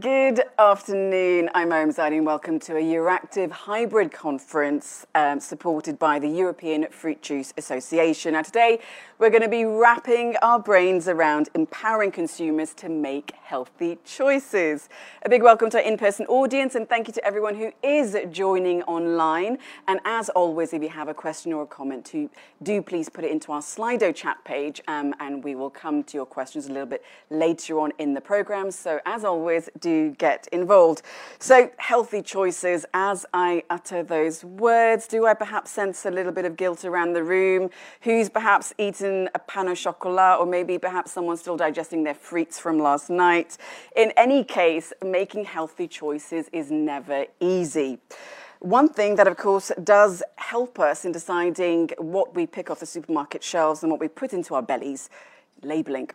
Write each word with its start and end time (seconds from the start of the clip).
Good 0.00 0.44
afternoon. 0.58 1.50
I'm 1.52 1.68
Mariam 1.68 1.90
Zadi 1.90 2.16
and 2.16 2.24
welcome 2.24 2.58
to 2.60 2.76
a 2.78 2.82
Euractiv 2.82 3.50
hybrid 3.50 4.10
conference 4.12 5.06
um, 5.14 5.40
supported 5.40 5.98
by 5.98 6.18
the 6.18 6.28
European 6.28 6.86
Fruit 6.90 7.20
Juice 7.20 7.52
Association. 7.58 8.32
Now, 8.32 8.40
today 8.40 8.78
we're 9.20 9.28
going 9.28 9.42
to 9.42 9.48
be 9.50 9.66
wrapping 9.66 10.34
our 10.40 10.58
brains 10.58 11.06
around 11.06 11.50
empowering 11.54 12.10
consumers 12.10 12.72
to 12.72 12.88
make 12.88 13.34
healthy 13.42 13.98
choices. 14.02 14.88
A 15.26 15.28
big 15.28 15.42
welcome 15.42 15.68
to 15.68 15.76
our 15.76 15.84
in 15.84 15.98
person 15.98 16.24
audience 16.24 16.74
and 16.74 16.88
thank 16.88 17.06
you 17.06 17.12
to 17.12 17.22
everyone 17.22 17.54
who 17.54 17.70
is 17.82 18.16
joining 18.30 18.82
online. 18.84 19.58
And 19.86 20.00
as 20.06 20.30
always, 20.30 20.72
if 20.72 20.82
you 20.82 20.88
have 20.88 21.08
a 21.08 21.12
question 21.12 21.52
or 21.52 21.64
a 21.64 21.66
comment, 21.66 22.06
to, 22.06 22.30
do 22.62 22.80
please 22.80 23.10
put 23.10 23.24
it 23.24 23.30
into 23.30 23.52
our 23.52 23.60
Slido 23.60 24.14
chat 24.14 24.42
page 24.44 24.80
um, 24.88 25.14
and 25.20 25.44
we 25.44 25.54
will 25.54 25.68
come 25.68 26.02
to 26.04 26.16
your 26.16 26.24
questions 26.24 26.64
a 26.64 26.72
little 26.72 26.88
bit 26.88 27.04
later 27.28 27.78
on 27.78 27.92
in 27.98 28.14
the 28.14 28.22
program. 28.22 28.70
So, 28.70 29.00
as 29.04 29.22
always, 29.22 29.68
do 29.78 30.12
get 30.12 30.48
involved. 30.50 31.02
So, 31.38 31.70
healthy 31.76 32.22
choices, 32.22 32.86
as 32.94 33.26
I 33.34 33.64
utter 33.68 34.02
those 34.02 34.44
words, 34.44 35.06
do 35.06 35.26
I 35.26 35.34
perhaps 35.34 35.70
sense 35.70 36.06
a 36.06 36.10
little 36.10 36.32
bit 36.32 36.46
of 36.46 36.56
guilt 36.56 36.86
around 36.86 37.12
the 37.12 37.22
room? 37.22 37.68
Who's 38.00 38.30
perhaps 38.30 38.72
eaten 38.78 39.09
a 39.34 39.38
pan 39.38 39.68
au 39.68 39.74
chocolat, 39.74 40.38
or 40.40 40.46
maybe 40.46 40.78
perhaps 40.78 41.12
someone's 41.12 41.40
still 41.40 41.56
digesting 41.56 42.04
their 42.04 42.14
frites 42.14 42.58
from 42.58 42.78
last 42.78 43.10
night? 43.10 43.58
In 43.96 44.12
any 44.16 44.44
case, 44.44 44.92
making 45.04 45.44
healthy 45.44 45.88
choices 45.88 46.48
is 46.52 46.70
never 46.70 47.26
easy. 47.40 47.98
One 48.60 48.88
thing 48.88 49.16
that, 49.16 49.26
of 49.26 49.36
course, 49.36 49.72
does 49.82 50.22
help 50.36 50.78
us 50.78 51.04
in 51.04 51.12
deciding 51.12 51.90
what 51.96 52.34
we 52.34 52.46
pick 52.46 52.70
off 52.70 52.80
the 52.80 52.86
supermarket 52.86 53.42
shelves 53.42 53.82
and 53.82 53.90
what 53.90 54.00
we 54.00 54.08
put 54.08 54.32
into 54.32 54.54
our 54.54 54.62
bellies 54.62 55.08
labeling. 55.62 56.10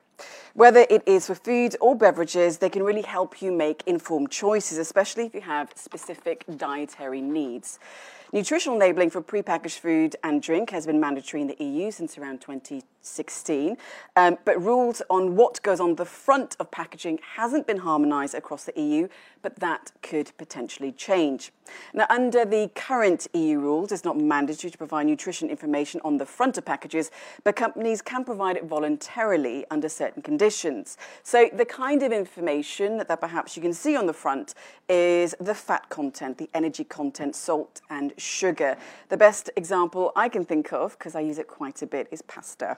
Whether 0.54 0.86
it 0.90 1.04
is 1.06 1.28
for 1.28 1.36
food 1.36 1.76
or 1.82 1.96
beverages, 1.96 2.58
they 2.60 2.70
can 2.70 2.84
really 2.84 3.02
help 3.02 3.42
you 3.42 3.52
make 3.52 3.84
informed 3.86 4.32
choices, 4.32 4.78
especially 4.78 5.26
if 5.26 5.34
you 5.36 5.42
have 5.42 5.72
specific 5.76 6.46
dietary 6.56 7.22
needs. 7.22 7.80
Nutritional 8.36 8.78
labeling 8.78 9.10
for 9.10 9.22
prepackaged 9.22 9.80
food 9.80 10.18
and 10.22 10.42
drink 10.42 10.72
has 10.72 10.86
been 10.86 11.00
mandatory 11.00 11.40
in 11.40 11.48
the 11.48 11.56
EU 11.64 11.90
since 11.90 12.18
around 12.18 12.42
2016, 13.06 13.78
um, 14.16 14.38
but 14.46 14.62
rules 14.62 15.02
on 15.10 15.36
what 15.36 15.62
goes 15.62 15.80
on 15.80 15.96
the 15.96 16.06
front 16.06 16.56
of 16.60 16.72
packaging 16.72 17.20
hasn't 17.36 17.68
been 17.68 17.78
harmonised 17.78 18.34
across 18.34 18.64
the 18.66 18.80
EU, 18.80 19.08
but 19.42 19.56
that 19.58 19.92
could 20.02 20.32
potentially 20.38 20.92
change. 20.92 21.52
Now, 21.94 22.06
under 22.10 22.46
the 22.46 22.70
current 22.76 23.28
EU 23.34 23.60
rules, 23.60 23.92
it's 23.92 24.04
not 24.04 24.18
mandatory 24.18 24.72
to 24.72 24.78
provide 24.78 25.06
nutrition 25.06 25.50
information 25.50 26.02
on 26.04 26.18
the 26.18 26.26
front 26.26 26.58
of 26.58 26.66
packages, 26.66 27.12
but 27.44 27.56
companies 27.56 28.02
can 28.02 28.24
provide 28.24 28.58
it 28.58 28.66
voluntarily 28.66 29.66
under 29.70 29.90
certain 29.90 30.22
conditions. 30.22 30.98
So, 31.24 31.50
the 31.54 31.66
kind 31.66 32.04
of 32.04 32.12
information 32.12 32.98
that, 32.98 33.08
that 33.08 33.22
perhaps 33.22 33.56
you 33.56 33.62
can 33.62 33.74
see 33.74 33.96
on 33.96 34.06
the 34.06 34.14
front 34.14 34.56
is 34.90 35.36
the 35.40 35.56
fat 35.56 35.90
content, 35.90 36.38
the 36.38 36.50
energy 36.54 36.84
content, 36.84 37.36
salt, 37.36 37.82
and 37.90 38.14
sugar. 38.18 38.78
The 39.10 39.18
best 39.18 39.50
example 39.56 40.12
I 40.16 40.30
can 40.30 40.46
think 40.46 40.74
of, 40.74 40.98
because 40.98 41.16
I 41.16 41.22
use 41.22 41.38
it 41.38 41.48
quite 41.48 41.82
a 41.82 41.88
bit, 41.88 42.08
is 42.12 42.22
pasta. 42.24 42.78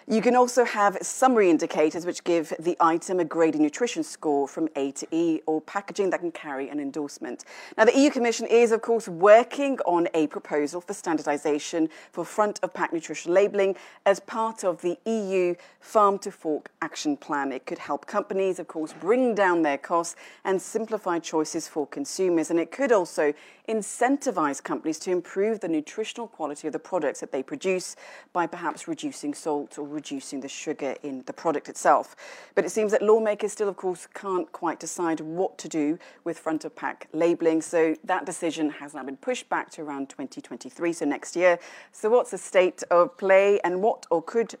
You 0.07 0.21
can 0.21 0.35
also 0.35 0.65
have 0.65 0.97
summary 1.01 1.49
indicators 1.49 2.05
which 2.05 2.23
give 2.23 2.53
the 2.59 2.75
item 2.79 3.19
a 3.19 3.25
graded 3.25 3.61
nutrition 3.61 4.03
score 4.03 4.47
from 4.47 4.67
A 4.75 4.91
to 4.93 5.07
E 5.11 5.41
or 5.45 5.61
packaging 5.61 6.09
that 6.09 6.21
can 6.21 6.31
carry 6.31 6.69
an 6.69 6.79
endorsement. 6.79 7.45
Now, 7.77 7.85
the 7.85 7.97
EU 7.97 8.09
Commission 8.09 8.47
is, 8.47 8.71
of 8.71 8.81
course, 8.81 9.07
working 9.07 9.77
on 9.85 10.07
a 10.15 10.25
proposal 10.27 10.81
for 10.81 10.93
standardisation 10.93 11.89
for 12.11 12.25
front 12.25 12.59
of 12.63 12.73
pack 12.73 12.91
nutrition 12.91 13.33
labelling 13.33 13.75
as 14.05 14.19
part 14.19 14.63
of 14.63 14.81
the 14.81 14.97
EU 15.05 15.53
Farm 15.79 16.17
to 16.19 16.31
Fork 16.31 16.71
Action 16.81 17.15
Plan. 17.15 17.51
It 17.51 17.67
could 17.67 17.77
help 17.77 18.07
companies, 18.07 18.57
of 18.57 18.67
course, 18.67 18.93
bring 18.93 19.35
down 19.35 19.61
their 19.61 19.77
costs 19.77 20.15
and 20.43 20.59
simplify 20.59 21.19
choices 21.19 21.67
for 21.67 21.85
consumers. 21.85 22.49
And 22.49 22.59
it 22.59 22.71
could 22.71 22.91
also 22.91 23.33
incentivise 23.69 24.61
companies 24.61 24.99
to 24.99 25.11
improve 25.11 25.59
the 25.59 25.67
nutritional 25.67 26.27
quality 26.27 26.67
of 26.67 26.73
the 26.73 26.79
products 26.79 27.19
that 27.19 27.31
they 27.31 27.43
produce 27.43 27.95
by 28.33 28.47
perhaps 28.47 28.87
reducing 28.87 29.33
salt 29.33 29.77
or 29.77 29.87
reducing 29.91 30.41
the 30.41 30.47
sugar 30.47 30.95
in 31.03 31.23
the 31.25 31.33
product 31.33 31.69
itself. 31.69 32.15
But 32.55 32.65
it 32.65 32.69
seems 32.69 32.91
that 32.91 33.01
lawmakers 33.01 33.51
still, 33.51 33.69
of 33.69 33.75
course, 33.75 34.07
can't 34.13 34.51
quite 34.51 34.79
decide 34.79 35.19
what 35.19 35.57
to 35.59 35.67
do 35.67 35.99
with 36.23 36.39
front 36.39 36.65
of 36.65 36.75
pack 36.75 37.07
labelling. 37.13 37.61
So 37.61 37.95
that 38.03 38.25
decision 38.25 38.69
has 38.71 38.93
now 38.93 39.03
been 39.03 39.17
pushed 39.17 39.49
back 39.49 39.69
to 39.71 39.81
around 39.81 40.09
2023, 40.09 40.93
so 40.93 41.05
next 41.05 41.35
year. 41.35 41.59
So, 41.91 42.09
what's 42.09 42.31
the 42.31 42.37
state 42.37 42.83
of 42.89 43.17
play 43.17 43.59
and 43.63 43.81
what 43.81 44.05
or 44.09 44.21
could 44.21 44.55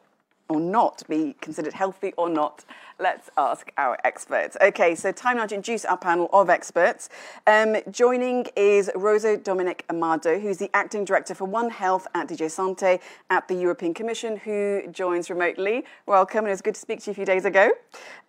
or 0.51 0.59
not 0.59 1.03
be 1.07 1.35
considered 1.41 1.73
healthy 1.73 2.13
or 2.17 2.29
not? 2.29 2.65
Let's 2.99 3.31
ask 3.35 3.71
our 3.77 3.97
experts. 4.03 4.57
Okay, 4.61 4.93
so 4.93 5.11
time 5.11 5.37
now 5.37 5.47
to 5.47 5.55
introduce 5.55 5.85
our 5.85 5.97
panel 5.97 6.29
of 6.31 6.51
experts. 6.51 7.09
Um, 7.47 7.77
joining 7.89 8.45
is 8.55 8.91
Rosa 8.93 9.37
Dominic 9.37 9.85
Amado, 9.89 10.39
who's 10.39 10.57
the 10.57 10.69
acting 10.75 11.03
director 11.03 11.33
for 11.33 11.45
One 11.45 11.71
Health 11.71 12.05
at 12.13 12.27
DG 12.27 12.51
Sante 12.51 12.99
at 13.31 13.47
the 13.47 13.55
European 13.55 13.95
Commission, 13.95 14.37
who 14.37 14.83
joins 14.91 15.31
remotely. 15.31 15.83
Welcome, 16.05 16.39
and 16.39 16.49
it 16.49 16.51
was 16.51 16.61
good 16.61 16.75
to 16.75 16.81
speak 16.81 16.99
to 17.01 17.09
you 17.09 17.13
a 17.13 17.15
few 17.15 17.25
days 17.25 17.45
ago. 17.45 17.71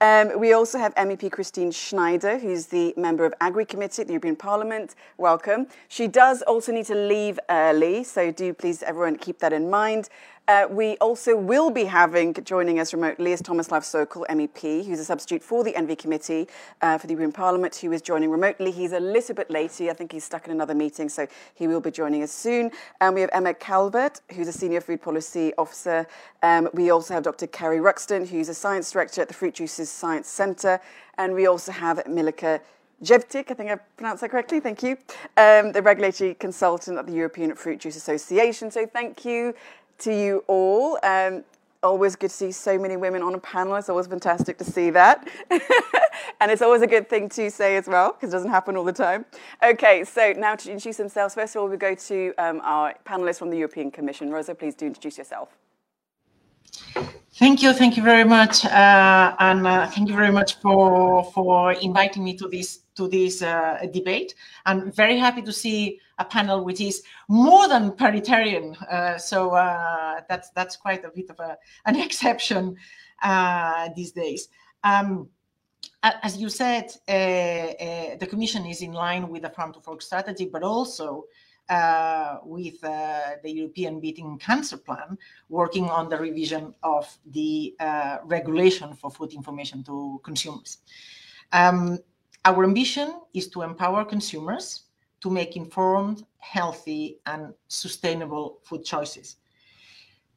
Um, 0.00 0.40
we 0.40 0.54
also 0.54 0.78
have 0.78 0.94
MEP 0.94 1.30
Christine 1.30 1.70
Schneider, 1.70 2.38
who's 2.38 2.66
the 2.66 2.94
member 2.96 3.26
of 3.26 3.34
Agri 3.42 3.66
Committee 3.66 4.00
at 4.00 4.08
the 4.08 4.14
European 4.14 4.36
Parliament. 4.36 4.94
Welcome. 5.18 5.66
She 5.88 6.08
does 6.08 6.40
also 6.40 6.72
need 6.72 6.86
to 6.86 6.94
leave 6.94 7.38
early, 7.50 8.04
so 8.04 8.30
do 8.30 8.54
please 8.54 8.82
everyone 8.82 9.16
keep 9.16 9.38
that 9.40 9.52
in 9.52 9.68
mind. 9.68 10.08
Uh, 10.48 10.66
we 10.68 10.96
also 10.96 11.36
will 11.36 11.70
be 11.70 11.84
having 11.84 12.34
joining 12.42 12.80
us 12.80 12.92
remotely 12.92 13.32
is 13.32 13.40
Tomislav 13.40 13.84
Sokol, 13.84 14.26
MEP, 14.28 14.84
who's 14.84 14.98
a 14.98 15.04
substitute 15.04 15.40
for 15.40 15.62
the 15.62 15.72
ENVI 15.72 15.96
Committee 15.96 16.48
uh, 16.80 16.98
for 16.98 17.06
the 17.06 17.12
European 17.12 17.30
Parliament, 17.30 17.76
who 17.76 17.92
is 17.92 18.02
joining 18.02 18.28
remotely. 18.28 18.72
He's 18.72 18.90
a 18.90 18.98
little 18.98 19.36
bit 19.36 19.50
late. 19.52 19.80
I 19.80 19.92
think 19.92 20.10
he's 20.10 20.24
stuck 20.24 20.46
in 20.46 20.50
another 20.50 20.74
meeting, 20.74 21.08
so 21.08 21.28
he 21.54 21.68
will 21.68 21.80
be 21.80 21.92
joining 21.92 22.24
us 22.24 22.32
soon. 22.32 22.72
And 23.00 23.14
we 23.14 23.20
have 23.20 23.30
Emma 23.32 23.54
Calvert, 23.54 24.20
who's 24.32 24.48
a 24.48 24.52
Senior 24.52 24.80
Food 24.80 25.00
Policy 25.00 25.52
Officer. 25.58 26.08
Um, 26.42 26.68
we 26.74 26.90
also 26.90 27.14
have 27.14 27.22
Dr. 27.22 27.46
Carrie 27.46 27.78
Ruxton, 27.78 28.26
who's 28.26 28.48
a 28.48 28.54
Science 28.54 28.90
Director 28.90 29.22
at 29.22 29.28
the 29.28 29.34
Fruit 29.34 29.54
Juices 29.54 29.90
Science 29.90 30.26
Centre. 30.26 30.80
And 31.18 31.34
we 31.34 31.46
also 31.46 31.70
have 31.70 31.98
Milika 32.04 32.60
Jevtik, 33.02 33.50
I 33.50 33.54
think 33.54 33.68
I 33.68 33.74
pronounced 33.96 34.20
that 34.20 34.30
correctly, 34.30 34.60
thank 34.60 34.80
you, 34.80 34.96
um, 35.36 35.72
the 35.72 35.82
regulatory 35.82 36.34
consultant 36.34 36.98
at 36.98 37.06
the 37.06 37.12
European 37.12 37.52
Fruit 37.56 37.80
Juice 37.80 37.96
Association. 37.96 38.70
So 38.70 38.86
thank 38.86 39.24
you 39.24 39.54
to 40.02 40.14
you 40.14 40.44
all. 40.46 40.98
Um, 41.02 41.44
always 41.82 42.14
good 42.14 42.30
to 42.30 42.36
see 42.36 42.52
so 42.52 42.78
many 42.78 42.96
women 42.96 43.22
on 43.22 43.34
a 43.34 43.38
panel. 43.38 43.74
It's 43.76 43.88
always 43.88 44.06
fantastic 44.06 44.58
to 44.58 44.64
see 44.64 44.90
that. 44.90 45.28
and 46.40 46.50
it's 46.50 46.62
always 46.62 46.82
a 46.82 46.86
good 46.86 47.08
thing 47.08 47.28
to 47.30 47.50
say 47.50 47.76
as 47.76 47.86
well, 47.86 48.12
because 48.12 48.30
it 48.30 48.32
doesn't 48.32 48.50
happen 48.50 48.76
all 48.76 48.84
the 48.84 48.92
time. 48.92 49.24
Okay, 49.62 50.04
so 50.04 50.32
now 50.36 50.54
to 50.54 50.70
introduce 50.70 50.96
themselves, 50.96 51.34
first 51.34 51.56
of 51.56 51.62
all, 51.62 51.68
we 51.68 51.76
go 51.76 51.94
to 51.94 52.34
um, 52.38 52.60
our 52.62 52.94
panelists 53.04 53.38
from 53.38 53.50
the 53.50 53.58
European 53.58 53.90
Commission. 53.90 54.30
Rosa, 54.30 54.54
please 54.54 54.74
do 54.74 54.86
introduce 54.86 55.18
yourself. 55.18 55.48
Thank 57.34 57.62
you, 57.62 57.72
thank 57.72 57.96
you 57.96 58.02
very 58.02 58.24
much, 58.24 58.62
uh, 58.66 59.34
and 59.38 59.66
uh, 59.66 59.86
thank 59.86 60.10
you 60.10 60.14
very 60.14 60.30
much 60.30 60.56
for 60.56 61.24
for 61.32 61.72
inviting 61.72 62.24
me 62.24 62.36
to 62.36 62.46
this 62.46 62.80
to 62.94 63.08
this 63.08 63.40
uh, 63.40 63.78
debate. 63.90 64.34
I'm 64.66 64.92
very 64.92 65.16
happy 65.16 65.40
to 65.40 65.52
see 65.52 65.98
a 66.18 66.26
panel 66.26 66.62
which 66.62 66.82
is 66.82 67.02
more 67.28 67.68
than 67.68 67.92
paritarian, 67.92 68.76
uh, 68.82 69.16
so 69.16 69.52
uh, 69.52 70.20
that's 70.28 70.50
that's 70.50 70.76
quite 70.76 71.06
a 71.06 71.10
bit 71.10 71.30
of 71.30 71.40
a, 71.40 71.56
an 71.86 71.96
exception 72.06 72.76
uh, 73.22 73.88
these 73.96 74.12
days. 74.12 74.48
Um, 74.84 75.30
as 76.02 76.36
you 76.36 76.50
said, 76.50 76.92
the 77.06 78.26
Commission 78.28 78.66
is 78.66 78.82
in 78.82 78.92
line 78.92 79.30
with 79.30 79.42
the 79.42 79.50
Farm 79.50 79.72
to 79.72 79.80
Fork 79.80 80.02
strategy, 80.02 80.50
but 80.52 80.62
also 80.62 81.24
uh, 81.68 82.38
with 82.44 82.82
uh, 82.84 83.36
the 83.42 83.50
European 83.50 84.00
Beating 84.00 84.38
Cancer 84.38 84.76
Plan, 84.76 85.16
working 85.48 85.88
on 85.88 86.08
the 86.08 86.16
revision 86.16 86.74
of 86.82 87.06
the 87.26 87.74
uh, 87.80 88.18
regulation 88.24 88.94
for 88.94 89.10
food 89.10 89.32
information 89.32 89.82
to 89.84 90.20
consumers. 90.24 90.78
Um, 91.52 91.98
our 92.44 92.64
ambition 92.64 93.20
is 93.34 93.48
to 93.48 93.62
empower 93.62 94.04
consumers 94.04 94.84
to 95.20 95.30
make 95.30 95.56
informed, 95.56 96.24
healthy, 96.38 97.20
and 97.26 97.54
sustainable 97.68 98.58
food 98.64 98.84
choices. 98.84 99.36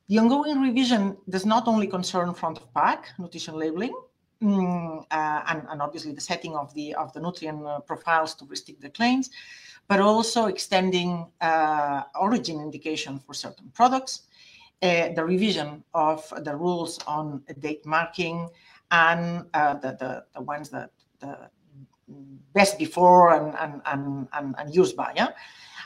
The 0.07 0.19
ongoing 0.19 0.61
revision 0.61 1.17
does 1.27 1.45
not 1.45 1.67
only 1.67 1.87
concern 1.87 2.33
front 2.35 2.59
of 2.59 2.71
pack 2.75 3.09
nutrition 3.17 3.55
labeling, 3.55 3.95
mm, 4.41 5.03
uh, 5.09 5.41
and, 5.47 5.63
and, 5.69 5.81
obviously 5.81 6.11
the 6.11 6.21
setting 6.21 6.55
of 6.55 6.71
the 6.75 6.93
of 6.93 7.11
the 7.13 7.19
nutrient 7.19 7.65
uh, 7.65 7.79
profiles 7.79 8.35
to 8.35 8.45
restrict 8.45 8.81
the 8.81 8.89
claims, 8.89 9.31
but 9.87 9.99
also 9.99 10.45
extending 10.45 11.27
uh, 11.41 12.03
origin 12.19 12.59
indication 12.59 13.19
for 13.19 13.33
certain 13.33 13.69
products, 13.73 14.21
uh, 14.81 15.09
the 15.09 15.23
revision 15.23 15.83
of 15.93 16.31
the 16.43 16.55
rules 16.55 16.99
on 17.07 17.43
date 17.59 17.85
marking, 17.85 18.49
and 18.91 19.45
uh, 19.53 19.73
the, 19.75 19.91
the, 19.99 20.25
the, 20.33 20.41
ones 20.41 20.69
that 20.69 20.91
the 21.19 21.49
best 22.53 22.77
before 22.77 23.33
and, 23.33 23.55
and, 23.57 23.81
and, 23.85 24.27
and, 24.33 24.55
and 24.57 24.75
used 24.75 24.95
by, 24.95 25.11
yeah? 25.15 25.29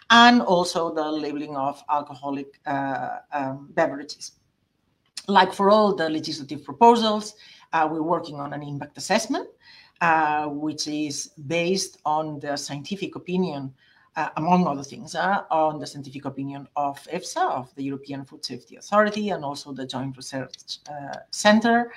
and 0.09 0.41
also 0.41 0.93
the 0.93 1.11
labeling 1.11 1.55
of 1.55 1.81
alcoholic 1.89 2.59
uh, 2.65 3.19
um, 3.31 3.69
beverages. 3.73 4.33
Like 5.27 5.53
for 5.53 5.69
all 5.69 5.95
the 5.95 6.09
legislative 6.09 6.63
proposals, 6.63 7.35
uh, 7.71 7.87
we're 7.89 8.01
working 8.01 8.39
on 8.39 8.53
an 8.53 8.63
impact 8.63 8.97
assessment 8.97 9.47
uh, 10.01 10.47
which 10.47 10.87
is 10.87 11.31
based 11.47 11.97
on 12.05 12.39
the 12.39 12.55
scientific 12.55 13.15
opinion, 13.15 13.73
uh, 14.19 14.29
among 14.35 14.67
other 14.67 14.83
things, 14.83 15.15
uh, 15.15 15.43
on 15.49 15.79
the 15.79 15.87
scientific 15.87 16.25
opinion 16.25 16.67
of 16.75 16.95
EFSA, 17.13 17.51
of 17.51 17.73
the 17.75 17.83
European 17.83 18.25
Food 18.25 18.43
Safety 18.43 18.75
Authority, 18.75 19.29
and 19.29 19.45
also 19.45 19.71
the 19.71 19.85
Joint 19.85 20.17
Research 20.17 20.79
uh, 20.89 21.19
Center. 21.31 21.93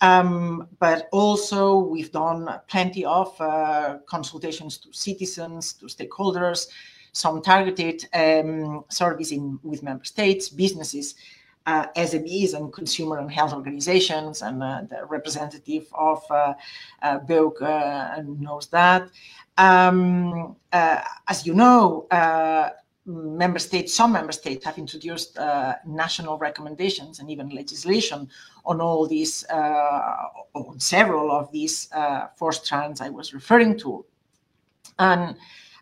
Um, 0.00 0.68
but 0.78 1.08
also, 1.12 1.76
we've 1.76 2.10
done 2.10 2.48
plenty 2.68 3.04
of 3.04 3.38
uh, 3.38 3.98
consultations 4.06 4.78
to 4.78 4.88
citizens, 4.92 5.74
to 5.74 5.86
stakeholders, 5.86 6.68
some 7.12 7.42
targeted 7.42 8.06
um, 8.14 8.84
surveys 8.88 9.32
in, 9.32 9.58
with 9.62 9.82
member 9.82 10.04
states, 10.04 10.48
businesses, 10.48 11.16
uh, 11.68 11.86
SMEs 11.96 12.54
and 12.54 12.72
consumer 12.72 13.18
and 13.18 13.30
health 13.30 13.52
organizations, 13.52 14.40
and 14.40 14.62
uh, 14.62 14.80
the 14.88 15.04
representative 15.06 15.86
of 15.92 16.22
uh, 16.30 16.54
uh, 17.02 17.18
uh, 17.60 18.22
knows 18.24 18.68
that. 18.68 19.10
Um, 19.58 20.56
uh, 20.72 21.02
as 21.26 21.46
you 21.46 21.52
know, 21.52 22.06
uh, 22.10 22.70
member 23.04 23.58
states, 23.58 23.92
some 23.92 24.12
member 24.12 24.32
states 24.32 24.64
have 24.64 24.78
introduced 24.78 25.36
national 25.86 26.38
recommendations 26.38 27.20
and 27.20 27.30
even 27.30 27.48
legislation 27.50 28.28
on 28.64 28.80
all 28.80 29.06
these, 29.06 29.44
on 29.50 30.78
several 30.78 31.30
of 31.30 31.50
these 31.52 31.88
four 32.36 32.52
strands 32.52 33.00
I 33.00 33.08
was 33.08 33.34
referring 33.34 33.78
to. 33.80 34.04
And 34.98 35.36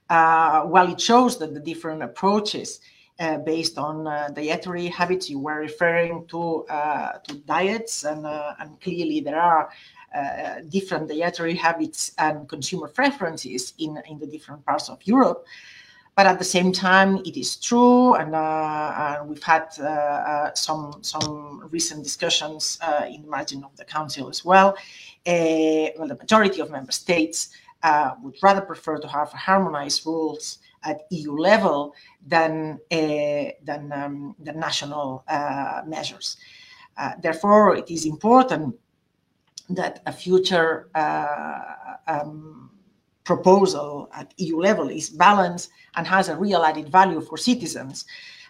while 0.09 0.91
it 0.91 1.01
shows 1.01 1.39
that 1.39 1.53
the 1.53 1.61
different 1.61 2.03
approaches 2.03 2.81
uh, 3.19 3.39
based 3.39 3.79
on 3.79 4.07
uh, 4.07 4.29
dietary 4.35 4.89
habits. 4.89 5.31
You 5.31 5.39
were 5.39 5.59
referring 5.59 6.27
to 6.27 6.67
uh, 6.67 7.13
to 7.19 7.35
diets, 7.47 8.05
and 8.05 8.27
uh, 8.27 8.53
and 8.61 8.79
clearly 8.81 9.21
there 9.21 9.41
are 9.41 9.71
uh, 10.15 10.61
different 10.69 11.09
dietary 11.09 11.55
habits 11.55 12.13
and 12.19 12.47
consumer 12.47 12.89
preferences 12.89 13.73
in 13.79 14.03
in 14.07 14.19
the 14.19 14.27
different 14.27 14.67
parts 14.67 14.91
of 14.91 14.99
Europe. 15.05 15.47
But 16.15 16.27
at 16.27 16.39
the 16.39 16.45
same 16.45 16.73
time, 16.73 17.17
it 17.25 17.39
is 17.39 17.57
true, 17.57 18.15
and, 18.15 18.35
uh, 18.35 19.19
and 19.21 19.29
we've 19.31 19.43
had 19.43 19.73
some 20.55 20.99
some 21.03 21.69
recent 21.71 22.05
discussions 22.05 22.79
in 23.09 23.23
the 23.23 23.29
margin 23.29 23.65
of 23.65 23.75
the 23.77 23.85
council 23.85 24.29
as 24.29 24.45
well. 24.45 24.77
well, 25.27 26.09
the 26.09 26.19
majority 26.21 26.61
of 26.61 26.71
member 26.71 26.93
states 26.93 27.49
would 28.23 28.37
rather 28.43 28.61
prefer 28.61 28.99
to 28.99 29.09
have 29.09 29.31
harmonized 29.33 30.05
rules 30.05 30.59
at 30.87 31.03
EU 31.11 31.33
level 31.37 31.95
than, 32.27 32.79
uh, 32.91 33.51
than, 33.63 33.93
um, 33.93 34.37
the 34.39 34.53
national 34.53 35.25
uh, 35.29 35.83
measures. 35.87 36.39
Uh, 36.97 37.13
therefore, 37.21 37.77
it 37.77 37.91
is 37.91 38.07
important 38.07 38.75
that 39.69 40.01
a 40.07 40.13
future 40.13 40.89
um, 42.07 42.71
proposal 43.25 44.09
at 44.15 44.33
EU 44.39 44.59
level 44.59 44.89
is 44.89 45.11
balanced 45.11 45.71
and 45.97 46.07
has 46.07 46.29
a 46.29 46.37
real 46.37 46.63
added 46.63 46.89
value 46.89 47.21
for 47.21 47.37
citizens 47.37 48.07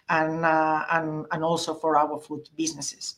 and, 0.09 0.45
uh, 0.45 0.85
and, 0.91 1.25
and 1.31 1.43
also 1.43 1.73
for 1.73 1.97
our 1.97 2.19
food 2.19 2.47
businesses. 2.55 3.15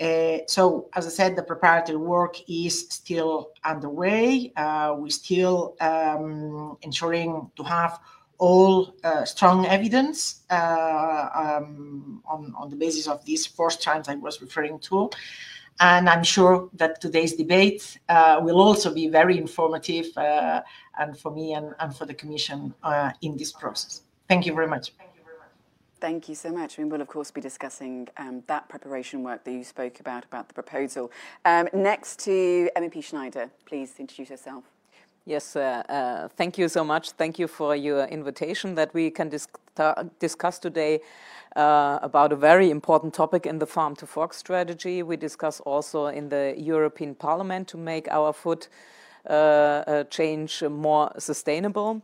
Uh, 0.00 0.38
so, 0.48 0.88
as 0.96 1.06
I 1.06 1.10
said, 1.10 1.36
the 1.36 1.42
preparatory 1.42 1.98
work 1.98 2.36
is 2.48 2.88
still 2.88 3.50
underway. 3.64 4.52
Uh, 4.56 4.96
we're 4.98 5.10
still 5.10 5.76
um, 5.80 6.76
ensuring 6.82 7.48
to 7.54 7.62
have 7.62 8.00
all 8.38 8.94
uh, 9.04 9.24
strong 9.24 9.66
evidence 9.66 10.42
uh, 10.50 11.28
um, 11.34 12.22
on, 12.26 12.54
on 12.56 12.70
the 12.70 12.76
basis 12.76 13.06
of 13.06 13.24
these 13.24 13.46
four 13.46 13.70
strands 13.70 14.08
I 14.08 14.16
was 14.16 14.40
referring 14.40 14.78
to. 14.80 15.10
And 15.80 16.08
I'm 16.08 16.22
sure 16.22 16.68
that 16.74 17.00
today's 17.00 17.34
debate 17.34 17.98
uh, 18.08 18.40
will 18.40 18.60
also 18.60 18.94
be 18.94 19.08
very 19.08 19.38
informative 19.38 20.06
uh, 20.16 20.62
and 20.98 21.18
for 21.18 21.32
me 21.32 21.54
and, 21.54 21.74
and 21.80 21.94
for 21.94 22.06
the 22.06 22.14
Commission 22.14 22.74
uh, 22.82 23.10
in 23.22 23.36
this 23.36 23.52
process. 23.52 24.02
Thank 24.28 24.46
you 24.46 24.54
very 24.54 24.68
much. 24.68 24.92
Thank 26.00 26.28
you 26.28 26.34
so 26.34 26.52
much. 26.52 26.76
We 26.76 26.84
will, 26.84 27.00
of 27.00 27.08
course, 27.08 27.30
be 27.30 27.40
discussing 27.40 28.08
um, 28.18 28.42
that 28.46 28.68
preparation 28.68 29.22
work 29.22 29.42
that 29.44 29.52
you 29.52 29.64
spoke 29.64 30.00
about, 30.00 30.24
about 30.26 30.48
the 30.48 30.54
proposal. 30.54 31.10
Um, 31.44 31.68
next 31.72 32.18
to 32.20 32.70
MEP 32.76 33.02
Schneider, 33.02 33.50
please 33.64 33.94
introduce 33.98 34.28
yourself. 34.30 34.64
Yes, 35.26 35.56
uh, 35.56 35.82
uh, 35.88 36.28
thank 36.36 36.58
you 36.58 36.68
so 36.68 36.84
much. 36.84 37.12
Thank 37.12 37.38
you 37.38 37.48
for 37.48 37.74
your 37.74 38.04
invitation 38.04 38.74
that 38.74 38.92
we 38.92 39.10
can 39.10 39.30
dis 39.30 39.48
discuss 40.20 40.58
today 40.58 41.00
uh, 41.56 41.98
about 42.02 42.32
a 42.32 42.36
very 42.36 42.70
important 42.70 43.14
topic 43.14 43.46
in 43.46 43.58
the 43.58 43.66
Farm 43.66 43.96
to 43.96 44.06
Fork 44.06 44.34
strategy. 44.34 45.02
We 45.02 45.16
discuss 45.16 45.60
also 45.60 46.06
in 46.08 46.28
the 46.28 46.54
European 46.58 47.14
Parliament 47.14 47.68
to 47.68 47.78
make 47.78 48.06
our 48.10 48.34
food 48.34 48.66
uh, 49.26 49.32
uh, 49.32 50.04
change 50.10 50.62
more 50.62 51.10
sustainable. 51.18 52.02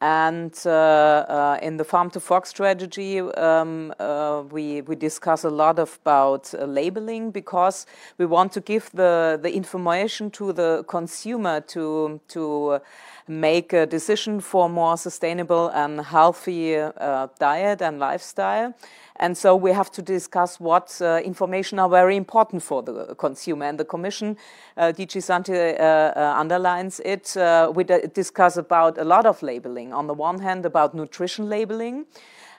And 0.00 0.54
uh, 0.66 0.70
uh, 0.70 1.58
in 1.62 1.78
the 1.78 1.84
farm 1.84 2.10
to 2.10 2.20
fork 2.20 2.44
strategy, 2.44 3.18
um, 3.20 3.94
uh, 3.98 4.42
we, 4.50 4.82
we 4.82 4.94
discuss 4.94 5.42
a 5.44 5.48
lot 5.48 5.78
about 5.78 6.52
labeling 6.52 7.30
because 7.30 7.86
we 8.18 8.26
want 8.26 8.52
to 8.52 8.60
give 8.60 8.90
the, 8.92 9.40
the 9.42 9.54
information 9.54 10.30
to 10.32 10.52
the 10.52 10.84
consumer 10.86 11.62
to, 11.62 12.20
to 12.28 12.80
make 13.28 13.72
a 13.72 13.86
decision 13.86 14.40
for 14.40 14.68
more 14.68 14.96
sustainable 14.96 15.68
and 15.68 16.00
healthy 16.00 16.76
uh, 16.76 17.28
diet 17.38 17.82
and 17.82 17.98
lifestyle. 17.98 18.74
And 19.18 19.36
so 19.36 19.56
we 19.56 19.72
have 19.72 19.90
to 19.92 20.02
discuss 20.02 20.60
what 20.60 21.00
uh, 21.00 21.20
information 21.24 21.78
are 21.78 21.88
very 21.88 22.16
important 22.16 22.62
for 22.62 22.82
the 22.82 23.14
consumer. 23.14 23.64
And 23.64 23.78
the 23.78 23.84
Commission, 23.84 24.36
uh, 24.76 24.92
DG 24.92 25.22
Sante 25.22 25.54
uh, 25.54 25.82
uh, 25.82 26.34
underlines 26.36 27.00
it. 27.00 27.36
Uh, 27.36 27.72
we 27.74 27.84
discuss 27.84 28.56
about 28.56 28.98
a 28.98 29.04
lot 29.04 29.24
of 29.24 29.42
labeling. 29.42 29.92
On 29.92 30.06
the 30.06 30.14
one 30.14 30.40
hand, 30.40 30.66
about 30.66 30.94
nutrition 30.94 31.48
labeling. 31.48 32.04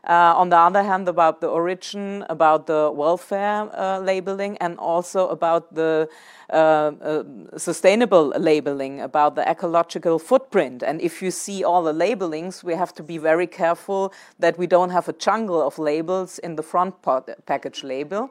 Uh, 0.07 0.33
on 0.37 0.47
the 0.49 0.57
other 0.57 0.83
hand, 0.83 1.09
about 1.09 1.41
the 1.41 1.47
origin, 1.47 2.23
about 2.29 2.65
the 2.65 2.89
welfare 2.93 3.69
uh, 3.77 3.99
labeling, 3.99 4.57
and 4.59 4.77
also 4.77 5.27
about 5.27 5.75
the 5.75 6.07
uh, 6.49 7.23
sustainable 7.57 8.29
labeling, 8.37 9.01
about 9.01 9.35
the 9.35 9.49
ecological 9.49 10.17
footprint. 10.17 10.81
And 10.81 11.01
if 11.01 11.21
you 11.21 11.29
see 11.29 11.65
all 11.65 11.83
the 11.83 11.91
labelings, 11.91 12.63
we 12.63 12.73
have 12.73 12.93
to 12.93 13.03
be 13.03 13.17
very 13.17 13.47
careful 13.47 14.13
that 14.39 14.57
we 14.57 14.65
don't 14.65 14.91
have 14.91 15.09
a 15.09 15.13
jungle 15.13 15.61
of 15.61 15.77
labels 15.77 16.39
in 16.39 16.55
the 16.55 16.63
front 16.63 16.95
package 17.45 17.83
label. 17.83 18.29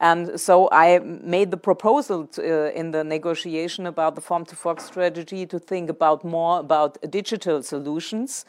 And 0.00 0.40
so 0.40 0.68
I 0.70 1.00
made 1.00 1.50
the 1.50 1.56
proposal 1.56 2.26
to, 2.28 2.42
uh, 2.42 2.70
in 2.70 2.92
the 2.92 3.02
negotiation 3.02 3.86
about 3.86 4.14
the 4.14 4.20
farm 4.20 4.44
to 4.46 4.56
fork 4.56 4.80
strategy 4.80 5.44
to 5.46 5.58
think 5.58 5.90
about 5.90 6.24
more 6.24 6.60
about 6.60 6.98
digital 7.10 7.62
solutions 7.62 8.44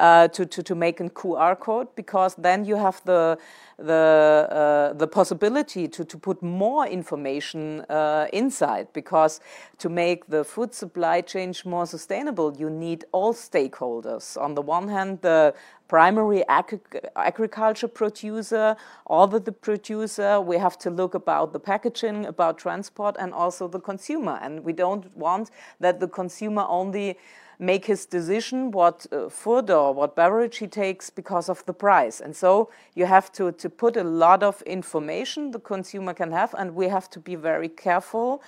uh, 0.00 0.28
to, 0.28 0.46
to, 0.46 0.62
to 0.62 0.74
make 0.74 1.00
a 1.00 1.10
QR 1.10 1.58
code 1.58 1.88
because 1.94 2.34
then 2.36 2.64
you 2.64 2.76
have 2.76 3.02
the 3.04 3.38
the 3.78 4.48
uh, 4.50 4.92
the 4.94 5.06
possibility 5.06 5.88
to, 5.88 6.04
to 6.04 6.18
put 6.18 6.42
more 6.42 6.86
information 6.86 7.80
uh, 7.88 8.26
inside 8.32 8.86
because 8.92 9.40
to 9.78 9.88
make 9.88 10.26
the 10.26 10.44
food 10.44 10.72
supply 10.72 11.20
chain 11.20 11.52
more 11.64 11.86
sustainable 11.86 12.54
you 12.56 12.70
need 12.70 13.04
all 13.12 13.34
stakeholders. 13.34 14.40
On 14.40 14.54
the 14.54 14.62
one 14.62 14.88
hand 14.88 15.20
the 15.22 15.54
primary 15.88 16.46
agri 16.48 16.80
agriculture 17.16 17.88
producer 17.88 18.76
or 19.06 19.26
the, 19.28 19.40
the 19.40 19.52
producer 19.52 20.40
we 20.40 20.56
have 20.56 20.78
to 20.78 20.90
look 20.90 21.14
about 21.14 21.52
the 21.52 21.60
packaging 21.60 22.26
about 22.26 22.58
transport 22.58 23.16
and 23.18 23.32
also 23.34 23.68
the 23.68 23.80
consumer. 23.80 24.38
And 24.42 24.64
we 24.64 24.72
don't 24.72 25.14
want 25.16 25.50
that 25.80 26.00
the 26.00 26.08
consumer 26.08 26.64
only 26.68 27.18
make 27.64 27.86
his 27.86 28.06
decision 28.06 28.70
what 28.70 29.06
uh, 29.12 29.28
food 29.28 29.70
or 29.70 29.92
what 29.94 30.14
beverage 30.16 30.58
he 30.58 30.66
takes 30.66 31.10
because 31.10 31.48
of 31.48 31.64
the 31.66 31.72
price. 31.72 32.20
And 32.20 32.34
so 32.34 32.70
you 32.94 33.06
have 33.06 33.32
to, 33.32 33.52
to 33.52 33.70
put 33.70 33.96
a 33.96 34.04
lot 34.04 34.42
of 34.42 34.62
information 34.62 35.50
the 35.50 35.60
consumer 35.60 36.14
can 36.14 36.32
have, 36.32 36.54
and 36.58 36.74
we 36.74 36.88
have 36.88 37.08
to 37.10 37.20
be 37.20 37.34
very 37.34 37.68
careful 37.68 38.42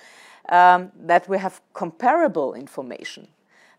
um, 0.49 0.91
that 0.99 1.27
we 1.27 1.37
have 1.37 1.61
comparable 1.73 2.53
information 2.53 3.27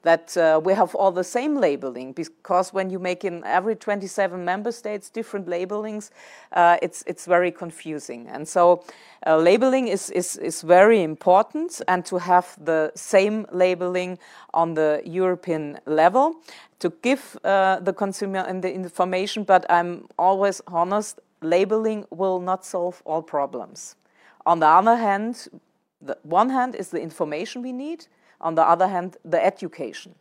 that 0.02 0.36
uh, 0.36 0.60
we 0.62 0.74
have 0.74 0.94
all 0.94 1.10
the 1.10 1.24
same 1.24 1.56
labeling 1.56 2.12
because 2.12 2.72
when 2.72 2.88
you 2.88 2.98
make 2.98 3.24
in 3.24 3.42
every 3.44 3.74
27 3.74 4.44
member 4.44 4.70
states 4.70 5.10
different 5.10 5.48
labelings, 5.48 6.10
uh, 6.52 6.76
it's, 6.82 7.02
it's 7.06 7.26
very 7.26 7.50
confusing. 7.50 8.28
And 8.28 8.46
so 8.46 8.84
uh, 9.26 9.36
labeling 9.36 9.88
is, 9.88 10.10
is, 10.10 10.36
is 10.36 10.62
very 10.62 11.02
important 11.02 11.82
and 11.88 12.06
to 12.06 12.18
have 12.18 12.56
the 12.64 12.92
same 12.94 13.46
labeling 13.50 14.18
on 14.54 14.74
the 14.74 15.02
European 15.04 15.78
level 15.86 16.36
to 16.78 16.90
give 17.02 17.36
uh, 17.42 17.80
the 17.80 17.92
consumer 17.92 18.44
and 18.46 18.62
the 18.62 18.72
information, 18.72 19.42
but 19.42 19.66
I'm 19.68 20.06
always 20.16 20.60
honest, 20.68 21.18
labeling 21.42 22.04
will 22.10 22.40
not 22.40 22.64
solve 22.64 23.02
all 23.04 23.22
problems. 23.22 23.96
On 24.46 24.60
the 24.60 24.66
other 24.66 24.96
hand, 24.96 25.48
the 26.00 26.16
one 26.22 26.50
hand 26.50 26.76
is 26.76 26.90
the 26.90 27.00
information 27.00 27.62
we 27.62 27.72
need, 27.72 28.06
on 28.40 28.54
the 28.54 28.62
other 28.62 28.88
hand, 28.88 29.16
the 29.24 29.44
education. 29.44 30.14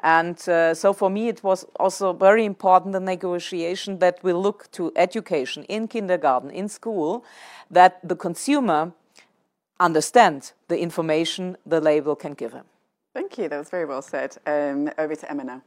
And 0.00 0.48
uh, 0.48 0.74
so 0.74 0.92
for 0.92 1.10
me, 1.10 1.28
it 1.28 1.42
was 1.42 1.66
also 1.80 2.12
very 2.12 2.44
important 2.44 2.92
the 2.92 3.00
negotiation 3.00 3.98
that 3.98 4.22
we 4.22 4.32
look 4.32 4.70
to 4.72 4.92
education 4.94 5.64
in 5.64 5.88
kindergarten, 5.88 6.50
in 6.50 6.68
school, 6.68 7.24
that 7.70 7.98
the 8.08 8.14
consumer 8.14 8.92
understands 9.80 10.54
the 10.68 10.78
information 10.78 11.56
the 11.66 11.80
label 11.80 12.14
can 12.14 12.34
give 12.34 12.52
him. 12.52 12.64
Thank 13.14 13.38
you. 13.38 13.48
That 13.48 13.58
was 13.58 13.70
very 13.70 13.84
well 13.84 14.02
said. 14.02 14.36
Um, 14.46 14.90
over 14.98 15.16
to 15.16 15.30
Emma 15.30 15.44
now. 15.44 15.62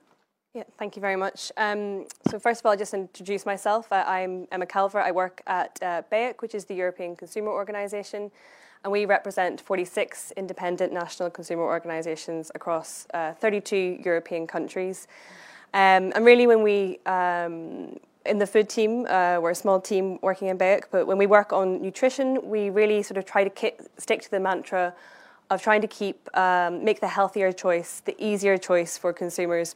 Yeah, 0.53 0.63
thank 0.77 0.97
you 0.97 1.01
very 1.01 1.15
much. 1.15 1.51
Um, 1.55 2.07
so 2.29 2.37
first 2.37 2.59
of 2.59 2.65
all, 2.65 2.73
I'll 2.73 2.77
just 2.77 2.93
introduce 2.93 3.45
myself. 3.45 3.91
Uh, 3.91 4.03
I'm 4.05 4.47
Emma 4.51 4.65
Calvert. 4.65 5.03
I 5.03 5.11
work 5.11 5.41
at 5.47 5.79
uh, 5.81 6.01
BEUC, 6.11 6.41
which 6.41 6.53
is 6.53 6.65
the 6.65 6.75
European 6.75 7.15
Consumer 7.15 7.51
Organisation, 7.51 8.31
and 8.83 8.91
we 8.91 9.05
represent 9.05 9.61
46 9.61 10.33
independent 10.37 10.91
national 10.91 11.29
consumer 11.29 11.63
organisations 11.63 12.51
across 12.55 13.07
uh, 13.13 13.33
32 13.33 13.99
European 14.03 14.47
countries. 14.47 15.07
Um, 15.73 16.11
and 16.15 16.25
really, 16.25 16.47
when 16.47 16.63
we 16.63 16.99
um, 17.05 17.97
in 18.25 18.37
the 18.37 18.47
food 18.47 18.69
team, 18.69 19.05
uh, 19.07 19.39
we're 19.41 19.51
a 19.51 19.55
small 19.55 19.79
team 19.79 20.19
working 20.21 20.47
in 20.47 20.57
BEUC, 20.57 20.83
but 20.91 21.07
when 21.07 21.17
we 21.17 21.25
work 21.25 21.53
on 21.53 21.81
nutrition, 21.81 22.39
we 22.43 22.69
really 22.69 23.01
sort 23.03 23.17
of 23.17 23.25
try 23.25 23.43
to 23.43 23.49
ki- 23.49 23.73
stick 23.97 24.21
to 24.21 24.31
the 24.31 24.39
mantra 24.39 24.93
of 25.49 25.61
trying 25.61 25.81
to 25.81 25.87
keep 25.87 26.29
um, 26.37 26.83
make 26.83 26.99
the 27.01 27.07
healthier 27.07 27.51
choice 27.51 28.01
the 28.05 28.15
easier 28.23 28.57
choice 28.57 28.97
for 28.97 29.13
consumers. 29.13 29.75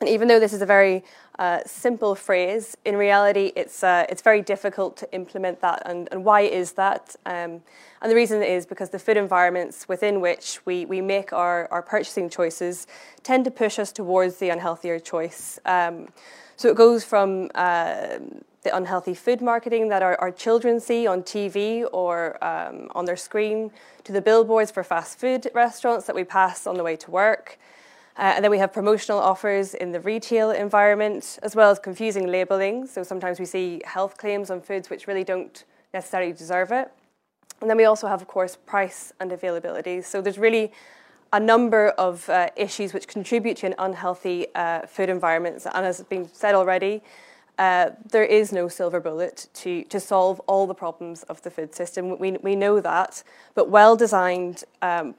And 0.00 0.08
even 0.08 0.28
though 0.28 0.40
this 0.40 0.52
is 0.52 0.60
a 0.60 0.66
very 0.66 1.04
uh, 1.38 1.60
simple 1.66 2.14
phrase, 2.14 2.76
in 2.84 2.96
reality, 2.96 3.52
it's 3.56 3.82
uh, 3.82 4.06
it's 4.08 4.22
very 4.22 4.42
difficult 4.42 4.96
to 4.98 5.12
implement 5.14 5.60
that. 5.60 5.82
And, 5.86 6.08
and 6.12 6.24
why 6.24 6.42
is 6.42 6.72
that? 6.72 7.16
Um, 7.24 7.62
and 8.02 8.10
the 8.10 8.14
reason 8.14 8.42
is 8.42 8.66
because 8.66 8.90
the 8.90 8.98
food 8.98 9.16
environments 9.16 9.88
within 9.88 10.20
which 10.20 10.60
we, 10.66 10.84
we 10.84 11.00
make 11.00 11.32
our, 11.32 11.68
our 11.70 11.80
purchasing 11.80 12.28
choices 12.28 12.86
tend 13.22 13.44
to 13.46 13.50
push 13.50 13.78
us 13.78 13.92
towards 13.92 14.36
the 14.36 14.50
unhealthier 14.50 15.02
choice. 15.02 15.58
Um, 15.64 16.08
so 16.56 16.68
it 16.68 16.76
goes 16.76 17.02
from 17.02 17.50
uh, 17.54 18.18
the 18.62 18.76
unhealthy 18.76 19.14
food 19.14 19.40
marketing 19.40 19.88
that 19.88 20.02
our, 20.02 20.16
our 20.20 20.30
children 20.30 20.80
see 20.80 21.06
on 21.06 21.22
TV 21.22 21.86
or 21.92 22.42
um, 22.44 22.88
on 22.94 23.04
their 23.04 23.16
screen 23.16 23.70
to 24.04 24.12
the 24.12 24.20
billboards 24.20 24.70
for 24.70 24.82
fast 24.82 25.18
food 25.18 25.50
restaurants 25.54 26.06
that 26.06 26.14
we 26.14 26.24
pass 26.24 26.66
on 26.66 26.76
the 26.76 26.82
way 26.82 26.96
to 26.96 27.10
work. 27.10 27.58
Uh, 28.16 28.32
and 28.36 28.44
then 28.44 28.50
we 28.50 28.58
have 28.58 28.72
promotional 28.72 29.18
offers 29.18 29.74
in 29.74 29.90
the 29.90 30.00
retail 30.00 30.50
environment, 30.52 31.38
as 31.42 31.56
well 31.56 31.70
as 31.70 31.78
confusing 31.78 32.28
labelling. 32.28 32.86
So 32.86 33.02
sometimes 33.02 33.40
we 33.40 33.44
see 33.44 33.80
health 33.84 34.16
claims 34.16 34.50
on 34.50 34.60
foods 34.60 34.88
which 34.88 35.08
really 35.08 35.24
don't 35.24 35.64
necessarily 35.92 36.32
deserve 36.32 36.70
it. 36.70 36.92
And 37.60 37.68
then 37.68 37.76
we 37.76 37.84
also 37.84 38.06
have, 38.06 38.20
of 38.20 38.28
course, 38.28 38.56
price 38.56 39.12
and 39.20 39.32
availability. 39.32 40.02
So 40.02 40.20
there's 40.20 40.38
really 40.38 40.72
a 41.32 41.40
number 41.40 41.88
of 41.90 42.28
uh, 42.28 42.50
issues 42.54 42.92
which 42.92 43.08
contribute 43.08 43.56
to 43.58 43.66
an 43.66 43.74
unhealthy 43.78 44.46
uh, 44.54 44.86
food 44.86 45.08
environment. 45.08 45.66
And 45.74 45.84
as 45.84 45.96
has 45.96 46.06
been 46.06 46.28
said 46.32 46.54
already, 46.54 47.02
uh, 47.58 47.90
there 48.10 48.24
is 48.24 48.52
no 48.52 48.68
silver 48.68 49.00
bullet 49.00 49.48
to, 49.54 49.84
to 49.84 49.98
solve 49.98 50.40
all 50.40 50.66
the 50.66 50.74
problems 50.74 51.22
of 51.24 51.42
the 51.42 51.50
food 51.50 51.74
system. 51.74 52.18
We, 52.18 52.32
we 52.32 52.54
know 52.54 52.80
that, 52.80 53.22
but 53.54 53.70
well 53.70 53.96
designed 53.96 54.64
um, 54.82 55.14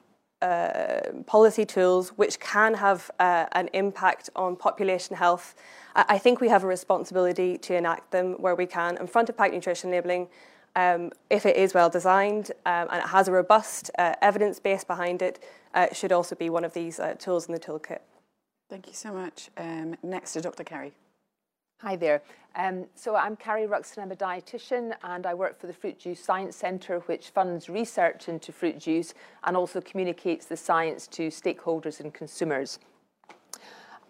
uh, 0.45 1.23
policy 1.25 1.65
tools 1.65 2.09
which 2.09 2.39
can 2.39 2.73
have 2.75 3.09
uh, 3.19 3.45
an 3.53 3.67
impact 3.73 4.29
on 4.35 4.55
population 4.55 5.15
health, 5.15 5.55
I 5.95 6.17
think 6.17 6.41
we 6.41 6.49
have 6.49 6.63
a 6.63 6.67
responsibility 6.67 7.57
to 7.59 7.75
enact 7.75 8.11
them 8.11 8.33
where 8.33 8.55
we 8.55 8.65
can. 8.65 8.97
And 8.97 9.09
front 9.09 9.29
of 9.29 9.37
pack 9.37 9.51
nutrition 9.53 9.91
labelling 9.91 10.27
um, 10.75 11.11
if 11.29 11.45
it 11.45 11.55
is 11.55 11.73
well 11.73 11.89
designed 11.89 12.51
um, 12.65 12.87
and 12.91 13.01
it 13.01 13.07
has 13.07 13.27
a 13.27 13.31
robust 13.31 13.89
uh, 13.97 14.13
evidence 14.21 14.59
base 14.59 14.83
behind 14.83 15.21
it, 15.21 15.43
uh, 15.73 15.87
should 15.93 16.11
also 16.11 16.35
be 16.35 16.49
one 16.49 16.65
of 16.65 16.73
these 16.73 16.99
uh, 16.99 17.13
tools 17.13 17.47
in 17.47 17.53
the 17.53 17.59
toolkit. 17.59 17.99
Thank 18.69 18.87
you 18.87 18.93
so 18.93 19.13
much. 19.13 19.49
Um, 19.57 19.95
next 20.03 20.33
to 20.33 20.41
Dr. 20.41 20.63
Carrie. 20.63 20.93
Hi 21.79 21.97
there. 21.97 22.21
Um, 22.55 22.85
so 22.95 23.17
I'm 23.17 23.35
Carrie 23.35 23.67
Ruxton, 23.67 24.01
I'm 24.01 24.11
a 24.13 24.15
dietitian 24.15 24.95
and 25.03 25.25
I 25.25 25.33
work 25.33 25.59
for 25.59 25.67
the 25.67 25.73
Fruit 25.73 25.99
Juice 25.99 26.23
Science 26.23 26.55
Centre 26.55 26.99
which 26.99 27.31
funds 27.31 27.67
research 27.67 28.29
into 28.29 28.53
fruit 28.53 28.79
juice 28.79 29.13
and 29.43 29.57
also 29.57 29.81
communicates 29.81 30.45
the 30.45 30.55
science 30.55 31.05
to 31.07 31.27
stakeholders 31.27 31.99
and 31.99 32.13
consumers. 32.13 32.79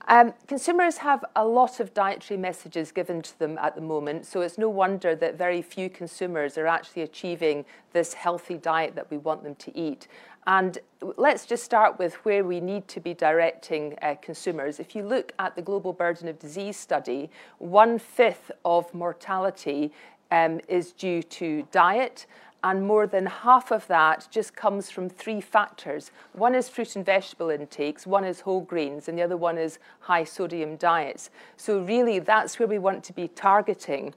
Um, 0.08 0.34
consumers 0.48 0.98
have 0.98 1.26
a 1.36 1.46
lot 1.46 1.80
of 1.80 1.94
dietary 1.96 2.38
messages 2.38 2.92
given 2.92 3.24
to 3.24 3.40
them 3.40 3.58
at 3.58 3.74
the 3.74 3.82
moment, 3.82 4.28
so 4.28 4.42
it's 4.42 4.58
no 4.58 4.70
wonder 4.70 5.16
that 5.16 5.36
very 5.36 5.64
few 5.64 5.90
consumers 5.90 6.60
are 6.60 6.68
actually 6.68 7.02
achieving 7.02 7.66
this 7.92 8.14
healthy 8.14 8.58
diet 8.58 8.94
that 8.96 9.10
we 9.10 9.18
want 9.18 9.44
them 9.44 9.56
to 9.56 9.76
eat. 9.76 10.08
And 10.46 10.78
let's 11.18 11.48
just 11.48 11.64
start 11.64 11.98
with 11.98 12.14
where 12.24 12.44
we 12.44 12.60
need 12.60 12.88
to 12.90 13.00
be 13.00 13.16
directing 13.16 13.98
uh, 14.04 14.14
consumers. 14.22 14.80
If 14.80 14.96
you 14.96 15.04
look 15.04 15.32
at 15.40 15.56
the 15.56 15.64
Global 15.64 15.92
Burden 15.92 16.28
of 16.28 16.38
Disease 16.38 16.78
study, 16.78 17.32
one 17.58 17.98
fifth 17.98 18.52
of 18.64 18.94
mortality 18.94 19.92
um, 20.30 20.60
is 20.68 20.92
due 20.92 21.24
to 21.24 21.68
diet 21.72 22.28
and 22.66 22.88
more 22.88 23.06
than 23.06 23.28
half 23.28 23.70
of 23.72 23.86
that 23.86 24.28
just 24.32 24.56
comes 24.56 24.90
from 24.90 25.08
three 25.08 25.40
factors. 25.40 26.10
One 26.34 26.56
is 26.56 26.68
fruit 26.68 26.96
and 26.96 27.06
vegetable 27.06 27.52
intakes, 27.52 28.08
one 28.08 28.26
is 28.26 28.42
whole 28.42 28.62
grains, 28.62 29.08
and 29.08 29.16
the 29.16 29.22
other 29.22 29.38
one 29.38 29.60
is 29.60 29.78
high 30.00 30.24
sodium 30.24 30.76
diets. 30.76 31.30
So, 31.58 31.82
really, 31.82 32.18
that's 32.18 32.58
where 32.58 32.68
we 32.68 32.80
want 32.80 33.04
to 33.04 33.14
be 33.14 33.28
targeting 33.28 34.16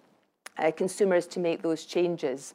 uh, 0.57 0.71
consumers 0.71 1.27
to 1.27 1.41
make 1.41 1.61
those 1.61 1.85
changes. 1.85 2.55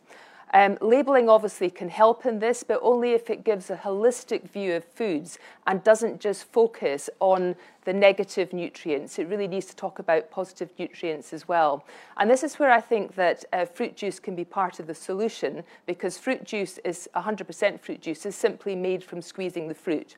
Um, 0.54 0.78
labelling 0.82 1.30
obviously 1.30 1.72
can 1.72 1.90
help 1.90 2.28
in 2.28 2.38
this, 2.38 2.64
but 2.64 2.80
only 2.84 3.14
if 3.14 3.32
it 3.32 3.44
gives 3.44 3.72
a 3.72 3.76
holistic 3.76 4.48
view 4.48 4.76
of 4.76 4.84
foods 4.84 5.40
and 5.66 5.84
doesn't 5.84 6.22
just 6.22 6.44
focus 6.44 7.10
on 7.20 7.56
the 7.86 7.94
negative 7.94 8.54
nutrients. 8.54 9.18
It 9.18 9.28
really 9.28 9.48
needs 9.48 9.66
to 9.68 9.76
talk 9.76 9.98
about 9.98 10.30
positive 10.30 10.70
nutrients 10.78 11.34
as 11.34 11.48
well. 11.48 11.84
And 12.18 12.30
this 12.30 12.44
is 12.44 12.60
where 12.60 12.72
I 12.72 12.82
think 12.82 13.16
that 13.16 13.44
uh, 13.52 13.66
fruit 13.66 13.96
juice 13.96 14.20
can 14.20 14.36
be 14.36 14.46
part 14.46 14.80
of 14.80 14.86
the 14.86 14.94
solution 14.94 15.64
because 15.88 16.20
fruit 16.20 16.44
juice 16.44 16.78
is 16.86 17.10
100% 17.16 17.80
fruit 17.80 18.02
juice 18.02 18.26
is 18.26 18.36
simply 18.36 18.76
made 18.76 19.04
from 19.04 19.24
squeezing 19.24 19.68
the 19.68 19.74
fruit. 19.74 20.18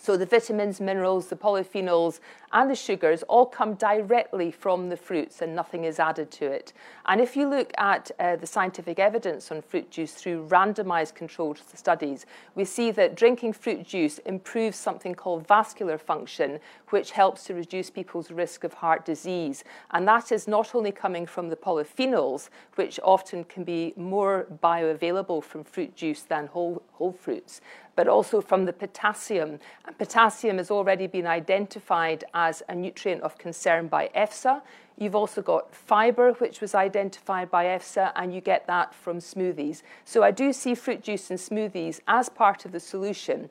So 0.00 0.16
the 0.16 0.26
vitamins, 0.26 0.80
minerals, 0.80 1.28
the 1.28 1.36
polyphenols, 1.36 2.20
and 2.52 2.70
the 2.70 2.74
sugars 2.74 3.22
all 3.24 3.46
come 3.46 3.74
directly 3.74 4.50
from 4.50 4.88
the 4.88 4.96
fruits 4.96 5.42
and 5.42 5.56
nothing 5.56 5.84
is 5.84 5.98
added 5.98 6.30
to 6.32 6.46
it. 6.46 6.72
And 7.06 7.20
if 7.20 7.36
you 7.36 7.48
look 7.48 7.72
at 7.78 8.10
uh, 8.18 8.36
the 8.36 8.46
scientific 8.46 8.98
evidence 8.98 9.50
on 9.50 9.62
fruit 9.62 9.90
juice 9.90 10.12
through 10.12 10.46
randomized 10.48 11.14
controlled 11.14 11.60
studies, 11.74 12.26
we 12.54 12.64
see 12.64 12.90
that 12.92 13.16
drinking 13.16 13.54
fruit 13.54 13.84
juice 13.84 14.18
improves 14.18 14.76
something 14.76 15.14
called 15.14 15.48
vascular 15.48 15.98
function, 15.98 16.60
which 16.90 17.10
helps 17.12 17.44
to 17.44 17.54
reduce 17.54 17.90
people's 17.90 18.30
risk 18.30 18.62
of 18.62 18.74
heart 18.74 19.04
disease. 19.04 19.64
And 19.90 20.06
that 20.06 20.30
is 20.30 20.46
not 20.46 20.74
only 20.74 20.92
coming 20.92 21.26
from 21.26 21.48
the 21.48 21.56
polyphenols, 21.56 22.50
which 22.76 23.00
often 23.02 23.44
can 23.44 23.64
be 23.64 23.94
more 23.96 24.46
bioavailable 24.62 25.42
from 25.42 25.64
fruit 25.64 25.96
juice 25.96 26.22
than 26.22 26.46
whole, 26.46 26.82
whole 26.92 27.12
fruits, 27.12 27.60
but 27.96 28.08
also 28.08 28.40
from 28.40 28.64
the 28.64 28.72
potassium. 28.72 29.58
And 29.86 29.98
potassium 29.98 30.58
has 30.58 30.70
already 30.70 31.06
been 31.06 31.26
identified 31.26 32.24
as 32.34 32.62
a 32.68 32.74
nutrient 32.74 33.22
of 33.22 33.38
concern 33.38 33.88
by 33.88 34.10
EFSA. 34.16 34.62
You've 34.96 35.16
also 35.16 35.42
got 35.42 35.74
fibre, 35.74 36.32
which 36.34 36.60
was 36.60 36.74
identified 36.74 37.50
by 37.50 37.64
EFSA, 37.64 38.12
and 38.16 38.34
you 38.34 38.40
get 38.40 38.66
that 38.66 38.94
from 38.94 39.18
smoothies. 39.18 39.82
So 40.04 40.22
I 40.22 40.30
do 40.30 40.52
see 40.52 40.74
fruit 40.74 41.02
juice 41.02 41.30
and 41.30 41.38
smoothies 41.38 42.00
as 42.06 42.28
part 42.28 42.64
of 42.64 42.72
the 42.72 42.80
solution 42.80 43.50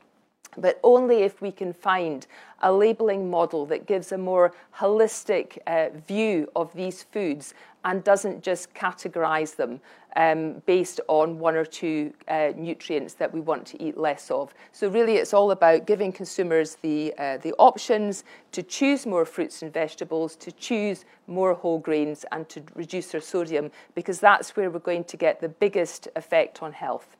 but 0.58 0.80
only 0.84 1.24
if 1.24 1.42
we 1.42 1.52
can 1.52 1.74
find 1.74 2.28
a 2.62 2.72
labelling 2.72 3.30
model 3.30 3.66
that 3.66 3.86
gives 3.86 4.12
a 4.12 4.18
more 4.18 4.54
holistic 4.78 5.58
uh, 5.68 5.90
view 6.08 6.50
of 6.56 6.74
these 6.74 7.04
foods 7.04 7.54
and 7.86 8.04
doesn't 8.04 8.42
just 8.42 8.74
categorise 8.74 9.56
them 9.56 9.80
um, 10.16 10.62
based 10.66 11.02
on 11.08 11.40
one 11.40 11.56
or 11.56 11.66
two 11.66 12.14
uh, 12.28 12.52
nutrients 12.56 13.14
that 13.16 13.34
we 13.34 13.42
want 13.42 13.66
to 13.66 13.82
eat 13.82 13.98
less 13.98 14.32
of. 14.32 14.54
So 14.72 14.88
really 14.88 15.16
it's 15.16 15.34
all 15.34 15.52
about 15.52 15.86
giving 15.86 16.12
consumers 16.12 16.78
the, 16.82 17.14
uh, 17.18 17.38
the 17.38 17.54
options 17.58 18.24
to 18.52 18.64
choose 18.64 19.06
more 19.06 19.26
fruits 19.26 19.62
and 19.62 19.74
vegetables, 19.74 20.36
to 20.38 20.52
choose 20.52 21.06
more 21.28 21.54
whole 21.54 21.80
grains 21.80 22.26
and 22.32 22.48
to 22.50 22.62
reduce 22.76 23.08
their 23.08 23.22
sodium 23.22 23.72
because 23.96 24.20
that's 24.20 24.56
where 24.56 24.70
we're 24.70 24.80
going 24.80 25.04
to 25.06 25.18
get 25.18 25.42
the 25.42 25.50
biggest 25.50 26.08
effect 26.16 26.62
on 26.62 26.72
health. 26.72 27.18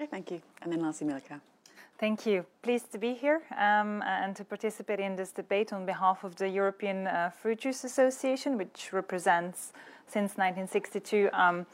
Okay, 0.00 0.08
thank 0.10 0.30
you. 0.30 0.40
And 0.62 0.72
then 0.72 0.80
lastly, 0.80 1.06
Milka. 1.06 1.40
Thank 2.04 2.26
you. 2.26 2.44
Pleased 2.60 2.92
to 2.92 2.98
be 2.98 3.14
here 3.14 3.40
um, 3.56 4.02
and 4.02 4.36
to 4.36 4.44
participate 4.44 5.00
in 5.00 5.16
this 5.16 5.32
debate 5.32 5.72
on 5.72 5.86
behalf 5.86 6.22
of 6.22 6.36
the 6.36 6.46
European 6.46 7.06
uh, 7.06 7.30
Fruit 7.30 7.58
Juice 7.60 7.82
Association, 7.82 8.58
which 8.58 8.92
represents 8.92 9.72
since 10.06 10.36
1962 10.36 11.30
um, 11.32 11.64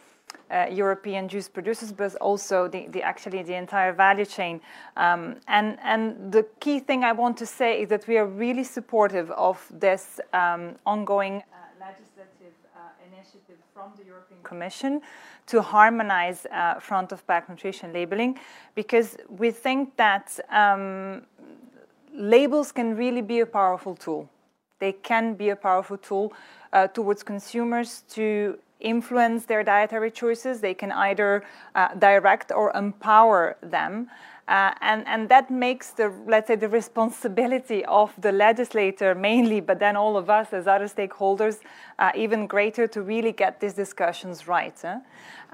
uh, 0.49 0.67
European 0.71 1.27
juice 1.27 1.49
producers, 1.49 1.91
but 1.91 2.15
also 2.21 2.69
the, 2.69 2.87
the, 2.91 3.03
actually 3.03 3.43
the 3.43 3.57
entire 3.57 3.93
value 3.93 4.25
chain. 4.25 4.61
Um, 4.97 5.35
and 5.49 5.77
and 5.83 6.31
the 6.31 6.47
key 6.61 6.79
thing 6.79 7.03
I 7.03 7.11
want 7.11 7.37
to 7.39 7.47
say 7.47 7.83
is 7.83 7.89
that 7.89 8.07
we 8.07 8.17
are 8.17 8.27
really 8.27 8.63
supportive 8.63 9.33
of 9.33 9.67
this 9.81 10.21
um, 10.33 10.77
ongoing 10.87 11.43
legislative 11.91 12.57
uh, 12.75 12.79
initiative 13.09 13.59
from 13.75 13.89
the 13.99 14.05
European 14.13 14.41
Commission 14.43 14.93
to 15.47 15.57
harmonize 15.75 16.41
uh, 16.47 16.81
front 16.89 17.13
of 17.13 17.19
pack 17.27 17.49
nutrition 17.49 17.93
labeling, 17.93 18.39
because 18.75 19.09
we 19.43 19.51
think 19.51 19.97
that 19.97 20.27
um, 20.63 21.23
labels 22.13 22.73
can 22.73 22.89
really 22.97 23.23
be 23.23 23.41
a 23.41 23.47
powerful 23.47 23.95
tool. 24.05 24.23
They 24.79 24.93
can 24.93 25.35
be 25.35 25.49
a 25.51 25.57
powerful 25.57 25.99
tool 25.99 26.33
uh, 26.73 26.87
towards 26.97 27.23
consumers 27.23 27.91
to 28.17 28.59
influence 28.81 29.45
their 29.45 29.63
dietary 29.63 30.11
choices. 30.11 30.61
They 30.61 30.75
can 30.75 30.93
either 30.93 31.45
uh, 31.75 31.95
direct 32.09 32.49
or 32.53 32.67
empower 32.75 33.57
them. 33.63 34.09
Uh, 34.51 34.75
and, 34.81 35.07
and 35.07 35.29
that 35.29 35.49
makes 35.49 35.91
the, 35.93 36.13
let's 36.27 36.49
say, 36.49 36.57
the 36.57 36.69
responsibility 36.69 37.85
of 37.85 38.13
the 38.21 38.33
legislator 38.33 39.15
mainly, 39.15 39.61
but 39.61 39.79
then 39.79 39.95
all 39.95 40.17
of 40.17 40.29
us 40.29 40.53
as 40.53 40.67
other 40.67 40.87
stakeholders, 40.87 41.61
uh, 42.01 42.11
even 42.17 42.49
greater 42.49 42.89
to 42.89 43.01
really 43.01 43.31
get 43.31 43.61
these 43.61 43.75
discussions 43.75 44.49
right. 44.49 44.75
Huh? 44.83 44.99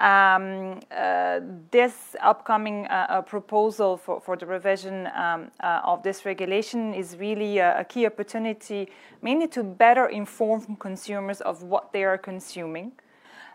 Um, 0.02 0.80
uh, 0.90 1.40
this 1.70 2.16
upcoming 2.22 2.86
uh, 2.86 3.20
proposal 3.20 3.98
for, 3.98 4.18
for 4.18 4.34
the 4.34 4.46
revision 4.46 5.08
um, 5.08 5.50
uh, 5.60 5.80
of 5.84 6.02
this 6.02 6.24
regulation 6.24 6.94
is 6.94 7.18
really 7.18 7.58
a, 7.58 7.80
a, 7.80 7.84
key 7.84 8.06
opportunity, 8.06 8.88
mainly 9.20 9.46
to 9.48 9.62
better 9.62 10.06
inform 10.06 10.74
consumers 10.76 11.42
of 11.42 11.62
what 11.62 11.92
they 11.92 12.04
are 12.04 12.16
consuming. 12.16 12.92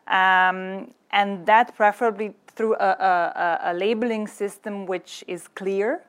Um, 0.05 0.93
and 1.11 1.45
that 1.45 1.75
preferably 1.75 2.33
through 2.55 2.75
a, 2.75 2.91
a, 2.99 3.59
a, 3.71 3.73
labeling 3.73 4.27
system 4.27 4.85
which 4.85 5.23
is 5.27 5.47
clear, 5.47 6.03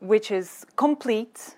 which 0.00 0.30
is 0.30 0.66
complete, 0.76 1.56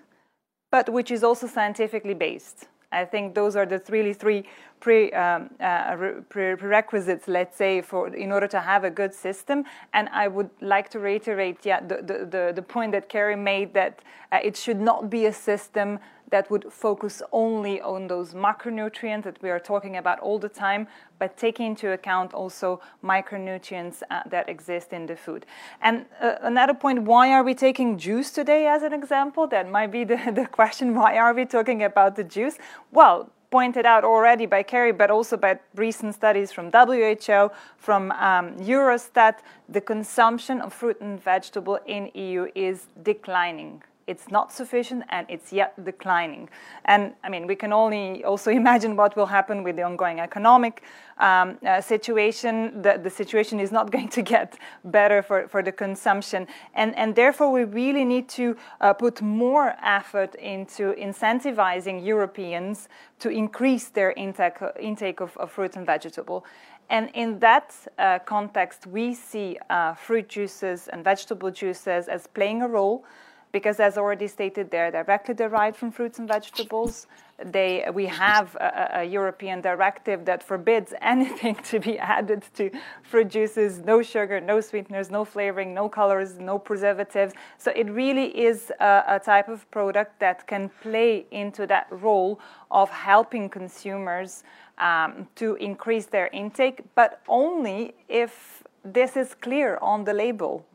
but 0.71 0.89
which 0.89 1.11
is 1.11 1.23
also 1.23 1.47
scientifically 1.47 2.13
based. 2.13 2.67
I 2.91 3.05
think 3.05 3.35
those 3.35 3.55
are 3.55 3.65
the 3.65 3.81
really 3.89 4.13
three 4.13 4.45
pre, 4.79 5.11
um, 5.11 5.51
uh, 5.59 5.95
pre 6.29 6.55
prerequisites, 6.55 7.27
let's 7.27 7.55
say, 7.55 7.81
for 7.81 8.07
in 8.15 8.31
order 8.31 8.47
to 8.47 8.59
have 8.59 8.83
a 8.83 8.89
good 8.89 9.13
system. 9.13 9.65
And 9.93 10.09
I 10.09 10.27
would 10.27 10.49
like 10.61 10.89
to 10.89 10.99
reiterate, 10.99 11.57
yeah, 11.63 11.81
the, 11.81 11.97
the, 11.97 12.25
the, 12.25 12.53
the 12.55 12.61
point 12.61 12.91
that 12.93 13.07
Carrie 13.07 13.35
made 13.35 13.73
that 13.75 14.01
uh, 14.31 14.39
it 14.43 14.57
should 14.57 14.79
not 14.79 15.09
be 15.09 15.27
a 15.27 15.33
system 15.33 15.99
that 16.29 16.49
would 16.51 16.71
focus 16.71 17.21
only 17.31 17.81
on 17.81 18.07
those 18.07 18.33
macronutrients 18.33 19.23
that 19.23 19.41
we 19.41 19.49
are 19.49 19.59
talking 19.59 19.97
about 19.97 20.19
all 20.19 20.39
the 20.39 20.49
time, 20.49 20.87
but 21.17 21.37
taking 21.37 21.67
into 21.67 21.91
account 21.91 22.33
also 22.33 22.79
micronutrients 23.03 24.01
uh, 24.09 24.21
that 24.27 24.47
exist 24.49 24.93
in 24.93 25.05
the 25.05 25.15
food. 25.15 25.45
And 25.81 26.05
uh, 26.21 26.35
another 26.41 26.73
point, 26.73 27.03
why 27.03 27.31
are 27.31 27.43
we 27.43 27.55
taking 27.55 27.97
juice 27.97 28.31
today 28.31 28.67
as 28.67 28.83
an 28.83 28.93
example? 28.93 29.47
That 29.47 29.69
might 29.69 29.91
be 29.91 30.03
the, 30.03 30.17
the 30.33 30.47
question, 30.47 30.95
why 30.95 31.17
are 31.17 31.33
we 31.33 31.45
talking 31.45 31.83
about 31.83 32.15
the 32.15 32.23
juice? 32.23 32.57
Well, 32.91 33.31
pointed 33.51 33.85
out 33.85 34.03
already 34.03 34.45
by 34.45 34.61
Carrie, 34.61 34.91
but 34.91 35.09
also 35.09 35.35
by 35.35 35.59
recent 35.75 36.13
studies 36.13 36.51
from 36.51 36.71
WHO, 36.71 37.49
from 37.77 38.11
um, 38.11 38.55
Eurostat, 38.57 39.39
the 39.67 39.81
consumption 39.81 40.61
of 40.61 40.71
fruit 40.71 41.01
and 41.01 41.21
vegetable 41.21 41.79
in 41.87 42.11
EU 42.13 42.47
is 42.53 42.85
declining 43.01 43.81
it's 44.09 44.31
not 44.31 44.51
sufficient 44.51 45.03
and 45.09 45.27
it's 45.29 45.53
yet 45.53 45.71
declining. 45.85 46.49
And 46.85 47.13
I 47.23 47.29
mean, 47.29 47.45
we 47.45 47.55
can 47.55 47.71
only 47.71 48.23
also 48.23 48.51
imagine 48.63 48.95
what 48.95 49.15
will 49.15 49.27
happen 49.27 49.63
with 49.63 49.75
the 49.75 49.83
ongoing 49.83 50.19
economic 50.19 50.83
um, 51.19 51.57
uh, 51.65 51.79
situation. 51.81 52.81
The, 52.81 52.99
the 53.01 53.09
situation 53.09 53.59
is 53.59 53.71
not 53.71 53.91
going 53.95 54.09
to 54.09 54.21
get 54.21 54.57
better 54.83 55.21
for, 55.21 55.47
for 55.47 55.61
the 55.61 55.71
consumption. 55.71 56.47
And, 56.73 56.97
and 56.97 57.15
therefore, 57.15 57.51
we 57.51 57.63
really 57.63 58.03
need 58.03 58.27
to 58.29 58.57
uh, 58.81 58.93
put 58.93 59.21
more 59.21 59.75
effort 59.83 60.35
into 60.35 60.93
incentivizing 60.93 62.03
Europeans 62.03 62.89
to 63.19 63.29
increase 63.29 63.89
their 63.89 64.11
intake, 64.13 64.57
intake 64.79 65.19
of, 65.19 65.37
of 65.37 65.51
fruit 65.51 65.75
and 65.75 65.85
vegetable. 65.85 66.45
And 66.89 67.11
in 67.13 67.37
that 67.39 67.75
uh, 67.99 68.17
context, 68.19 68.87
we 68.87 69.13
see 69.13 69.59
uh, 69.69 69.93
fruit 69.93 70.27
juices 70.27 70.87
and 70.87 71.03
vegetable 71.03 71.51
juices 71.51 72.07
as 72.07 72.25
playing 72.25 72.63
a 72.63 72.67
role 72.67 73.05
because 73.51 73.79
as 73.79 73.97
already 73.97 74.27
stated, 74.27 74.69
they're 74.69 74.91
directly 74.91 75.33
derived 75.33 75.75
from 75.75 75.91
fruits 75.91 76.19
and 76.19 76.27
vegetables. 76.27 77.07
They, 77.43 77.85
we 77.93 78.05
have 78.07 78.55
a, 78.55 78.89
a, 78.95 79.03
European 79.05 79.61
directive 79.61 80.25
that 80.25 80.43
forbids 80.43 80.93
anything 81.01 81.55
to 81.63 81.79
be 81.79 81.97
added 81.97 82.43
to 82.55 82.69
fruit 83.01 83.29
juices, 83.29 83.79
no 83.79 84.01
sugar, 84.01 84.41
no 84.41 84.59
sweeteners, 84.59 85.09
no 85.09 85.23
flavoring, 85.23 85.73
no 85.73 85.87
colors, 85.87 86.37
no 86.37 86.59
preservatives. 86.59 87.33
So 87.57 87.71
it 87.75 87.89
really 87.89 88.27
is 88.37 88.71
a, 88.79 89.03
a 89.07 89.19
type 89.19 89.47
of 89.47 89.69
product 89.71 90.19
that 90.19 90.47
can 90.47 90.69
play 90.81 91.25
into 91.31 91.65
that 91.67 91.87
role 91.89 92.39
of 92.71 92.89
helping 92.89 93.49
consumers 93.49 94.43
um, 94.77 95.27
to 95.35 95.55
increase 95.55 96.05
their 96.05 96.27
intake, 96.27 96.81
but 96.95 97.21
only 97.27 97.93
if 98.07 98.63
this 98.83 99.17
is 99.17 99.33
clear 99.33 99.77
on 99.81 100.03
the 100.05 100.13
label 100.13 100.65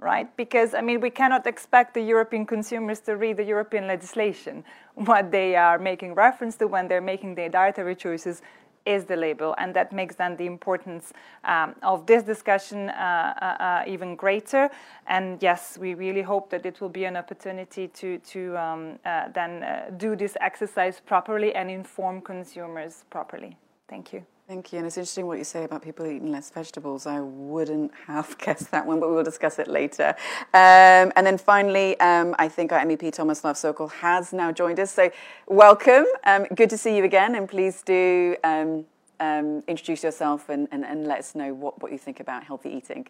right? 0.00 0.34
Because, 0.36 0.74
I 0.74 0.80
mean, 0.80 1.00
we 1.00 1.10
cannot 1.10 1.46
expect 1.46 1.94
the 1.94 2.00
European 2.00 2.46
consumers 2.46 3.00
to 3.00 3.16
read 3.16 3.36
the 3.36 3.44
European 3.44 3.86
legislation. 3.86 4.64
What 4.94 5.30
they 5.30 5.56
are 5.56 5.78
making 5.78 6.14
reference 6.14 6.56
to 6.56 6.66
when 6.66 6.88
they're 6.88 7.00
making 7.00 7.34
their 7.34 7.48
dietary 7.48 7.94
choices 7.94 8.42
is 8.86 9.04
the 9.04 9.16
label, 9.16 9.54
and 9.58 9.74
that 9.74 9.92
makes 9.92 10.16
then 10.16 10.36
the 10.36 10.46
importance 10.46 11.12
um, 11.44 11.74
of 11.82 12.06
this 12.06 12.22
discussion 12.22 12.88
uh, 12.88 13.34
uh, 13.40 13.62
uh, 13.62 13.84
even 13.86 14.16
greater. 14.16 14.70
And 15.06 15.42
yes, 15.42 15.78
we 15.78 15.94
really 15.94 16.22
hope 16.22 16.50
that 16.50 16.66
it 16.66 16.80
will 16.80 16.88
be 16.88 17.04
an 17.04 17.16
opportunity 17.16 17.88
to 17.88 18.18
to 18.18 18.56
um, 18.56 18.98
uh, 19.04 19.28
then 19.34 19.62
uh, 19.62 19.90
do 19.96 20.16
this 20.16 20.36
exercise 20.40 21.00
properly 21.00 21.54
and 21.54 21.70
inform 21.70 22.20
consumers 22.20 23.04
properly. 23.10 23.56
Thank 23.88 24.12
you. 24.12 24.24
Thank 24.50 24.72
you. 24.72 24.78
And 24.78 24.86
it's 24.88 24.96
interesting 24.96 25.28
what 25.28 25.38
you 25.38 25.44
say 25.44 25.62
about 25.62 25.80
people 25.80 26.04
eating 26.04 26.32
less 26.32 26.50
vegetables. 26.50 27.06
I 27.06 27.20
wouldn't 27.20 27.92
have 28.08 28.36
guessed 28.36 28.72
that 28.72 28.84
one, 28.84 28.98
but 28.98 29.08
we 29.08 29.14
will 29.14 29.22
discuss 29.22 29.60
it 29.60 29.68
later. 29.68 30.08
Um, 30.52 31.12
and 31.14 31.24
then 31.24 31.38
finally, 31.38 31.98
um, 32.00 32.34
I 32.36 32.48
think 32.48 32.72
our 32.72 32.80
MEP 32.80 33.14
Tomislav 33.14 33.56
Sokol 33.56 33.86
has 33.86 34.32
now 34.32 34.50
joined 34.50 34.80
us. 34.80 34.90
So 34.90 35.12
welcome. 35.46 36.04
Um, 36.24 36.46
good 36.52 36.68
to 36.70 36.76
see 36.76 36.96
you 36.96 37.04
again. 37.04 37.36
And 37.36 37.48
please 37.48 37.82
do 37.82 38.34
um, 38.42 38.86
um, 39.20 39.62
introduce 39.68 40.02
yourself 40.02 40.48
and, 40.48 40.66
and, 40.72 40.84
and 40.84 41.06
let 41.06 41.20
us 41.20 41.36
know 41.36 41.54
what, 41.54 41.80
what 41.80 41.92
you 41.92 41.98
think 41.98 42.18
about 42.18 42.42
healthy 42.42 42.70
eating. 42.70 43.06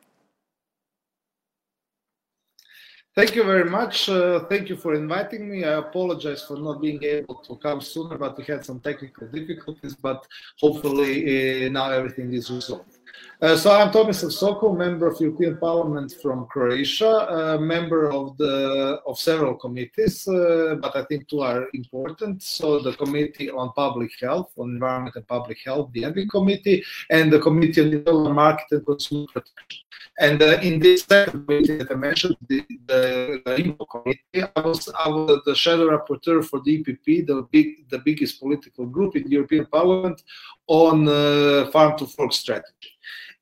Thank 3.21 3.37
you 3.37 3.45
very 3.45 3.69
much. 3.69 4.09
Uh, 4.09 4.41
thank 4.49 4.71
you 4.71 4.77
for 4.77 4.95
inviting 4.95 5.51
me. 5.51 5.63
I 5.63 5.75
apologize 5.75 6.43
for 6.43 6.57
not 6.57 6.81
being 6.81 7.05
able 7.05 7.35
to 7.49 7.55
come 7.57 7.83
sooner, 7.83 8.17
but 8.17 8.39
we 8.39 8.45
had 8.45 8.65
some 8.65 8.81
technical 8.81 9.27
difficulties, 9.27 9.95
but 9.95 10.27
hopefully 10.59 11.67
uh, 11.67 11.69
now 11.69 11.91
everything 11.91 12.33
is 12.33 12.51
resolved. 12.51 12.97
Uh, 13.43 13.57
so 13.57 13.73
I'm 13.73 13.91
Tomislav 13.91 14.33
Sokol, 14.33 14.77
member 14.77 15.07
of 15.07 15.19
European 15.19 15.57
Parliament 15.57 16.13
from 16.21 16.47
Croatia, 16.49 17.09
a 17.09 17.59
member 17.59 18.13
of 18.13 18.37
the 18.37 19.01
of 19.07 19.19
several 19.19 19.55
committees, 19.55 20.29
uh, 20.29 20.77
but 20.79 20.95
I 20.95 21.05
think 21.05 21.27
two 21.27 21.41
are 21.41 21.67
important. 21.73 22.43
So 22.43 22.81
the 22.81 22.93
Committee 22.93 23.49
on 23.49 23.73
Public 23.73 24.11
Health, 24.21 24.53
on 24.59 24.73
Environment 24.73 25.17
and 25.17 25.27
Public 25.27 25.57
Health, 25.65 25.89
the 25.95 26.03
ENVI 26.03 26.29
Committee, 26.29 26.85
and 27.09 27.33
the 27.33 27.39
Committee 27.39 27.81
on 27.81 27.87
Internal 27.95 28.35
Market 28.35 28.67
and 28.73 28.85
Consumer 28.85 29.27
Protection. 29.33 29.87
And 30.19 30.43
uh, 30.43 30.59
in 30.61 30.79
this 30.79 31.05
second 31.05 31.47
committee 31.47 31.79
that 31.79 31.91
I 31.91 31.95
mentioned, 31.95 32.37
the, 32.47 32.63
the, 32.89 33.41
the 33.47 33.57
IMCO 33.57 33.87
committee, 33.89 34.51
I 34.55 34.61
was, 34.61 34.87
I 35.03 35.09
was 35.09 35.41
the 35.47 35.55
shadow 35.55 35.89
rapporteur 35.89 36.45
for 36.45 36.61
the 36.61 36.85
EPP, 36.85 37.27
the 37.27 37.49
big, 37.51 37.89
the 37.89 38.01
biggest 38.01 38.39
political 38.39 38.85
group 38.85 39.17
in 39.17 39.23
the 39.23 39.31
European 39.31 39.65
Parliament, 39.65 40.23
on 40.67 41.09
uh, 41.09 41.71
farm 41.71 41.97
to 41.97 42.07
fork 42.07 42.35
strategy 42.35 42.91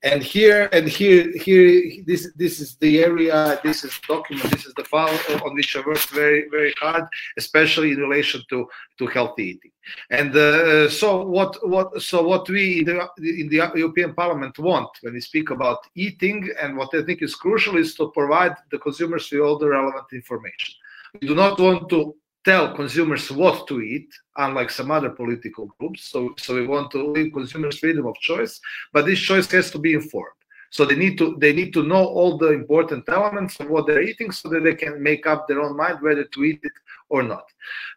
and 0.02 0.22
here 0.22 0.68
and 0.72 0.88
here 0.88 1.32
here 1.36 2.04
this 2.06 2.30
this 2.36 2.60
is 2.60 2.76
the 2.76 3.02
area 3.02 3.58
this 3.64 3.82
is 3.82 3.98
document 4.06 4.48
this 4.52 4.64
is 4.64 4.74
the 4.74 4.84
file 4.84 5.18
on 5.44 5.54
which 5.54 5.74
i 5.76 5.80
worked 5.84 6.10
very 6.10 6.48
very 6.50 6.72
hard 6.78 7.04
especially 7.36 7.90
in 7.90 7.98
relation 7.98 8.40
to 8.48 8.68
to 8.98 9.06
healthy 9.06 9.44
eating. 9.44 9.70
And 10.10 10.36
uh, 10.36 10.88
so 10.88 11.24
what 11.24 11.56
what 11.68 12.00
so 12.00 12.22
what 12.22 12.48
we 12.48 12.80
in 12.80 12.84
the, 12.84 13.08
in 13.40 13.48
the 13.48 13.70
european 13.74 14.14
parliament 14.14 14.58
want 14.58 14.90
when 15.00 15.14
we 15.14 15.20
speak 15.20 15.50
about 15.50 15.78
eating 15.94 16.48
and 16.60 16.76
what 16.76 16.94
i 16.94 17.02
think 17.02 17.22
is 17.22 17.34
crucial 17.34 17.76
is 17.76 17.94
to 17.96 18.10
provide 18.10 18.54
the 18.70 18.78
consumers 18.78 19.28
with 19.30 19.40
all 19.40 19.58
the 19.58 19.68
relevant 19.68 20.06
information. 20.12 20.74
We 21.20 21.26
do 21.26 21.34
not 21.34 21.58
want 21.58 21.88
to 21.88 22.14
tell 22.44 22.74
consumers 22.74 23.30
what 23.30 23.66
to 23.68 23.80
eat, 23.80 24.08
unlike 24.36 24.70
some 24.70 24.90
other 24.90 25.10
political 25.10 25.66
groups. 25.78 26.10
So, 26.10 26.34
so 26.38 26.54
we 26.54 26.66
want 26.66 26.90
to 26.92 27.10
leave 27.12 27.32
consumers 27.32 27.78
freedom 27.78 28.06
of 28.06 28.16
choice, 28.16 28.60
but 28.92 29.06
this 29.06 29.20
choice 29.20 29.50
has 29.52 29.70
to 29.72 29.78
be 29.78 29.94
informed. 29.94 30.32
So 30.70 30.84
they 30.84 30.96
need 30.96 31.16
to 31.18 31.36
they 31.38 31.54
need 31.54 31.72
to 31.72 31.82
know 31.82 32.04
all 32.04 32.36
the 32.36 32.52
important 32.52 33.08
elements 33.08 33.58
of 33.58 33.70
what 33.70 33.86
they're 33.86 34.02
eating, 34.02 34.30
so 34.30 34.50
that 34.50 34.64
they 34.64 34.74
can 34.74 35.02
make 35.02 35.26
up 35.26 35.48
their 35.48 35.62
own 35.62 35.76
mind 35.76 35.98
whether 36.02 36.24
to 36.24 36.44
eat 36.44 36.60
it 36.62 36.72
or 37.08 37.22
not. 37.22 37.46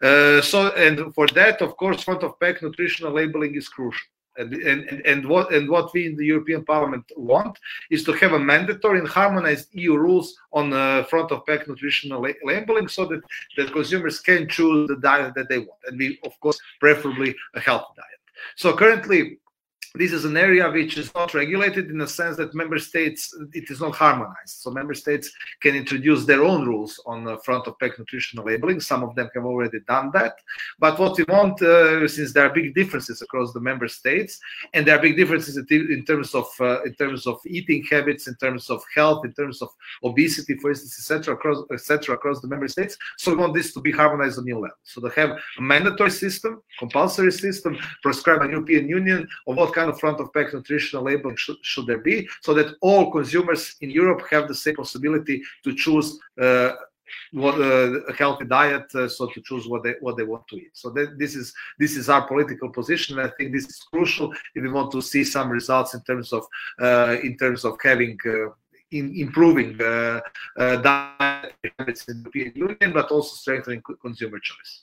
Uh, 0.02 0.42
so 0.42 0.70
and 0.86 1.14
for 1.14 1.28
that, 1.28 1.62
of 1.62 1.76
course, 1.76 2.04
front 2.04 2.24
of 2.24 2.40
pack 2.40 2.62
nutritional 2.62 3.12
labeling 3.12 3.56
is 3.56 3.68
crucial. 3.68 4.08
And, 4.38 4.54
and, 4.54 5.06
and 5.06 5.28
what 5.28 5.54
and 5.54 5.70
what 5.70 5.94
we 5.94 6.06
in 6.06 6.16
the 6.16 6.26
European 6.26 6.64
Parliament 6.64 7.04
want 7.18 7.60
is 7.90 8.06
to 8.06 8.14
have 8.14 8.32
a 8.32 8.40
mandatory 8.40 9.00
and 9.00 9.08
harmonized 9.08 9.68
EU 9.74 9.98
rules 9.98 10.36
on 10.54 10.72
uh, 10.72 11.04
front 11.04 11.32
of 11.32 11.46
pack 11.46 11.68
nutritional 11.68 12.22
la- 12.22 12.42
labeling, 12.44 12.88
so 12.88 13.06
that 13.06 13.22
that 13.58 13.74
consumers 13.74 14.22
can 14.22 14.48
choose 14.48 14.88
the 14.88 14.96
diet 14.96 15.34
that 15.36 15.50
they 15.50 15.60
want, 15.60 15.82
and 15.88 16.00
we 16.00 16.18
of 16.24 16.40
course 16.40 16.58
preferably 16.80 17.36
a 17.56 17.60
healthy 17.60 17.94
diet. 17.98 18.22
So 18.56 18.74
currently, 18.74 19.40
this 19.96 20.14
is 20.14 20.26
an 20.26 20.38
area 20.38 20.70
which 20.70 20.98
is 20.98 21.14
not 21.14 21.34
regulated 21.34 21.90
in 21.90 21.98
the 21.98 22.08
sense 22.08 22.38
that 22.38 22.54
member 22.54 22.80
states 22.80 23.36
it 23.54 23.70
is 23.70 23.82
not 23.82 23.96
harmonized. 23.96 24.62
So 24.62 24.72
member 24.72 24.94
states 24.94 25.32
can 25.62 25.76
introduce 25.76 26.26
their 26.26 26.44
own 26.44 26.66
rules 26.66 27.00
on 27.06 27.24
the 27.24 27.38
front 27.40 27.68
of 27.68 27.78
pack 27.80 27.98
nutritional 28.00 28.46
labeling. 28.46 28.80
Some 28.80 29.04
of 29.04 29.16
them 29.16 29.30
have 29.34 29.46
already 29.46 29.80
done 29.88 30.12
that. 30.14 30.36
But 30.80 30.98
what 31.00 31.18
we 31.18 31.26
want 31.28 31.62
uh, 31.62 32.08
since 32.08 32.32
there 32.34 32.46
are 32.46 32.54
big 32.54 32.74
differences 32.74 33.22
across 33.22 33.52
the 33.54 33.60
member 33.60 33.88
states 33.88 34.40
and 34.74 34.86
there 34.86 34.98
are 34.98 35.02
big 35.02 35.18
differences 35.18 35.58
in 35.58 36.06
terms 36.06 36.34
of 36.36 36.48
uh, 36.60 36.82
in 36.84 36.94
terms 36.96 37.28
of 37.28 37.40
eating 37.46 37.84
habits 37.90 38.28
in 38.28 38.36
terms 38.36 38.70
of 38.70 38.82
health 38.96 39.26
in 39.26 39.34
terms 39.34 39.62
of 39.62 39.70
obesity 40.04 40.56
for 40.56 40.70
instance 40.70 40.98
etc 41.00 41.36
across 41.36 41.58
etc 41.72 42.16
across 42.16 42.40
the 42.42 42.48
member 42.48 42.68
states. 42.68 42.98
So 43.18 43.32
we 43.32 43.38
want 43.38 43.54
this 43.54 43.74
to 43.74 43.82
be 43.82 43.92
harmonized 43.92 44.40
on 44.40 44.48
EU 44.48 44.56
level. 44.56 44.78
So 44.84 45.02
they 45.02 45.10
have 45.22 45.32
a 45.58 45.62
mandatory 45.62 46.12
system 46.12 46.62
compulsory 46.80 47.32
system 47.32 47.78
prescribed 48.02 48.42
by 48.42 48.50
european 48.50 48.88
union 48.88 49.28
of 49.48 49.56
what 49.56 49.74
kind 49.74 49.81
kind 49.82 49.94
of 49.94 50.00
front 50.00 50.20
of 50.20 50.32
pack 50.34 50.54
nutritional 50.54 51.06
labeling 51.06 51.36
should, 51.36 51.58
should 51.64 51.88
there 51.88 52.04
be 52.12 52.28
so 52.42 52.54
that 52.54 52.76
all 52.82 53.12
consumers 53.12 53.76
in 53.82 53.90
Europe 53.90 54.22
have 54.30 54.48
the 54.48 54.56
same 54.64 54.76
possibility 54.76 55.42
to 55.64 55.74
choose 55.84 56.20
uh, 56.40 56.72
what 57.34 57.56
uh, 57.56 58.12
a 58.12 58.14
healthy 58.14 58.46
diet 58.46 58.88
uh, 58.96 59.08
so 59.08 59.28
to 59.34 59.42
choose 59.42 59.68
what 59.68 59.84
they 59.84 59.96
what 60.06 60.16
they 60.18 60.24
want 60.24 60.48
to 60.48 60.56
eat. 60.56 60.74
So 60.74 60.90
that 60.92 61.20
this 61.22 61.36
is 61.36 61.54
this 61.82 61.94
is 62.00 62.06
our 62.14 62.24
political 62.32 62.70
position. 62.70 63.20
I 63.20 63.30
think 63.36 63.52
this 63.52 63.66
is 63.66 63.80
crucial 63.92 64.32
if 64.56 64.62
we 64.64 64.72
want 64.78 64.92
to 64.94 65.02
see 65.02 65.24
some 65.36 65.50
results 65.50 65.94
in 65.94 66.02
terms 66.10 66.32
of 66.38 66.44
uh, 66.82 67.18
in 67.28 67.34
terms 67.38 67.66
of 67.66 67.74
having 67.84 68.18
uh, 68.26 68.50
in 68.92 69.06
improving 69.26 69.72
uh, 69.82 70.20
diet 70.58 71.56
habits 71.78 72.02
in 72.10 72.24
the 72.24 72.30
european 72.30 72.52
union 72.68 72.90
but 72.94 73.10
also 73.16 73.34
strengthening 73.36 73.82
consumer 74.06 74.40
choice 74.40 74.74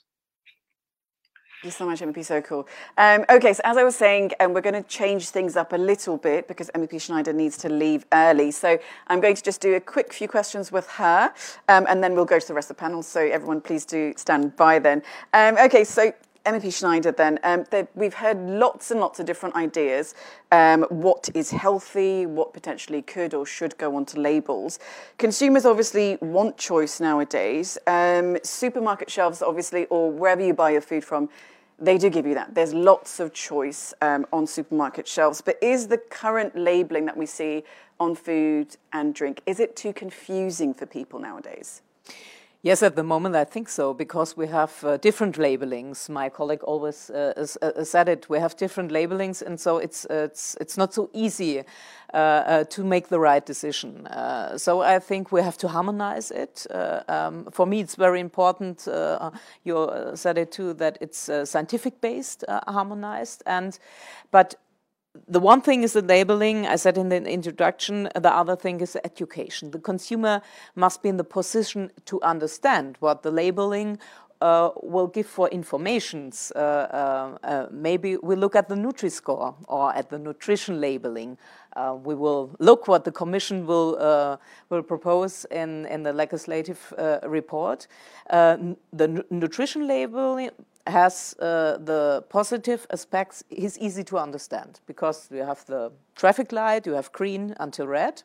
you 1.63 1.71
so 1.71 1.85
much, 1.85 1.99
MEP 1.99 2.23
Sokol. 2.23 2.65
Um, 2.97 3.25
okay, 3.29 3.51
so 3.51 3.61
as 3.65 3.75
I 3.75 3.83
was 3.83 3.93
saying, 3.93 4.31
um, 4.39 4.53
we're 4.53 4.61
going 4.61 4.81
to 4.81 4.89
change 4.89 5.29
things 5.29 5.57
up 5.57 5.73
a 5.73 5.77
little 5.77 6.15
bit 6.15 6.47
because 6.47 6.69
MEP 6.73 7.01
Schneider 7.01 7.33
needs 7.33 7.57
to 7.57 7.67
leave 7.67 8.05
early. 8.13 8.51
So 8.51 8.79
I'm 9.07 9.19
going 9.19 9.35
to 9.35 9.43
just 9.43 9.59
do 9.59 9.75
a 9.75 9.81
quick 9.81 10.13
few 10.13 10.29
questions 10.29 10.71
with 10.71 10.87
her, 10.91 11.33
um, 11.67 11.85
and 11.89 12.01
then 12.01 12.15
we'll 12.15 12.23
go 12.23 12.39
to 12.39 12.47
the 12.47 12.53
rest 12.53 12.71
of 12.71 12.77
the 12.77 12.81
panel. 12.81 13.03
So 13.03 13.19
everyone, 13.19 13.59
please 13.59 13.83
do 13.83 14.13
stand 14.15 14.55
by 14.55 14.79
then. 14.79 15.03
Um, 15.33 15.57
okay, 15.57 15.83
so 15.83 16.13
MEP 16.51 16.71
Schneider, 16.73 17.11
then, 17.11 17.39
um, 17.43 17.65
we've 17.93 18.13
heard 18.15 18.37
lots 18.39 18.89
and 18.89 18.99
lots 18.99 19.19
of 19.19 19.25
different 19.25 19.55
ideas. 19.55 20.15
Um, 20.51 20.83
what 20.89 21.29
is 21.35 21.51
healthy, 21.51 22.25
what 22.25 22.53
potentially 22.53 23.01
could 23.03 23.33
or 23.33 23.45
should 23.45 23.77
go 23.77 23.95
onto 23.95 24.19
labels. 24.19 24.79
Consumers 25.17 25.65
obviously 25.65 26.17
want 26.21 26.57
choice 26.57 26.99
nowadays. 26.99 27.77
Um, 27.85 28.37
supermarket 28.43 29.11
shelves, 29.11 29.41
obviously, 29.43 29.85
or 29.85 30.11
wherever 30.11 30.43
you 30.43 30.53
buy 30.53 30.71
your 30.71 30.81
food 30.81 31.05
from, 31.05 31.29
they 31.77 31.97
do 31.97 32.09
give 32.09 32.25
you 32.25 32.33
that. 32.33 32.55
There's 32.55 32.73
lots 32.73 33.19
of 33.19 33.31
choice 33.33 33.93
um, 34.01 34.25
on 34.33 34.47
supermarket 34.47 35.07
shelves. 35.07 35.41
But 35.41 35.57
is 35.61 35.87
the 35.87 35.97
current 35.97 36.57
labeling 36.57 37.05
that 37.05 37.15
we 37.15 37.25
see 37.25 37.63
on 37.99 38.15
food 38.15 38.75
and 38.93 39.13
drink, 39.13 39.41
is 39.45 39.59
it 39.59 39.75
too 39.75 39.93
confusing 39.93 40.73
for 40.73 40.85
people 40.85 41.19
nowadays? 41.19 41.81
Yes, 42.61 42.83
at 42.83 42.97
the 42.97 43.03
moment 43.03 43.37
I 43.37 43.45
think 43.45 43.69
so 43.69 43.93
because 43.93 44.35
we 44.35 44.45
have 44.47 44.83
uh, 44.83 44.97
different 44.97 45.37
labelings. 45.37 46.09
My 46.09 46.27
colleague 46.27 46.61
always 46.63 47.09
uh, 47.09 47.45
uh, 47.61 47.83
said 47.85 48.09
it. 48.09 48.29
We 48.29 48.37
have 48.39 48.57
different 48.57 48.91
labelings, 48.91 49.41
and 49.41 49.57
so 49.57 49.77
it's 49.77 50.05
it's 50.09 50.57
it's 50.59 50.77
not 50.77 50.93
so 50.93 51.09
easy 51.13 51.63
uh, 52.13 52.17
uh, 52.17 52.63
to 52.65 52.83
make 52.83 53.07
the 53.07 53.17
right 53.17 53.45
decision. 53.45 54.07
Uh, 54.07 54.57
so 54.57 54.81
I 54.81 54.99
think 54.99 55.31
we 55.31 55.41
have 55.41 55.57
to 55.59 55.69
harmonize 55.69 56.31
it. 56.31 56.67
Um, 57.07 57.47
for 57.49 57.65
me, 57.65 57.79
it's 57.79 57.95
very 57.95 58.19
important. 58.19 58.87
you 59.63 59.89
said 60.15 60.37
it 60.37 60.51
too 60.51 60.73
that 60.73 60.97
it's 60.99 61.29
scientific 61.45 62.01
based, 62.01 62.43
harmonized, 62.67 63.41
and 63.45 63.79
but 64.31 64.55
the 65.27 65.39
one 65.39 65.61
thing 65.61 65.83
is 65.83 65.93
the 65.93 66.01
labeling, 66.01 66.67
I 66.67 66.75
said 66.75 66.97
in 66.97 67.09
the 67.09 67.23
introduction, 67.23 68.09
the 68.15 68.31
other 68.31 68.55
thing 68.55 68.81
is 68.81 68.97
education. 69.03 69.71
The 69.71 69.79
consumer 69.79 70.41
must 70.75 71.01
be 71.01 71.09
in 71.09 71.17
the 71.17 71.23
position 71.23 71.91
to 72.05 72.21
understand 72.21 72.97
what 72.99 73.23
the 73.23 73.31
labeling 73.31 73.97
uh, 74.41 74.69
will 74.81 75.07
give 75.07 75.25
for 75.25 75.49
informations. 75.49 76.51
Uh, 76.55 76.59
uh, 76.59 77.37
uh 77.45 77.67
maybe 77.71 78.17
we 78.17 78.35
look 78.35 78.55
at 78.55 78.69
the 78.69 78.75
Nutri-Score 78.75 79.55
or 79.67 79.93
at 79.93 80.09
the 80.09 80.17
nutrition 80.17 80.79
labeling. 80.79 81.37
Uh, 81.75 81.97
we 82.01 82.15
will 82.15 82.55
look 82.59 82.87
what 82.87 83.03
the 83.03 83.11
Commission 83.11 83.65
will 83.65 83.97
uh, 83.99 84.37
will 84.69 84.83
propose 84.83 85.45
in, 85.51 85.85
in 85.87 86.03
the 86.03 86.13
legislative 86.13 86.93
report. 87.23 87.87
the 88.29 89.25
nutrition 89.29 89.87
labeling 89.87 90.51
has 90.89 91.35
uh, 91.39 91.77
the 91.77 92.23
positive 92.29 92.85
aspects 92.91 93.43
is 93.49 93.77
easy 93.79 94.03
to 94.03 94.17
understand 94.17 94.79
because 94.85 95.29
you 95.31 95.43
have 95.43 95.65
the 95.65 95.91
traffic 96.15 96.51
light, 96.51 96.85
you 96.85 96.93
have 96.93 97.11
green 97.11 97.55
until 97.59 97.87
red. 97.87 98.23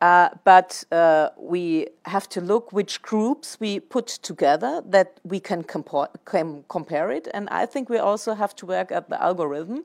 Uh, 0.00 0.30
but 0.44 0.82
uh, 0.92 1.28
we 1.36 1.86
have 2.06 2.26
to 2.26 2.40
look 2.40 2.72
which 2.72 3.02
groups 3.02 3.58
we 3.60 3.78
put 3.78 4.06
together 4.06 4.82
that 4.86 5.20
we 5.24 5.38
can, 5.38 5.62
can 6.24 6.64
compare 6.68 7.10
it. 7.10 7.28
And 7.34 7.48
I 7.50 7.66
think 7.66 7.90
we 7.90 7.98
also 7.98 8.32
have 8.32 8.56
to 8.56 8.66
work 8.66 8.90
at 8.92 9.10
the 9.10 9.22
algorithm 9.22 9.84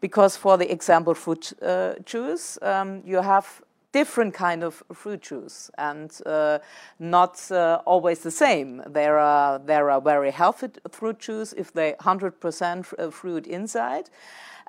because, 0.00 0.36
for 0.36 0.56
the 0.56 0.70
example, 0.70 1.14
food 1.14 1.48
uh, 1.60 1.94
juice, 2.04 2.56
um, 2.62 3.02
you 3.04 3.20
have 3.20 3.60
different 4.00 4.32
kind 4.34 4.62
of 4.62 4.82
fruit 4.92 5.22
juice 5.28 5.70
and 5.76 6.10
uh, 6.26 6.58
not 6.98 7.34
uh, 7.50 7.82
always 7.84 8.18
the 8.20 8.30
same. 8.30 8.82
There 8.98 9.18
are 9.18 9.58
there 9.58 9.86
are 9.92 10.00
very 10.14 10.32
healthy 10.40 10.68
fruit 10.98 11.18
juice 11.26 11.50
if 11.62 11.68
they 11.72 11.90
100% 12.00 12.94
uh, 12.98 13.10
fruit 13.10 13.46
inside, 13.46 14.06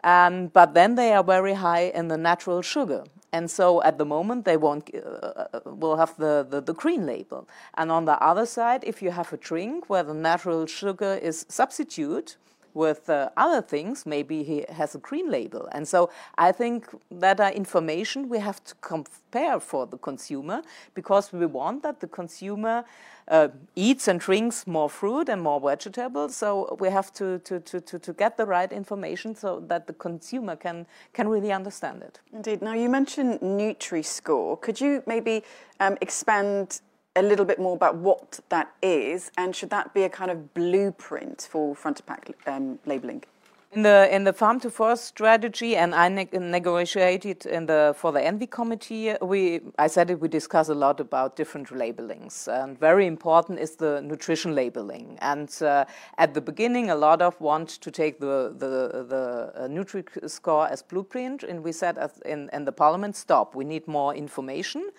and 0.03 0.51
but 0.53 0.73
then 0.73 0.95
they 0.95 1.13
are 1.17 1.23
very 1.23 1.53
high 1.53 1.85
in 1.99 2.07
the 2.07 2.17
natural 2.17 2.61
sugar. 2.61 3.03
And 3.31 3.45
so 3.49 3.65
at 3.83 3.97
the 3.97 4.05
moment 4.05 4.45
they 4.45 4.57
won't 4.57 4.89
uh, 4.95 4.99
uh, 4.99 5.59
will 5.81 5.97
have 5.97 6.13
the, 6.17 6.47
the, 6.49 6.61
the 6.61 6.73
green 6.73 7.05
label. 7.05 7.47
And 7.79 7.91
on 7.91 8.05
the 8.05 8.17
other 8.29 8.45
side, 8.45 8.83
if 8.83 9.01
you 9.03 9.11
have 9.11 9.31
a 9.33 9.37
drink 9.37 9.89
where 9.89 10.03
the 10.03 10.13
natural 10.13 10.65
sugar 10.65 11.13
is 11.21 11.45
substitute, 11.49 12.37
with 12.73 13.09
uh, 13.09 13.29
other 13.37 13.61
things, 13.61 14.05
maybe 14.05 14.43
he 14.43 14.65
has 14.69 14.95
a 14.95 14.99
green 14.99 15.29
label. 15.29 15.67
And 15.71 15.87
so 15.87 16.09
I 16.37 16.51
think 16.51 16.87
that 17.11 17.39
are 17.39 17.51
information 17.51 18.29
we 18.29 18.39
have 18.39 18.63
to 18.65 18.75
compare 18.81 19.59
for 19.59 19.85
the 19.87 19.97
consumer 19.97 20.61
because 20.93 21.33
we 21.33 21.45
want 21.45 21.83
that 21.83 21.99
the 21.99 22.07
consumer 22.07 22.83
uh, 23.29 23.49
eats 23.75 24.07
and 24.07 24.19
drinks 24.19 24.65
more 24.65 24.89
fruit 24.89 25.29
and 25.29 25.41
more 25.41 25.61
vegetables. 25.61 26.35
So 26.35 26.75
we 26.79 26.89
have 26.89 27.13
to, 27.13 27.39
to, 27.39 27.59
to, 27.59 27.79
to, 27.79 27.99
to 27.99 28.13
get 28.13 28.37
the 28.37 28.45
right 28.45 28.71
information 28.71 29.35
so 29.35 29.63
that 29.67 29.85
the 29.87 29.93
consumer 29.93 30.55
can, 30.55 30.87
can 31.13 31.27
really 31.27 31.51
understand 31.51 32.01
it. 32.01 32.19
Indeed. 32.33 32.61
Now, 32.61 32.73
you 32.73 32.89
mentioned 32.89 33.39
Nutri-Score. 33.41 34.57
Could 34.57 34.81
you 34.81 35.03
maybe 35.05 35.43
um, 35.79 35.97
expand 36.01 36.81
a 37.19 37.21
little 37.21 37.45
bit 37.45 37.59
more 37.59 37.75
about 37.75 37.95
what 37.97 38.39
that 38.49 38.71
is, 38.81 39.31
and 39.37 39.55
should 39.55 39.69
that 39.69 39.93
be 39.93 40.03
a 40.03 40.09
kind 40.09 40.31
of 40.31 40.53
blueprint 40.53 41.47
for 41.51 41.75
front 41.75 41.99
of 41.99 42.05
pack 42.05 42.31
um, 42.47 42.79
labeling? 42.85 43.23
In 43.71 43.83
the 43.83 44.15
in 44.15 44.23
the 44.23 44.33
farm 44.33 44.59
to 44.61 44.71
fork 44.71 44.97
strategy, 44.97 45.75
and 45.75 45.93
I 45.93 46.09
ne 46.09 46.27
negotiated 46.33 47.45
in 47.45 47.67
the 47.67 47.93
for 47.95 48.11
the 48.11 48.19
ENVI 48.19 48.49
committee. 48.49 49.13
We 49.21 49.61
I 49.77 49.85
said 49.85 50.09
it. 50.09 50.19
We 50.19 50.27
discuss 50.27 50.69
a 50.69 50.73
lot 50.73 50.99
about 50.99 51.35
different 51.35 51.69
labelings, 51.69 52.47
and 52.47 52.79
very 52.79 53.05
important 53.05 53.59
is 53.59 53.75
the 53.75 54.01
nutrition 54.01 54.55
labeling. 54.55 55.19
And 55.21 55.55
uh, 55.61 55.85
at 56.17 56.33
the 56.33 56.41
beginning, 56.41 56.89
a 56.89 56.95
lot 56.95 57.21
of 57.21 57.39
want 57.39 57.69
to 57.81 57.91
take 57.91 58.19
the 58.19 58.55
the 58.57 59.05
the 59.13 59.51
uh, 59.55 59.67
Nutri 59.67 60.03
score 60.27 60.67
as 60.67 60.81
blueprint, 60.81 61.43
and 61.43 61.63
we 61.63 61.71
said 61.71 61.95
in 62.25 62.49
in 62.51 62.65
the 62.65 62.71
parliament, 62.71 63.15
stop. 63.15 63.53
We 63.53 63.65
need 63.65 63.87
more 63.87 64.15
information 64.15 64.89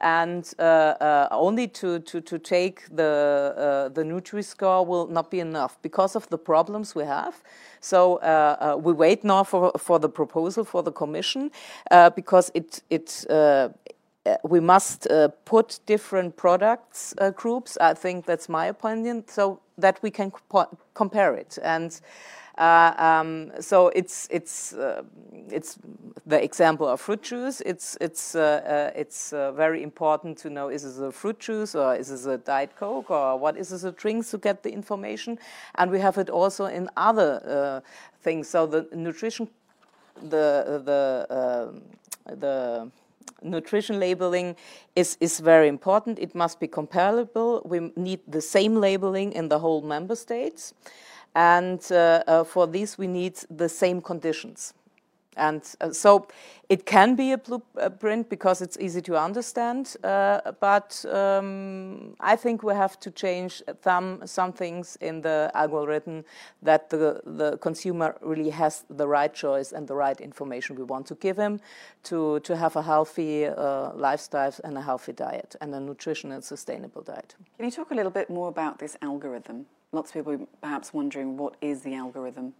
and 0.00 0.52
uh, 0.58 0.62
uh, 0.62 1.28
only 1.30 1.68
to, 1.68 2.00
to, 2.00 2.20
to 2.20 2.38
take 2.38 2.82
the, 2.94 3.54
uh, 3.56 3.88
the 3.88 4.02
Nutri-Score 4.02 4.84
will 4.84 5.06
not 5.06 5.30
be 5.30 5.40
enough 5.40 5.80
because 5.82 6.16
of 6.16 6.28
the 6.28 6.38
problems 6.38 6.94
we 6.94 7.04
have. 7.04 7.42
So 7.80 8.16
uh, 8.16 8.74
uh, 8.74 8.76
we 8.76 8.92
wait 8.92 9.24
now 9.24 9.44
for, 9.44 9.72
for 9.78 9.98
the 9.98 10.08
proposal 10.08 10.64
for 10.64 10.82
the 10.82 10.92
Commission 10.92 11.50
uh, 11.90 12.10
because 12.10 12.50
it, 12.54 12.82
it 12.90 13.26
we 14.42 14.58
must 14.58 15.06
put 15.44 15.78
different 15.86 16.36
products 16.36 17.14
groups. 17.36 17.78
I 17.80 17.94
think 17.94 18.26
that's 18.26 18.48
my 18.48 18.66
opinion, 18.66 19.22
so 19.28 19.60
that 19.78 20.02
we 20.02 20.10
can 20.10 20.32
compare 20.94 21.36
it. 21.36 21.58
And 21.62 22.00
um, 22.58 23.52
so 23.60 23.88
it's 23.88 24.28
it's 24.30 24.72
uh, 24.72 25.02
it's 25.50 25.78
the 26.26 26.42
example 26.42 26.88
of 26.88 27.00
fruit 27.00 27.22
juice. 27.22 27.60
It's 27.66 27.96
it's 28.00 28.34
uh, 28.34 28.92
it's 28.94 29.30
very 29.30 29.82
important 29.82 30.38
to 30.38 30.50
know: 30.50 30.68
is 30.68 30.82
this 30.82 30.98
a 30.98 31.12
fruit 31.12 31.38
juice 31.38 31.74
or 31.74 31.94
is 31.94 32.08
this 32.08 32.26
a 32.26 32.38
diet 32.38 32.76
coke 32.76 33.10
or 33.10 33.38
what 33.38 33.56
is 33.56 33.68
this 33.68 33.84
a 33.84 33.92
drink 33.92 34.26
to 34.28 34.38
get 34.38 34.62
the 34.62 34.70
information? 34.70 35.38
And 35.74 35.90
we 35.90 36.00
have 36.00 36.18
it 36.18 36.30
also 36.30 36.66
in 36.66 36.88
other 36.96 37.82
things. 38.22 38.48
So 38.48 38.66
the 38.66 38.88
nutrition, 38.92 39.48
the 40.22 40.82
the 40.84 41.26
um, 41.30 41.82
the 42.40 42.90
nutrition 43.42 44.00
labeling 44.00 44.56
is, 44.94 45.16
is 45.20 45.40
very 45.40 45.68
important. 45.68 46.18
It 46.18 46.34
must 46.34 46.60
be 46.60 46.66
comparable. 46.66 47.62
We 47.64 47.92
need 47.96 48.20
the 48.26 48.40
same 48.40 48.76
labeling 48.76 49.32
in 49.32 49.48
the 49.48 49.58
whole 49.58 49.82
member 49.82 50.16
states. 50.16 50.74
And 51.36 51.86
uh, 51.92 52.22
uh, 52.26 52.44
for 52.44 52.66
this, 52.66 52.96
we 52.96 53.06
need 53.06 53.34
the 53.50 53.68
same 53.68 54.00
conditions. 54.00 54.72
And 55.36 55.62
uh, 55.82 55.92
so 55.92 56.28
it 56.70 56.86
can 56.86 57.14
be 57.14 57.32
a 57.32 57.36
blueprint 57.36 58.30
because 58.30 58.62
it's 58.62 58.78
easy 58.80 59.02
to 59.02 59.18
understand, 59.18 59.94
uh, 60.02 60.40
but 60.60 61.04
um, 61.12 62.16
I 62.20 62.36
think 62.36 62.62
we 62.62 62.72
have 62.72 62.98
to 63.00 63.10
change 63.10 63.62
some, 63.84 64.22
some 64.24 64.54
things 64.54 64.96
in 65.02 65.20
the 65.20 65.50
algorithm 65.52 66.24
that 66.62 66.88
the, 66.88 67.20
the 67.26 67.58
consumer 67.58 68.16
really 68.22 68.48
has 68.48 68.84
the 68.88 69.06
right 69.06 69.34
choice 69.34 69.72
and 69.72 69.86
the 69.86 69.94
right 69.94 70.18
information 70.22 70.74
we 70.74 70.84
want 70.84 71.06
to 71.08 71.14
give 71.16 71.36
him 71.36 71.60
to, 72.04 72.40
to 72.40 72.56
have 72.56 72.76
a 72.76 72.82
healthy 72.82 73.44
uh, 73.44 73.92
lifestyle 73.92 74.54
and 74.64 74.78
a 74.78 74.82
healthy 74.82 75.12
diet 75.12 75.54
and 75.60 75.74
a 75.74 75.80
nutritional 75.80 76.36
and 76.36 76.44
sustainable 76.44 77.02
diet. 77.02 77.34
Can 77.58 77.66
you 77.66 77.70
talk 77.70 77.90
a 77.90 77.94
little 77.94 78.10
bit 78.10 78.30
more 78.30 78.48
about 78.48 78.78
this 78.78 78.96
algorithm? 79.02 79.66
Lots 79.92 80.10
of 80.10 80.14
people 80.14 80.46
perhaps 80.60 80.92
wondering 80.92 81.36
what 81.36 81.56
is 81.60 81.82
the 81.82 81.94
algorithm? 81.94 82.54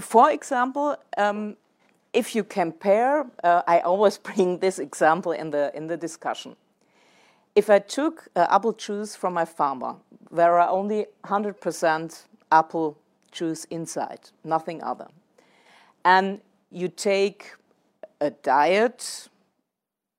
For 0.00 0.30
example, 0.30 0.96
um, 1.18 1.56
if 2.12 2.34
you 2.34 2.44
compare, 2.44 3.26
uh, 3.44 3.62
I 3.66 3.80
always 3.80 4.18
bring 4.28 4.58
this 4.58 4.78
example 4.78 5.32
in 5.32 5.50
the 5.50 5.70
in 5.74 5.86
the 5.86 5.96
discussion. 5.96 6.56
If 7.54 7.68
I 7.68 7.80
took 7.80 8.28
uh, 8.34 8.46
apple 8.50 8.72
juice 8.72 9.14
from 9.14 9.34
my 9.34 9.44
farmer, 9.44 9.96
there 10.30 10.58
are 10.58 10.68
only 10.70 11.06
100% 11.24 12.24
apple 12.50 12.96
juice 13.30 13.64
inside, 13.66 14.30
nothing 14.42 14.82
other, 14.82 15.08
and 16.02 16.40
you 16.70 16.88
take 16.88 17.52
a 18.20 18.30
diet 18.30 19.28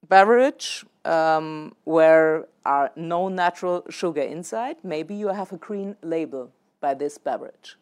beverage 0.08 0.86
um, 1.06 1.76
where 1.84 2.48
are 2.66 2.92
no 2.96 3.28
natural 3.28 3.84
sugar 3.90 4.22
inside, 4.22 4.78
maybe 4.84 5.16
you 5.16 5.28
have 5.28 5.52
a 5.52 5.58
green 5.58 5.96
label 6.02 6.52
by 6.80 6.94
this 6.94 7.18
beverage. 7.18 7.78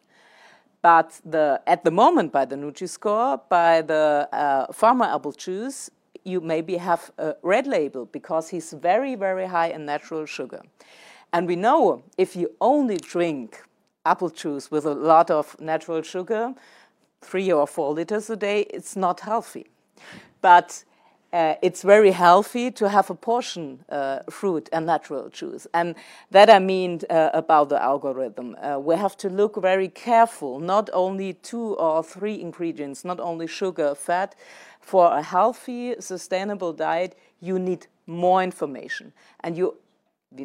But 0.82 1.22
the, 1.24 1.62
at 1.68 1.84
the 1.84 1.92
moment, 1.92 2.32
by 2.32 2.46
the 2.46 2.56
Nutri-Score, 2.56 3.42
by 3.50 3.84
the 3.84 4.28
uh, 4.32 4.74
farmer 4.74 5.06
apple 5.06 5.32
juice, 5.32 5.92
you 6.24 6.42
maybe 6.42 6.78
have 6.78 7.12
a 7.18 7.36
red 7.44 7.68
label 7.68 8.06
because 8.06 8.50
he's 8.50 8.74
very, 8.74 9.16
very 9.16 9.48
high 9.48 9.68
in 9.68 9.86
natural 9.86 10.26
sugar. 10.26 10.62
And 11.34 11.48
we 11.48 11.56
know 11.56 12.04
if 12.18 12.36
you 12.36 12.52
only 12.60 12.98
drink 12.98 13.64
apple 14.06 14.30
juice 14.30 14.72
with 14.72 14.86
a 14.86 14.94
lot 14.94 15.30
of 15.30 15.60
natural 15.60 16.02
sugar, 16.02 16.54
three 17.22 17.52
or 17.52 17.68
four 17.68 17.94
liters 17.94 18.30
a 18.30 18.36
day, 18.36 18.62
it's 18.72 18.96
not 18.96 19.20
healthy. 19.22 19.68
But 20.42 20.84
uh, 21.34 21.56
it's 21.62 21.82
very 21.82 22.12
healthy 22.12 22.72
to 22.72 22.90
have 22.90 23.10
a 23.10 23.16
portion 23.16 23.84
uh, 23.90 24.20
fruit 24.30 24.70
and 24.74 24.86
natural 24.86 25.30
juice. 25.30 25.66
And 25.74 25.96
that 26.32 26.50
I 26.50 26.60
mean 26.60 27.02
uh, 27.10 27.30
about 27.34 27.70
the 27.70 27.82
algorithm. 27.82 28.56
Uh, 28.62 28.80
we 28.80 28.96
have 28.96 29.16
to 29.18 29.30
look 29.30 29.56
very 29.62 29.88
careful, 29.88 30.60
not 30.60 30.90
only 30.94 31.34
two 31.34 31.76
or 31.76 32.04
three 32.04 32.40
ingredients, 32.42 33.06
not 33.06 33.20
only 33.20 33.48
sugar, 33.48 33.96
fat. 33.96 34.36
For 34.82 35.14
a 35.14 35.22
healthy, 35.22 35.96
sustainable 36.00 36.74
diet, 36.74 37.18
you 37.40 37.60
need 37.60 37.88
more 38.08 38.44
information. 38.44 39.14
And 39.42 39.58
you, 39.58 39.78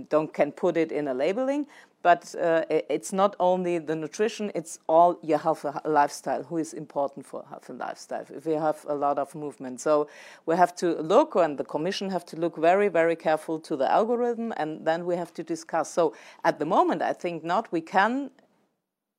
don't 0.08 0.32
can 0.32 0.52
put 0.52 0.76
it 0.76 0.92
in 0.92 1.08
a 1.08 1.14
labeling, 1.14 1.66
but 2.06 2.36
uh, 2.36 2.62
it's 2.68 3.12
not 3.12 3.34
only 3.40 3.78
the 3.78 3.96
nutrition, 3.96 4.52
it's 4.54 4.78
all 4.86 5.18
your 5.24 5.38
health 5.38 5.66
lifestyle, 5.84 6.44
who 6.44 6.56
is 6.56 6.72
important 6.72 7.26
for 7.26 7.44
health 7.50 7.68
and 7.68 7.80
lifestyle. 7.80 8.24
If 8.30 8.46
we 8.46 8.52
have 8.52 8.86
a 8.88 8.94
lot 8.94 9.18
of 9.18 9.34
movement. 9.34 9.80
So 9.80 10.06
we 10.46 10.54
have 10.54 10.72
to 10.76 11.02
look, 11.02 11.34
and 11.34 11.58
the 11.58 11.64
commission 11.64 12.10
have 12.10 12.24
to 12.26 12.36
look 12.36 12.56
very, 12.58 12.86
very 12.86 13.16
careful 13.16 13.58
to 13.58 13.74
the 13.74 13.90
algorithm, 13.90 14.52
and 14.56 14.86
then 14.86 15.04
we 15.04 15.16
have 15.16 15.34
to 15.34 15.42
discuss. 15.42 15.92
So 15.92 16.14
at 16.44 16.60
the 16.60 16.64
moment, 16.64 17.02
I 17.02 17.12
think 17.12 17.42
not. 17.42 17.72
We 17.72 17.80
can 17.80 18.30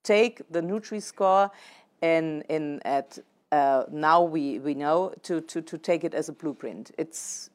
take 0.06 0.41
the 0.50 0.62
Nutri-Score 0.62 1.52
in, 2.02 2.41
in 2.47 2.80
at 2.86 3.19
uh, 3.52 3.84
now 3.91 4.21
we, 4.21 4.60
we 4.60 4.73
know 4.73 5.13
to, 5.23 5.41
to, 5.41 5.62
to 5.62 5.78
take 5.78 6.06
it 6.06 6.13
as 6.13 6.30
a 6.30 6.34
blueprint. 6.34 6.91
It's 6.97 7.50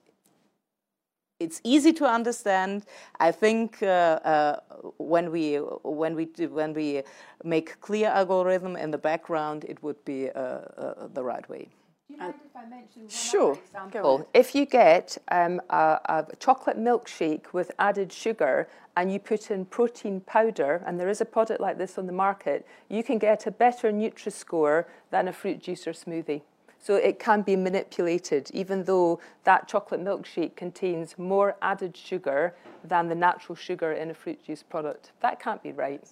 it's 1.42 1.61
easy 1.64 1.92
to 1.94 2.07
understand. 2.07 2.85
I 3.20 3.33
think 3.33 3.83
uh, 3.83 3.87
uh, 3.87 4.61
when 4.98 5.31
we 5.31 5.57
when 5.57 6.14
we 6.14 6.26
do, 6.26 6.48
when 6.48 6.72
we 6.72 7.02
make 7.44 7.81
clear 7.81 8.09
algorithm 8.09 8.76
in 8.76 8.90
the 8.90 8.98
background, 8.98 9.64
it 9.68 9.83
would 9.83 10.02
be 10.05 10.31
uh, 10.31 10.38
uh 10.38 11.09
the 11.12 11.22
right 11.22 11.48
way. 11.48 11.68
Do 12.09 12.14
you 12.14 12.18
mind 12.18 12.35
if 12.44 12.57
I 12.57 12.68
mention 12.68 13.02
one 13.02 13.11
sure. 13.11 13.59
example? 13.64 14.28
If 14.35 14.55
you 14.55 14.66
get 14.66 15.16
um, 15.31 15.61
a, 15.70 15.98
a, 16.05 16.37
chocolate 16.38 16.78
milkshake 16.78 17.52
with 17.52 17.70
added 17.78 18.12
sugar 18.12 18.68
and 18.96 19.11
you 19.12 19.18
put 19.18 19.50
in 19.50 19.64
protein 19.64 20.20
powder, 20.20 20.83
and 20.87 21.00
there 21.00 21.09
is 21.09 21.20
a 21.20 21.24
product 21.24 21.61
like 21.61 21.78
this 21.78 21.96
on 21.96 22.07
the 22.07 22.12
market, 22.12 22.66
you 22.90 23.02
can 23.02 23.18
get 23.18 23.46
a 23.46 23.50
better 23.50 23.90
Nutri-Score 23.90 24.87
than 25.11 25.28
a 25.28 25.33
fruit 25.33 25.62
juice 25.62 25.87
or 25.87 25.92
smoothie. 25.92 26.42
So 26.82 26.96
it 26.96 27.20
can 27.20 27.42
be 27.42 27.54
manipulated, 27.54 28.50
even 28.52 28.82
though 28.84 29.20
that 29.44 29.68
chocolate 29.68 30.02
milkshake 30.02 30.56
contains 30.56 31.16
more 31.16 31.54
added 31.62 31.96
sugar 31.96 32.54
than 32.82 33.08
the 33.08 33.14
natural 33.14 33.54
sugar 33.54 33.92
in 33.92 34.10
a 34.10 34.14
fruit 34.14 34.44
juice 34.44 34.64
product. 34.64 35.12
That 35.20 35.38
can't 35.40 35.62
be 35.62 35.70
right. 35.70 36.02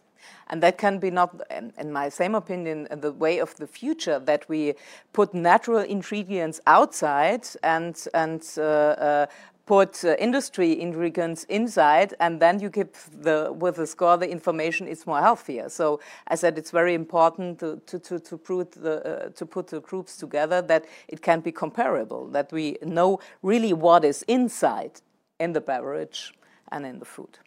And 0.48 0.62
that 0.62 0.78
can 0.78 1.00
be 1.00 1.10
not, 1.10 1.40
in 1.50 1.92
my 1.92 2.08
same 2.08 2.36
opinion, 2.36 2.86
the 2.92 3.10
way 3.10 3.40
of 3.40 3.56
the 3.56 3.66
future 3.66 4.20
that 4.20 4.48
we 4.48 4.74
put 5.12 5.34
natural 5.34 5.80
ingredients 5.80 6.60
outside 6.66 7.48
and 7.64 7.96
and 8.14 8.42
uh, 8.56 8.60
uh, 8.60 9.26
put 9.70 10.04
uh, 10.04 10.16
industry 10.18 10.80
ingredients 10.80 11.44
inside, 11.44 12.12
and 12.18 12.40
then 12.40 12.58
you 12.58 12.68
give 12.68 12.88
the 13.22 13.52
with 13.52 13.76
the 13.76 13.86
score 13.86 14.16
the 14.18 14.28
information 14.28 14.88
is 14.88 15.06
more 15.06 15.20
healthier. 15.20 15.68
So 15.68 16.00
I 16.26 16.34
said 16.34 16.58
it's 16.58 16.72
very 16.72 16.94
important 16.94 17.60
to 17.60 17.80
to 17.86 17.98
to, 18.00 18.18
to 18.18 18.36
put 18.36 18.72
the 18.72 18.94
uh, 18.94 19.28
to 19.38 19.46
put 19.46 19.68
the 19.68 19.80
groups 19.80 20.16
together 20.16 20.60
that 20.62 20.86
it 21.06 21.20
can 21.22 21.40
be 21.40 21.52
comparable, 21.52 22.26
that 22.32 22.50
we 22.52 22.78
know 22.82 23.20
really 23.42 23.72
what 23.72 24.04
is 24.04 24.24
inside 24.26 25.02
in 25.38 25.52
the 25.52 25.60
beverage 25.60 26.34
and 26.72 26.84
in 26.84 26.98
the 26.98 27.04
food. 27.04 27.38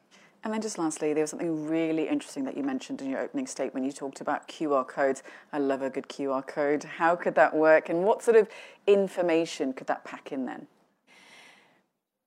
And 0.44 0.54
then 0.54 0.62
just 0.62 0.78
lastly, 0.78 1.14
there 1.14 1.24
was 1.24 1.32
something 1.32 1.68
really 1.68 2.08
interesting 2.08 2.46
that 2.46 2.56
you 2.56 2.64
mentioned 2.64 3.02
in 3.02 3.10
your 3.10 3.20
opening 3.20 3.48
statement. 3.48 3.86
You 3.86 3.92
talked 3.92 4.22
about 4.22 4.48
QR 4.48 4.88
codes. 4.88 5.24
I 5.52 5.60
love 5.60 5.82
a 5.82 5.90
good 5.90 6.08
QR 6.08 6.46
code. 6.48 6.84
How 6.84 7.18
could 7.18 7.36
that 7.36 7.54
work? 7.54 7.90
And 7.90 8.06
what 8.06 8.24
sort 8.24 8.38
of 8.38 8.48
information 8.88 9.74
could 9.74 9.88
that 9.88 10.04
pack 10.06 10.32
in 10.32 10.46
then? 10.46 10.68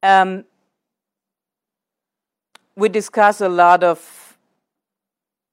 Um, 0.02 0.44
we 2.76 2.88
discuss 2.88 3.40
a 3.40 3.48
lot 3.48 3.82
of 3.82 4.37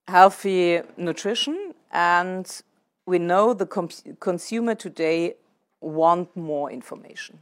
healthy 0.07 0.81
nutrition, 0.97 1.73
and 1.91 2.61
we 3.05 3.19
know 3.19 3.53
the 3.53 3.65
consumer 4.19 4.75
today 4.75 5.35
want 5.81 6.35
more 6.35 6.71
information. 6.71 7.39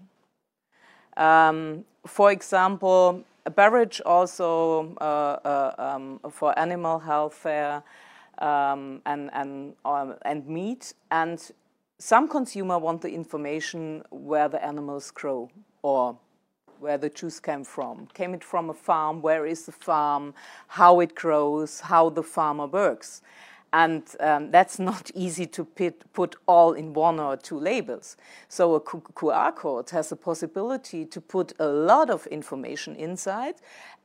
Um, 1.18 1.86
for 2.06 2.32
example, 2.32 3.24
a 3.46 3.50
beverage 3.50 4.02
also 4.06 4.96
uh, 5.02 5.04
uh, 5.04 5.76
um, 5.78 6.20
for 6.32 6.58
animal 6.58 7.00
health 7.00 7.46
um, 7.46 9.02
and 9.06 9.30
and 9.34 9.74
um, 9.86 10.16
and 10.24 10.48
meat, 10.48 10.94
and 11.10 11.52
some 12.00 12.28
consumer 12.28 12.78
want 12.80 13.02
the 13.02 13.10
information 13.10 14.04
where 14.10 14.50
the 14.50 14.64
animals 14.64 15.12
grow 15.12 15.50
or 15.84 16.18
where 16.82 16.98
the 16.98 17.10
juice 17.10 17.40
came 17.40 17.64
from. 17.64 18.08
Came 18.14 18.34
it 18.34 18.44
from 18.44 18.70
a 18.70 18.74
farm? 18.74 19.22
Where 19.22 19.46
is 19.46 19.66
the 19.66 19.72
farm? 19.72 20.34
How 20.68 21.00
it 21.00 21.14
grows? 21.16 21.82
How 21.82 22.10
the 22.10 22.24
farmer 22.24 22.66
works? 22.66 23.22
And 23.74 24.04
um, 24.20 24.52
that's 24.52 24.80
not 24.80 25.12
easy 25.16 25.46
to 25.46 25.64
put, 25.64 26.12
put, 26.12 26.36
all 26.48 26.74
in 26.74 26.94
one 26.94 27.20
or 27.20 27.38
two 27.38 27.60
labels. 27.60 28.18
So 28.50 28.76
a 28.76 28.82
QR 28.82 29.56
code 29.56 29.90
has 29.92 30.10
the 30.10 30.16
possibility 30.16 31.06
to 31.06 31.22
put 31.22 31.54
a 31.60 31.68
lot 31.68 32.10
of 32.10 32.28
information 32.28 32.96
inside 32.96 33.56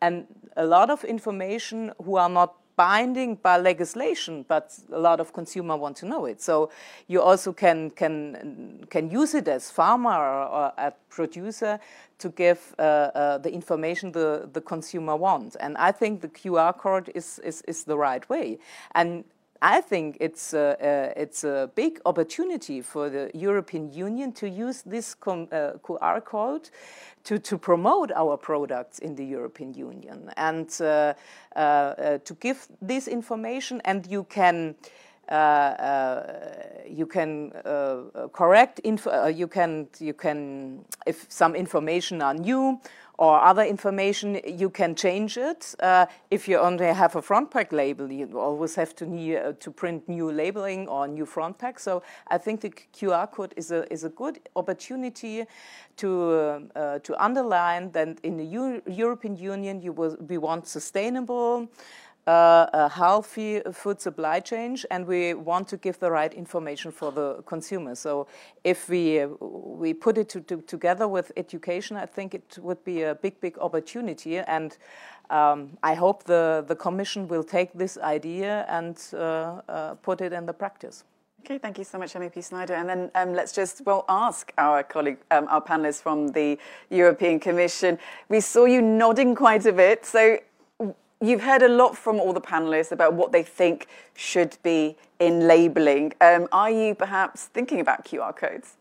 and 0.00 0.26
a 0.56 0.66
lot 0.66 0.90
of 0.90 1.02
information 1.02 1.92
who 2.04 2.16
are 2.16 2.28
not 2.28 2.56
binding 2.76 3.36
by 3.36 3.58
legislation, 3.58 4.44
but 4.46 4.78
a 4.92 4.98
lot 4.98 5.18
of 5.20 5.32
consumer 5.32 5.76
want 5.76 5.96
to 5.96 6.06
know 6.06 6.26
it. 6.26 6.40
So 6.42 6.70
you 7.08 7.22
also 7.22 7.52
can 7.52 7.90
can 7.90 8.86
can 8.90 9.10
use 9.10 9.34
it 9.34 9.48
as 9.48 9.70
farmer 9.70 10.10
or, 10.10 10.46
or 10.46 10.72
a 10.76 10.92
producer 11.08 11.80
to 12.18 12.28
give 12.30 12.74
uh, 12.78 12.82
uh, 12.82 13.38
the 13.38 13.52
information 13.52 14.12
the, 14.12 14.48
the 14.52 14.60
consumer 14.60 15.16
wants. 15.16 15.56
And 15.56 15.76
I 15.76 15.92
think 15.92 16.20
the 16.20 16.28
QR 16.28 16.76
code 16.76 17.10
is, 17.14 17.38
is, 17.40 17.62
is 17.62 17.84
the 17.84 17.96
right 17.96 18.26
way. 18.30 18.58
And 18.94 19.24
I 19.62 19.80
think 19.80 20.16
it's 20.20 20.54
a, 20.54 20.76
uh, 20.80 21.20
it's 21.20 21.44
a 21.44 21.70
big 21.74 22.00
opportunity 22.04 22.82
for 22.82 23.08
the 23.08 23.30
European 23.34 23.92
Union 23.92 24.32
to 24.32 24.48
use 24.48 24.82
this 24.82 25.14
com, 25.14 25.48
uh, 25.52 25.72
QR 25.82 26.24
code 26.24 26.70
to, 27.24 27.38
to 27.38 27.58
promote 27.58 28.12
our 28.12 28.36
products 28.36 28.98
in 28.98 29.14
the 29.14 29.24
European 29.24 29.74
Union 29.74 30.30
and 30.36 30.70
uh, 30.80 31.14
uh 31.56 32.18
to 32.18 32.34
give 32.40 32.68
this 32.80 33.08
information. 33.08 33.80
And 33.84 34.06
you 34.06 34.24
can 34.24 34.76
uh, 35.28 35.34
uh, 35.34 36.22
you 36.88 37.04
can 37.04 37.52
uh, 37.64 38.28
correct 38.32 38.80
info, 38.84 39.26
you 39.26 39.48
can 39.48 39.88
you 39.98 40.14
can 40.14 40.84
if 41.04 41.26
some 41.28 41.56
information 41.56 42.22
are 42.22 42.32
new 42.32 42.80
or 43.18 43.40
other 43.42 43.62
information, 43.62 44.40
you 44.46 44.68
can 44.70 44.94
change 44.94 45.36
it. 45.38 45.74
Uh, 45.80 46.06
if 46.30 46.48
you 46.48 46.58
only 46.58 46.86
have 46.86 47.16
a 47.16 47.22
front 47.22 47.50
pack 47.50 47.72
label, 47.72 48.10
you 48.10 48.38
always 48.38 48.74
have 48.74 48.94
to 48.96 49.06
need, 49.06 49.36
uh, 49.36 49.52
to 49.58 49.70
print 49.70 50.08
new 50.08 50.30
labeling 50.30 50.86
or 50.88 51.08
new 51.08 51.24
front 51.24 51.58
pack. 51.58 51.78
So 51.78 52.02
I 52.28 52.38
think 52.38 52.60
the 52.60 52.70
QR 52.70 53.30
code 53.30 53.54
is 53.56 53.70
a 53.70 53.90
is 53.92 54.04
a 54.04 54.10
good 54.10 54.40
opportunity 54.54 55.44
to 55.96 56.68
uh, 56.76 56.98
to 56.98 57.24
underline 57.24 57.90
that 57.92 58.18
in 58.22 58.36
the 58.36 58.44
U 58.44 58.82
European 58.86 59.36
Union, 59.36 59.80
you 59.80 59.92
will, 59.92 60.16
we 60.28 60.38
want 60.38 60.66
sustainable 60.66 61.68
a 62.26 62.88
healthy 62.88 63.60
food 63.72 64.00
supply 64.00 64.40
chain, 64.40 64.76
and 64.90 65.06
we 65.06 65.34
want 65.34 65.68
to 65.68 65.76
give 65.76 65.98
the 65.98 66.10
right 66.10 66.32
information 66.34 66.90
for 66.90 67.12
the 67.12 67.42
consumer. 67.46 67.94
So 67.94 68.26
if 68.64 68.88
we 68.88 69.26
we 69.76 69.94
put 69.94 70.18
it 70.18 70.28
to, 70.30 70.40
to, 70.42 70.62
together 70.62 71.08
with 71.08 71.32
education, 71.36 71.96
I 71.96 72.06
think 72.06 72.34
it 72.34 72.58
would 72.60 72.82
be 72.84 73.02
a 73.02 73.14
big, 73.14 73.40
big 73.40 73.58
opportunity. 73.58 74.38
And 74.38 74.76
um, 75.30 75.76
I 75.82 75.94
hope 75.94 76.24
the, 76.24 76.64
the 76.66 76.76
Commission 76.76 77.28
will 77.28 77.44
take 77.44 77.72
this 77.72 77.98
idea 77.98 78.64
and 78.68 78.96
uh, 79.12 79.60
uh 79.68 79.94
put 79.94 80.20
it 80.20 80.32
in 80.32 80.46
the 80.46 80.52
practice. 80.52 81.04
Okay, 81.46 81.58
thank 81.58 81.78
you 81.78 81.84
so 81.84 81.96
much, 81.96 82.14
MEP 82.14 82.44
Schneider. 82.44 82.74
And 82.74 82.88
then 82.88 83.10
um, 83.14 83.32
let's 83.32 83.52
just, 83.52 83.82
well, 83.86 84.04
ask 84.08 84.52
our 84.58 84.82
colleague, 84.82 85.18
um, 85.30 85.46
our 85.48 85.62
panelists 85.62 86.02
from 86.02 86.28
the 86.32 86.58
European 86.90 87.38
Commission. 87.38 87.98
We 88.28 88.40
saw 88.40 88.64
you 88.64 88.82
nodding 88.82 89.36
quite 89.36 89.64
a 89.64 89.72
bit. 89.72 90.04
So 90.04 90.38
you've 91.20 91.42
heard 91.42 91.62
a 91.62 91.68
lot 91.68 91.96
from 91.96 92.20
all 92.20 92.32
the 92.32 92.40
panelists 92.40 92.92
about 92.92 93.14
what 93.14 93.32
they 93.32 93.42
think 93.42 93.86
should 94.14 94.56
be 94.62 94.96
in 95.18 95.46
labelling. 95.46 96.12
Um, 96.20 96.48
are 96.52 96.70
you 96.70 96.94
perhaps 96.94 97.44
thinking 97.44 97.80
about 97.80 98.04
QR 98.04 98.34
codes? 98.34 98.76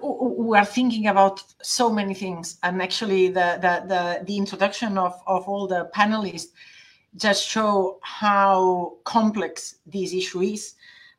we 0.00 0.56
are 0.56 0.64
thinking 0.64 1.08
about 1.08 1.42
so 1.62 1.90
many 1.90 2.14
things 2.14 2.58
and 2.62 2.80
actually 2.80 3.28
the 3.28 3.58
the 3.60 3.84
the, 3.88 4.24
the 4.24 4.36
introduction 4.36 4.96
of, 4.96 5.20
of 5.26 5.46
all 5.48 5.66
the 5.66 5.90
panelists 5.94 6.48
just 7.16 7.46
show 7.46 7.98
how 8.02 8.94
complex 9.04 9.76
this 9.86 10.14
issue 10.14 10.40
is 10.40 10.74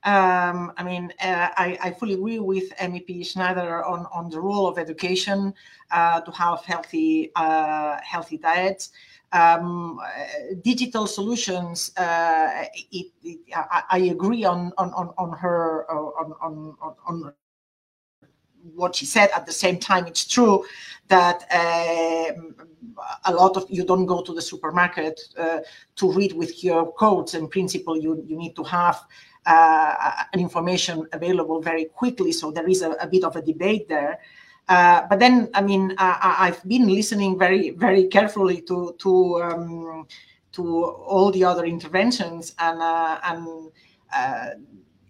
um, 0.05 0.73
I 0.75 0.83
mean, 0.83 1.13
uh, 1.21 1.49
I, 1.55 1.77
I, 1.81 1.91
fully 1.91 2.15
agree 2.15 2.39
with 2.39 2.75
MEP 2.77 3.25
Schneider 3.25 3.85
on, 3.85 4.05
on 4.13 4.29
the 4.29 4.39
role 4.39 4.67
of 4.67 4.77
education 4.77 5.53
uh, 5.91 6.19
to 6.19 6.31
have 6.31 6.59
healthy 6.65 7.31
uh, 7.37 7.97
healthy 8.03 8.37
diets. 8.37 8.91
Um, 9.31 9.99
digital 10.61 11.07
solutions. 11.07 11.91
Uh, 11.97 12.65
it, 12.91 13.13
it, 13.23 13.39
I, 13.55 13.83
I, 13.91 13.97
agree 13.99 14.43
on 14.43 14.73
on 14.77 14.91
on, 14.93 15.37
her 15.37 15.89
uh, 15.89 15.95
on, 15.95 16.33
on 16.41 16.75
on 17.07 17.33
what 18.75 18.95
she 18.95 19.05
said. 19.05 19.29
At 19.33 19.45
the 19.45 19.53
same 19.53 19.79
time, 19.79 20.05
it's 20.05 20.25
true 20.27 20.65
that 21.07 21.43
um, 21.51 22.55
a 23.25 23.33
lot 23.33 23.55
of 23.55 23.65
you 23.69 23.85
don't 23.85 24.05
go 24.05 24.21
to 24.21 24.33
the 24.33 24.41
supermarket 24.41 25.19
uh, 25.37 25.59
to 25.95 26.11
read 26.11 26.33
with 26.33 26.61
your 26.61 26.91
codes. 26.93 27.35
In 27.35 27.47
principle, 27.47 27.97
you 27.97 28.21
you 28.27 28.37
need 28.37 28.55
to 28.57 28.63
have 28.63 29.01
uh, 29.45 30.23
information 30.36 31.08
available 31.12 31.62
very 31.62 31.86
quickly. 31.86 32.32
So 32.32 32.51
there 32.51 32.67
is 32.67 32.82
a, 32.82 32.91
a 32.91 33.08
bit 33.08 33.23
of 33.23 33.36
a 33.36 33.41
debate 33.41 33.88
there. 33.88 34.19
Uh, 34.69 35.06
but 35.10 35.19
then, 35.19 35.49
I 35.53 35.62
mean, 35.62 35.93
I, 35.97 36.47
have 36.47 36.63
been 36.67 36.88
listening 36.88 37.38
very, 37.38 37.71
very 37.71 38.08
carefully 38.08 38.62
to 38.62 38.95
to 38.99 39.41
um, 39.43 40.08
to 40.53 40.86
all 40.86 41.32
the 41.32 41.43
other 41.43 41.65
interventions, 41.65 42.56
and 42.60 42.82
uh, 42.82 43.19
and 43.25 43.71
uh, 44.15 44.49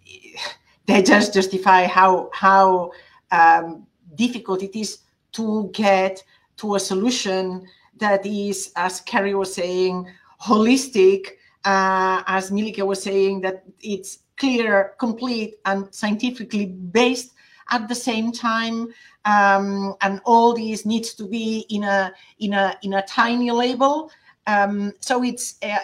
they 0.87 1.03
just 1.03 1.33
justify 1.33 1.85
how 1.85 2.31
how 2.33 2.91
um, 3.31 3.85
difficult 4.15 4.63
it 4.63 4.75
is 4.75 4.99
to 5.33 5.69
get 5.73 6.23
to 6.57 6.75
a 6.75 6.79
solution 6.79 7.67
that 7.97 8.25
is, 8.25 8.71
as 8.75 9.01
Carrie 9.01 9.35
was 9.35 9.53
saying, 9.53 10.07
holistic. 10.41 11.27
Uh, 11.65 12.21
as 12.27 12.51
Milike 12.51 12.85
was 12.85 13.01
saying, 13.01 13.39
that 13.41 13.63
it's 13.81 14.19
clear, 14.37 14.93
complete, 14.99 15.55
and 15.65 15.93
scientifically 15.93 16.67
based 16.67 17.33
at 17.69 17.87
the 17.87 17.95
same 17.95 18.31
time. 18.31 18.93
Um, 19.25 19.95
and 20.01 20.21
all 20.25 20.53
these 20.53 20.85
needs 20.85 21.13
to 21.15 21.27
be 21.27 21.65
in 21.69 21.83
a 21.83 22.13
in 22.39 22.53
a 22.53 22.77
in 22.81 22.93
a 22.93 23.01
tiny 23.03 23.51
label. 23.51 24.11
Um, 24.47 24.93
so 24.99 25.23
it's 25.23 25.55
uh, 25.63 25.77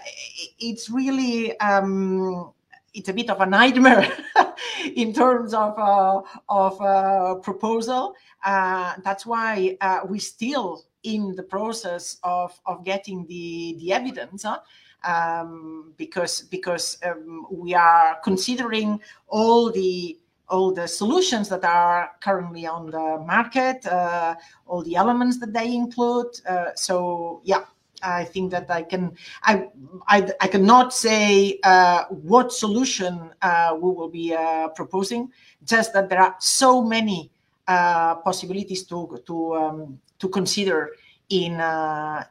it's 0.59 0.89
really 0.89 1.57
um, 1.59 2.51
it's 2.93 3.09
a 3.09 3.13
bit 3.13 3.29
of 3.29 3.39
a 3.39 3.45
nightmare 3.45 4.11
in 4.95 5.13
terms 5.13 5.53
of 5.53 5.77
uh, 5.79 6.21
of 6.49 6.81
uh, 6.81 7.35
proposal. 7.35 8.15
Uh, 8.43 8.95
that's 9.03 9.25
why 9.25 9.77
uh, 9.81 10.01
we're 10.03 10.19
still 10.19 10.83
in 11.03 11.35
the 11.35 11.43
process 11.43 12.17
of 12.23 12.59
of 12.65 12.83
getting 12.83 13.25
the 13.27 13.77
the 13.79 13.93
evidence. 13.93 14.43
Huh? 14.43 14.59
Um, 15.03 15.93
because 15.97 16.41
because 16.41 16.97
um, 17.03 17.47
we 17.51 17.73
are 17.73 18.17
considering 18.23 18.99
all 19.27 19.71
the 19.71 20.17
all 20.49 20.73
the 20.73 20.87
solutions 20.87 21.47
that 21.49 21.63
are 21.63 22.11
currently 22.21 22.65
on 22.65 22.89
the 22.89 23.23
market, 23.25 23.85
uh, 23.85 24.35
all 24.65 24.81
the 24.83 24.95
elements 24.95 25.39
that 25.39 25.53
they 25.53 25.73
include. 25.73 26.27
Uh, 26.47 26.73
so 26.75 27.41
yeah, 27.43 27.65
I 28.01 28.25
think 28.25 28.51
that 28.51 28.69
I 28.69 28.83
can 28.83 29.13
I 29.43 29.67
I, 30.07 30.31
I 30.41 30.47
cannot 30.47 30.93
say 30.93 31.59
uh, 31.63 32.05
what 32.05 32.51
solution 32.51 33.31
uh, 33.41 33.77
we 33.79 33.91
will 33.91 34.09
be 34.09 34.33
uh, 34.33 34.69
proposing. 34.69 35.31
Just 35.63 35.93
that 35.93 36.09
there 36.09 36.21
are 36.21 36.35
so 36.39 36.81
many 36.81 37.31
uh, 37.67 38.15
possibilities 38.15 38.83
to 38.85 39.21
to 39.25 39.55
um, 39.55 39.99
to 40.17 40.29
consider 40.29 40.91
in 41.29 41.53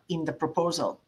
in 0.08 0.24
the 0.24 0.32
proposal. 0.32 1.00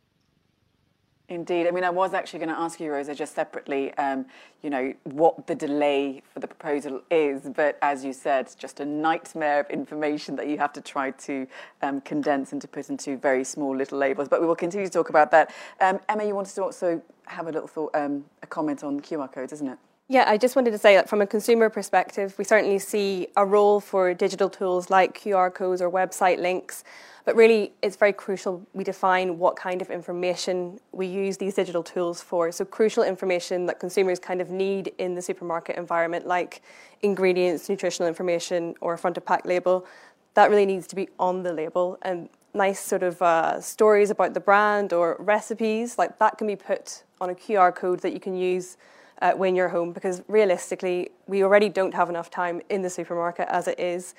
Indeed. 1.31 1.69
I 1.69 1.71
mean, 1.71 1.85
I 1.85 1.91
was 1.91 2.13
actually 2.13 2.41
going 2.41 2.49
to 2.49 2.59
ask 2.59 2.81
you, 2.81 2.91
Rosa, 2.91 3.15
just 3.15 3.37
separately, 3.37 3.95
um, 3.95 4.27
you 4.63 4.69
know, 4.69 4.93
what 5.05 5.47
the 5.47 5.55
delay 5.55 6.23
for 6.35 6.41
the 6.41 6.49
proposal 6.49 7.03
is. 7.09 7.43
But 7.55 7.79
as 7.83 8.05
you 8.05 8.13
said, 8.13 8.53
just 8.59 8.81
a 8.81 8.85
nightmare 8.85 9.61
of 9.61 9.71
information 9.71 10.35
that 10.37 10.49
you 10.49 10.59
have 10.59 10.73
to 10.73 10.81
try 10.81 11.13
to 11.13 11.47
um, 11.83 12.01
condense 12.01 12.51
and 12.51 12.61
to 12.61 12.67
put 12.67 12.91
into 12.91 13.17
very 13.17 13.45
small 13.45 13.77
little 13.77 13.97
labels. 13.97 14.29
But 14.29 14.41
we 14.41 14.49
will 14.49 14.57
continue 14.57 14.89
to 14.89 14.93
talk 14.93 15.09
about 15.09 15.31
that. 15.31 15.55
Um, 15.81 16.01
Emma, 16.09 16.25
you 16.25 16.35
wanted 16.35 16.53
to 16.57 16.65
also 16.65 17.01
have 17.29 17.47
a 17.47 17.53
little 17.53 17.69
thought, 17.69 17.95
um, 17.95 18.25
a 18.43 18.49
comment 18.49 18.83
on 18.83 18.99
QR 18.99 19.33
codes, 19.33 19.53
isn't 19.53 19.69
it? 19.69 19.79
Yeah, 20.11 20.25
I 20.27 20.39
just 20.39 20.57
wanted 20.57 20.73
to 20.73 20.79
say 20.79 20.97
that 20.97 21.09
from 21.09 21.23
a 21.23 21.27
consumer 21.27 21.71
perspective, 21.71 22.35
we 22.37 22.43
certainly 22.43 22.81
see 22.81 23.29
a 23.37 23.47
role 23.47 23.79
for 23.79 24.13
digital 24.13 24.51
tools 24.51 24.91
like 24.91 25.17
QR 25.17 25.55
codes 25.55 25.81
or 25.81 25.89
website 25.89 26.39
links 26.39 26.83
but 27.25 27.37
really, 27.37 27.73
it's 27.83 27.97
very 27.97 28.13
crucial 28.13 28.67
we 28.73 28.83
define 28.83 29.39
what 29.39 29.57
kind 29.57 29.83
of 29.83 29.91
information 29.91 30.81
we 30.93 31.07
use 31.07 31.37
these 31.37 31.55
digital 31.55 31.83
tools 31.83 32.23
for. 32.23 32.51
So, 32.51 32.65
crucial 32.65 33.05
information 33.05 33.67
that 33.67 33.79
consumers 33.79 34.19
kind 34.19 34.41
of 34.41 34.51
need 34.51 34.93
in 34.99 35.15
the 35.15 35.23
supermarket 35.23 35.77
environment, 35.77 36.27
like 36.27 36.63
ingredients, 37.03 37.69
nutritional 37.69 38.09
information, 38.09 38.75
or 38.81 38.95
a 38.95 38.99
front 38.99 39.17
of 39.17 39.25
pack 39.25 39.45
label, 39.45 39.87
that 40.35 40.51
really 40.51 40.67
needs 40.67 40.87
to 40.89 40.97
be 40.97 41.09
on 41.19 41.43
the 41.43 41.53
label. 41.53 41.99
And 42.03 42.29
nice 42.55 42.81
sort 42.81 43.03
of 43.03 43.21
uh, 43.23 43.61
stories 43.61 44.11
about 44.11 44.35
the 44.35 44.41
brand 44.41 44.93
or 44.93 45.17
recipes, 45.21 45.99
like 45.99 46.19
that 46.19 46.39
can 46.39 46.47
be 46.47 46.57
put 46.57 47.05
on 47.21 47.31
a 47.31 47.35
QR 47.35 47.75
code 47.75 48.01
that 48.01 48.13
you 48.13 48.21
can 48.21 48.35
use. 48.35 48.77
Uh, 49.21 49.33
when 49.33 49.55
you're 49.55 49.69
home, 49.69 49.93
because 49.93 50.23
realistically, 50.29 51.11
we 51.27 51.45
already 51.45 51.69
don't 51.69 51.93
have 51.93 52.09
enough 52.09 52.31
time 52.31 52.63
in 52.71 52.81
the 52.81 52.89
supermarket 52.89 53.47
as 53.51 53.69
it 53.69 53.79
is 53.79 54.15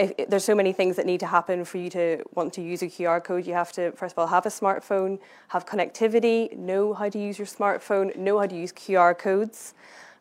if, 0.00 0.12
if, 0.16 0.30
there's 0.30 0.44
so 0.44 0.54
many 0.54 0.72
things 0.72 0.96
that 0.96 1.04
need 1.04 1.20
to 1.20 1.26
happen 1.26 1.64
for 1.64 1.76
you 1.76 1.90
to 1.90 2.24
want 2.34 2.54
to 2.54 2.62
use 2.62 2.80
a 2.82 2.86
QR 2.86 3.22
code. 3.22 3.46
You 3.46 3.52
have 3.52 3.70
to, 3.72 3.92
first 3.92 4.14
of 4.14 4.18
all, 4.18 4.26
have 4.28 4.46
a 4.46 4.48
smartphone, 4.48 5.18
have 5.48 5.66
connectivity, 5.66 6.56
know 6.56 6.94
how 6.94 7.10
to 7.10 7.18
use 7.18 7.38
your 7.38 7.46
smartphone, 7.46 8.16
know 8.16 8.38
how 8.38 8.46
to 8.46 8.56
use 8.56 8.72
QR 8.72 9.16
codes. 9.16 9.74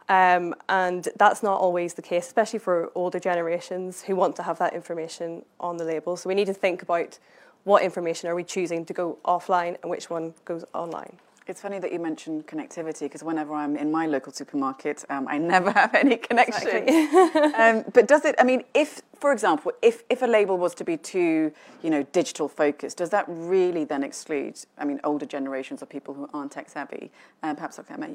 Um, 0.10 0.54
and 0.68 1.08
that's 1.18 1.42
not 1.44 1.62
always 1.62 1.94
the 1.94 2.02
case, 2.02 2.28
especially 2.28 2.60
for 2.60 2.92
older 2.94 3.20
generations 3.20 4.02
who 4.02 4.16
want 4.18 4.36
to 4.36 4.44
have 4.44 4.60
that 4.60 4.74
information 4.74 5.46
on 5.62 5.78
the 5.78 5.86
label. 5.86 6.18
So 6.18 6.28
we 6.28 6.36
need 6.36 6.48
to 6.48 6.54
think 6.54 6.82
about 6.82 7.18
what 7.64 7.82
information 7.82 8.28
are 8.28 8.36
we 8.36 8.44
choosing 8.44 8.84
to 8.86 8.94
go 8.94 9.18
offline 9.24 9.78
and 9.82 9.90
which 9.90 10.10
one 10.10 10.34
goes 10.44 10.66
online. 10.74 11.18
It's 11.50 11.62
funny 11.62 11.80
that 11.80 11.92
you 11.92 11.98
mentioned 11.98 12.46
connectivity 12.46 13.02
because 13.02 13.24
whenever 13.24 13.56
I'm 13.56 13.76
in 13.76 13.92
my 13.92 14.06
local 14.06 14.32
supermarket, 14.32 15.04
um, 15.10 15.28
I 15.28 15.40
never 15.40 15.72
have 15.82 15.96
any 15.96 16.16
connection. 16.16 16.88
Exactly. 16.88 17.42
um, 17.56 17.84
but 17.92 18.08
does 18.08 18.24
it? 18.24 18.36
I 18.38 18.44
mean, 18.44 18.64
if, 18.76 19.02
for 19.20 19.34
example, 19.34 19.72
if 19.82 20.04
if 20.12 20.22
a 20.22 20.28
label 20.28 20.60
was 20.60 20.76
to 20.76 20.84
be 20.84 20.96
too, 20.96 21.52
you 21.82 21.90
know, 21.90 22.04
digital 22.04 22.48
focused, 22.48 22.98
does 22.98 23.10
that 23.10 23.26
really 23.28 23.84
then 23.84 24.04
exclude? 24.04 24.60
I 24.78 24.86
mean, 24.86 25.00
older 25.04 25.26
generations 25.26 25.82
or 25.82 25.88
people 25.88 26.14
who 26.14 26.30
aren't 26.36 26.52
tech 26.52 26.70
savvy? 26.70 27.10
Um, 27.42 27.56
perhaps, 27.56 27.80
okay, 27.80 27.96
Emma, 27.96 28.10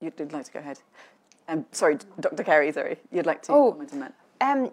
you'd 0.00 0.32
like 0.32 0.44
to 0.44 0.52
go 0.52 0.60
ahead. 0.60 0.78
Um, 1.48 1.66
sorry, 1.72 1.98
Dr. 2.20 2.44
Carrie. 2.44 2.70
Sorry, 2.70 2.98
you'd 3.10 3.26
like 3.26 3.42
to 3.42 3.52
oh, 3.52 3.72
comment 3.72 3.92
on 3.92 4.00
that. 4.00 4.14
Um, 4.40 4.70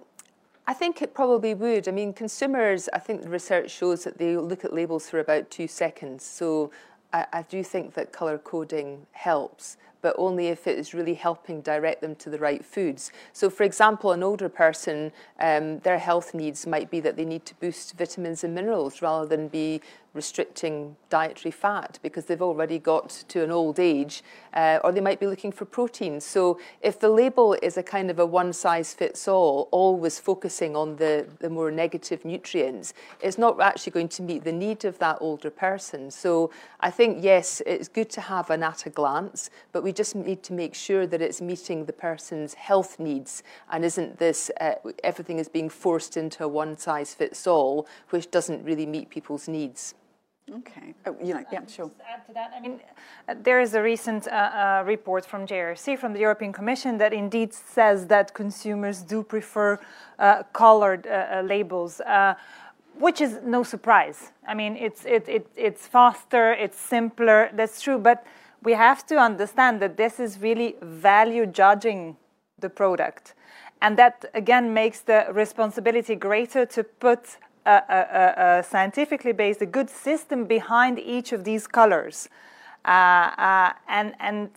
I 0.68 0.74
think 0.74 1.01
it 1.01 1.13
probably 1.13 1.55
would. 1.55 1.88
I 1.88 1.91
mean, 1.91 2.13
consumers, 2.13 2.89
I 2.93 2.99
think 2.99 3.22
the 3.22 3.30
research 3.30 3.72
shows 3.72 4.03
that 4.03 4.18
they 4.18 4.36
look 4.38 4.66
at 4.66 4.74
labels 4.74 5.09
for 5.09 5.20
about 5.20 5.51
two 5.51 5.68
seconds. 5.68 6.24
So 6.24 6.72
I, 7.16 7.26
I 7.32 7.41
do 7.43 7.63
think 7.63 7.93
that 7.93 8.11
colour 8.11 8.38
coding 8.38 9.07
helps 9.13 9.78
but 10.01 10.13
only 10.20 10.49
if 10.49 10.68
it 10.68 10.78
is 10.78 10.93
really 10.93 11.16
helping 11.16 11.61
direct 11.61 11.99
them 11.99 12.13
to 12.13 12.30
the 12.30 12.38
right 12.38 12.63
foods. 12.63 13.11
So, 13.34 13.49
for 13.49 13.63
example, 13.63 14.11
an 14.11 14.22
older 14.22 14.49
person, 14.49 15.11
um, 15.39 15.80
their 15.80 15.97
health 15.97 16.36
needs 16.36 16.68
might 16.68 16.91
be 16.91 16.99
that 16.99 17.18
they 17.18 17.26
need 17.26 17.43
to 17.47 17.55
boost 17.55 17.97
vitamins 17.97 18.43
and 18.43 18.53
minerals 18.53 19.01
rather 19.01 19.26
than 19.26 19.47
be 19.47 19.82
restricting 20.16 20.95
dietary 21.09 21.51
fat 21.51 21.99
because 22.01 22.26
they've 22.26 22.41
already 22.41 22.80
got 22.80 23.09
to 23.28 23.43
an 23.43 23.51
old 23.51 23.80
age, 23.80 24.24
uh, 24.53 24.80
or 24.84 24.91
they 24.91 25.01
might 25.01 25.20
be 25.20 25.28
looking 25.28 25.51
for 25.51 25.66
protein. 25.66 26.20
So, 26.22 26.59
if 26.82 26.99
the 26.99 27.09
label 27.09 27.53
is 27.61 27.78
a 27.78 27.84
kind 27.84 28.09
of 28.09 28.18
a 28.18 28.26
one 28.26 28.53
size 28.53 28.93
fits 28.93 29.28
all, 29.28 29.68
always 29.72 30.18
focusing 30.20 30.76
on 30.76 30.95
the, 30.95 31.28
the 31.39 31.49
more 31.49 31.70
negative 31.70 32.24
nutrients, 32.26 32.93
it's 33.22 33.38
not 33.38 33.61
actually 33.61 33.91
going 33.91 34.09
to 34.09 34.24
meet 34.24 34.43
the 34.43 34.51
need 34.51 34.86
of 34.86 34.97
that 34.99 35.18
older 35.20 35.49
person. 35.49 36.09
So, 36.09 36.49
I 36.80 36.89
think, 36.89 37.24
yes, 37.24 37.61
it's 37.66 37.88
good 37.88 38.09
to 38.11 38.22
have 38.22 38.49
an 38.49 38.63
at 38.63 38.86
a 38.86 38.89
glance, 38.89 39.49
but 39.72 39.84
we 39.84 39.91
just 39.91 40.16
need 40.16 40.41
to 40.43 40.53
make 40.53 40.74
sure 40.74 41.05
that 41.05 41.22
it's 41.22 41.41
meeting 41.41 41.86
the 41.86 41.93
person's 41.93 42.53
health 42.53 42.99
needs 42.99 43.43
and 43.72 43.84
isn't 43.84 44.18
this 44.18 44.49
uh, 44.61 44.76
everything 45.03 45.39
is 45.39 45.49
being 45.49 45.70
forced 45.70 46.18
into 46.18 46.43
a 46.43 46.47
one 46.47 46.78
size 46.78 47.13
fits 47.13 47.45
all, 47.47 47.88
which 48.09 48.32
doesn't 48.32 48.63
really 48.63 48.86
meet 48.86 49.09
people's 49.09 49.47
needs. 49.47 49.95
Okay. 50.54 50.93
Oh, 51.08 51.16
you 51.24 51.34
know, 51.34 51.43
yeah, 51.52 51.66
sure. 51.66 51.89
add 52.08 52.26
to 52.28 52.34
that, 52.34 52.52
I 52.56 52.60
mean, 52.60 52.80
uh, 53.28 53.34
there 53.41 53.60
is 53.60 53.74
a 53.74 53.82
recent 53.82 54.28
uh, 54.28 54.30
uh, 54.32 54.84
report 54.86 55.26
from 55.26 55.48
JRC, 55.48 55.98
from 55.98 56.14
the 56.14 56.20
European 56.20 56.54
Commission, 56.54 57.00
that 57.00 57.14
indeed 57.14 57.52
says 57.52 58.06
that 58.08 58.36
consumers 58.36 59.02
do 59.02 59.24
prefer 59.24 59.80
uh, 60.20 60.43
colored 60.54 61.08
uh, 61.08 61.10
uh, 61.10 61.41
labels, 61.41 62.00
which 63.00 63.22
is 63.22 63.39
no 63.43 63.64
surprise. 63.64 64.32
I 64.48 64.54
mean, 64.54 64.78
it's 64.78 65.04
it, 65.06 65.28
it 65.28 65.48
it's 65.56 65.88
faster, 65.88 66.54
it's 66.54 66.78
simpler. 66.78 67.50
That's 67.54 67.82
true, 67.82 67.98
but 67.98 68.24
we 68.62 68.74
have 68.74 69.06
to 69.08 69.18
understand 69.18 69.82
that 69.82 69.98
this 69.98 70.20
is 70.20 70.39
really 70.39 70.76
value 70.82 71.48
judging 71.48 72.18
the 72.60 72.70
product, 72.70 73.34
and 73.82 73.98
that 73.98 74.26
again 74.36 74.76
makes 74.76 75.02
the 75.02 75.26
responsibility 75.32 76.16
greater 76.16 76.68
to 76.68 76.84
put 76.84 77.38
a, 77.66 78.63
scientifically 78.68 79.32
based, 79.32 79.61
a 79.61 79.66
good 79.66 79.89
system 79.89 80.45
behind 80.45 80.99
each 80.99 81.32
of 81.32 81.43
these 81.43 81.68
colors. 81.68 82.30
Uh, 82.86 83.32
uh, 83.38 83.74
and 83.88 84.13
and 84.20 84.49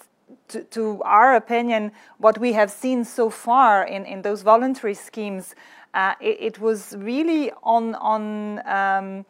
to, 0.48 0.62
to, 0.64 1.02
our 1.04 1.34
opinion, 1.34 1.92
what 2.18 2.38
we 2.38 2.52
have 2.52 2.70
seen 2.70 3.04
so 3.04 3.30
far 3.30 3.82
in, 3.84 4.04
in 4.04 4.20
those 4.20 4.42
voluntary 4.42 4.94
schemes, 4.94 5.54
uh, 5.94 6.14
it, 6.20 6.36
it, 6.40 6.60
was 6.60 6.94
really 6.98 7.50
on 7.62 7.94
on 7.94 8.66
um, 8.66 9.24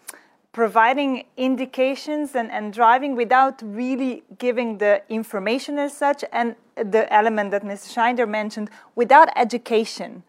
providing 0.52 1.24
indications 1.36 2.34
and, 2.34 2.50
and 2.50 2.72
driving 2.72 3.14
without 3.14 3.62
really 3.62 4.24
giving 4.38 4.78
the 4.78 5.02
information 5.08 5.78
as 5.78 5.96
such, 5.96 6.24
and 6.32 6.56
the 6.74 7.12
element 7.12 7.52
that 7.52 7.62
Mr. 7.62 7.92
Schneider 7.92 8.26
mentioned, 8.26 8.68
without 8.96 9.28
education. 9.36 10.24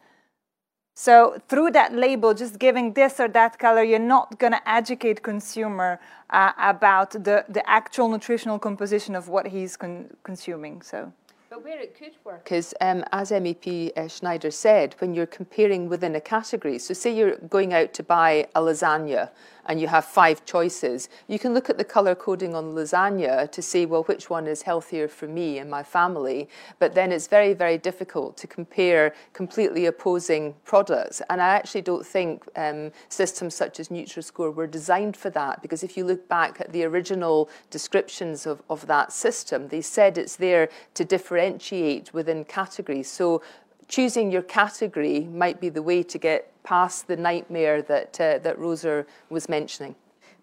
So 1.02 1.41
through 1.47 1.72
that 1.72 1.93
label, 1.93 2.34
just 2.34 2.60
giving 2.60 2.91
this 2.91 3.22
or 3.22 3.30
that 3.30 3.58
color, 3.58 3.82
you're 3.84 4.00
not 4.00 4.38
going 4.38 4.52
to 4.52 4.70
educate 4.70 5.24
consumer 5.24 5.97
uh, 6.30 6.52
about 6.60 7.12
the, 7.12 7.45
the 7.47 7.64
actual 7.70 8.10
nutritional 8.10 8.60
composition 8.60 9.16
of 9.16 9.30
what 9.30 9.47
he's 9.47 9.78
con 9.78 10.10
consuming. 10.24 10.82
So. 10.82 11.14
But 11.50 11.64
where 11.64 11.80
it 11.80 11.97
could 11.97 12.16
work 12.26 12.52
is, 12.52 12.76
um, 12.82 13.06
as 13.14 13.32
MEP 13.32 13.97
uh, 13.97 14.10
Schneider 14.10 14.52
said, 14.52 14.93
when 15.00 15.14
you're 15.14 15.26
comparing 15.26 15.88
within 15.88 16.16
a 16.16 16.22
category. 16.22 16.78
So 16.80 16.93
say 16.93 17.16
you're 17.16 17.38
going 17.47 17.74
out 17.74 17.93
to 17.93 18.04
buy 18.04 18.50
a 18.54 18.60
lasagna 18.60 19.30
and 19.70 19.80
you 19.80 19.88
have 19.88 20.04
five 20.04 20.44
choices, 20.46 21.10
you 21.28 21.38
can 21.38 21.54
look 21.54 21.70
at 21.70 21.78
the 21.78 21.84
color 21.84 22.16
coding 22.16 22.56
on 22.56 22.74
lasagna 22.74 23.50
to 23.52 23.62
see, 23.62 23.86
well, 23.86 24.04
which 24.06 24.28
one 24.28 24.48
is 24.48 24.64
healthier 24.64 25.08
for 25.08 25.28
me 25.28 25.60
and 25.60 25.70
my 25.70 25.84
family. 25.84 26.50
But 26.80 26.96
then 26.96 27.12
it's 27.12 27.28
very, 27.28 27.54
very 27.54 27.78
difficult 27.78 28.36
to 28.38 28.48
compare 28.48 29.14
completely 29.32 29.86
opposing 29.86 30.56
products. 30.66 31.22
And 31.30 31.40
I 31.40 31.50
actually 31.50 31.84
don't 31.84 32.04
think 32.04 32.46
um, 32.56 32.92
systems 33.10 33.54
such 33.54 33.80
as 33.80 33.90
Nutri-Score 33.90 34.50
were 34.50 34.66
designed 34.66 35.16
for 35.16 35.30
that, 35.30 35.62
because 35.62 35.84
if 35.84 35.96
you 35.96 36.04
look 36.04 36.28
back 36.28 36.60
at 36.60 36.72
the 36.72 36.84
original 36.84 37.48
descriptions 37.70 38.48
of, 38.48 38.64
of 38.72 38.88
that 38.88 39.14
system, 39.14 39.68
they 39.68 39.82
said 39.82 40.18
it's 40.18 40.36
there 40.36 40.70
to 40.96 41.06
differentiate 41.06 42.12
within 42.12 42.44
categories. 42.44 43.08
So 43.08 43.44
choosing 43.90 44.32
your 44.32 44.44
category 44.44 45.22
might 45.26 45.60
be 45.60 45.68
the 45.68 45.82
way 45.82 46.04
to 46.04 46.18
get 46.18 46.54
past 46.64 47.08
the 47.08 47.18
nightmare 47.18 47.82
that 47.82 48.22
uh, 48.22 48.38
that 48.40 48.58
Rosa 48.58 49.06
was 49.30 49.50
mentioning. 49.50 49.96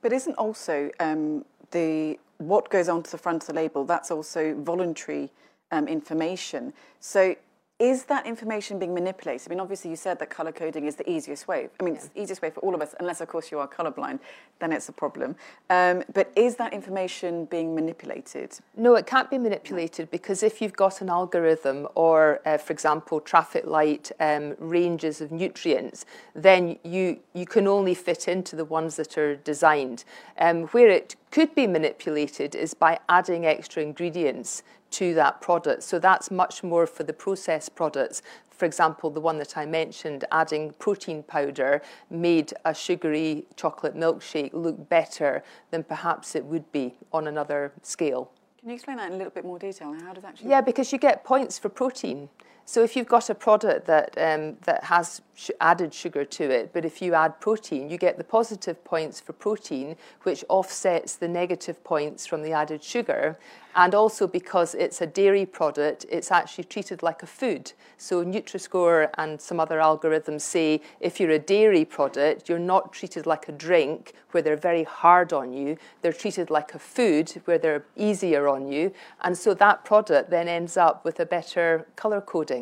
But 0.02 0.12
isn't 0.12 0.34
also 0.34 0.90
um, 1.00 1.44
the 1.70 2.18
what 2.38 2.68
goes 2.68 2.88
onto 2.88 3.10
the 3.10 3.18
front 3.18 3.44
of 3.44 3.46
the 3.46 3.54
label? 3.54 3.84
That's 3.84 4.10
also 4.10 4.54
voluntary 4.60 5.30
um, 5.70 5.88
information. 5.88 6.74
So 7.00 7.34
is 7.78 8.04
that 8.04 8.24
information 8.26 8.78
being 8.78 8.94
manipulated? 8.94 9.46
I 9.46 9.50
mean, 9.50 9.60
obviously, 9.60 9.90
you 9.90 9.96
said 9.96 10.18
that 10.20 10.30
color 10.30 10.50
coding 10.50 10.86
is 10.86 10.96
the 10.96 11.08
easiest 11.10 11.46
way. 11.46 11.68
I 11.78 11.84
mean, 11.84 11.94
yeah. 11.94 12.00
it's 12.00 12.08
the 12.08 12.22
easiest 12.22 12.40
way 12.40 12.48
for 12.48 12.60
all 12.60 12.74
of 12.74 12.80
us, 12.80 12.94
unless, 13.00 13.20
of 13.20 13.28
course, 13.28 13.50
you 13.50 13.58
are 13.58 13.68
colorblind, 13.68 14.20
then 14.60 14.72
it's 14.72 14.88
a 14.88 14.92
problem. 14.92 15.36
Um, 15.68 16.02
but 16.14 16.32
is 16.36 16.56
that 16.56 16.72
information 16.72 17.44
being 17.44 17.74
manipulated? 17.74 18.58
No, 18.78 18.94
it 18.94 19.06
can't 19.06 19.30
be 19.30 19.36
manipulated 19.36 20.10
because 20.10 20.42
if 20.42 20.62
you've 20.62 20.72
got 20.72 21.02
an 21.02 21.10
algorithm 21.10 21.86
or, 21.94 22.40
uh, 22.46 22.56
for 22.56 22.72
example, 22.72 23.20
traffic 23.20 23.66
light 23.66 24.10
um, 24.20 24.54
ranges 24.58 25.20
of 25.20 25.30
nutrients, 25.30 26.06
then 26.34 26.78
you, 26.82 27.20
you 27.34 27.44
can 27.44 27.66
only 27.68 27.94
fit 27.94 28.26
into 28.26 28.56
the 28.56 28.64
ones 28.64 28.96
that 28.96 29.18
are 29.18 29.36
designed. 29.36 30.04
Um, 30.38 30.62
where 30.68 30.88
it 30.88 31.16
could 31.36 31.54
be 31.54 31.66
manipulated 31.66 32.54
is 32.54 32.72
by 32.72 32.98
adding 33.10 33.44
extra 33.44 33.82
ingredients 33.82 34.62
to 34.90 35.12
that 35.12 35.38
product. 35.42 35.82
So 35.82 35.98
that's 35.98 36.30
much 36.30 36.62
more 36.62 36.86
for 36.86 37.02
the 37.02 37.12
processed 37.12 37.74
products. 37.74 38.22
For 38.48 38.64
example, 38.64 39.10
the 39.10 39.20
one 39.20 39.36
that 39.36 39.54
I 39.54 39.66
mentioned, 39.66 40.24
adding 40.32 40.72
protein 40.78 41.22
powder 41.22 41.82
made 42.08 42.54
a 42.64 42.72
sugary 42.72 43.44
chocolate 43.54 43.94
milkshake 43.94 44.54
look 44.54 44.88
better 44.88 45.44
than 45.70 45.84
perhaps 45.84 46.34
it 46.34 46.46
would 46.46 46.72
be 46.72 46.94
on 47.12 47.26
another 47.26 47.70
scale. 47.82 48.30
Can 48.58 48.70
you 48.70 48.74
explain 48.74 48.96
that 48.96 49.08
in 49.08 49.12
a 49.12 49.18
little 49.18 49.30
bit 49.30 49.44
more 49.44 49.58
detail? 49.58 49.92
How 49.92 50.14
does 50.14 50.22
that 50.22 50.30
actually? 50.30 50.48
Yeah, 50.48 50.62
because 50.62 50.90
you 50.90 50.96
get 50.96 51.22
points 51.22 51.58
for 51.58 51.68
protein. 51.68 52.30
So 52.68 52.82
if 52.82 52.96
you've 52.96 53.06
got 53.06 53.30
a 53.30 53.34
product 53.34 53.86
that 53.86 54.18
um, 54.18 54.56
that 54.64 54.82
has 54.84 55.22
sh 55.36 55.50
added 55.60 55.94
sugar 55.94 56.24
to 56.24 56.44
it, 56.50 56.72
but 56.72 56.84
if 56.84 57.00
you 57.00 57.14
add 57.14 57.40
protein, 57.40 57.88
you 57.88 57.96
get 57.96 58.18
the 58.18 58.24
positive 58.24 58.82
points 58.82 59.20
for 59.20 59.32
protein, 59.32 59.96
which 60.24 60.44
offsets 60.48 61.14
the 61.14 61.28
negative 61.28 61.84
points 61.84 62.26
from 62.26 62.42
the 62.42 62.50
added 62.50 62.82
sugar. 62.82 63.38
And 63.76 63.94
also 63.94 64.26
because 64.26 64.74
it's 64.74 65.02
a 65.02 65.06
dairy 65.06 65.44
product, 65.44 66.06
it's 66.08 66.30
actually 66.32 66.64
treated 66.64 67.02
like 67.02 67.22
a 67.22 67.26
food. 67.26 67.72
So 67.98 68.24
Nutri-Score 68.24 69.10
and 69.18 69.38
some 69.38 69.60
other 69.60 69.78
algorithms 69.80 70.40
say 70.40 70.80
if 70.98 71.20
you're 71.20 71.32
a 71.32 71.38
dairy 71.38 71.84
product, 71.84 72.48
you're 72.48 72.58
not 72.74 72.94
treated 72.94 73.26
like 73.26 73.48
a 73.48 73.52
drink 73.52 74.14
where 74.30 74.42
they're 74.42 74.56
very 74.56 74.84
hard 74.84 75.34
on 75.34 75.52
you. 75.52 75.76
They're 76.00 76.20
treated 76.24 76.48
like 76.48 76.72
a 76.74 76.78
food 76.78 77.30
where 77.44 77.58
they're 77.58 77.84
easier 77.96 78.48
on 78.48 78.66
you. 78.66 78.92
And 79.20 79.36
so 79.36 79.52
that 79.54 79.84
product 79.84 80.30
then 80.30 80.48
ends 80.48 80.78
up 80.78 81.04
with 81.04 81.20
a 81.20 81.26
better 81.26 81.86
color 81.96 82.22
coding 82.22 82.55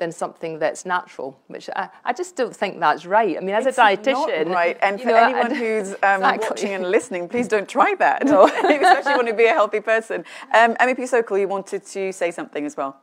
than 0.00 0.10
something 0.10 0.58
that's 0.58 0.84
natural, 0.84 1.38
which 1.46 1.70
I, 1.76 1.88
I 2.04 2.12
just 2.12 2.34
don't 2.34 2.56
think 2.56 2.80
that's 2.80 3.06
right. 3.06 3.36
I 3.36 3.40
mean, 3.40 3.54
as 3.54 3.66
it's 3.66 3.78
a 3.78 3.82
dietitian, 3.82 4.48
right? 4.48 4.76
And 4.82 5.00
for 5.00 5.08
know, 5.08 5.16
anyone 5.16 5.54
who's 5.62 5.90
um, 5.90 6.22
exactly. 6.22 6.48
watching 6.48 6.72
and 6.72 6.90
listening, 6.90 7.28
please 7.28 7.46
don't 7.46 7.68
try 7.68 7.94
that. 7.96 8.24
No. 8.24 8.44
Especially 8.48 9.12
want 9.12 9.28
to 9.28 9.34
be 9.34 9.44
a 9.44 9.52
healthy 9.52 9.80
person. 9.80 10.24
Um, 10.52 10.74
MEP 10.76 11.06
Sokol, 11.06 11.38
you 11.38 11.46
wanted 11.46 11.84
to 11.86 12.12
say 12.12 12.32
something 12.32 12.66
as 12.66 12.76
well. 12.76 13.00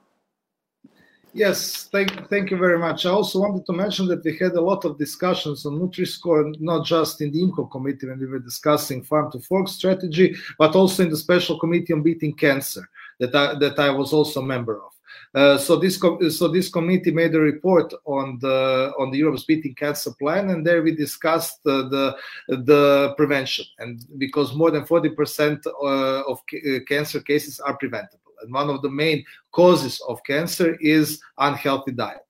Yes, 1.34 1.88
thank, 1.92 2.30
thank 2.30 2.50
you 2.50 2.58
very 2.58 2.80
much. 2.80 3.06
I 3.06 3.12
also 3.12 3.40
wanted 3.40 3.64
to 3.68 3.74
mention 3.74 4.08
that 4.08 4.24
we 4.26 4.36
had 4.38 4.54
a 4.54 4.62
lot 4.62 4.86
of 4.86 4.98
discussions 4.98 5.68
on 5.68 5.74
Nutri-Score, 5.80 6.54
not 6.60 6.84
just 6.84 7.22
in 7.22 7.32
the 7.32 7.44
IMCO 7.44 7.70
committee 7.70 8.08
when 8.08 8.20
we 8.20 8.26
were 8.26 8.40
discussing 8.40 9.04
farm 9.04 9.32
to 9.32 9.40
fork 9.40 9.68
strategy, 9.68 10.36
but 10.58 10.76
also 10.76 11.04
in 11.04 11.12
the 11.12 11.18
special 11.18 11.60
committee 11.60 11.94
on 11.94 12.02
beating 12.02 12.34
cancer 12.34 12.90
that 13.20 13.36
I, 13.36 13.54
that 13.60 13.78
I 13.78 13.92
was 13.92 14.14
also 14.14 14.42
a 14.42 14.46
member 14.46 14.78
of. 14.84 14.97
Uh, 15.36 15.58
so 15.58 15.76
this 15.76 16.00
so 16.38 16.48
this 16.48 16.70
committee 16.70 17.12
made 17.12 17.36
a 17.36 17.40
report 17.40 17.94
on 18.06 18.38
the 18.40 18.92
on 18.98 19.12
the 19.12 19.18
Europe's 19.18 19.44
beating 19.46 19.76
cancer 19.76 20.12
plan, 20.18 20.50
and 20.50 20.66
there 20.66 20.82
we 20.82 20.96
discussed 20.96 21.60
uh, 21.66 21.88
the 21.90 22.16
the 22.48 23.14
prevention, 23.18 23.66
and 23.80 24.06
because 24.18 24.56
more 24.56 24.72
than 24.72 24.86
forty 24.86 25.10
percent 25.10 25.66
uh, 25.68 26.22
of 26.22 26.40
uh, 26.54 26.80
cancer 26.88 27.20
cases 27.20 27.60
are 27.60 27.78
preventable, 27.78 28.32
and 28.42 28.54
one 28.54 28.70
of 28.70 28.82
the 28.82 28.90
main 28.90 29.24
causes 29.52 30.02
of 30.08 30.24
cancer 30.24 30.78
is 30.80 31.22
unhealthy 31.38 31.92
diet. 31.92 32.22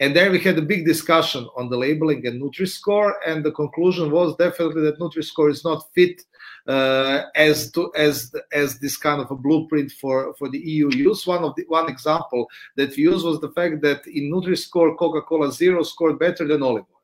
And 0.00 0.14
there 0.14 0.30
we 0.30 0.38
had 0.38 0.58
a 0.58 0.62
big 0.62 0.84
discussion 0.84 1.48
on 1.56 1.68
the 1.68 1.76
labeling 1.76 2.26
and 2.26 2.40
Nutri-Score, 2.40 3.16
and 3.26 3.44
the 3.44 3.52
conclusion 3.52 4.10
was 4.10 4.36
definitely 4.36 4.82
that 4.82 4.98
Nutri-Score 4.98 5.50
is 5.50 5.64
not 5.64 5.86
fit 5.94 6.20
as 6.68 7.70
to 7.72 7.92
as 7.96 8.34
as 8.52 8.78
this 8.78 8.96
kind 8.96 9.20
of 9.20 9.30
a 9.30 9.36
blueprint 9.36 9.92
for 9.92 10.34
for 10.34 10.48
the 10.48 10.58
EU 10.58 10.90
use. 10.94 11.26
One 11.26 11.44
of 11.44 11.54
the 11.56 11.64
one 11.68 11.88
example 11.88 12.48
that 12.76 12.96
we 12.96 13.04
used 13.04 13.24
was 13.24 13.40
the 13.40 13.50
fact 13.50 13.82
that 13.82 14.06
in 14.06 14.30
Nutri-Score, 14.30 14.96
Coca-Cola 14.96 15.52
Zero 15.52 15.82
scored 15.82 16.18
better 16.18 16.46
than 16.46 16.62
olive 16.62 16.84
oil. 16.90 16.96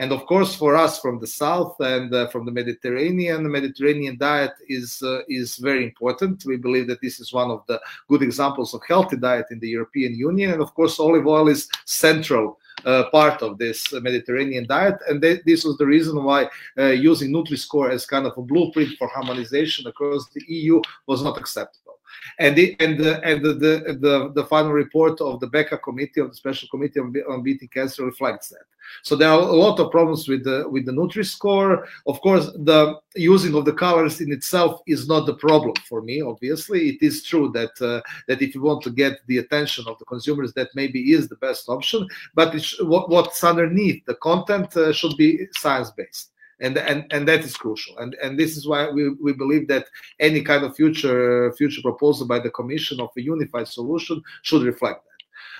And 0.00 0.12
of 0.12 0.24
course, 0.24 0.54
for 0.54 0.76
us 0.76 0.98
from 0.98 1.20
the 1.20 1.26
south 1.26 1.76
and 1.80 2.14
uh, 2.14 2.28
from 2.28 2.46
the 2.46 2.52
Mediterranean, 2.52 3.42
the 3.42 3.50
Mediterranean 3.50 4.16
diet 4.16 4.52
is 4.68 5.02
uh, 5.02 5.20
is 5.28 5.56
very 5.56 5.84
important. 5.84 6.44
We 6.46 6.56
believe 6.56 6.86
that 6.88 7.02
this 7.02 7.20
is 7.20 7.32
one 7.32 7.50
of 7.50 7.64
the 7.66 7.80
good 8.08 8.22
examples 8.22 8.72
of 8.72 8.80
healthy 8.88 9.16
diet 9.16 9.46
in 9.50 9.60
the 9.60 9.68
European 9.68 10.14
Union. 10.14 10.52
And 10.52 10.62
of 10.62 10.72
course, 10.74 10.98
olive 10.98 11.26
oil 11.26 11.48
is 11.48 11.68
central 11.84 12.46
uh, 12.48 12.69
part 13.10 13.42
of 13.42 13.58
this 13.58 13.92
Mediterranean 13.92 14.66
diet. 14.66 14.96
And 15.08 15.20
th- 15.20 15.42
this 15.44 15.64
was 15.64 15.76
the 15.78 15.86
reason 15.86 16.22
why 16.24 16.48
uh, 16.78 16.86
using 16.86 17.30
Nutri-Score 17.32 17.90
as 17.90 18.06
kind 18.06 18.26
of 18.26 18.36
a 18.36 18.42
blueprint 18.42 18.96
for 18.98 19.08
harmonization 19.08 19.86
across 19.86 20.28
the 20.30 20.42
EU 20.48 20.80
was 21.06 21.22
not 21.22 21.38
acceptable. 21.38 21.98
And 22.38 22.56
the 22.56 22.76
and 22.80 22.98
the 22.98 23.22
and 23.24 23.44
the 23.44 23.54
the, 23.54 24.32
the, 24.34 24.44
final 24.46 24.72
report 24.72 25.20
of 25.20 25.40
the 25.40 25.48
BECA 25.48 25.82
committee 25.82 26.20
of 26.20 26.30
the 26.30 26.36
Special 26.36 26.68
Committee 26.68 27.00
on, 27.00 27.14
on 27.28 27.42
Beating 27.42 27.68
Cancer 27.68 28.04
reflects 28.04 28.48
that. 28.48 28.64
So 29.02 29.16
there 29.16 29.28
are 29.28 29.40
a 29.40 29.52
lot 29.52 29.80
of 29.80 29.90
problems 29.90 30.28
with 30.28 30.44
the 30.44 30.68
with 30.68 30.86
the 30.86 30.92
Nutri-Score. 30.92 31.86
Of 32.06 32.20
course, 32.20 32.46
the 32.46 33.00
using 33.16 33.54
of 33.54 33.64
the 33.64 33.72
colors 33.72 34.20
in 34.20 34.32
itself 34.32 34.82
is 34.86 35.08
not 35.08 35.26
the 35.26 35.34
problem 35.34 35.74
for 35.88 36.02
me. 36.02 36.20
Obviously, 36.22 36.90
it 36.90 37.02
is 37.02 37.22
true 37.24 37.50
that 37.52 37.80
uh, 37.80 38.00
that 38.28 38.42
if 38.42 38.54
you 38.54 38.62
want 38.62 38.82
to 38.84 38.90
get 38.90 39.20
the 39.26 39.38
attention 39.38 39.84
of 39.88 39.98
the 39.98 40.04
consumers, 40.04 40.52
that 40.54 40.68
maybe 40.74 41.12
is 41.12 41.28
the 41.28 41.36
best 41.36 41.68
option. 41.68 42.06
But 42.34 42.54
what, 42.80 43.10
what's 43.10 43.42
underneath 43.42 44.04
the 44.06 44.14
content 44.16 44.76
uh, 44.76 44.92
should 44.92 45.16
be 45.16 45.46
science-based 45.56 46.30
and 46.60 46.76
and 46.76 47.06
and 47.10 47.26
that 47.26 47.40
is 47.40 47.56
crucial 47.56 47.96
and 47.98 48.14
and 48.22 48.38
this 48.38 48.56
is 48.56 48.66
why 48.66 48.88
we, 48.90 49.10
we 49.14 49.32
believe 49.32 49.66
that 49.68 49.86
any 50.18 50.42
kind 50.42 50.64
of 50.64 50.76
future 50.76 51.52
future 51.52 51.80
proposal 51.82 52.26
by 52.26 52.38
the 52.38 52.50
commission 52.50 53.00
of 53.00 53.10
a 53.16 53.22
unified 53.22 53.66
solution 53.66 54.22
should 54.42 54.62
reflect 54.62 55.04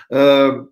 that 0.09 0.17
um, 0.17 0.69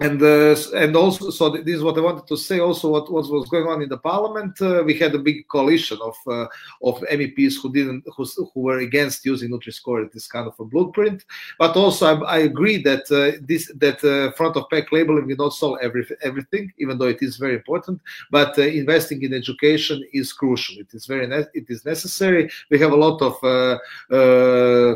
and 0.00 0.20
uh, 0.20 0.56
and 0.74 0.96
also 0.96 1.30
so 1.30 1.50
this 1.50 1.76
is 1.76 1.82
what 1.82 1.96
I 1.96 2.00
wanted 2.00 2.26
to 2.26 2.36
say. 2.36 2.58
Also, 2.58 2.88
what, 2.90 3.10
was 3.12 3.48
going 3.48 3.68
on 3.68 3.80
in 3.80 3.88
the 3.88 3.98
parliament, 3.98 4.60
uh, 4.60 4.82
we 4.84 4.98
had 4.98 5.14
a 5.14 5.20
big 5.20 5.46
coalition 5.46 5.98
of 6.02 6.16
uh, 6.26 6.46
of 6.82 7.00
MEPs 7.02 7.62
who 7.62 7.72
didn't 7.72 8.04
who, 8.16 8.24
who 8.24 8.60
were 8.60 8.78
against 8.78 9.24
using 9.24 9.50
Nutri-Score 9.50 10.10
this 10.12 10.26
kind 10.26 10.48
of 10.48 10.58
a 10.58 10.64
blueprint. 10.64 11.24
But 11.60 11.76
also, 11.76 12.06
I, 12.06 12.38
I 12.38 12.38
agree 12.38 12.82
that 12.82 13.02
uh, 13.12 13.38
this 13.46 13.70
that 13.76 14.02
uh, 14.02 14.32
front 14.32 14.56
of 14.56 14.68
pack 14.68 14.90
labeling 14.90 15.28
will 15.28 15.36
not 15.36 15.50
solve 15.50 15.78
every, 15.80 16.04
everything, 16.22 16.72
even 16.78 16.98
though 16.98 17.06
it 17.06 17.22
is 17.22 17.36
very 17.36 17.54
important. 17.54 18.00
But 18.32 18.58
uh, 18.58 18.62
investing 18.62 19.22
in 19.22 19.32
education 19.32 20.04
is 20.12 20.32
crucial. 20.32 20.76
It 20.80 20.92
is 20.92 21.06
very 21.06 21.24
it 21.54 21.66
is 21.68 21.84
necessary. 21.84 22.50
We 22.68 22.80
have 22.80 22.90
a 22.90 22.96
lot 22.96 23.22
of 23.22 23.38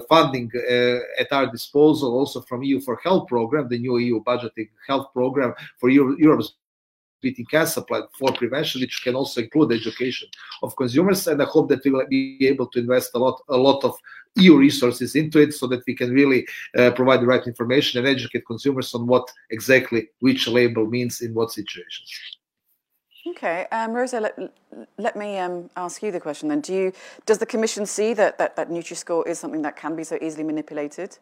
funding 0.08 0.50
at 1.20 1.30
our 1.30 1.46
disposal, 1.46 2.18
also 2.18 2.40
from 2.40 2.64
EU 2.64 2.80
for 2.80 2.96
Health 3.04 3.28
program, 3.28 3.68
the 3.68 3.78
new 3.78 3.98
EU 3.98 4.20
budgeting 4.24 4.68
health 4.88 5.12
program 5.12 5.54
for 5.78 5.88
Europe's 5.90 6.54
beating 7.20 7.46
cancer 7.46 7.82
plan 7.82 8.02
for 8.18 8.32
prevention, 8.32 8.80
which 8.80 9.02
can 9.02 9.14
also 9.14 9.40
include 9.40 9.72
education 9.72 10.28
of 10.62 10.76
consumers. 10.76 11.26
And 11.26 11.42
I 11.42 11.46
hope 11.46 11.68
that 11.68 11.84
we 11.84 11.90
will 11.90 12.06
be 12.08 12.46
able 12.46 12.66
to 12.68 12.78
invest 12.78 13.10
a 13.14 13.18
lot, 13.18 13.40
a 13.48 13.56
lot 13.56 13.84
of 13.84 13.96
EU 14.36 14.56
resources 14.56 15.14
into 15.16 15.40
it, 15.40 15.52
so 15.54 15.66
that 15.66 15.82
we 15.86 15.94
can 15.94 16.12
really 16.12 16.46
uh, 16.76 16.90
provide 16.92 17.20
the 17.20 17.26
right 17.26 17.46
information 17.46 17.98
and 17.98 18.08
educate 18.08 18.46
consumers 18.46 18.94
on 18.94 19.06
what 19.06 19.28
exactly 19.50 20.08
which 20.20 20.46
label 20.48 20.86
means 20.86 21.20
in 21.20 21.34
what 21.34 21.50
situations. 21.50 22.10
Okay, 23.26 23.66
um, 23.72 23.92
Rosa, 23.92 24.20
let, 24.20 24.38
let 24.96 25.14
me 25.16 25.38
um, 25.38 25.68
ask 25.76 26.02
you 26.02 26.10
the 26.10 26.20
question 26.20 26.48
then. 26.48 26.60
Do 26.60 26.72
you 26.72 26.92
does 27.26 27.38
the 27.38 27.46
Commission 27.46 27.84
see 27.84 28.14
that, 28.14 28.38
that 28.38 28.56
that 28.56 28.70
Nutri-Score 28.70 29.28
is 29.28 29.38
something 29.38 29.60
that 29.62 29.76
can 29.76 29.96
be 29.96 30.04
so 30.04 30.18
easily 30.22 30.44
manipulated? 30.44 31.18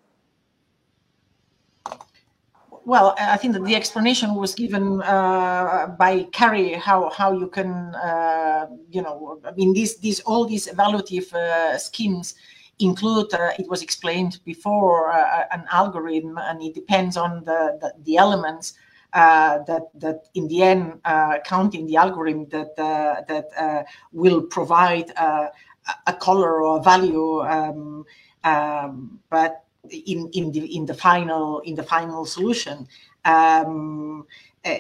Well, 2.87 3.17
I 3.19 3.37
think 3.37 3.53
that 3.55 3.65
the 3.65 3.75
explanation 3.75 4.37
was 4.37 4.55
given 4.55 5.03
uh, 5.03 5.89
by 5.99 6.23
Carrie 6.31 6.75
how 6.75 7.11
how 7.11 7.33
you 7.33 7.49
can 7.49 7.93
uh, 7.97 8.69
you 8.93 9.03
know 9.03 9.41
I 9.45 9.51
mean 9.51 9.73
these 9.73 9.97
these 9.97 10.21
all 10.21 10.47
these 10.47 10.69
evaluative 10.69 11.35
uh, 11.35 11.79
schemes 11.79 12.37
include 12.79 13.35
uh, 13.35 13.51
it 13.59 13.69
was 13.69 13.83
explained 13.83 14.39
before 14.45 15.11
uh, 15.11 15.47
an 15.51 15.65
algorithm 15.73 16.39
and 16.39 16.63
it 16.63 16.75
depends 16.75 17.17
on 17.17 17.43
the 17.45 17.77
the, 17.81 17.93
the 18.05 18.17
elements 18.19 18.75
uh, 19.15 19.59
that 19.65 19.83
that 19.95 20.29
in 20.35 20.47
the 20.47 20.63
end 20.63 21.01
count 21.45 21.75
in 21.75 21.87
the 21.87 21.97
algorithm 21.97 22.47
that 22.51 22.77
that 22.77 23.87
will 24.13 24.43
provide 24.43 25.11
a 25.17 26.13
color 26.21 26.63
or 26.63 26.79
a 26.79 26.83
value 26.83 27.43
um, 27.43 28.07
um, 28.45 29.19
but 29.29 29.66
in 29.91 30.31
in 30.33 30.53
the 30.53 30.77
in 30.77 30.87
the 30.87 30.95
final 30.95 31.61
in 31.61 31.75
the 31.75 31.83
final 31.83 32.25
solution. 32.25 32.87
Um, 33.25 34.27
uh, 34.67 34.79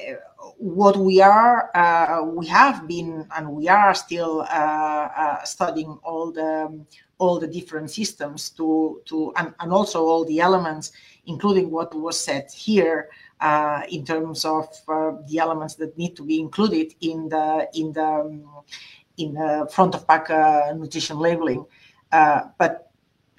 what 0.58 0.96
we 0.96 1.20
are 1.20 1.70
uh, 1.76 2.24
we 2.24 2.46
have 2.46 2.88
been 2.88 3.26
and 3.36 3.48
we 3.48 3.68
are 3.68 3.94
still 3.94 4.40
uh, 4.40 5.08
uh 5.16 5.44
studying 5.44 5.98
all 6.02 6.32
the 6.32 6.84
all 7.18 7.38
the 7.38 7.46
different 7.46 7.90
systems 7.90 8.50
to 8.50 9.00
to 9.04 9.32
and, 9.36 9.54
and 9.60 9.72
also 9.72 10.04
all 10.04 10.24
the 10.24 10.40
elements 10.40 10.92
including 11.26 11.70
what 11.70 11.94
was 11.94 12.18
said 12.18 12.50
here 12.50 13.08
uh, 13.40 13.82
in 13.88 14.04
terms 14.04 14.44
of 14.44 14.66
uh, 14.88 15.12
the 15.28 15.38
elements 15.38 15.74
that 15.76 15.96
need 15.96 16.16
to 16.16 16.24
be 16.24 16.40
included 16.40 16.92
in 17.00 17.28
the 17.28 17.68
in 17.74 17.92
the 17.92 18.42
in 19.18 19.34
the 19.34 19.68
front 19.72 19.94
of 19.94 20.06
pack 20.08 20.28
nutrition 20.74 21.18
labeling 21.18 21.64
but 22.10 22.90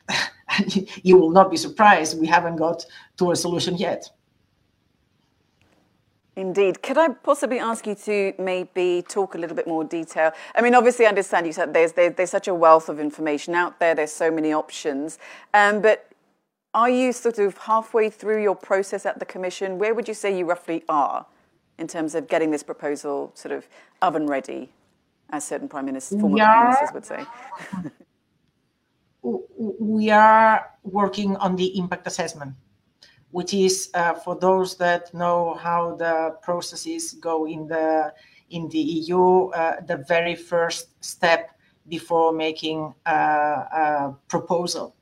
you 1.03 1.17
will 1.17 1.31
not 1.31 1.51
be 1.51 1.57
surprised 1.57 2.19
we 2.19 2.27
haven't 2.27 2.55
got 2.55 2.85
to 3.17 3.31
a 3.31 3.35
solution 3.35 3.77
yet. 3.77 4.09
Indeed. 6.37 6.83
Could 6.83 6.99
I 6.99 7.09
possibly 7.09 7.57
ask 7.57 7.87
you 7.87 7.95
to 7.95 8.33
maybe 8.37 9.03
talk 9.09 9.33
a 9.33 9.39
little 9.39 9.55
bit 9.55 9.67
more 9.67 9.83
detail? 9.83 10.31
I 10.53 10.61
mean, 10.61 10.75
obviously, 10.75 11.05
I 11.05 11.09
understand 11.09 11.47
you 11.47 11.51
said 11.51 11.73
there's, 11.73 11.93
there's, 11.93 12.13
there's 12.15 12.29
such 12.29 12.47
a 12.47 12.53
wealth 12.53 12.89
of 12.89 12.99
information 12.99 13.55
out 13.55 13.79
there, 13.79 13.95
there's 13.95 14.11
so 14.11 14.29
many 14.29 14.53
options. 14.53 15.17
Um, 15.55 15.81
but 15.81 16.11
are 16.75 16.91
you 16.91 17.11
sort 17.11 17.39
of 17.39 17.57
halfway 17.57 18.11
through 18.11 18.43
your 18.43 18.55
process 18.55 19.03
at 19.07 19.17
the 19.17 19.25
Commission? 19.25 19.79
Where 19.79 19.95
would 19.95 20.07
you 20.07 20.13
say 20.13 20.37
you 20.37 20.45
roughly 20.45 20.83
are 20.87 21.25
in 21.79 21.87
terms 21.87 22.13
of 22.13 22.27
getting 22.27 22.51
this 22.51 22.61
proposal 22.61 23.31
sort 23.33 23.51
of 23.51 23.67
oven 24.03 24.27
ready, 24.27 24.71
as 25.31 25.43
certain 25.43 25.67
prime 25.67 25.85
ministers, 25.85 26.21
former 26.21 26.37
prime 26.37 26.65
ministers 26.65 26.93
would 26.93 27.05
say? 27.05 27.25
we 29.79 30.09
are 30.09 30.71
working 30.83 31.35
on 31.37 31.55
the 31.55 31.77
impact 31.77 32.07
assessment, 32.07 32.53
which 33.31 33.53
is 33.53 33.89
uh, 33.93 34.13
for 34.13 34.35
those 34.35 34.77
that 34.77 35.13
know 35.13 35.53
how 35.55 35.95
the 35.95 36.35
processes 36.41 37.13
go 37.13 37.45
in 37.45 37.67
the 37.67 38.13
in 38.49 38.69
the 38.69 38.79
EU, 38.79 39.49
uh, 39.49 39.81
the 39.81 39.97
very 40.07 40.35
first 40.35 41.03
step 41.03 41.51
before 41.89 42.31
making 42.31 42.93
a, 43.05 43.11
a, 43.11 44.15
proposal. 44.29 44.95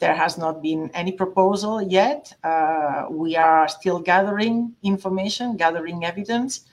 There 0.00 0.14
has 0.14 0.36
not 0.36 0.62
been 0.62 0.90
any 0.94 1.12
proposal 1.12 1.80
yet. 1.80 2.32
Uh, 2.42 3.06
we 3.08 3.36
are 3.36 3.68
still 3.68 4.00
gathering 4.00 4.74
information, 4.82 5.56
gathering 5.56 6.04
evidence, 6.04 6.66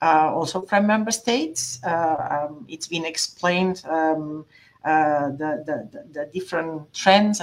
uh, 0.00 0.32
also 0.32 0.62
from 0.62 0.86
member 0.86 1.10
states. 1.10 1.78
Uh, 1.84 2.48
um, 2.48 2.64
it's 2.68 2.88
been 2.88 3.04
explained. 3.04 3.82
Um, 3.84 4.46
uh, 4.84 5.28
the, 5.30 5.62
the, 5.66 6.04
the 6.12 6.30
different 6.32 6.92
trends. 6.94 7.40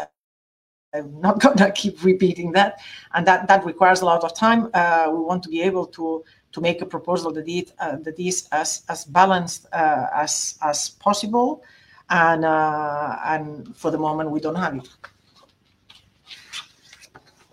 I'm 0.94 1.22
not 1.22 1.40
going 1.42 1.58
to 1.58 1.72
keep 1.72 2.04
repeating 2.04 2.52
that, 2.54 2.80
and 3.14 3.28
that 3.28 3.48
that 3.48 3.66
requires 3.66 4.02
a 4.02 4.06
lot 4.06 4.24
of 4.24 4.34
time. 4.34 4.70
Uh, 4.74 5.08
we 5.12 5.20
want 5.20 5.44
to 5.44 5.50
be 5.50 5.62
able 5.62 5.86
to 5.88 6.24
to 6.54 6.62
make 6.62 6.82
a 6.82 6.86
proposal 6.86 7.32
that 7.34 7.48
it 7.48 7.74
uh, 7.80 7.98
that 7.98 8.20
is 8.20 8.48
as 8.52 8.84
as 8.90 9.06
balanced 9.06 9.68
uh, 9.74 10.08
as 10.14 10.58
as 10.62 10.90
possible, 10.90 11.64
and 12.10 12.46
uh, 12.46 13.18
and 13.26 13.76
for 13.76 13.92
the 13.92 13.98
moment 13.98 14.32
we 14.32 14.40
don't 14.40 14.56
have 14.56 14.76
it. 14.76 14.90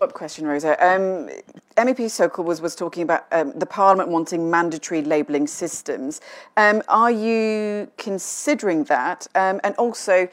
Up 0.01 0.11
question, 0.11 0.45
Rosa. 0.45 0.71
Um, 0.85 1.29
MEP 1.77 2.09
Sokol 2.11 2.43
was, 2.43 2.59
was 2.59 2.75
talking 2.75 3.03
about 3.03 3.27
um, 3.31 3.53
the 3.55 3.65
Parliament 3.65 4.09
wanting 4.09 4.51
mandatory 4.51 5.01
labelling 5.01 5.47
systems. 5.47 6.19
Um, 6.57 6.83
are 6.89 7.11
you 7.11 7.89
considering 7.97 8.83
that? 8.85 9.25
Um, 9.35 9.61
and 9.63 9.73
also, 9.75 10.27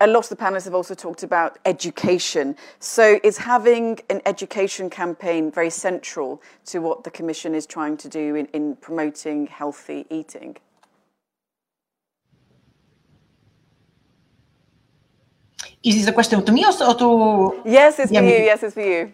a 0.00 0.08
lot 0.08 0.24
of 0.24 0.30
the 0.30 0.36
panelists 0.36 0.64
have 0.64 0.74
also 0.74 0.94
talked 0.96 1.22
about 1.22 1.60
education. 1.64 2.56
So, 2.80 3.20
is 3.22 3.38
having 3.38 4.00
an 4.10 4.20
education 4.26 4.90
campaign 4.90 5.48
very 5.48 5.70
central 5.70 6.42
to 6.66 6.80
what 6.80 7.04
the 7.04 7.10
Commission 7.12 7.54
is 7.54 7.66
trying 7.66 7.96
to 7.98 8.08
do 8.08 8.34
in, 8.34 8.46
in 8.46 8.74
promoting 8.76 9.46
healthy 9.46 10.06
eating? 10.10 10.56
Is 15.84 15.96
this 15.96 16.06
a 16.06 16.12
question 16.12 16.42
to 16.42 16.50
me 16.50 16.64
or 16.64 16.72
to? 16.72 17.62
Yes, 17.66 17.98
it's 17.98 18.10
for 18.10 18.22
you. 18.22 18.44
Yes, 18.50 18.62
it's 18.62 18.72
for 18.72 18.80
you. 18.80 19.12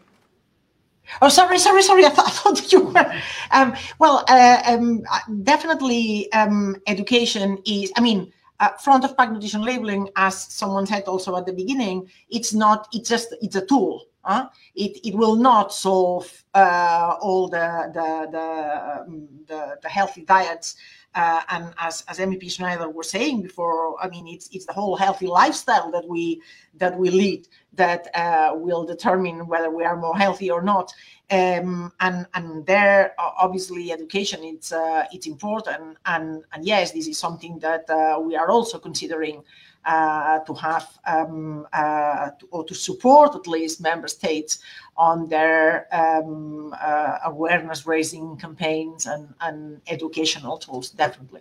Oh, 1.21 1.29
sorry, 1.29 1.59
sorry, 1.59 1.83
sorry. 1.83 2.05
I, 2.07 2.11
th- 2.11 2.21
I 2.21 2.31
thought 2.31 2.73
you 2.73 2.81
were. 2.85 3.13
Um, 3.51 3.75
well, 3.99 4.25
uh, 4.29 4.63
um, 4.65 5.03
definitely, 5.43 6.31
um, 6.33 6.77
education 6.87 7.59
is. 7.67 7.93
I 7.97 8.01
mean, 8.01 8.33
uh, 8.61 8.69
front 8.77 9.05
of 9.05 9.17
pack 9.17 9.33
nutrition 9.33 9.63
labeling, 9.63 10.09
as 10.15 10.41
someone 10.41 10.87
said 10.87 11.05
also 11.05 11.37
at 11.37 11.47
the 11.47 11.53
beginning, 11.53 12.09
it's 12.29 12.55
not. 12.55 12.87
It's 12.93 13.09
just. 13.09 13.35
It's 13.43 13.57
a 13.57 13.67
tool. 13.67 14.07
Uh, 14.23 14.47
it, 14.75 15.05
it 15.05 15.15
will 15.15 15.35
not 15.35 15.73
solve 15.73 16.45
uh, 16.55 17.17
all 17.21 17.49
the 17.49 17.91
the, 17.95 18.29
the, 18.31 19.01
um, 19.01 19.29
the, 19.49 19.79
the 19.83 19.89
healthy 19.89 20.23
diets 20.25 20.77
uh, 21.15 21.41
and 21.51 21.75
as, 21.79 22.05
as 22.09 22.19
MEP 22.19 22.51
Schneider 22.51 22.89
was 22.89 23.11
saying 23.11 23.43
before, 23.43 23.97
I 24.01 24.09
mean, 24.09 24.29
it's 24.29 24.49
it's 24.53 24.67
the 24.67 24.73
whole 24.73 24.97
healthy 24.97 25.27
lifestyle 25.27 25.91
that 25.91 26.07
we 26.07 26.41
that 26.75 26.97
we 26.97 27.11
lead 27.11 27.49
that 27.73 28.09
uh, 28.15 28.53
will 28.55 28.85
determine 28.85 29.47
whether 29.47 29.71
we 29.71 29.85
are 29.85 29.97
more 29.97 30.17
healthy 30.17 30.51
or 30.51 30.63
not. 30.63 30.93
Um, 31.31 31.93
and 32.01 32.27
and 32.35 32.65
there, 32.65 33.15
obviously, 33.19 33.91
education 33.91 34.41
it's 34.45 34.73
uh, 34.73 35.05
it's 35.13 35.27
important. 35.27 35.99
And 36.07 36.45
and 36.53 36.65
yes, 36.65 36.93
this 36.93 37.09
is 37.09 37.19
something 37.19 37.59
that 37.59 37.91
uh, 37.91 38.21
we 38.21 38.37
are 38.37 38.51
also 38.51 38.79
considering 38.79 39.43
to 39.87 40.55
have 40.55 40.99
um, 41.07 41.67
uh, 41.73 42.31
to, 42.31 42.47
or 42.51 42.65
to 42.65 42.75
support 42.75 43.35
at 43.35 43.47
least 43.47 43.81
member 43.81 44.09
states 44.09 44.61
on 44.97 45.29
their 45.29 45.87
um, 45.95 46.75
uh, 46.81 47.19
awareness 47.25 47.87
raising 47.87 48.37
campaigns 48.37 49.07
and, 49.07 49.35
and 49.41 49.81
educational 49.89 50.59
tools, 50.59 50.91
definitely. 50.91 51.41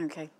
Okay. 0.00 0.30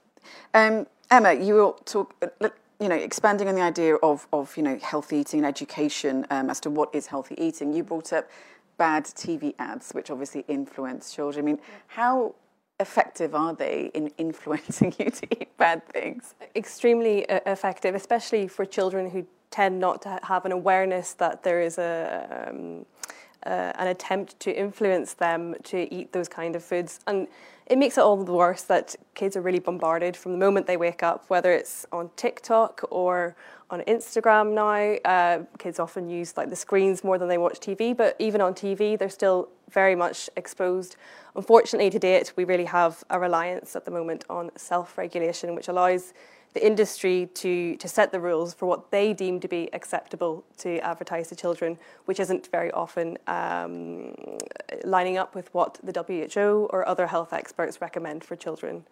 Um, 0.54 0.86
Emma, 1.10 1.32
you 1.32 1.54
will 1.54 1.72
talk, 1.84 2.14
uh, 2.22 2.48
you 2.80 2.88
know, 2.88 2.94
expanding 2.94 3.48
on 3.48 3.54
the 3.54 3.60
idea 3.60 3.96
of, 3.96 4.26
of 4.32 4.56
you 4.56 4.62
know, 4.62 4.78
healthy 4.80 5.18
eating 5.18 5.40
and 5.40 5.46
education 5.46 6.26
um, 6.30 6.48
as 6.48 6.60
to 6.60 6.70
what 6.70 6.94
is 6.94 7.06
healthy 7.06 7.34
eating. 7.38 7.72
You 7.72 7.82
brought 7.82 8.12
up 8.12 8.28
bad 8.76 9.04
TV 9.04 9.54
ads, 9.58 9.90
which 9.92 10.10
obviously 10.10 10.44
influence 10.48 11.12
children. 11.12 11.44
I 11.44 11.46
mean, 11.46 11.58
how 11.88 12.34
effective 12.80 13.34
are 13.34 13.54
they 13.54 13.90
in 13.94 14.08
influencing 14.18 14.94
you 14.98 15.10
to 15.10 15.40
eat 15.40 15.56
bad 15.56 15.86
things? 15.88 16.34
Extremely 16.54 17.28
uh, 17.28 17.40
effective, 17.46 17.94
especially 17.94 18.48
for 18.48 18.64
children 18.64 19.10
who 19.10 19.26
tend 19.50 19.78
not 19.80 20.02
to 20.02 20.20
have 20.22 20.44
an 20.44 20.52
awareness 20.52 21.14
that 21.14 21.42
there 21.42 21.60
is 21.60 21.78
a 21.78 22.46
um, 22.50 22.84
uh, 23.46 23.72
an 23.76 23.86
attempt 23.86 24.38
to 24.40 24.52
influence 24.58 25.14
them 25.14 25.54
to 25.62 25.92
eat 25.94 26.12
those 26.12 26.28
kind 26.28 26.56
of 26.56 26.62
foods 26.62 27.00
and 27.06 27.28
it 27.66 27.78
makes 27.78 27.96
it 27.96 28.00
all 28.00 28.22
the 28.22 28.32
worse 28.32 28.62
that 28.62 28.96
kids 29.14 29.36
are 29.36 29.40
really 29.40 29.60
bombarded 29.60 30.16
from 30.16 30.32
the 30.32 30.38
moment 30.38 30.66
they 30.66 30.76
wake 30.76 31.02
up 31.02 31.24
whether 31.28 31.52
it's 31.52 31.86
on 31.92 32.10
TikTok 32.16 32.82
or 32.90 33.36
on 33.70 33.80
Instagram 33.82 34.54
now. 34.54 35.10
Uh, 35.10 35.44
kids 35.58 35.78
often 35.78 36.08
use 36.08 36.36
like 36.36 36.50
the 36.50 36.56
screens 36.56 37.04
more 37.04 37.18
than 37.18 37.28
they 37.28 37.38
watch 37.38 37.60
TV, 37.60 37.96
but 37.96 38.16
even 38.18 38.40
on 38.40 38.54
TV, 38.54 38.98
they're 38.98 39.08
still 39.08 39.48
very 39.70 39.94
much 39.94 40.30
exposed. 40.36 40.96
Unfortunately, 41.36 41.90
to 41.90 41.98
date, 41.98 42.32
we 42.36 42.44
really 42.44 42.64
have 42.64 43.04
a 43.10 43.18
reliance 43.18 43.76
at 43.76 43.84
the 43.84 43.90
moment 43.90 44.24
on 44.30 44.50
self-regulation, 44.56 45.54
which 45.54 45.68
allows 45.68 46.14
the 46.54 46.66
industry 46.66 47.28
to, 47.34 47.76
to 47.76 47.86
set 47.86 48.10
the 48.10 48.18
rules 48.18 48.54
for 48.54 48.66
what 48.66 48.90
they 48.90 49.12
deem 49.12 49.38
to 49.38 49.48
be 49.48 49.68
acceptable 49.74 50.42
to 50.56 50.78
advertise 50.78 51.28
to 51.28 51.36
children, 51.36 51.78
which 52.06 52.18
isn't 52.18 52.48
very 52.50 52.70
often 52.72 53.18
um, 53.26 54.14
lining 54.84 55.18
up 55.18 55.34
with 55.34 55.52
what 55.52 55.78
the 55.82 55.92
WHO 55.92 56.68
or 56.70 56.88
other 56.88 57.06
health 57.06 57.34
experts 57.34 57.80
recommend 57.82 58.24
for 58.24 58.34
children. 58.34 58.84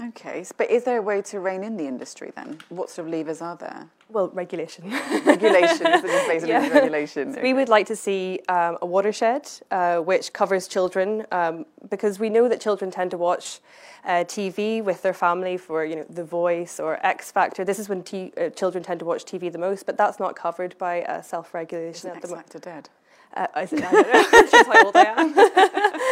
Okay, 0.00 0.44
but 0.56 0.70
is 0.70 0.84
there 0.84 0.98
a 0.98 1.02
way 1.02 1.20
to 1.22 1.40
rein 1.40 1.64
in 1.64 1.76
the 1.76 1.86
industry 1.86 2.30
then? 2.36 2.58
What 2.68 2.88
sort 2.88 3.08
of 3.08 3.12
levers 3.12 3.42
are 3.42 3.56
there? 3.56 3.88
Well, 4.08 4.28
regulation. 4.28 4.88
regulation 5.24 5.86
is 5.88 6.02
basically 6.02 6.50
yeah. 6.50 6.68
regulation. 6.68 7.32
So 7.32 7.38
okay. 7.40 7.48
We 7.48 7.52
would 7.52 7.68
like 7.68 7.86
to 7.88 7.96
see 7.96 8.38
um, 8.48 8.78
a 8.80 8.86
watershed 8.86 9.50
uh, 9.72 9.98
which 9.98 10.32
covers 10.32 10.68
children 10.68 11.26
um, 11.32 11.66
because 11.90 12.20
we 12.20 12.30
know 12.30 12.48
that 12.48 12.60
children 12.60 12.92
tend 12.92 13.10
to 13.10 13.18
watch 13.18 13.58
uh, 14.04 14.24
TV 14.24 14.84
with 14.84 15.02
their 15.02 15.12
family 15.12 15.56
for 15.56 15.84
you 15.84 15.96
know 15.96 16.06
The 16.08 16.24
Voice 16.24 16.78
or 16.78 17.04
X 17.04 17.32
Factor. 17.32 17.64
This 17.64 17.80
is 17.80 17.88
when 17.88 18.04
t- 18.04 18.32
uh, 18.36 18.50
children 18.50 18.84
tend 18.84 19.00
to 19.00 19.06
watch 19.06 19.24
TV 19.24 19.50
the 19.50 19.58
most, 19.58 19.84
but 19.84 19.96
that's 19.96 20.20
not 20.20 20.36
covered 20.36 20.78
by 20.78 21.02
uh, 21.02 21.22
self-regulation 21.22 22.10
at 22.10 22.22
the 22.22 22.28
moment. 22.28 22.46
X 22.46 22.52
Factor 22.52 22.70
dead. 22.70 22.88
Uh, 23.34 23.46
I, 23.54 23.62
I 23.62 23.64
don't 23.66 23.80
know. 23.80 24.02
That's 24.30 24.52
how 24.52 24.84
old 24.84 24.96
I 24.96 25.04
am. 25.04 25.34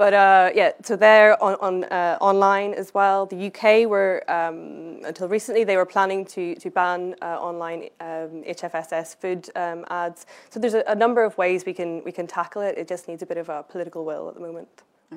but 0.00 0.14
uh, 0.14 0.50
yeah, 0.54 0.72
so 0.82 0.96
they're 0.96 1.36
on, 1.42 1.56
on 1.60 1.84
uh, 1.84 2.16
online 2.22 2.72
as 2.72 2.94
well. 2.94 3.26
The 3.26 3.48
UK 3.48 3.86
were 3.86 4.24
um, 4.28 5.00
until 5.04 5.28
recently 5.28 5.62
they 5.62 5.76
were 5.76 5.84
planning 5.84 6.24
to 6.36 6.54
to 6.54 6.70
ban 6.70 7.14
uh, 7.20 7.48
online 7.48 7.80
um, 8.00 8.42
HFSS 8.48 9.14
food 9.20 9.50
um, 9.56 9.84
ads. 9.90 10.24
So 10.48 10.58
there's 10.58 10.72
a, 10.72 10.84
a 10.86 10.94
number 10.94 11.22
of 11.22 11.36
ways 11.36 11.66
we 11.66 11.74
can 11.74 12.02
we 12.02 12.12
can 12.12 12.26
tackle 12.26 12.62
it. 12.62 12.78
It 12.78 12.88
just 12.88 13.08
needs 13.08 13.22
a 13.22 13.26
bit 13.26 13.36
of 13.36 13.50
a 13.50 13.62
political 13.62 14.06
will 14.06 14.30
at 14.30 14.36
the 14.36 14.40
moment. 14.40 14.68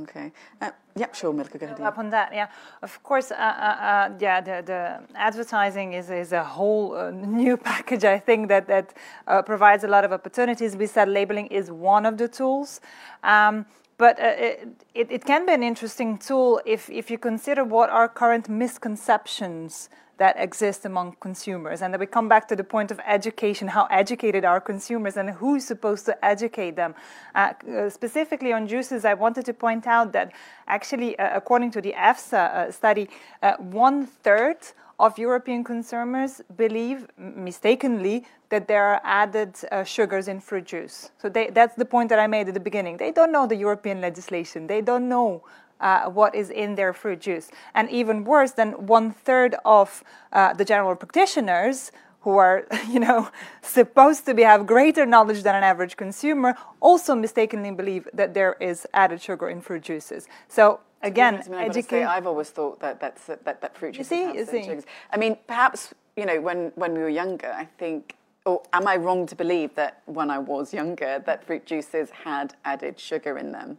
Okay. 0.01 0.31
Uh, 0.59 0.71
yeah, 0.95 1.11
sure, 1.13 1.31
Milka, 1.31 1.57
go 1.59 1.67
ahead. 1.67 1.79
Up 1.79 1.99
on 1.99 2.09
that, 2.09 2.33
yeah. 2.33 2.47
Of 2.81 3.01
course, 3.03 3.31
uh, 3.31 3.35
uh, 3.35 3.37
uh, 3.37 4.09
yeah, 4.19 4.41
the, 4.41 4.63
the 4.65 4.99
advertising 5.15 5.93
is, 5.93 6.09
is 6.09 6.31
a 6.31 6.43
whole 6.43 6.95
uh, 6.95 7.11
new 7.11 7.57
package, 7.71 8.03
I 8.03 8.17
think, 8.17 8.47
that, 8.47 8.67
that 8.67 8.95
uh, 9.27 9.43
provides 9.43 9.83
a 9.83 9.87
lot 9.87 10.03
of 10.03 10.11
opportunities. 10.11 10.75
We 10.75 10.87
said 10.87 11.09
labeling 11.09 11.45
is 11.47 11.69
one 11.69 12.07
of 12.07 12.17
the 12.17 12.27
tools. 12.27 12.81
Um, 13.23 13.67
but 13.97 14.17
it, 14.19 14.67
it, 14.93 15.11
it, 15.11 15.25
can 15.25 15.45
be 15.45 15.53
an 15.53 15.63
interesting 15.63 16.17
tool 16.17 16.61
if, 16.65 16.89
if 16.89 17.11
you 17.11 17.17
consider 17.17 17.63
what 17.63 17.89
are 17.89 18.07
current 18.07 18.49
misconceptions 18.49 19.89
that 20.17 20.35
exist 20.37 20.85
among 20.85 21.15
consumers. 21.19 21.81
And 21.81 21.93
then 21.93 21.99
we 21.99 22.05
come 22.05 22.29
back 22.29 22.47
to 22.49 22.55
the 22.55 22.63
point 22.63 22.91
of 22.91 22.99
education, 23.05 23.67
how 23.67 23.85
educated 23.85 24.45
are 24.45 24.61
consumers 24.61 25.17
and 25.17 25.31
who's 25.31 25.65
supposed 25.65 26.05
to 26.05 26.25
educate 26.25 26.75
them. 26.75 26.93
Uh, 27.33 27.53
uh, 27.69 27.89
specifically 27.89 28.53
on 28.53 28.67
juices, 28.67 29.05
I 29.05 29.15
wanted 29.15 29.45
to 29.45 29.53
point 29.53 29.87
out 29.87 30.11
that 30.13 30.31
actually, 30.67 31.17
uh, 31.17 31.35
according 31.35 31.71
to 31.71 31.81
the 31.81 31.93
EFSA 31.93 32.33
uh, 32.33 32.71
study, 32.71 33.09
uh, 33.41 33.53
one 33.57 34.05
third 34.05 34.57
of 35.05 35.17
European 35.17 35.65
consumers 35.65 36.41
believe 36.55 37.07
mistakenly 37.17 38.25
that 38.49 38.69
there 38.69 38.85
are 38.85 39.01
added 39.03 39.53
uh, 39.71 39.83
sugars 39.83 40.29
in 40.29 40.39
fruit 40.39 40.65
juice. 40.65 41.11
So 41.21 41.27
they, 41.27 41.49
that's 41.49 41.75
the 41.75 41.85
point 41.85 42.07
that 42.09 42.19
I 42.19 42.27
made 42.27 42.47
at 42.47 42.53
the 42.53 42.65
beginning. 42.69 42.95
They 42.97 43.11
don't 43.11 43.31
know 43.31 43.45
the 43.45 43.57
European 43.57 43.99
legislation. 43.99 44.67
They 44.67 44.79
don't 44.79 45.09
know 45.09 45.43
uh, 45.81 46.09
what 46.09 46.33
is 46.33 46.49
in 46.49 46.75
their 46.75 46.93
fruit 46.93 47.19
juice. 47.19 47.51
And 47.75 47.89
even 47.89 48.23
worse 48.23 48.51
than 48.51 48.87
one 48.87 49.11
third 49.11 49.55
of 49.65 50.03
uh, 50.31 50.53
the 50.53 50.63
general 50.63 50.95
practitioners 50.95 51.91
who 52.21 52.37
are, 52.37 52.65
you 52.89 53.01
know, 53.01 53.29
supposed 53.61 54.25
to 54.27 54.33
be, 54.33 54.43
have 54.43 54.65
greater 54.65 55.05
knowledge 55.05 55.43
than 55.43 55.55
an 55.55 55.63
average 55.63 55.97
consumer 55.97 56.55
also 56.79 57.13
mistakenly 57.13 57.71
believe 57.71 58.07
that 58.13 58.33
there 58.33 58.55
is 58.61 58.87
added 58.93 59.21
sugar 59.21 59.49
in 59.49 59.59
fruit 59.59 59.83
juices. 59.83 60.27
So 60.47 60.79
again, 61.03 61.43
I 61.45 61.49
mean, 61.49 61.59
educate. 61.59 62.03
I've 62.03 62.27
always 62.27 62.49
thought 62.49 62.79
that 62.79 62.99
that's 62.99 63.25
that, 63.25 63.61
that 63.61 63.77
fruit 63.77 63.93
juice. 63.93 64.11
You 64.11 64.17
see, 64.17 64.37
you 64.37 64.45
see. 64.45 64.79
I 65.11 65.17
mean, 65.17 65.37
perhaps 65.47 65.93
you 66.15 66.25
know 66.25 66.41
when 66.41 66.71
when 66.75 66.93
we 66.93 66.99
were 66.99 67.09
younger, 67.09 67.51
I 67.51 67.65
think. 67.65 68.15
Or 68.45 68.61
am 68.73 68.87
I 68.87 68.97
wrong 68.97 69.25
to 69.27 69.35
believe 69.37 69.73
that 69.75 70.01
when 70.05 70.29
I 70.29 70.37
was 70.37 70.73
younger, 70.73 71.23
that 71.25 71.45
fruit 71.45 71.65
juices 71.65 72.09
had 72.25 72.55
added 72.65 72.99
sugar 72.99 73.37
in 73.37 73.53
them? 73.53 73.77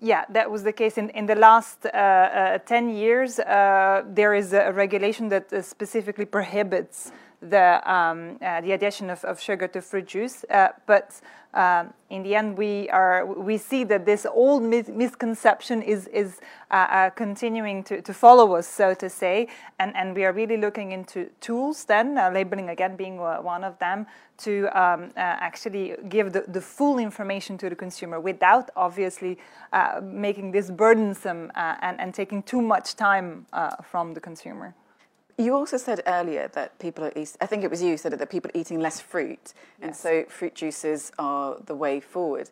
Yeah, 0.00 0.24
that 0.30 0.50
was 0.50 0.62
the 0.62 0.72
case. 0.72 0.98
In, 0.98 1.10
in 1.10 1.26
the 1.26 1.34
last 1.34 1.86
uh, 1.86 1.88
uh, 1.88 2.58
10 2.58 2.88
years, 2.88 3.38
uh, 3.38 4.02
there 4.06 4.34
is 4.34 4.52
a 4.52 4.72
regulation 4.72 5.28
that 5.28 5.52
uh, 5.52 5.62
specifically 5.62 6.24
prohibits 6.24 7.12
the, 7.42 7.92
um, 7.92 8.38
uh, 8.40 8.60
the 8.60 8.72
addition 8.72 9.10
of, 9.10 9.24
of, 9.24 9.40
sugar 9.40 9.68
to 9.68 9.82
fruit 9.82 10.06
juice. 10.06 10.44
Uh, 10.48 10.68
but 10.86 11.20
um, 11.54 11.92
in 12.08 12.22
the 12.22 12.34
end, 12.34 12.56
we, 12.56 12.88
are, 12.90 13.26
we 13.26 13.58
see 13.58 13.84
that 13.84 14.06
this 14.06 14.24
old 14.32 14.62
misconception 14.62 15.82
is, 15.82 16.06
is 16.06 16.40
continuing 17.16 17.84
to, 17.84 18.00
to 18.00 18.14
follow 18.14 18.54
us, 18.54 18.66
so 18.66 18.94
to 18.94 19.10
say. 19.10 19.48
And, 19.78 19.94
and 19.96 20.14
we 20.14 20.24
are 20.24 20.32
really 20.32 20.56
looking 20.56 20.92
into 20.92 21.28
tools 21.40 21.84
then, 21.84 22.14
labeling 22.14 22.70
again 22.70 22.96
being 22.96 23.18
one 23.18 23.64
of 23.64 23.78
them, 23.80 24.06
to 24.38 24.66
um, 24.78 25.12
uh, 25.16 25.20
actually 25.20 25.94
give 26.08 26.32
the, 26.32 26.44
the, 26.48 26.60
full 26.60 26.98
information 26.98 27.56
to 27.58 27.68
the 27.68 27.76
consumer 27.76 28.18
without 28.18 28.70
obviously 28.76 29.38
uh, 29.72 30.00
making 30.02 30.50
this 30.50 30.70
burdensome 30.70 31.50
uh, 31.54 31.76
and, 31.80 32.00
and, 32.00 32.12
taking 32.12 32.42
too 32.42 32.60
much 32.60 32.96
time 32.96 33.46
uh, 33.52 33.76
from 33.82 34.14
the 34.14 34.20
consumer. 34.20 34.74
You 35.38 35.54
also 35.54 35.76
said 35.76 36.02
earlier 36.06 36.48
that 36.54 36.78
people 36.78 37.04
are, 37.04 37.12
I 37.16 37.46
think 37.46 37.64
it 37.64 37.70
was 37.70 37.82
you 37.82 37.96
said 37.96 38.12
it, 38.12 38.18
that 38.18 38.30
people 38.30 38.50
are 38.54 38.58
eating 38.58 38.80
less 38.80 39.00
fruit, 39.00 39.54
yes. 39.54 39.54
and 39.80 39.96
so 39.96 40.24
fruit 40.28 40.54
juices 40.54 41.10
are 41.18 41.56
the 41.66 41.74
way 41.74 42.00
forward. 42.00 42.50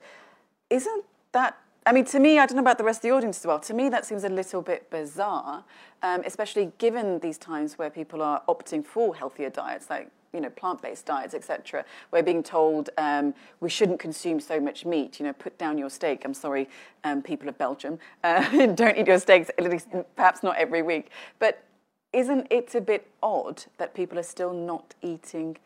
Isn't 0.70 1.04
that 1.32 1.58
I 1.86 1.92
mean, 1.92 2.04
to 2.06 2.20
me, 2.20 2.38
I 2.38 2.44
don't 2.44 2.56
know 2.56 2.62
about 2.62 2.76
the 2.76 2.84
rest 2.84 2.98
of 2.98 3.02
the 3.02 3.10
audience 3.10 3.38
as 3.38 3.46
well. 3.46 3.58
To 3.60 3.72
me, 3.72 3.88
that 3.88 4.04
seems 4.04 4.22
a 4.24 4.28
little 4.28 4.60
bit 4.60 4.90
bizarre, 4.90 5.64
um, 6.02 6.22
especially 6.26 6.72
given 6.76 7.18
these 7.20 7.38
times 7.38 7.78
where 7.78 7.88
people 7.88 8.20
are 8.20 8.42
opting 8.48 8.84
for 8.84 9.14
healthier 9.16 9.48
diets, 9.48 9.88
like 9.88 10.10
you 10.32 10.40
know, 10.40 10.50
plant-based 10.50 11.06
diets, 11.06 11.34
etc. 11.34 11.84
We're 12.12 12.22
being 12.22 12.42
told 12.42 12.90
um, 12.98 13.34
we 13.60 13.68
shouldn't 13.68 13.98
consume 13.98 14.38
so 14.40 14.60
much 14.60 14.84
meat. 14.84 15.18
You 15.18 15.26
know, 15.26 15.32
put 15.32 15.58
down 15.58 15.78
your 15.78 15.90
steak. 15.90 16.22
I'm 16.24 16.34
sorry, 16.34 16.68
um, 17.02 17.22
people 17.22 17.48
of 17.48 17.58
Belgium, 17.58 17.98
uh, 18.22 18.66
don't 18.74 18.96
eat 18.96 19.06
your 19.06 19.18
steaks. 19.18 19.50
At 19.58 19.64
least, 19.64 19.88
perhaps 20.16 20.42
not 20.42 20.56
every 20.56 20.82
week. 20.82 21.10
But 21.38 21.64
isn't 22.12 22.46
it 22.50 22.74
a 22.74 22.80
bit 22.80 23.06
odd 23.22 23.64
that 23.78 23.94
people 23.94 24.18
are 24.18 24.24
still 24.24 24.52
not 24.52 24.94
eating 25.02 25.56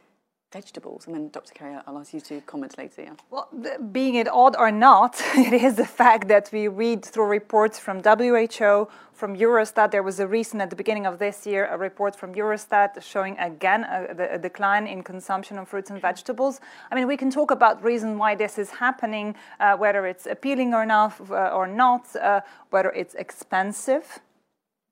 vegetables? 0.52 1.06
And 1.06 1.14
then, 1.14 1.28
Dr. 1.30 1.54
Carrie, 1.54 1.78
I'll 1.86 1.98
ask 1.98 2.12
you 2.12 2.20
to 2.20 2.40
comment 2.42 2.76
later. 2.76 3.02
Yeah. 3.02 3.14
Well, 3.30 3.48
being 3.92 4.16
it 4.16 4.28
odd 4.28 4.54
or 4.56 4.70
not, 4.70 5.20
it 5.34 5.54
is 5.54 5.76
the 5.76 5.86
fact 5.86 6.28
that 6.28 6.50
we 6.52 6.68
read 6.68 7.04
through 7.04 7.26
reports 7.26 7.78
from 7.78 8.02
WHO, 8.02 8.88
from 9.12 9.36
Eurostat. 9.36 9.90
There 9.90 10.02
was 10.02 10.20
a 10.20 10.26
recent, 10.26 10.60
at 10.60 10.68
the 10.68 10.76
beginning 10.76 11.06
of 11.06 11.18
this 11.18 11.46
year, 11.46 11.66
a 11.66 11.78
report 11.78 12.14
from 12.14 12.34
Eurostat 12.34 13.02
showing 13.02 13.38
again 13.38 13.84
a, 13.84 14.34
a 14.34 14.38
decline 14.38 14.86
in 14.86 15.02
consumption 15.02 15.56
of 15.58 15.66
fruits 15.66 15.90
and 15.90 16.00
vegetables. 16.00 16.60
I 16.90 16.94
mean, 16.94 17.06
we 17.06 17.16
can 17.16 17.30
talk 17.30 17.50
about 17.50 17.82
reason 17.82 18.18
why 18.18 18.34
this 18.34 18.58
is 18.58 18.70
happening, 18.70 19.34
uh, 19.60 19.76
whether 19.76 20.06
it's 20.06 20.26
appealing 20.26 20.74
or 20.74 20.84
not, 20.84 21.18
uh, 21.30 21.58
or 21.58 21.66
not, 21.66 22.14
uh, 22.16 22.42
whether 22.68 22.90
it's 22.90 23.14
expensive 23.14 24.20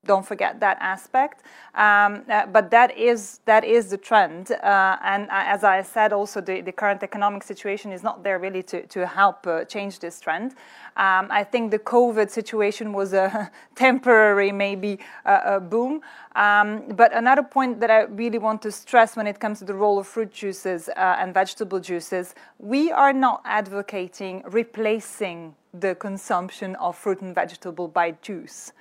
don't 0.05 0.25
forget 0.25 0.59
that 0.59 0.77
aspect. 0.81 1.43
Um, 1.75 2.23
uh, 2.29 2.45
but 2.45 2.69
that 2.71 2.97
is 2.97 3.39
that 3.45 3.63
is 3.63 3.89
the 3.89 3.97
trend, 3.97 4.51
uh, 4.51 4.97
and 5.03 5.23
uh, 5.29 5.43
as 5.55 5.63
I 5.63 5.81
said, 5.81 6.13
also 6.13 6.39
the, 6.39 6.61
the 6.61 6.71
current 6.71 7.01
economic 7.01 7.41
situation 7.43 7.91
is 7.91 8.03
not 8.03 8.23
there 8.23 8.37
really 8.37 8.61
to 8.63 8.85
to 8.87 9.07
help 9.07 9.47
uh, 9.47 9.65
change 9.65 9.99
this 9.99 10.19
trend. 10.19 10.51
Um, 10.95 11.27
I 11.31 11.43
think 11.43 11.71
the 11.71 11.79
COVID 11.79 12.29
situation 12.29 12.93
was 12.93 13.13
a 13.13 13.49
temporary, 13.75 14.51
maybe 14.51 14.99
a 15.25 15.59
boom. 15.59 16.01
Um, 16.35 16.83
but 16.89 17.11
another 17.15 17.41
point 17.41 17.79
that 17.79 17.89
I 17.89 18.01
really 18.03 18.37
want 18.37 18.61
to 18.63 18.71
stress 18.71 19.15
when 19.15 19.25
it 19.25 19.39
comes 19.39 19.59
to 19.59 19.65
the 19.65 19.73
role 19.73 19.97
of 19.97 20.05
fruit 20.05 20.31
juices 20.31 20.89
uh, 20.89 21.15
and 21.19 21.33
vegetable 21.33 21.79
juices, 21.79 22.35
we 22.59 22.91
are 22.91 23.13
not 23.13 23.41
advocating 23.45 24.43
replacing 24.45 25.55
the 25.73 25.95
consumption 25.95 26.75
of 26.75 26.95
fruit 26.95 27.21
and 27.21 27.33
vegetable 27.33 27.87
by 27.87 28.11
juice 28.21 28.73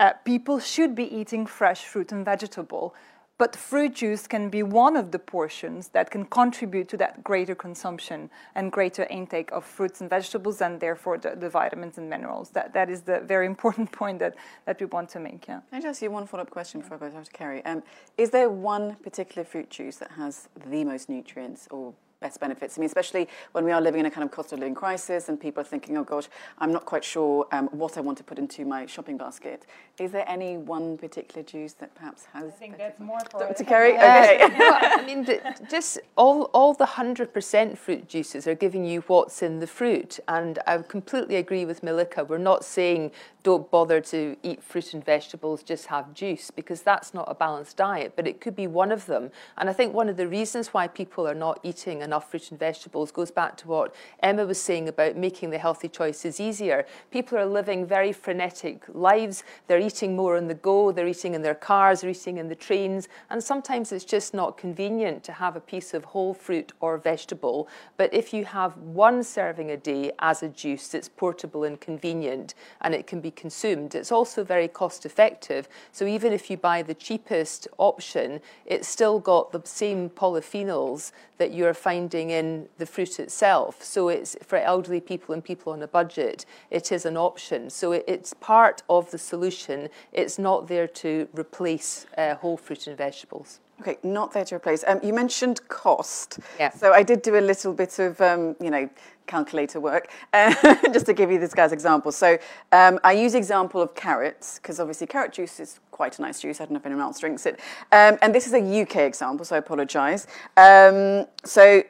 uh, 0.00 0.14
people 0.24 0.58
should 0.58 0.94
be 0.94 1.04
eating 1.14 1.46
fresh 1.46 1.84
fruit 1.84 2.10
and 2.10 2.24
vegetable. 2.24 2.94
But 3.36 3.56
fruit 3.56 3.94
juice 3.94 4.26
can 4.26 4.50
be 4.50 4.62
one 4.62 4.96
of 4.96 5.12
the 5.12 5.18
portions 5.18 5.88
that 5.88 6.10
can 6.10 6.26
contribute 6.26 6.88
to 6.90 6.98
that 6.98 7.24
greater 7.24 7.54
consumption 7.54 8.28
and 8.54 8.70
greater 8.70 9.04
intake 9.04 9.50
of 9.50 9.64
fruits 9.64 10.02
and 10.02 10.10
vegetables, 10.10 10.60
and 10.60 10.78
therefore 10.78 11.16
the, 11.16 11.36
the 11.36 11.48
vitamins 11.48 11.96
and 11.96 12.10
minerals. 12.10 12.50
That, 12.50 12.74
that 12.74 12.90
is 12.90 13.00
the 13.02 13.20
very 13.20 13.46
important 13.54 13.92
point 13.92 14.18
that, 14.18 14.34
that 14.66 14.78
we 14.78 14.86
want 14.86 15.08
to 15.10 15.20
make. 15.20 15.48
Yeah. 15.48 15.60
I 15.72 15.76
just 15.76 15.86
ask 15.86 16.02
you 16.02 16.10
one 16.10 16.26
follow 16.26 16.42
up 16.42 16.50
question 16.50 16.80
before 16.80 16.98
I 16.98 17.00
go 17.00 17.08
to 17.08 17.14
Dr. 17.14 17.62
Um, 17.64 17.82
is 18.18 18.28
there 18.28 18.50
one 18.50 18.96
particular 18.96 19.44
fruit 19.44 19.70
juice 19.70 19.96
that 19.96 20.10
has 20.12 20.50
the 20.66 20.84
most 20.84 21.08
nutrients 21.08 21.66
or 21.70 21.94
best 22.20 22.38
benefits. 22.38 22.76
I 22.76 22.80
mean, 22.80 22.86
especially 22.86 23.28
when 23.52 23.64
we 23.64 23.72
are 23.72 23.80
living 23.80 24.00
in 24.00 24.06
a 24.06 24.10
kind 24.10 24.24
of 24.24 24.30
cost 24.30 24.52
of 24.52 24.58
living 24.58 24.74
crisis 24.74 25.30
and 25.30 25.40
people 25.40 25.62
are 25.62 25.64
thinking, 25.64 25.96
oh 25.96 26.04
gosh, 26.04 26.28
I'm 26.58 26.70
not 26.70 26.84
quite 26.84 27.02
sure 27.02 27.46
um, 27.50 27.68
what 27.68 27.96
I 27.96 28.02
want 28.02 28.18
to 28.18 28.24
put 28.24 28.38
into 28.38 28.66
my 28.66 28.84
shopping 28.84 29.16
basket. 29.16 29.64
Is 29.98 30.12
there 30.12 30.28
any 30.28 30.58
one 30.58 30.98
particular 30.98 31.42
juice 31.42 31.72
that 31.74 31.94
perhaps 31.94 32.26
has? 32.32 32.44
I 32.44 32.50
think 32.50 32.76
that's 32.76 33.00
more 33.00 33.18
for 33.30 33.40
Dr. 33.40 33.64
Carrie. 33.64 33.94
Okay. 33.94 34.48
no, 34.58 34.78
I 34.80 35.04
mean, 35.04 35.24
the, 35.24 35.40
just 35.70 35.98
all 36.16 36.44
all 36.52 36.74
the 36.74 36.86
hundred 36.86 37.32
percent 37.32 37.78
fruit 37.78 38.08
juices 38.08 38.46
are 38.46 38.54
giving 38.54 38.84
you 38.84 39.00
what's 39.06 39.42
in 39.42 39.58
the 39.58 39.66
fruit, 39.66 40.18
and 40.28 40.58
I 40.66 40.78
completely 40.78 41.36
agree 41.36 41.64
with 41.64 41.80
Melika. 41.82 42.26
We're 42.26 42.38
not 42.38 42.64
saying 42.64 43.12
don't 43.42 43.70
bother 43.70 44.00
to 44.00 44.36
eat 44.42 44.62
fruit 44.62 44.92
and 44.92 45.04
vegetables, 45.04 45.62
just 45.62 45.86
have 45.86 46.12
juice, 46.12 46.50
because 46.50 46.82
that's 46.82 47.14
not 47.14 47.24
a 47.30 47.34
balanced 47.34 47.76
diet, 47.76 48.12
but 48.14 48.26
it 48.26 48.40
could 48.40 48.54
be 48.54 48.66
one 48.66 48.92
of 48.92 49.06
them. 49.06 49.30
And 49.56 49.70
I 49.70 49.72
think 49.72 49.94
one 49.94 50.08
of 50.08 50.16
the 50.16 50.28
reasons 50.28 50.68
why 50.68 50.88
people 50.88 51.26
are 51.26 51.34
not 51.34 51.58
eating 51.62 52.02
enough 52.10 52.28
fruit 52.28 52.50
and 52.50 52.58
vegetables 52.58 53.12
goes 53.12 53.30
back 53.30 53.56
to 53.56 53.68
what 53.68 53.94
Emma 54.20 54.44
was 54.44 54.60
saying 54.60 54.88
about 54.88 55.16
making 55.16 55.50
the 55.50 55.58
healthy 55.58 55.88
choices 55.88 56.40
easier. 56.40 56.84
People 57.12 57.38
are 57.38 57.46
living 57.46 57.86
very 57.86 58.12
frenetic 58.12 58.82
lives. 58.88 59.44
They're 59.68 59.78
eating 59.78 60.16
more 60.16 60.36
on 60.36 60.48
the 60.48 60.54
go, 60.54 60.90
they're 60.90 61.06
eating 61.06 61.34
in 61.34 61.42
their 61.42 61.54
cars, 61.54 62.00
they're 62.00 62.10
eating 62.10 62.38
in 62.38 62.48
the 62.48 62.56
trains, 62.56 63.06
and 63.30 63.40
sometimes 63.40 63.92
it's 63.92 64.04
just 64.04 64.34
not 64.34 64.56
convenient 64.56 65.22
to 65.22 65.32
have 65.32 65.54
a 65.54 65.60
piece 65.60 65.94
of 65.94 66.04
whole 66.06 66.34
fruit 66.34 66.72
or 66.80 66.98
vegetable. 66.98 67.68
But 67.96 68.12
if 68.12 68.34
you 68.34 68.44
have 68.44 68.76
one 68.76 69.22
serving 69.22 69.70
a 69.70 69.76
day 69.76 70.10
as 70.18 70.42
a 70.42 70.48
juice, 70.48 70.92
it's 70.94 71.08
portable 71.08 71.62
and 71.62 71.80
convenient, 71.80 72.54
and 72.80 72.92
it 72.92 73.06
can 73.06 73.20
be 73.20 73.30
consumed. 73.30 73.94
It's 73.94 74.10
also 74.10 74.42
very 74.42 74.66
cost 74.66 75.06
effective. 75.06 75.68
So 75.92 76.06
even 76.06 76.32
if 76.32 76.50
you 76.50 76.56
buy 76.56 76.82
the 76.82 76.94
cheapest 76.94 77.68
option, 77.78 78.40
it's 78.66 78.88
still 78.88 79.20
got 79.20 79.52
the 79.52 79.62
same 79.64 80.10
polyphenols 80.10 81.12
that 81.40 81.54
you're 81.54 81.72
finding 81.72 82.28
in 82.28 82.68
the 82.76 82.84
fruit 82.84 83.18
itself. 83.18 83.82
So 83.82 84.10
it's 84.10 84.36
for 84.44 84.58
elderly 84.58 85.00
people 85.00 85.32
and 85.32 85.42
people 85.42 85.72
on 85.72 85.82
a 85.82 85.88
budget, 85.88 86.44
it 86.70 86.92
is 86.92 87.06
an 87.06 87.16
option. 87.16 87.70
So 87.70 87.92
it, 87.92 88.04
it's 88.06 88.34
part 88.34 88.82
of 88.90 89.10
the 89.10 89.16
solution. 89.16 89.88
It's 90.12 90.38
not 90.38 90.68
there 90.68 90.86
to 90.86 91.28
replace 91.32 92.04
uh, 92.18 92.34
whole 92.34 92.58
fruit 92.58 92.86
and 92.86 92.96
vegetables. 92.98 93.60
Okay, 93.80 93.96
not 94.02 94.34
there 94.34 94.44
to 94.44 94.56
replace. 94.56 94.84
Um, 94.86 95.00
you 95.02 95.14
mentioned 95.14 95.66
cost. 95.68 96.40
Yeah. 96.58 96.68
So 96.68 96.92
I 96.92 97.02
did 97.02 97.22
do 97.22 97.38
a 97.38 97.40
little 97.40 97.72
bit 97.72 97.98
of, 97.98 98.20
um, 98.20 98.54
you 98.60 98.70
know, 98.70 98.90
calculator 99.30 99.80
work, 99.80 100.10
uh, 100.32 100.52
just 100.92 101.06
to 101.06 101.14
give 101.14 101.30
you 101.30 101.38
this 101.38 101.54
guy's 101.54 101.72
example. 101.72 102.12
So 102.12 102.36
um, 102.72 102.98
I 103.04 103.12
use 103.12 103.34
example 103.34 103.80
of 103.80 103.94
carrots, 103.94 104.58
because 104.58 104.80
obviously 104.80 105.06
carrot 105.06 105.32
juice 105.32 105.60
is 105.60 105.80
quite 105.92 106.18
a 106.18 106.22
nice 106.22 106.40
juice. 106.40 106.60
I 106.60 106.64
don't 106.64 106.72
know 106.72 106.80
if 106.80 106.86
anyone 106.86 107.04
else 107.04 107.20
drinks 107.20 107.46
it. 107.46 107.60
Um, 107.92 108.18
and 108.20 108.34
this 108.34 108.46
is 108.46 108.52
a 108.52 108.82
UK 108.82 108.96
example, 108.96 109.44
so 109.44 109.54
I 109.54 109.58
apologise. 109.58 110.26
Um, 110.56 111.26
so 111.44 111.82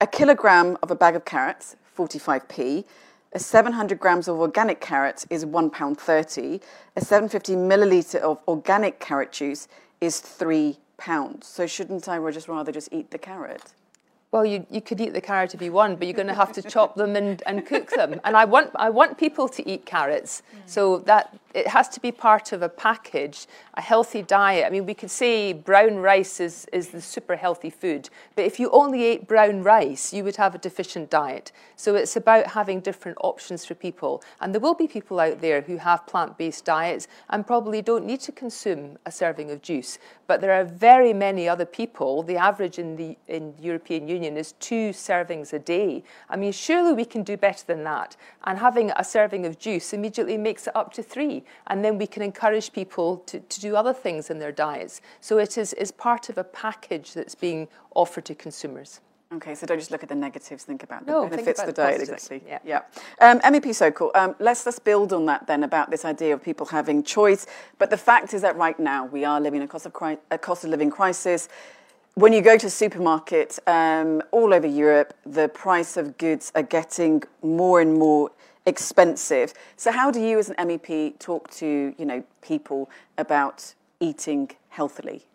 a 0.00 0.06
kilogram 0.06 0.76
of 0.82 0.90
a 0.90 0.94
bag 0.94 1.16
of 1.16 1.24
carrots, 1.24 1.76
45p. 1.96 2.84
A 3.34 3.38
700 3.38 4.00
grams 4.00 4.26
of 4.26 4.38
organic 4.38 4.80
carrot 4.80 5.26
is 5.28 5.44
£1.30. 5.44 6.62
A 6.96 7.00
750 7.00 7.54
milliliter 7.54 8.20
of 8.20 8.38
organic 8.48 9.00
carrot 9.00 9.32
juice 9.32 9.68
is 10.00 10.20
three 10.20 10.78
pounds. 10.96 11.46
So 11.46 11.66
shouldn't 11.66 12.08
I 12.08 12.18
just 12.30 12.48
rather 12.48 12.72
just 12.72 12.88
eat 12.90 13.10
the 13.10 13.18
carrot? 13.18 13.74
Well, 14.30 14.44
you, 14.44 14.66
you 14.70 14.82
could 14.82 15.00
eat 15.00 15.14
the 15.14 15.22
carrot 15.22 15.54
if 15.54 15.62
you 15.62 15.72
want, 15.72 15.98
but 15.98 16.06
you're 16.06 16.14
going 16.14 16.28
to 16.28 16.34
have 16.34 16.52
to 16.52 16.62
chop 16.62 16.96
them 16.96 17.16
and, 17.16 17.42
and 17.46 17.64
cook 17.64 17.90
them. 17.90 18.20
And 18.24 18.36
I 18.36 18.44
want, 18.44 18.70
I 18.74 18.90
want 18.90 19.16
people 19.16 19.48
to 19.48 19.66
eat 19.66 19.86
carrots. 19.86 20.42
Mm. 20.54 20.58
So 20.66 20.98
that 21.00 21.38
it 21.54 21.66
has 21.68 21.88
to 21.88 22.00
be 22.00 22.12
part 22.12 22.52
of 22.52 22.60
a 22.60 22.68
package, 22.68 23.46
a 23.74 23.80
healthy 23.80 24.20
diet. 24.20 24.66
I 24.66 24.70
mean, 24.70 24.84
we 24.84 24.92
could 24.92 25.10
say 25.10 25.54
brown 25.54 25.96
rice 25.96 26.40
is, 26.40 26.66
is 26.74 26.88
the 26.90 27.00
super 27.00 27.36
healthy 27.36 27.70
food, 27.70 28.10
but 28.36 28.44
if 28.44 28.60
you 28.60 28.70
only 28.70 29.02
ate 29.04 29.26
brown 29.26 29.62
rice, 29.62 30.12
you 30.12 30.24
would 30.24 30.36
have 30.36 30.54
a 30.54 30.58
deficient 30.58 31.08
diet. 31.08 31.50
So 31.76 31.94
it's 31.94 32.16
about 32.16 32.48
having 32.48 32.80
different 32.80 33.16
options 33.22 33.64
for 33.64 33.74
people. 33.74 34.22
And 34.42 34.52
there 34.52 34.60
will 34.60 34.74
be 34.74 34.86
people 34.86 35.20
out 35.20 35.40
there 35.40 35.62
who 35.62 35.78
have 35.78 36.06
plant 36.06 36.36
based 36.36 36.66
diets 36.66 37.08
and 37.30 37.46
probably 37.46 37.80
don't 37.80 38.04
need 38.04 38.20
to 38.20 38.32
consume 38.32 38.98
a 39.06 39.10
serving 39.10 39.50
of 39.50 39.62
juice. 39.62 39.98
But 40.26 40.42
there 40.42 40.52
are 40.52 40.64
very 40.64 41.14
many 41.14 41.48
other 41.48 41.64
people. 41.64 42.22
The 42.22 42.36
average 42.36 42.78
in 42.78 42.96
the 42.96 43.16
in 43.26 43.54
European 43.58 44.06
Union 44.06 44.17
is 44.24 44.52
two 44.52 44.90
servings 44.90 45.52
a 45.52 45.58
day. 45.58 46.02
I 46.28 46.36
mean, 46.36 46.52
surely 46.52 46.92
we 46.92 47.04
can 47.04 47.22
do 47.22 47.36
better 47.36 47.64
than 47.66 47.84
that. 47.84 48.16
And 48.44 48.58
having 48.58 48.90
a 48.96 49.04
serving 49.04 49.46
of 49.46 49.58
juice 49.58 49.92
immediately 49.92 50.36
makes 50.36 50.66
it 50.66 50.76
up 50.76 50.92
to 50.94 51.02
three. 51.02 51.44
And 51.66 51.84
then 51.84 51.98
we 51.98 52.06
can 52.06 52.22
encourage 52.22 52.72
people 52.72 53.18
to, 53.26 53.40
to 53.40 53.60
do 53.60 53.76
other 53.76 53.92
things 53.92 54.30
in 54.30 54.38
their 54.38 54.52
diets. 54.52 55.00
So 55.20 55.38
it 55.38 55.58
is, 55.58 55.72
is 55.74 55.90
part 55.90 56.28
of 56.28 56.38
a 56.38 56.44
package 56.44 57.14
that's 57.14 57.34
being 57.34 57.68
offered 57.94 58.24
to 58.26 58.34
consumers. 58.34 59.00
Okay, 59.30 59.54
so 59.54 59.66
don't 59.66 59.78
just 59.78 59.90
look 59.90 60.02
at 60.02 60.08
the 60.08 60.14
negatives, 60.14 60.64
think 60.64 60.82
about 60.82 61.04
the 61.04 61.12
no, 61.12 61.28
benefits 61.28 61.60
of 61.60 61.66
the, 61.66 61.72
diet, 61.72 62.00
exactly. 62.00 62.42
Yeah. 62.46 62.60
yeah. 62.64 62.80
Um, 63.20 63.40
MEP 63.40 63.74
Sokol, 63.74 64.10
um, 64.14 64.34
let's 64.38 64.64
just 64.64 64.84
build 64.84 65.12
on 65.12 65.26
that 65.26 65.46
then 65.46 65.64
about 65.64 65.90
this 65.90 66.06
idea 66.06 66.32
of 66.32 66.42
people 66.42 66.64
having 66.64 67.02
choice. 67.02 67.46
But 67.78 67.90
the 67.90 67.98
fact 67.98 68.32
is 68.32 68.40
that 68.40 68.56
right 68.56 68.78
now 68.80 69.04
we 69.04 69.26
are 69.26 69.38
living 69.38 69.60
in 69.60 69.66
a 69.66 69.68
cost 69.68 69.84
of, 69.84 69.92
cri- 69.92 70.16
a 70.30 70.38
cost 70.38 70.64
of 70.64 70.70
living 70.70 70.90
crisis. 70.90 71.50
When 72.18 72.32
you 72.32 72.42
go 72.42 72.58
to 72.58 72.68
supermarket 72.68 73.60
um, 73.68 74.22
all 74.32 74.52
over 74.52 74.66
Europe, 74.66 75.14
the 75.24 75.48
price 75.48 75.96
of 75.96 76.18
goods 76.18 76.50
are 76.56 76.64
getting 76.64 77.22
more 77.44 77.80
and 77.80 77.94
more 77.94 78.32
expensive. 78.66 79.54
So 79.76 79.92
how 79.92 80.10
do 80.10 80.20
you 80.20 80.36
as 80.40 80.50
an 80.50 80.56
MEP 80.56 81.20
talk 81.20 81.48
to, 81.52 81.94
you 81.96 82.04
know, 82.04 82.24
people 82.42 82.90
about 83.18 83.72
eating 84.00 84.50
healthily? 84.70 85.27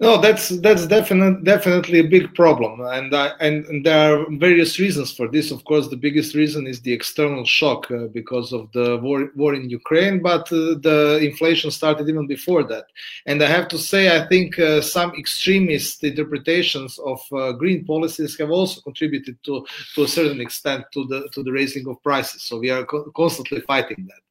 No, 0.00 0.20
that's 0.20 0.48
that's 0.48 0.86
definitely 0.88 1.44
definitely 1.44 2.00
a 2.00 2.08
big 2.08 2.34
problem, 2.34 2.80
and, 2.80 3.14
and, 3.14 3.64
and 3.66 3.86
there 3.86 4.00
are 4.14 4.26
various 4.30 4.80
reasons 4.80 5.12
for 5.12 5.28
this. 5.28 5.52
Of 5.52 5.64
course, 5.64 5.86
the 5.86 5.96
biggest 5.96 6.34
reason 6.34 6.66
is 6.66 6.80
the 6.80 6.92
external 6.92 7.44
shock 7.44 7.88
uh, 7.90 8.08
because 8.08 8.52
of 8.52 8.72
the 8.72 8.98
war 8.98 9.30
war 9.36 9.54
in 9.54 9.70
Ukraine, 9.70 10.20
but 10.20 10.50
uh, 10.52 10.74
the 10.88 11.20
inflation 11.22 11.70
started 11.70 12.08
even 12.08 12.26
before 12.26 12.64
that. 12.64 12.86
And 13.26 13.40
I 13.42 13.46
have 13.46 13.68
to 13.68 13.78
say, 13.78 14.02
I 14.20 14.26
think 14.26 14.58
uh, 14.58 14.80
some 14.80 15.12
extremist 15.14 16.02
interpretations 16.02 16.98
of 16.98 17.20
uh, 17.32 17.52
green 17.52 17.84
policies 17.84 18.36
have 18.38 18.50
also 18.50 18.80
contributed 18.80 19.36
to 19.44 19.64
to 19.94 20.02
a 20.02 20.08
certain 20.08 20.40
extent 20.40 20.84
to 20.94 21.06
the 21.06 21.28
to 21.34 21.44
the 21.44 21.52
raising 21.52 21.86
of 21.86 22.02
prices. 22.02 22.42
So 22.42 22.58
we 22.58 22.70
are 22.70 22.84
co 22.84 23.04
constantly 23.12 23.60
fighting 23.60 24.06
that. 24.08 24.21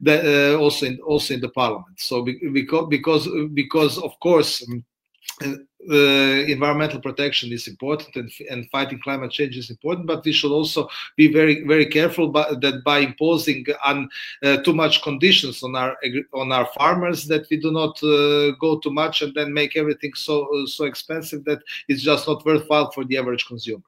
That 0.00 0.24
uh, 0.24 0.58
also 0.58 0.86
in 0.86 0.98
also 1.00 1.34
in 1.34 1.40
the 1.40 1.48
parliament. 1.48 2.00
So 2.00 2.22
because 2.22 2.86
because 2.88 3.28
because 3.52 3.98
of 3.98 4.18
course 4.20 4.64
uh, 5.90 6.44
environmental 6.46 7.00
protection 7.00 7.52
is 7.52 7.68
important 7.68 8.14
and, 8.16 8.30
and 8.50 8.68
fighting 8.70 9.00
climate 9.00 9.30
change 9.30 9.56
is 9.56 9.70
important, 9.70 10.06
but 10.06 10.24
we 10.24 10.32
should 10.32 10.52
also 10.52 10.88
be 11.16 11.32
very 11.32 11.64
very 11.64 11.86
careful 11.86 12.28
by, 12.28 12.46
that 12.60 12.82
by 12.84 12.98
imposing 12.98 13.64
un, 13.84 14.08
uh, 14.42 14.56
too 14.58 14.72
much 14.72 15.02
conditions 15.02 15.62
on 15.62 15.76
our 15.76 15.96
on 16.32 16.52
our 16.52 16.66
farmers 16.78 17.26
that 17.26 17.46
we 17.50 17.56
do 17.56 17.70
not 17.70 18.02
uh, 18.02 18.52
go 18.60 18.78
too 18.78 18.92
much 18.92 19.22
and 19.22 19.34
then 19.34 19.52
make 19.52 19.76
everything 19.76 20.12
so 20.14 20.64
so 20.66 20.84
expensive 20.84 21.44
that 21.44 21.60
it's 21.88 22.02
just 22.02 22.26
not 22.26 22.44
worthwhile 22.44 22.90
for 22.92 23.04
the 23.04 23.18
average 23.18 23.46
consumer. 23.46 23.82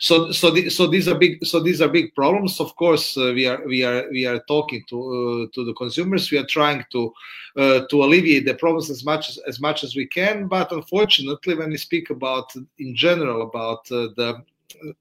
So 0.00 0.32
so 0.32 0.50
the, 0.50 0.70
so 0.70 0.86
these 0.86 1.08
are 1.08 1.18
big 1.18 1.44
so 1.44 1.60
these 1.60 1.80
are 1.80 1.88
big 1.88 2.14
problems. 2.14 2.60
Of 2.60 2.76
course 2.76 3.16
uh, 3.16 3.32
we 3.34 3.46
are 3.46 3.66
we 3.66 3.84
are 3.84 4.08
we 4.10 4.26
are 4.26 4.40
talking 4.40 4.84
to 4.88 4.96
uh, 4.98 5.54
to 5.54 5.64
the 5.64 5.74
consumers. 5.74 6.30
We 6.30 6.38
are 6.38 6.46
trying 6.46 6.84
to 6.92 7.12
uh, 7.56 7.80
to 7.90 8.02
alleviate 8.02 8.46
the 8.46 8.54
problems 8.54 8.90
as 8.90 9.04
much 9.04 9.28
as, 9.28 9.38
as 9.46 9.60
much 9.60 9.84
as 9.84 9.94
we 9.94 10.06
can 10.06 10.46
but 10.46 10.72
unfortunately 10.72 11.41
when 11.46 11.70
we 11.70 11.76
speak 11.76 12.10
about 12.10 12.52
in 12.78 12.94
general 12.94 13.42
about 13.42 13.90
uh, 13.90 14.08
the 14.16 14.42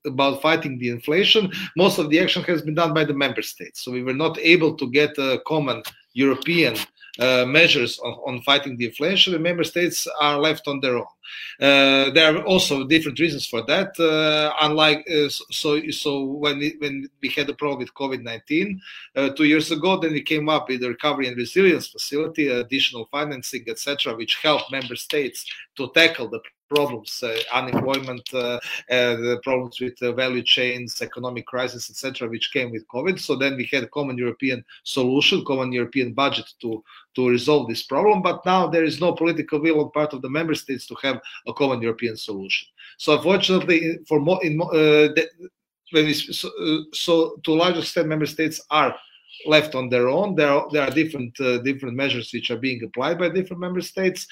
about 0.05 0.41
fighting 0.41 0.77
the 0.77 0.89
inflation 0.89 1.49
most 1.77 1.97
of 1.97 2.09
the 2.09 2.19
action 2.19 2.43
has 2.43 2.61
been 2.61 2.75
done 2.75 2.93
by 2.93 3.05
the 3.05 3.13
member 3.13 3.41
states. 3.41 3.81
So 3.81 3.91
we 3.91 4.03
were 4.03 4.13
not 4.13 4.37
able 4.39 4.75
to 4.75 4.89
get 4.89 5.17
a 5.17 5.41
common 5.47 5.81
european 6.13 6.75
uh, 7.19 7.45
measures 7.45 7.99
on, 7.99 8.13
on, 8.25 8.41
fighting 8.41 8.77
the 8.77 8.85
inflation, 8.85 9.33
the 9.33 9.39
member 9.39 9.63
states 9.63 10.07
are 10.19 10.39
left 10.39 10.67
on 10.67 10.79
their 10.79 10.97
own. 10.97 11.05
Uh, 11.59 12.09
there 12.11 12.35
are 12.35 12.43
also 12.43 12.85
different 12.85 13.19
reasons 13.19 13.45
for 13.45 13.61
that. 13.63 13.97
Uh, 13.99 14.53
unlike 14.61 15.05
uh, 15.09 15.29
so, 15.29 15.81
so 15.91 16.23
when 16.23 16.59
we, 16.59 16.75
when 16.79 17.09
we 17.21 17.29
had 17.29 17.47
the 17.47 17.53
problem 17.53 17.79
with 17.79 17.93
COVID 17.93 18.23
nineteen 18.23 18.81
uh, 19.15 19.29
two 19.29 19.45
years 19.45 19.71
ago, 19.71 19.97
then 19.97 20.13
we 20.13 20.21
came 20.21 20.49
up 20.49 20.69
with 20.69 20.81
the 20.81 20.89
recovery 20.89 21.27
and 21.27 21.37
resilience 21.37 21.87
facility, 21.87 22.47
additional 22.47 23.05
financing, 23.11 23.65
etc., 23.67 24.15
which 24.15 24.39
helped 24.41 24.71
member 24.71 24.95
states 24.95 25.45
to 25.75 25.91
tackle 25.93 26.29
the 26.29 26.39
problems, 26.73 27.21
uh, 27.21 27.37
unemployment, 27.53 28.25
uh, 28.33 28.59
uh, 28.95 29.15
the 29.27 29.39
problems 29.43 29.79
with 29.81 29.97
value 30.15 30.43
chains, 30.43 31.01
economic 31.01 31.45
crisis, 31.45 31.89
etc., 31.89 32.29
which 32.29 32.53
came 32.53 32.71
with 32.71 32.87
COVID. 32.87 33.19
So 33.19 33.35
then 33.35 33.57
we 33.57 33.65
had 33.71 33.83
a 33.83 33.93
common 33.97 34.17
European 34.17 34.63
solution, 34.83 35.43
common 35.45 35.71
European 35.71 36.13
budget 36.13 36.47
to 36.61 36.83
to 37.15 37.27
resolve 37.27 37.67
this 37.67 37.83
problem. 37.83 38.21
But 38.21 38.45
now 38.45 38.67
there 38.67 38.85
is 38.85 39.01
no 39.01 39.11
political 39.13 39.59
will 39.59 39.81
on 39.83 39.91
part 39.91 40.13
of 40.13 40.21
the 40.21 40.29
member 40.29 40.55
states 40.55 40.85
to 40.87 40.95
have 41.03 41.17
a 41.45 41.53
common 41.53 41.81
European 41.81 42.15
solution. 42.15 42.67
So 42.97 43.17
unfortunately, 43.17 43.79
for 44.07 44.19
more 44.19 44.39
in 44.45 44.57
the, 44.57 45.23
when 45.91 46.05
we, 46.05 46.13
so, 46.13 46.47
so, 46.93 47.13
to 47.43 47.51
a 47.51 47.59
large 47.63 47.77
extent, 47.77 48.07
member 48.07 48.29
states 48.37 48.61
are 48.69 48.95
left 49.45 49.75
on 49.75 49.89
their 49.89 50.07
own. 50.07 50.35
There 50.35 50.51
are, 50.55 50.65
there 50.71 50.83
are 50.87 50.99
different 51.01 51.33
uh, 51.39 51.57
different 51.69 51.95
measures 52.03 52.31
which 52.33 52.49
are 52.51 52.61
being 52.67 52.81
applied 52.83 53.17
by 53.19 53.29
different 53.29 53.59
member 53.59 53.81
states 53.81 54.27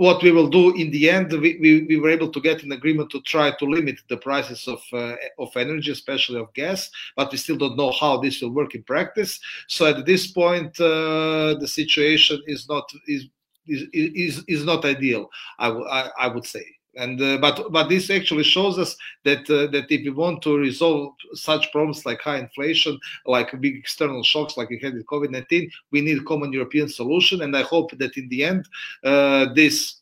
what 0.00 0.22
we 0.22 0.32
will 0.32 0.48
do 0.48 0.74
in 0.76 0.90
the 0.92 1.10
end, 1.10 1.30
we, 1.30 1.58
we, 1.60 1.82
we, 1.82 1.96
were 1.98 2.08
able 2.08 2.30
to 2.30 2.40
get 2.40 2.62
an 2.62 2.72
agreement 2.72 3.10
to 3.10 3.20
try 3.20 3.50
to 3.50 3.64
limit 3.66 4.00
the 4.08 4.16
prices 4.16 4.66
of 4.66 4.80
uh, 4.94 5.14
of 5.38 5.54
energy, 5.56 5.90
especially 5.92 6.40
of 6.40 6.50
gas, 6.54 6.90
but 7.16 7.30
we 7.30 7.36
still 7.36 7.58
don't 7.58 7.76
know 7.76 7.92
how 7.92 8.16
this 8.16 8.40
will 8.40 8.54
work 8.60 8.74
in 8.74 8.82
practice. 8.82 9.38
So 9.68 9.84
at 9.84 10.06
this 10.06 10.32
point, 10.32 10.80
uh, 10.80 11.54
the 11.60 11.68
situation 11.68 12.40
is 12.46 12.66
not 12.66 12.90
is 13.06 13.26
is 13.66 13.82
is, 13.92 14.44
is 14.48 14.64
not 14.64 14.86
ideal. 14.86 15.28
I, 15.58 15.68
I, 15.68 16.10
I 16.18 16.28
would 16.28 16.46
say 16.46 16.64
and 16.96 17.20
uh, 17.22 17.38
but 17.38 17.70
but 17.70 17.88
this 17.88 18.10
actually 18.10 18.42
shows 18.42 18.78
us 18.78 18.96
that 19.24 19.48
uh, 19.50 19.70
that 19.70 19.86
if 19.90 20.02
we 20.02 20.10
want 20.10 20.42
to 20.42 20.56
resolve 20.56 21.14
such 21.34 21.70
problems 21.70 22.04
like 22.04 22.20
high 22.20 22.38
inflation 22.38 22.98
like 23.26 23.60
big 23.60 23.76
external 23.76 24.22
shocks 24.22 24.56
like 24.56 24.68
we 24.70 24.78
had 24.78 24.94
with 24.94 25.06
covid-19 25.06 25.70
we 25.92 26.00
need 26.00 26.24
common 26.24 26.52
european 26.52 26.88
solution. 26.88 27.42
And 27.42 27.56
i 27.56 27.62
hope 27.62 27.96
that 27.98 28.16
in 28.16 28.28
the 28.28 28.44
end 28.44 28.68
uh, 29.04 29.46
this 29.54 29.99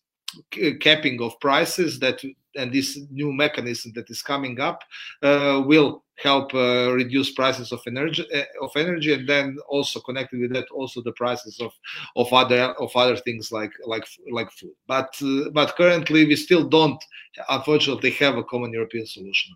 capping 0.81 1.21
of 1.23 1.39
prices 1.41 1.99
that 1.99 2.23
and 2.57 2.73
this 2.73 2.99
new 3.11 3.33
mechanism 3.33 3.93
that 3.95 4.11
is 4.11 4.23
coming 4.23 4.61
up 4.61 4.83
uh, 5.23 5.63
will 5.65 6.03
help 6.17 6.53
uh, 6.55 6.93
reduce 6.93 7.31
prices 7.33 7.71
of 7.73 7.81
energy 7.87 8.27
uh, 8.35 8.43
of 8.61 8.71
energy 8.77 9.13
and 9.13 9.29
then 9.29 9.57
also 9.69 10.01
connected 10.01 10.41
with 10.41 10.53
that 10.53 10.69
also 10.71 11.01
the 11.03 11.13
prices 11.13 11.61
of 11.61 11.73
of 12.17 12.33
other 12.33 12.75
of 12.81 12.91
other 12.97 13.17
things 13.17 13.53
like 13.53 13.73
like 13.87 14.05
like 14.31 14.51
food. 14.51 14.75
But 14.87 15.17
uh, 15.23 15.51
but 15.51 15.77
currently 15.77 16.27
we 16.27 16.37
still 16.37 16.65
don't 16.69 17.03
unfortunately 17.49 18.11
have 18.13 18.37
a 18.37 18.45
common 18.45 18.73
european 18.73 19.07
solution 19.07 19.55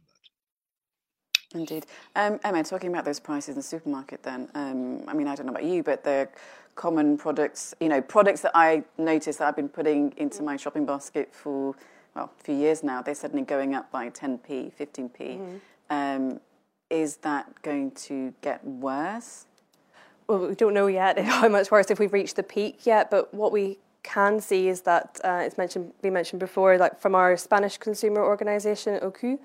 indeed 1.54 1.86
um, 2.16 2.38
emma 2.44 2.62
talking 2.62 2.90
about 2.90 3.04
those 3.04 3.20
prices 3.20 3.50
in 3.50 3.54
the 3.56 3.62
supermarket 3.62 4.22
then 4.22 4.48
um, 4.54 5.02
i 5.08 5.14
mean 5.14 5.28
i 5.28 5.34
don't 5.34 5.46
know 5.46 5.52
about 5.52 5.64
you 5.64 5.82
but 5.82 6.04
the 6.04 6.28
common 6.74 7.18
products 7.18 7.74
you 7.80 7.88
know 7.88 8.00
products 8.00 8.40
that 8.40 8.52
i 8.54 8.82
notice 8.98 9.36
that 9.36 9.48
i've 9.48 9.56
been 9.56 9.68
putting 9.68 10.12
into 10.16 10.42
my 10.42 10.56
shopping 10.56 10.86
basket 10.86 11.34
for 11.34 11.74
well 12.14 12.30
a 12.38 12.42
few 12.42 12.54
years 12.54 12.82
now 12.82 13.02
they're 13.02 13.14
suddenly 13.14 13.44
going 13.44 13.74
up 13.74 13.90
by 13.90 14.08
10p 14.08 14.72
15p 14.78 15.18
mm-hmm. 15.18 15.56
um, 15.90 16.40
is 16.92 17.16
that 17.18 17.62
going 17.62 17.90
to 17.92 18.34
get 18.42 18.64
worse? 18.64 19.46
Well, 20.28 20.46
we 20.46 20.54
don't 20.54 20.74
know 20.74 20.86
yet 20.86 21.18
how 21.24 21.48
much 21.48 21.70
worse 21.70 21.90
if 21.90 21.98
we've 21.98 22.12
reached 22.12 22.36
the 22.36 22.42
peak 22.42 22.86
yet, 22.86 23.10
but 23.10 23.32
what 23.32 23.50
we 23.50 23.78
can 24.02 24.40
see 24.40 24.68
is 24.68 24.82
that 24.82 25.18
uh, 25.24 25.42
it's 25.44 25.56
mentioned 25.56 25.92
we 26.02 26.10
mentioned 26.10 26.40
before, 26.40 26.76
like 26.76 27.00
from 27.00 27.14
our 27.14 27.36
Spanish 27.36 27.78
consumer 27.78 28.22
organisation 28.22 29.00
OCU, 29.00 29.38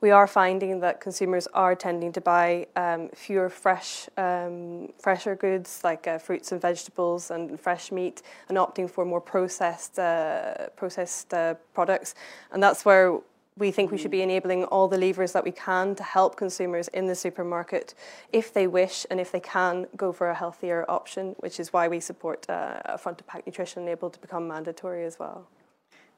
we 0.00 0.10
are 0.10 0.26
finding 0.26 0.80
that 0.80 1.00
consumers 1.00 1.46
are 1.48 1.74
tending 1.74 2.12
to 2.12 2.20
buy 2.20 2.66
um, 2.76 3.10
fewer 3.14 3.48
fresh, 3.48 4.08
um, 4.16 4.92
fresher 4.98 5.34
goods 5.34 5.80
like 5.84 6.06
uh, 6.06 6.18
fruits 6.18 6.52
and 6.52 6.60
vegetables 6.60 7.30
and 7.30 7.60
fresh 7.60 7.92
meat, 7.92 8.22
and 8.48 8.56
opting 8.56 8.90
for 8.90 9.04
more 9.04 9.20
processed, 9.20 9.98
uh, 9.98 10.68
processed 10.76 11.34
uh, 11.34 11.54
products. 11.74 12.14
And 12.52 12.62
that's 12.62 12.84
where 12.84 13.18
we 13.58 13.70
think 13.70 13.90
we 13.90 13.98
should 13.98 14.10
be 14.10 14.22
enabling 14.22 14.64
all 14.64 14.88
the 14.88 14.96
levers 14.96 15.32
that 15.32 15.44
we 15.44 15.50
can 15.50 15.94
to 15.94 16.02
help 16.02 16.36
consumers 16.36 16.88
in 16.88 17.06
the 17.06 17.14
supermarket 17.14 17.94
if 18.32 18.54
they 18.54 18.66
wish 18.66 19.04
and 19.10 19.20
if 19.20 19.30
they 19.32 19.40
can 19.40 19.86
go 19.96 20.12
for 20.12 20.30
a 20.30 20.34
healthier 20.34 20.86
option, 20.88 21.34
which 21.40 21.60
is 21.60 21.70
why 21.72 21.86
we 21.86 22.00
support 22.00 22.48
uh, 22.48 22.96
front 22.96 23.20
of 23.20 23.26
pack 23.26 23.46
nutrition 23.46 23.84
label 23.84 24.08
to 24.08 24.18
become 24.20 24.48
mandatory 24.48 25.04
as 25.04 25.18
well. 25.18 25.46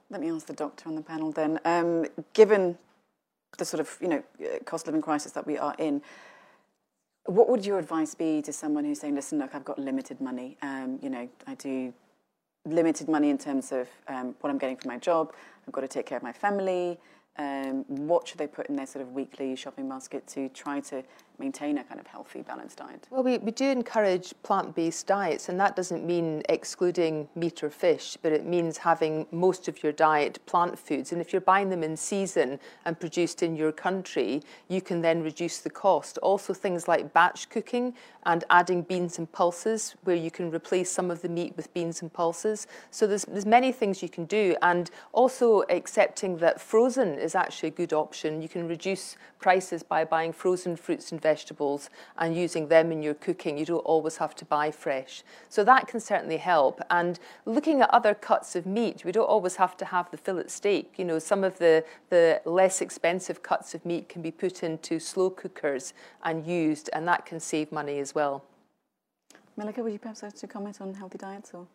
Let 0.08 0.20
me 0.20 0.30
ask 0.30 0.46
the 0.46 0.52
doctor 0.52 0.88
on 0.88 0.94
the 0.94 1.02
panel 1.02 1.32
then. 1.32 1.58
Um, 1.64 2.06
given 2.32 2.78
the 3.58 3.64
sort 3.64 3.80
of 3.80 3.96
you 4.00 4.08
know 4.08 4.22
cost 4.64 4.84
of 4.84 4.88
living 4.88 5.02
crisis 5.02 5.32
that 5.32 5.46
we 5.46 5.58
are 5.58 5.74
in, 5.78 6.02
what 7.26 7.48
would 7.48 7.64
your 7.64 7.78
advice 7.78 8.14
be 8.14 8.42
to 8.42 8.52
someone 8.52 8.84
who's 8.84 9.00
saying, 9.00 9.14
"Listen, 9.14 9.38
look, 9.38 9.54
I've 9.54 9.64
got 9.64 9.78
limited 9.78 10.20
money. 10.20 10.56
Um, 10.62 10.98
you 11.02 11.10
know, 11.10 11.28
I 11.46 11.54
do 11.54 11.92
limited 12.64 13.08
money 13.08 13.30
in 13.30 13.38
terms 13.38 13.72
of 13.72 13.88
um, 14.08 14.34
what 14.40 14.50
I'm 14.50 14.58
getting 14.58 14.76
for 14.76 14.88
my 14.88 14.98
job. 14.98 15.32
I've 15.66 15.72
got 15.72 15.80
to 15.80 15.88
take 15.88 16.06
care 16.06 16.16
of 16.16 16.22
my 16.22 16.32
family 16.32 16.98
um, 17.38 17.84
what 17.88 18.28
should 18.28 18.38
they 18.38 18.46
put 18.46 18.66
in 18.66 18.76
their 18.76 18.86
sort 18.86 19.02
of 19.02 19.12
weekly 19.12 19.56
shopping 19.56 19.88
basket 19.88 20.26
to 20.28 20.48
try 20.50 20.80
to 20.80 21.02
maintain 21.38 21.78
a 21.78 21.84
kind 21.84 22.00
of 22.00 22.06
healthy, 22.06 22.42
balanced 22.42 22.78
diet? 22.78 23.06
Well, 23.10 23.22
we, 23.22 23.38
we 23.38 23.50
do 23.50 23.70
encourage 23.70 24.34
plant 24.42 24.74
based 24.74 25.06
diets, 25.06 25.48
and 25.48 25.58
that 25.60 25.76
doesn't 25.76 26.04
mean 26.04 26.42
excluding 26.48 27.28
meat 27.34 27.62
or 27.62 27.70
fish, 27.70 28.16
but 28.20 28.32
it 28.32 28.44
means 28.44 28.78
having 28.78 29.26
most 29.30 29.68
of 29.68 29.82
your 29.82 29.92
diet 29.92 30.38
plant 30.46 30.78
foods. 30.78 31.12
And 31.12 31.20
if 31.20 31.32
you're 31.32 31.40
buying 31.40 31.70
them 31.70 31.82
in 31.82 31.96
season 31.96 32.60
and 32.84 32.98
produced 32.98 33.42
in 33.42 33.56
your 33.56 33.72
country, 33.72 34.42
you 34.68 34.80
can 34.80 35.00
then 35.00 35.22
reduce 35.22 35.58
the 35.58 35.70
cost. 35.70 36.18
Also, 36.18 36.52
things 36.52 36.88
like 36.88 37.12
batch 37.12 37.48
cooking 37.48 37.94
and 38.24 38.44
adding 38.50 38.82
beans 38.82 39.18
and 39.18 39.30
pulses, 39.32 39.96
where 40.04 40.16
you 40.16 40.30
can 40.30 40.50
replace 40.50 40.90
some 40.90 41.10
of 41.10 41.22
the 41.22 41.28
meat 41.28 41.54
with 41.56 41.72
beans 41.74 42.02
and 42.02 42.12
pulses. 42.12 42.66
So 42.90 43.06
there's, 43.06 43.24
there's 43.24 43.46
many 43.46 43.72
things 43.72 44.02
you 44.02 44.08
can 44.08 44.26
do, 44.26 44.54
and 44.62 44.90
also 45.12 45.62
accepting 45.70 46.36
that 46.38 46.60
frozen 46.60 47.18
is 47.18 47.34
actually 47.34 47.70
a 47.70 47.72
good 47.72 47.92
option. 47.92 48.40
You 48.40 48.48
can 48.48 48.68
reduce 48.68 49.16
prices 49.40 49.82
by 49.82 50.04
buying 50.04 50.32
frozen 50.32 50.76
fruits 50.76 51.10
and 51.10 51.20
vegetables 51.22 51.88
and 52.18 52.36
using 52.36 52.68
them 52.68 52.92
in 52.92 53.02
your 53.02 53.14
cooking. 53.14 53.56
You 53.56 53.64
don't 53.64 53.78
always 53.78 54.16
have 54.18 54.34
to 54.36 54.44
buy 54.44 54.70
fresh. 54.70 55.22
So 55.48 55.64
that 55.64 55.86
can 55.86 56.00
certainly 56.00 56.38
help. 56.38 56.80
And 56.90 57.18
looking 57.46 57.80
at 57.80 57.90
other 57.90 58.14
cuts 58.14 58.56
of 58.56 58.66
meat, 58.66 59.04
we 59.04 59.12
don't 59.12 59.24
always 59.24 59.56
have 59.56 59.76
to 59.78 59.84
have 59.86 60.10
the 60.10 60.16
fillet 60.16 60.48
steak. 60.48 60.94
You 60.96 61.04
know, 61.04 61.18
some 61.18 61.44
of 61.44 61.58
the, 61.58 61.84
the 62.10 62.42
less 62.44 62.80
expensive 62.80 63.42
cuts 63.42 63.74
of 63.74 63.86
meat 63.86 64.08
can 64.08 64.22
be 64.22 64.30
put 64.30 64.62
into 64.62 64.98
slow 64.98 65.30
cookers 65.30 65.94
and 66.24 66.46
used, 66.46 66.90
and 66.92 67.06
that 67.08 67.24
can 67.24 67.40
save 67.40 67.72
money 67.72 67.98
as 67.98 68.14
well. 68.14 68.44
Melika, 69.58 69.78
would 69.78 69.92
you 69.92 69.98
perhaps 69.98 70.22
like 70.22 70.34
to 70.34 70.46
comment 70.46 70.80
on 70.80 70.94
healthy 70.94 71.18
diets 71.18 71.52
or? 71.54 71.66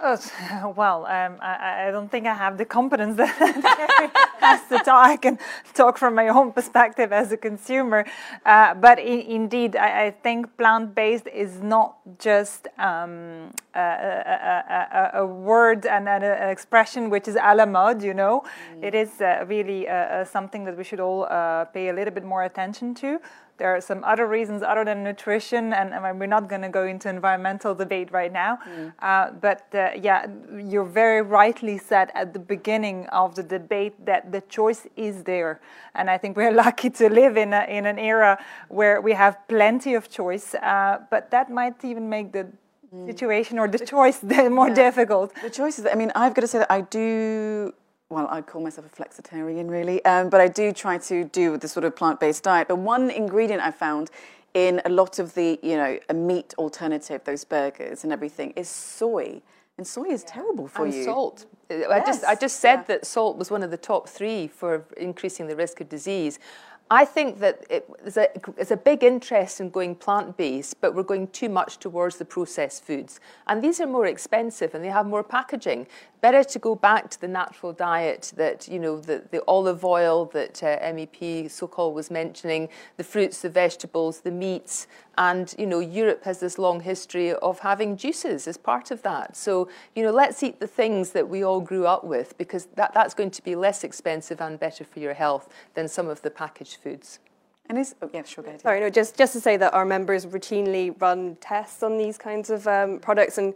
Oh, 0.00 0.74
well, 0.76 1.06
um, 1.06 1.38
I, 1.40 1.88
I, 1.88 1.90
don't 1.90 2.10
think 2.10 2.26
I 2.26 2.34
have 2.34 2.56
the 2.56 2.64
competence 2.64 3.16
that 3.16 3.28
has 4.38 4.60
to 4.68 4.78
talk. 4.78 5.06
I 5.06 5.16
can 5.16 5.38
talk 5.74 5.98
from 5.98 6.14
my 6.14 6.28
own 6.28 6.52
perspective 6.52 7.12
as 7.12 7.32
a 7.32 7.36
consumer. 7.36 8.04
Uh, 8.46 8.74
but 8.74 8.98
in, 8.98 9.20
indeed, 9.20 9.76
I, 9.76 10.06
I 10.06 10.10
think 10.10 10.56
plant 10.56 10.94
based 10.94 11.26
is 11.26 11.60
not 11.62 11.96
just 12.18 12.68
um, 12.78 13.50
uh, 13.74 13.78
a, 13.80 14.64
a, 14.92 15.10
a, 15.22 15.26
word 15.26 15.84
and 15.86 16.08
an 16.08 16.22
expression 16.48 17.10
which 17.10 17.26
is 17.26 17.36
a 17.36 17.54
la 17.54 17.66
mode, 17.66 18.02
you 18.02 18.14
know. 18.14 18.44
Mm. 18.74 18.84
It 18.84 18.94
is 18.94 19.20
uh, 19.20 19.44
really 19.48 19.88
uh, 19.88 20.24
something 20.24 20.64
that 20.64 20.76
we 20.76 20.84
should 20.84 21.00
all 21.00 21.24
uh, 21.24 21.64
pay 21.66 21.88
a 21.88 21.92
little 21.92 22.14
bit 22.14 22.24
more 22.24 22.44
attention 22.44 22.94
to. 22.96 23.20
There 23.58 23.74
are 23.74 23.80
some 23.80 24.04
other 24.04 24.26
reasons 24.26 24.62
other 24.62 24.84
than 24.84 25.02
nutrition, 25.02 25.72
and, 25.72 25.92
and 25.92 26.18
we're 26.18 26.26
not 26.26 26.48
going 26.48 26.62
to 26.62 26.68
go 26.68 26.86
into 26.86 27.08
environmental 27.08 27.74
debate 27.74 28.12
right 28.12 28.32
now. 28.32 28.58
Mm. 28.68 28.92
Uh, 29.00 29.32
but 29.32 29.66
uh, 29.74 29.90
yeah, 30.00 30.26
you 30.56 30.84
very 30.84 31.22
rightly 31.22 31.76
said 31.76 32.10
at 32.14 32.32
the 32.32 32.38
beginning 32.38 33.06
of 33.08 33.34
the 33.34 33.42
debate 33.42 33.94
that 34.06 34.30
the 34.30 34.40
choice 34.42 34.86
is 34.96 35.24
there, 35.24 35.60
and 35.94 36.08
I 36.08 36.18
think 36.18 36.36
we're 36.36 36.52
lucky 36.64 36.90
to 36.90 37.08
live 37.08 37.36
in 37.36 37.52
a, 37.52 37.64
in 37.68 37.84
an 37.86 37.98
era 37.98 38.38
where 38.68 39.00
we 39.00 39.12
have 39.12 39.36
plenty 39.48 39.94
of 39.94 40.08
choice. 40.08 40.54
Uh, 40.54 40.98
but 41.10 41.30
that 41.32 41.50
might 41.50 41.84
even 41.84 42.08
make 42.08 42.32
the 42.32 42.46
mm. 42.94 43.06
situation 43.06 43.58
or 43.58 43.66
the 43.66 43.78
choice 43.78 44.22
more 44.50 44.68
yeah. 44.68 44.74
difficult. 44.74 45.34
The 45.42 45.50
choices. 45.50 45.84
I 45.84 45.96
mean, 45.96 46.12
I've 46.14 46.34
got 46.34 46.42
to 46.42 46.48
say 46.48 46.58
that 46.58 46.70
I 46.70 46.82
do 46.82 47.74
well, 48.10 48.26
I 48.30 48.40
call 48.40 48.62
myself 48.62 48.86
a 48.86 49.02
flexitarian, 49.02 49.68
really, 49.68 50.02
um, 50.04 50.30
but 50.30 50.40
I 50.40 50.48
do 50.48 50.72
try 50.72 50.98
to 50.98 51.24
do 51.24 51.56
the 51.58 51.68
sort 51.68 51.84
of 51.84 51.94
plant-based 51.94 52.42
diet. 52.42 52.68
But 52.68 52.76
one 52.76 53.10
ingredient 53.10 53.62
I 53.62 53.70
found 53.70 54.10
in 54.54 54.80
a 54.84 54.88
lot 54.88 55.18
of 55.18 55.34
the, 55.34 55.58
you 55.62 55.76
know, 55.76 55.98
a 56.08 56.14
meat 56.14 56.54
alternative, 56.56 57.22
those 57.24 57.44
burgers 57.44 58.04
and 58.04 58.12
everything, 58.12 58.52
is 58.56 58.68
soy. 58.68 59.42
And 59.76 59.86
soy 59.86 60.06
is 60.06 60.24
yeah. 60.26 60.34
terrible 60.34 60.68
for 60.68 60.86
and 60.86 60.94
you. 60.94 61.04
salt. 61.04 61.46
Yes. 61.70 61.86
I 61.90 62.00
just 62.00 62.24
I 62.24 62.34
just 62.34 62.60
said 62.60 62.76
yeah. 62.76 62.82
that 62.84 63.06
salt 63.06 63.36
was 63.36 63.50
one 63.50 63.62
of 63.62 63.70
the 63.70 63.76
top 63.76 64.08
three 64.08 64.48
for 64.48 64.84
increasing 64.96 65.46
the 65.46 65.54
risk 65.54 65.80
of 65.80 65.88
disease. 65.88 66.38
I 66.90 67.04
think 67.04 67.38
that 67.40 67.64
it, 67.68 67.86
there's, 68.00 68.16
a, 68.16 68.28
there's 68.56 68.70
a 68.70 68.76
big 68.76 69.04
interest 69.04 69.60
in 69.60 69.68
going 69.68 69.94
plant-based, 69.94 70.80
but 70.80 70.94
we're 70.94 71.02
going 71.02 71.28
too 71.28 71.50
much 71.50 71.78
towards 71.78 72.16
the 72.16 72.24
processed 72.24 72.82
foods. 72.82 73.20
And 73.46 73.62
these 73.62 73.78
are 73.80 73.86
more 73.86 74.06
expensive 74.06 74.74
and 74.74 74.82
they 74.82 74.88
have 74.88 75.06
more 75.06 75.22
packaging 75.22 75.86
better 76.20 76.42
to 76.42 76.58
go 76.58 76.74
back 76.74 77.10
to 77.10 77.20
the 77.20 77.28
natural 77.28 77.72
diet 77.72 78.32
that, 78.36 78.68
you 78.68 78.78
know, 78.78 78.98
the, 79.00 79.22
the 79.30 79.42
olive 79.46 79.84
oil 79.84 80.26
that 80.26 80.62
uh, 80.62 80.78
MEP 80.80 81.50
Sokol 81.50 81.92
was 81.92 82.10
mentioning, 82.10 82.68
the 82.96 83.04
fruits, 83.04 83.42
the 83.42 83.50
vegetables, 83.50 84.20
the 84.20 84.30
meats. 84.30 84.86
And, 85.18 85.52
you 85.58 85.66
know, 85.66 85.80
Europe 85.80 86.22
has 86.24 86.38
this 86.38 86.58
long 86.58 86.78
history 86.80 87.34
of 87.34 87.58
having 87.58 87.96
juices 87.96 88.46
as 88.46 88.56
part 88.56 88.92
of 88.92 89.02
that. 89.02 89.36
So, 89.36 89.68
you 89.96 90.04
know, 90.04 90.12
let's 90.12 90.44
eat 90.44 90.60
the 90.60 90.68
things 90.68 91.10
that 91.10 91.28
we 91.28 91.42
all 91.42 91.60
grew 91.60 91.86
up 91.88 92.04
with 92.04 92.38
because 92.38 92.66
that, 92.76 92.94
that's 92.94 93.14
going 93.14 93.32
to 93.32 93.42
be 93.42 93.56
less 93.56 93.82
expensive 93.82 94.40
and 94.40 94.60
better 94.60 94.84
for 94.84 95.00
your 95.00 95.14
health 95.14 95.52
than 95.74 95.88
some 95.88 96.06
of 96.06 96.22
the 96.22 96.30
packaged 96.30 96.76
foods. 96.76 97.18
And 97.68 97.76
is 97.76 97.96
oh, 98.00 98.08
yeah, 98.14 98.22
sure, 98.22 98.44
go 98.44 98.50
ahead. 98.50 98.62
Sorry, 98.62 98.80
no, 98.80 98.88
just 98.88 99.18
just 99.18 99.32
to 99.34 99.40
say 99.40 99.56
that 99.58 99.74
our 99.74 99.84
members 99.84 100.24
routinely 100.24 100.94
run 101.02 101.36
tests 101.40 101.82
on 101.82 101.98
these 101.98 102.16
kinds 102.16 102.48
of 102.48 102.66
um, 102.66 102.98
products, 102.98 103.36
and 103.36 103.52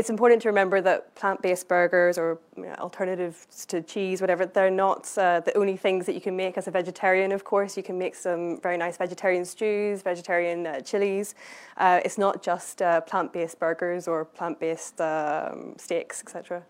it's 0.00 0.08
important 0.08 0.40
to 0.40 0.48
remember 0.48 0.80
that 0.80 1.14
plant-based 1.14 1.68
burgers 1.68 2.16
or 2.16 2.38
you 2.56 2.62
know, 2.62 2.74
alternatives 2.78 3.66
to 3.66 3.82
cheese, 3.82 4.22
whatever, 4.22 4.46
they're 4.46 4.70
not 4.70 5.06
uh, 5.18 5.40
the 5.40 5.54
only 5.58 5.76
things 5.76 6.06
that 6.06 6.14
you 6.14 6.22
can 6.22 6.34
make 6.34 6.56
as 6.56 6.66
a 6.66 6.70
vegetarian. 6.70 7.32
Of 7.32 7.44
course, 7.44 7.76
you 7.76 7.82
can 7.82 7.98
make 7.98 8.14
some 8.14 8.58
very 8.62 8.78
nice 8.78 8.96
vegetarian 8.96 9.44
stews, 9.44 10.00
vegetarian 10.00 10.66
uh, 10.66 10.80
chilies. 10.80 11.34
Uh, 11.76 12.00
it's 12.02 12.16
not 12.16 12.42
just 12.42 12.80
uh, 12.80 13.02
plant-based 13.02 13.58
burgers 13.58 14.08
or 14.08 14.24
plant-based 14.24 15.02
um, 15.02 15.74
steaks, 15.76 16.22
etc. 16.22 16.62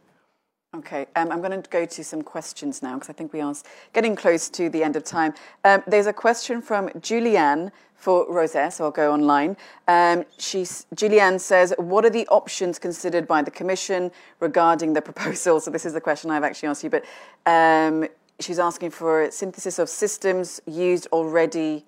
Okay, 0.73 1.07
um, 1.17 1.33
I'm 1.33 1.41
going 1.41 1.61
to 1.61 1.69
go 1.69 1.85
to 1.85 2.05
some 2.05 2.23
questions 2.23 2.81
now 2.81 2.95
because 2.95 3.11
I 3.11 3.13
think 3.13 3.33
we 3.33 3.41
are 3.41 3.53
getting 3.93 4.15
close 4.15 4.49
to 4.51 4.69
the 4.69 4.85
end 4.85 4.95
of 4.95 5.03
time. 5.03 5.35
Um, 5.65 5.83
there's 5.89 6.07
a 6.07 6.13
question 6.13 6.63
from 6.63 6.91
Julianne 6.91 7.73
for 7.97 8.25
Rosette, 8.33 8.75
so 8.75 8.85
I'll 8.85 8.93
go 8.93 9.13
online. 9.13 9.57
Um, 9.89 10.25
she's, 10.39 10.87
Julianne 10.95 11.41
says, 11.41 11.75
What 11.77 12.05
are 12.05 12.11
the 12.11 12.25
options 12.29 12.79
considered 12.79 13.27
by 13.27 13.43
the 13.43 13.51
Commission 13.51 14.13
regarding 14.39 14.93
the 14.93 15.03
proposal? 15.11 15.59
So, 15.59 15.73
this 15.73 15.85
is 15.85 15.93
the 15.93 16.01
question 16.01 16.31
I've 16.31 16.45
actually 16.45 16.69
asked 16.69 16.85
you, 16.85 16.91
but 16.91 17.05
um, 17.47 18.07
she's 18.39 18.61
asking 18.61 18.91
for 18.91 19.23
a 19.25 19.33
synthesis 19.33 19.81
of 19.81 19.89
systems 19.89 20.61
used 20.67 21.09
already 21.11 21.85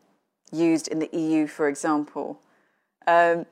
used 0.51 0.89
in 0.89 0.99
the 0.99 1.09
EU, 1.13 1.47
for 1.47 1.69
example. 1.69 2.41
Um, 3.07 3.47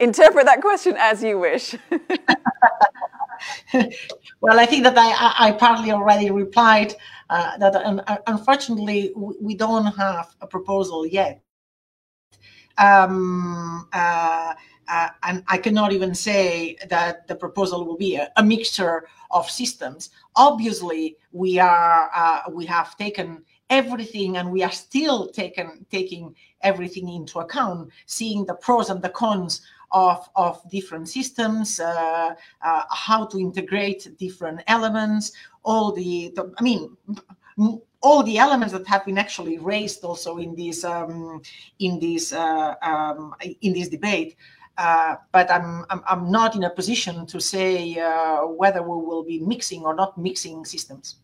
interpret 0.00 0.44
that 0.46 0.60
question 0.60 0.96
as 0.98 1.22
you 1.22 1.38
wish. 1.38 1.76
well, 4.40 4.58
I 4.58 4.66
think 4.66 4.84
that 4.84 4.96
I, 4.96 5.48
I 5.48 5.52
partly 5.52 5.92
already 5.92 6.30
replied 6.30 6.94
uh, 7.30 7.56
that 7.58 7.74
um, 7.76 8.02
unfortunately 8.26 9.12
we 9.16 9.54
don't 9.54 9.86
have 9.86 10.34
a 10.40 10.46
proposal 10.46 11.06
yet. 11.06 11.42
Um, 12.78 13.88
uh, 13.92 14.54
uh, 14.88 15.08
and 15.22 15.44
I 15.48 15.58
cannot 15.58 15.92
even 15.92 16.14
say 16.14 16.76
that 16.88 17.26
the 17.28 17.34
proposal 17.34 17.86
will 17.86 17.96
be 17.96 18.16
a, 18.16 18.30
a 18.36 18.42
mixture 18.42 19.08
of 19.30 19.48
systems. 19.48 20.10
Obviously, 20.36 21.16
we 21.32 21.58
are 21.58 22.10
uh, 22.14 22.40
we 22.50 22.66
have 22.66 22.96
taken 22.96 23.44
everything 23.70 24.36
and 24.36 24.50
we 24.50 24.62
are 24.62 24.70
still 24.70 25.28
taken, 25.28 25.86
taking 25.90 26.34
everything 26.60 27.08
into 27.08 27.38
account, 27.38 27.90
seeing 28.04 28.44
the 28.44 28.54
pros 28.54 28.90
and 28.90 29.00
the 29.00 29.08
cons 29.08 29.62
of, 29.92 30.28
of 30.36 30.60
different 30.70 31.08
systems, 31.08 31.78
uh, 31.80 32.34
uh, 32.62 32.82
how 32.90 33.26
to 33.26 33.38
integrate 33.38 34.16
different 34.18 34.62
elements, 34.66 35.32
all 35.64 35.92
the, 35.92 36.32
the, 36.34 36.52
I 36.58 36.62
mean, 36.62 36.96
all 38.02 38.22
the 38.22 38.38
elements 38.38 38.72
that 38.72 38.86
have 38.86 39.04
been 39.04 39.18
actually 39.18 39.58
raised 39.58 40.02
also 40.04 40.38
in 40.38 40.54
this 40.56 40.84
um, 40.84 41.40
in 41.78 42.00
this 42.00 42.32
uh, 42.32 42.74
um, 42.82 43.34
in 43.60 43.72
this 43.72 43.88
debate. 43.88 44.36
Uh, 44.78 45.16
but 45.32 45.50
I'm, 45.50 45.84
I'm, 45.90 46.02
I'm 46.08 46.30
not 46.30 46.56
in 46.56 46.64
a 46.64 46.70
position 46.70 47.26
to 47.26 47.40
say 47.40 47.98
uh, 47.98 48.46
whether 48.46 48.82
we 48.82 48.88
will 48.88 49.22
be 49.22 49.38
mixing 49.38 49.82
or 49.82 49.94
not 49.94 50.16
mixing 50.16 50.64
systems. 50.64 51.16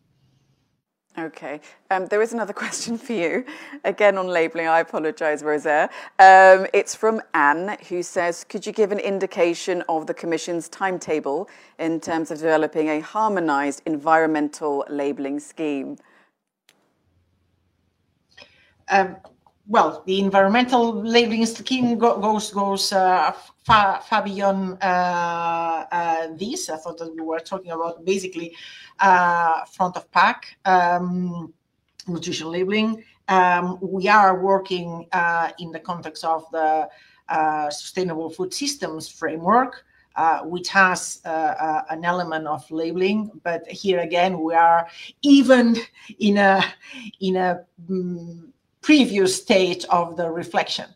Okay. 1.18 1.60
Um, 1.90 2.06
there 2.06 2.22
is 2.22 2.32
another 2.32 2.52
question 2.64 2.96
for 2.96 3.12
you, 3.12 3.44
again 3.84 4.18
on 4.18 4.28
labelling. 4.28 4.68
I 4.68 4.80
apologise, 4.80 5.42
Rosaire. 5.42 5.90
Um, 6.20 6.66
it's 6.72 6.94
from 6.94 7.20
Anne, 7.34 7.76
who 7.88 8.02
says, 8.04 8.44
Could 8.44 8.64
you 8.66 8.72
give 8.72 8.92
an 8.92 9.00
indication 9.00 9.82
of 9.88 10.06
the 10.06 10.14
Commission's 10.14 10.68
timetable 10.68 11.50
in 11.80 12.00
terms 12.00 12.30
of 12.30 12.38
developing 12.38 12.88
a 12.88 13.00
harmonised 13.00 13.82
environmental 13.86 14.86
labelling 14.88 15.40
scheme? 15.40 15.98
Um, 18.90 19.16
well, 19.68 20.02
the 20.06 20.18
environmental 20.18 20.94
labeling 21.02 21.44
scheme 21.44 21.98
go, 21.98 22.18
goes 22.18 22.50
goes 22.50 22.90
uh, 22.90 23.32
far, 23.64 24.00
far 24.00 24.22
beyond 24.24 24.82
uh, 24.82 25.84
uh, 25.92 26.28
this. 26.36 26.70
I 26.70 26.78
thought 26.78 26.96
that 26.98 27.14
we 27.14 27.20
were 27.20 27.38
talking 27.38 27.72
about 27.72 28.02
basically 28.04 28.56
uh, 28.98 29.66
front 29.66 29.98
of 29.98 30.10
pack 30.10 30.56
um, 30.64 31.52
nutrition 32.06 32.50
labeling. 32.50 33.04
Um, 33.28 33.78
we 33.82 34.08
are 34.08 34.40
working 34.40 35.06
uh, 35.12 35.50
in 35.58 35.70
the 35.70 35.80
context 35.80 36.24
of 36.24 36.46
the 36.50 36.88
uh, 37.28 37.68
Sustainable 37.68 38.30
Food 38.30 38.54
Systems 38.54 39.08
Framework. 39.08 39.84
Uh, 40.16 40.42
which 40.42 40.68
has 40.68 41.20
uh, 41.24 41.28
uh, 41.28 41.84
an 41.90 42.04
element 42.04 42.44
of 42.48 42.68
labeling. 42.72 43.30
But 43.44 43.64
here 43.68 44.00
again, 44.00 44.40
we 44.42 44.52
are 44.52 44.88
even 45.22 45.76
in 46.18 46.38
a 46.38 46.60
in 47.20 47.36
a 47.36 47.64
um, 47.88 48.52
previous 48.80 49.36
stage 49.36 49.84
of 49.86 50.16
the 50.16 50.30
reflection. 50.30 50.86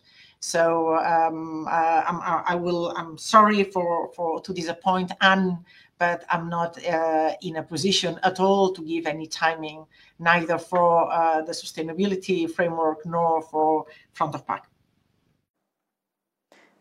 So 0.41 0.97
um, 0.97 1.69
uh, 1.71 2.03
I'm, 2.09 2.43
I 2.47 2.57
will. 2.57 2.93
I'm 2.97 3.17
sorry 3.17 3.63
for 3.63 4.11
for 4.13 4.41
to 4.41 4.53
disappoint 4.53 5.13
Anne, 5.21 5.65
but 5.99 6.25
I'm 6.29 6.49
not 6.49 6.85
uh, 6.85 7.31
in 7.43 7.57
a 7.57 7.63
position 7.63 8.19
at 8.25 8.41
all 8.41 8.73
to 8.73 8.83
give 8.83 9.07
any 9.07 9.29
timing, 9.29 9.87
neither 10.19 10.59
for 10.59 11.13
uh, 11.13 11.43
the 11.43 11.53
sustainability 11.53 12.51
framework 12.51 13.07
nor 13.07 13.41
for 13.41 13.87
front 14.13 14.35
of 14.35 14.45
pack. 14.45 14.65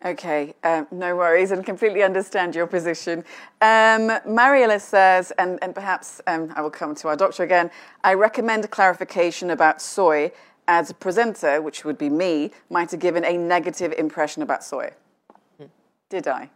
Okay, 0.04 0.56
um, 0.64 0.88
no 0.90 1.16
worries, 1.16 1.52
and 1.52 1.64
completely 1.64 2.02
understand 2.02 2.56
your 2.56 2.66
position. 2.66 3.24
Um, 3.62 4.12
Mariella 4.26 4.80
says, 4.80 5.32
and, 5.38 5.60
and 5.62 5.76
perhaps 5.76 6.20
um, 6.26 6.52
I 6.56 6.62
will 6.62 6.72
come 6.72 6.96
to 6.96 7.10
our 7.10 7.16
doctor 7.16 7.44
again, 7.44 7.70
I 8.04 8.16
recommend 8.16 8.68
clarification 8.72 9.52
about 9.52 9.80
soy 9.80 10.32
as 10.68 10.90
a 10.90 10.94
presenter, 10.94 11.62
which 11.62 11.84
would 11.84 11.98
be 11.98 12.10
me, 12.10 12.52
might 12.70 12.92
have 12.92 13.00
given 13.00 13.26
a 13.26 13.38
negative 13.38 13.94
impression 13.98 14.42
about 14.42 14.64
soy. 14.64 14.92
Did 16.10 16.28
I? 16.28 16.50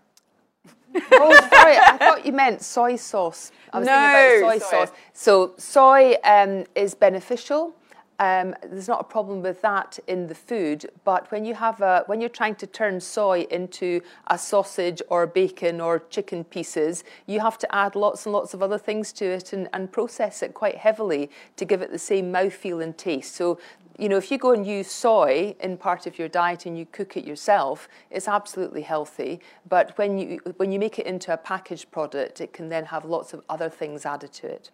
oh, 1.11 1.47
sorry. 1.49 1.77
I 1.77 1.97
thought 1.97 2.25
you 2.25 2.31
meant 2.31 2.61
soy 2.61 2.95
sauce. 2.95 3.51
I 3.71 3.79
was 3.79 3.87
no, 3.87 3.93
thinking 3.93 4.43
about 4.43 4.61
soy, 4.61 4.65
soy. 4.65 4.85
sauce. 4.85 4.95
So 5.13 5.53
soy 5.57 6.15
um, 6.23 6.65
is 6.75 6.93
beneficial. 6.93 7.75
Um, 8.19 8.55
there's 8.63 8.87
not 8.87 9.01
a 9.01 9.03
problem 9.03 9.41
with 9.41 9.61
that 9.61 9.99
in 10.07 10.27
the 10.27 10.35
food, 10.35 10.89
but 11.03 11.29
when 11.31 11.43
you 11.43 11.53
have 11.53 11.81
a 11.81 12.03
when 12.07 12.21
you're 12.21 12.29
trying 12.29 12.55
to 12.55 12.67
turn 12.67 13.01
soy 13.01 13.41
into 13.51 13.99
a 14.27 14.37
sausage 14.37 15.01
or 15.09 15.27
bacon 15.27 15.81
or 15.81 15.99
chicken 16.09 16.45
pieces, 16.45 17.03
you 17.25 17.41
have 17.41 17.57
to 17.57 17.75
add 17.75 17.95
lots 17.95 18.25
and 18.25 18.31
lots 18.31 18.53
of 18.53 18.63
other 18.63 18.77
things 18.77 19.11
to 19.13 19.25
it 19.25 19.51
and, 19.51 19.67
and 19.73 19.91
process 19.91 20.41
it 20.41 20.53
quite 20.53 20.77
heavily 20.77 21.29
to 21.57 21.65
give 21.65 21.81
it 21.81 21.91
the 21.91 21.99
same 21.99 22.31
mouthfeel 22.31 22.81
and 22.81 22.97
taste. 22.97 23.35
So 23.35 23.59
you 23.97 24.09
know, 24.09 24.17
if 24.17 24.31
you 24.31 24.37
go 24.37 24.51
and 24.51 24.65
use 24.65 24.89
soy 24.89 25.55
in 25.59 25.77
part 25.77 26.05
of 26.05 26.19
your 26.19 26.27
diet 26.27 26.65
and 26.65 26.77
you 26.77 26.85
cook 26.85 27.15
it 27.17 27.25
yourself, 27.25 27.87
it's 28.11 28.27
absolutely 28.27 28.81
healthy. 28.81 29.39
But 29.67 29.97
when 29.97 30.17
you 30.17 30.39
when 30.57 30.71
you 30.71 30.79
make 30.79 30.99
it 30.99 31.05
into 31.05 31.33
a 31.33 31.37
packaged 31.37 31.91
product, 31.91 32.41
it 32.41 32.53
can 32.53 32.69
then 32.69 32.85
have 32.85 33.05
lots 33.05 33.33
of 33.33 33.41
other 33.49 33.69
things 33.69 34.05
added 34.05 34.33
to 34.33 34.47
it. 34.47 34.71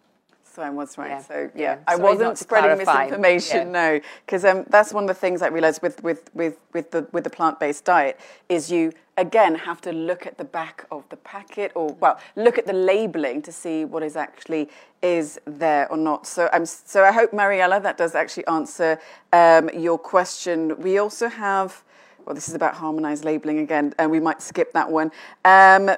So 0.54 0.62
I 0.62 0.70
was 0.70 0.98
right. 0.98 1.10
Yeah. 1.10 1.22
So 1.22 1.50
yeah, 1.54 1.62
Yeah. 1.62 1.78
I 1.86 1.96
Sorry 1.96 2.02
wasn't 2.02 2.38
spreading 2.38 2.70
clarify. 2.84 3.04
misinformation. 3.04 3.72
No, 3.72 4.00
because 4.26 4.44
um, 4.44 4.64
that's 4.68 4.92
one 4.92 5.04
of 5.04 5.08
the 5.08 5.14
things 5.14 5.42
I 5.42 5.48
realised 5.48 5.82
with 5.82 6.02
with 6.02 6.30
with 6.34 6.58
with 6.74 6.90
the 6.90 7.06
with 7.12 7.24
the 7.24 7.30
plant 7.30 7.58
based 7.58 7.84
diet 7.84 8.20
is 8.48 8.70
you 8.70 8.92
again 9.16 9.54
have 9.54 9.80
to 9.82 9.92
look 9.92 10.26
at 10.26 10.38
the 10.38 10.44
back 10.44 10.86
of 10.90 11.08
the 11.08 11.16
packet 11.16 11.72
or 11.74 11.94
well 12.00 12.18
look 12.36 12.58
at 12.58 12.66
the 12.66 12.72
labelling 12.72 13.42
to 13.42 13.52
see 13.52 13.84
what 13.84 14.02
is 14.02 14.16
actually 14.16 14.68
is 15.02 15.40
there 15.46 15.90
or 15.90 15.96
not. 15.96 16.26
So 16.26 16.50
I'm 16.52 16.66
so 16.66 17.04
I 17.04 17.12
hope 17.12 17.32
Mariella 17.32 17.80
that 17.80 17.96
does 17.96 18.14
actually 18.14 18.46
answer 18.46 18.98
um, 19.32 19.70
your 19.74 19.98
question. 19.98 20.80
We 20.80 20.98
also 20.98 21.28
have. 21.28 21.82
Well, 22.26 22.36
this 22.36 22.48
is 22.48 22.54
about 22.54 22.74
harmonized 22.74 23.24
labeling 23.24 23.58
again, 23.58 23.94
and 23.98 24.08
we 24.10 24.20
might 24.20 24.40
skip 24.40 24.72
that 24.74 24.88
one. 24.88 25.10
Um, 25.44 25.90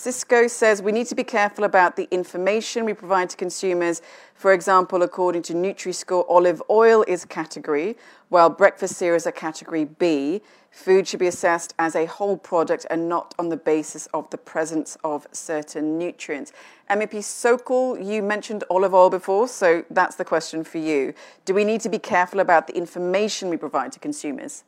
Francisco 0.00 0.46
says 0.46 0.80
we 0.80 0.92
need 0.92 1.06
to 1.08 1.14
be 1.14 1.22
careful 1.22 1.62
about 1.62 1.94
the 1.94 2.08
information 2.10 2.86
we 2.86 2.94
provide 2.94 3.28
to 3.28 3.36
consumers. 3.36 4.00
For 4.34 4.54
example, 4.54 5.02
according 5.02 5.42
to 5.42 5.52
Nutri-Score, 5.52 6.24
olive 6.26 6.62
oil 6.70 7.04
is 7.06 7.24
a 7.24 7.26
category, 7.26 7.98
while 8.30 8.48
breakfast 8.48 8.96
cereals 8.96 9.26
are 9.26 9.32
category 9.32 9.84
B. 9.84 10.40
Food 10.70 11.06
should 11.06 11.20
be 11.20 11.26
assessed 11.26 11.74
as 11.78 11.94
a 11.94 12.06
whole 12.06 12.38
product 12.38 12.86
and 12.88 13.10
not 13.10 13.34
on 13.38 13.50
the 13.50 13.58
basis 13.58 14.06
of 14.14 14.30
the 14.30 14.38
presence 14.38 14.96
of 15.04 15.26
certain 15.32 15.98
nutrients. 15.98 16.54
MEP 16.88 17.22
Sokol, 17.22 17.98
you 18.00 18.22
mentioned 18.22 18.64
olive 18.70 18.94
oil 18.94 19.10
before, 19.10 19.48
so 19.48 19.84
that's 19.90 20.16
the 20.16 20.24
question 20.24 20.64
for 20.64 20.78
you. 20.78 21.12
Do 21.44 21.52
we 21.52 21.62
need 21.62 21.82
to 21.82 21.90
be 21.90 21.98
careful 21.98 22.40
about 22.40 22.68
the 22.68 22.74
information 22.74 23.50
we 23.50 23.58
provide 23.58 23.92
to 23.92 23.98
consumers? 23.98 24.64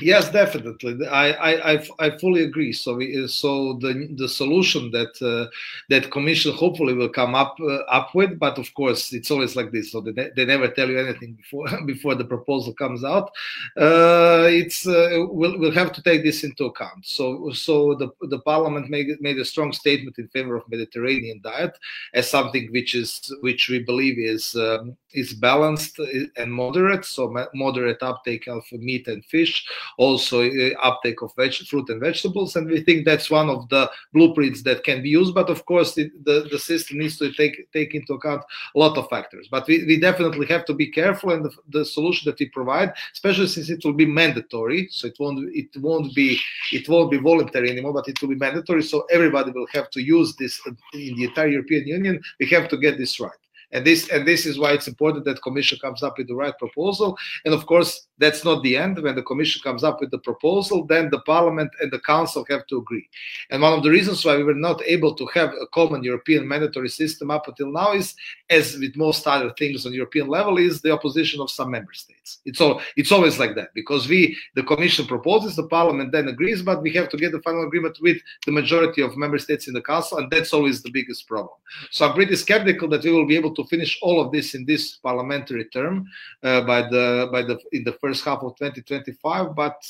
Yes, 0.00 0.30
definitely. 0.30 1.06
I, 1.06 1.52
I, 1.74 1.86
I, 1.98 2.18
fully 2.18 2.44
agree. 2.44 2.72
So, 2.72 2.96
we, 2.96 3.26
so 3.28 3.74
the 3.74 4.08
the 4.16 4.28
solution 4.28 4.90
that 4.92 5.12
uh, 5.20 5.50
that 5.90 6.10
Commission 6.10 6.54
hopefully 6.54 6.94
will 6.94 7.10
come 7.10 7.34
up 7.34 7.56
uh, 7.60 7.82
up 7.88 8.14
with, 8.14 8.38
but 8.38 8.58
of 8.58 8.72
course 8.74 9.12
it's 9.12 9.30
always 9.30 9.54
like 9.54 9.70
this. 9.70 9.92
So 9.92 10.00
they, 10.00 10.30
they 10.34 10.44
never 10.44 10.68
tell 10.68 10.88
you 10.88 10.98
anything 10.98 11.34
before 11.34 11.66
before 11.86 12.14
the 12.14 12.24
proposal 12.24 12.72
comes 12.72 13.04
out. 13.04 13.30
Uh, 13.76 14.48
it's 14.48 14.86
uh, 14.86 15.26
we'll, 15.28 15.58
we'll 15.58 15.72
have 15.72 15.92
to 15.92 16.02
take 16.02 16.22
this 16.22 16.42
into 16.42 16.64
account. 16.64 17.04
So 17.04 17.50
so 17.52 17.94
the 17.94 18.10
the 18.28 18.40
Parliament 18.40 18.88
made 18.88 19.08
made 19.20 19.38
a 19.38 19.44
strong 19.44 19.72
statement 19.72 20.18
in 20.18 20.28
favor 20.28 20.56
of 20.56 20.68
Mediterranean 20.70 21.40
diet 21.42 21.78
as 22.14 22.30
something 22.30 22.70
which 22.72 22.94
is 22.94 23.32
which 23.40 23.68
we 23.68 23.80
believe 23.80 24.18
is 24.18 24.54
um, 24.56 24.96
is 25.14 25.34
balanced 25.34 25.98
and 26.36 26.52
moderate. 26.52 27.04
So 27.04 27.34
moderate 27.54 28.02
uptake 28.02 28.46
of 28.48 28.64
meat 28.72 29.08
and 29.08 29.24
fish 29.24 29.64
also 29.98 30.42
uh, 30.42 30.70
uptake 30.82 31.22
of 31.22 31.34
veg- 31.36 31.66
fruit 31.66 31.88
and 31.90 32.00
vegetables 32.00 32.56
and 32.56 32.68
we 32.68 32.80
think 32.82 33.04
that's 33.04 33.30
one 33.30 33.48
of 33.48 33.68
the 33.68 33.90
blueprints 34.12 34.62
that 34.62 34.84
can 34.84 35.02
be 35.02 35.08
used 35.08 35.34
but 35.34 35.50
of 35.50 35.64
course 35.66 35.94
the, 35.94 36.10
the 36.24 36.58
system 36.58 36.98
needs 36.98 37.16
to 37.18 37.32
take 37.32 37.70
take 37.72 37.94
into 37.94 38.14
account 38.14 38.42
a 38.74 38.78
lot 38.78 38.96
of 38.96 39.08
factors 39.08 39.48
but 39.50 39.66
we, 39.66 39.84
we 39.84 39.98
definitely 39.98 40.46
have 40.46 40.64
to 40.64 40.74
be 40.74 40.88
careful 40.90 41.32
and 41.32 41.44
the, 41.44 41.52
the 41.68 41.84
solution 41.84 42.30
that 42.30 42.38
we 42.38 42.48
provide 42.48 42.92
especially 43.12 43.46
since 43.46 43.70
it 43.70 43.84
will 43.84 43.92
be 43.92 44.06
mandatory 44.06 44.88
so 44.90 45.06
it 45.06 45.16
won't 45.18 45.38
it 45.54 45.68
won't 45.78 46.14
be 46.14 46.38
it 46.72 46.88
won't 46.88 47.10
be 47.10 47.18
voluntary 47.18 47.70
anymore 47.70 47.92
but 47.92 48.08
it 48.08 48.20
will 48.20 48.28
be 48.28 48.34
mandatory 48.36 48.82
so 48.82 49.04
everybody 49.10 49.50
will 49.50 49.66
have 49.72 49.90
to 49.90 50.00
use 50.02 50.34
this 50.36 50.60
in 50.66 51.14
the 51.16 51.24
entire 51.24 51.48
european 51.48 51.86
union 51.86 52.20
we 52.40 52.46
have 52.46 52.68
to 52.68 52.76
get 52.76 52.98
this 52.98 53.20
right 53.20 53.41
and 53.72 53.86
this 53.86 54.08
and 54.10 54.26
this 54.26 54.46
is 54.46 54.58
why 54.58 54.72
it's 54.72 54.88
important 54.88 55.24
that 55.24 55.42
commission 55.42 55.78
comes 55.78 56.02
up 56.02 56.18
with 56.18 56.28
the 56.28 56.34
right 56.34 56.56
proposal. 56.58 57.16
And 57.44 57.54
of 57.54 57.66
course 57.66 58.06
that's 58.18 58.44
not 58.44 58.62
the 58.62 58.76
end. 58.76 59.02
When 59.02 59.16
the 59.16 59.22
commission 59.22 59.62
comes 59.62 59.82
up 59.82 60.00
with 60.00 60.10
the 60.10 60.18
proposal 60.18 60.84
then 60.84 61.10
the 61.10 61.20
parliament 61.20 61.70
and 61.80 61.90
the 61.90 62.00
council 62.00 62.46
have 62.50 62.66
to 62.68 62.78
agree. 62.78 63.08
And 63.50 63.62
one 63.62 63.72
of 63.72 63.82
the 63.82 63.90
reasons 63.90 64.24
why 64.24 64.36
we 64.36 64.44
were 64.44 64.54
not 64.54 64.82
able 64.84 65.14
to 65.14 65.26
have 65.34 65.50
a 65.60 65.66
common 65.68 66.04
european 66.04 66.46
mandatory 66.46 66.88
system 66.88 67.30
up 67.30 67.48
until 67.48 67.72
now 67.72 67.92
is 67.92 68.14
as 68.50 68.76
with 68.78 68.96
most 68.96 69.26
other 69.26 69.52
things 69.58 69.86
on 69.86 69.92
european 69.92 70.28
level 70.28 70.58
is 70.58 70.82
the 70.82 70.90
opposition 70.90 71.40
of 71.40 71.50
some 71.50 71.70
member 71.70 71.92
states. 71.92 72.38
It's 72.44 72.60
all 72.60 72.80
it's 72.96 73.12
always 73.12 73.38
like 73.38 73.54
that 73.56 73.70
because 73.74 74.08
we 74.08 74.36
the 74.54 74.62
commission 74.62 75.06
proposes 75.06 75.56
the 75.56 75.66
parliament 75.68 76.12
then 76.12 76.28
agrees 76.28 76.62
but 76.62 76.82
we 76.82 76.92
have 76.92 77.08
to 77.10 77.16
get 77.16 77.32
the 77.32 77.42
final 77.42 77.66
agreement 77.66 77.98
with 78.00 78.18
the 78.46 78.52
majority 78.52 79.02
of 79.02 79.16
member 79.16 79.38
states 79.38 79.66
in 79.68 79.74
the 79.74 79.82
council 79.82 80.18
and 80.18 80.30
that's 80.30 80.52
always 80.52 80.82
the 80.82 80.90
biggest 80.90 81.26
problem. 81.26 81.56
So 81.90 82.06
i'm 82.06 82.14
pretty 82.14 82.36
skeptical 82.36 82.88
that 82.88 83.04
we 83.04 83.10
will 83.10 83.26
be 83.26 83.36
able 83.36 83.54
to 83.54 83.61
finish 83.64 83.98
all 84.02 84.20
of 84.20 84.32
this 84.32 84.54
in 84.54 84.64
this 84.64 84.96
parliamentary 84.96 85.66
term 85.66 86.06
uh, 86.42 86.60
by 86.62 86.82
the 86.82 87.28
by 87.32 87.42
the 87.42 87.58
in 87.72 87.84
the 87.84 87.92
first 87.92 88.24
half 88.24 88.42
of 88.42 88.56
2025 88.56 89.54
but 89.54 89.80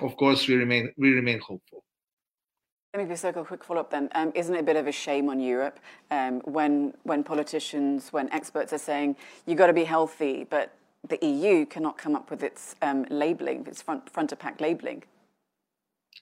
of 0.00 0.16
course 0.16 0.46
we 0.48 0.54
remain 0.54 0.92
we 0.96 1.10
remain 1.10 1.40
hopeful 1.40 1.82
Let 2.94 3.02
me 3.02 3.08
just 3.14 3.24
a 3.24 3.32
quick 3.44 3.62
follow 3.62 3.80
up 3.80 3.90
then. 3.90 4.08
Um, 4.14 4.32
isn't 4.34 4.54
it 4.54 4.60
a 4.60 4.62
bit 4.62 4.76
of 4.76 4.86
a 4.86 4.92
shame 4.92 5.28
on 5.28 5.38
Europe 5.40 5.78
um, 6.10 6.40
when 6.44 6.94
when 7.02 7.22
politicians, 7.22 8.12
when 8.14 8.32
experts 8.32 8.72
are 8.72 8.84
saying 8.90 9.16
you've 9.46 9.58
got 9.58 9.66
to 9.66 9.74
be 9.74 9.84
healthy, 9.84 10.46
but 10.48 10.72
the 11.06 11.18
EU 11.24 11.66
cannot 11.66 11.98
come 11.98 12.16
up 12.16 12.30
with 12.30 12.42
its 12.42 12.74
um, 12.80 13.04
labeling, 13.10 13.66
its 13.66 13.82
front 13.82 14.08
front 14.10 14.32
of 14.32 14.38
pack 14.38 14.60
labeling? 14.60 15.02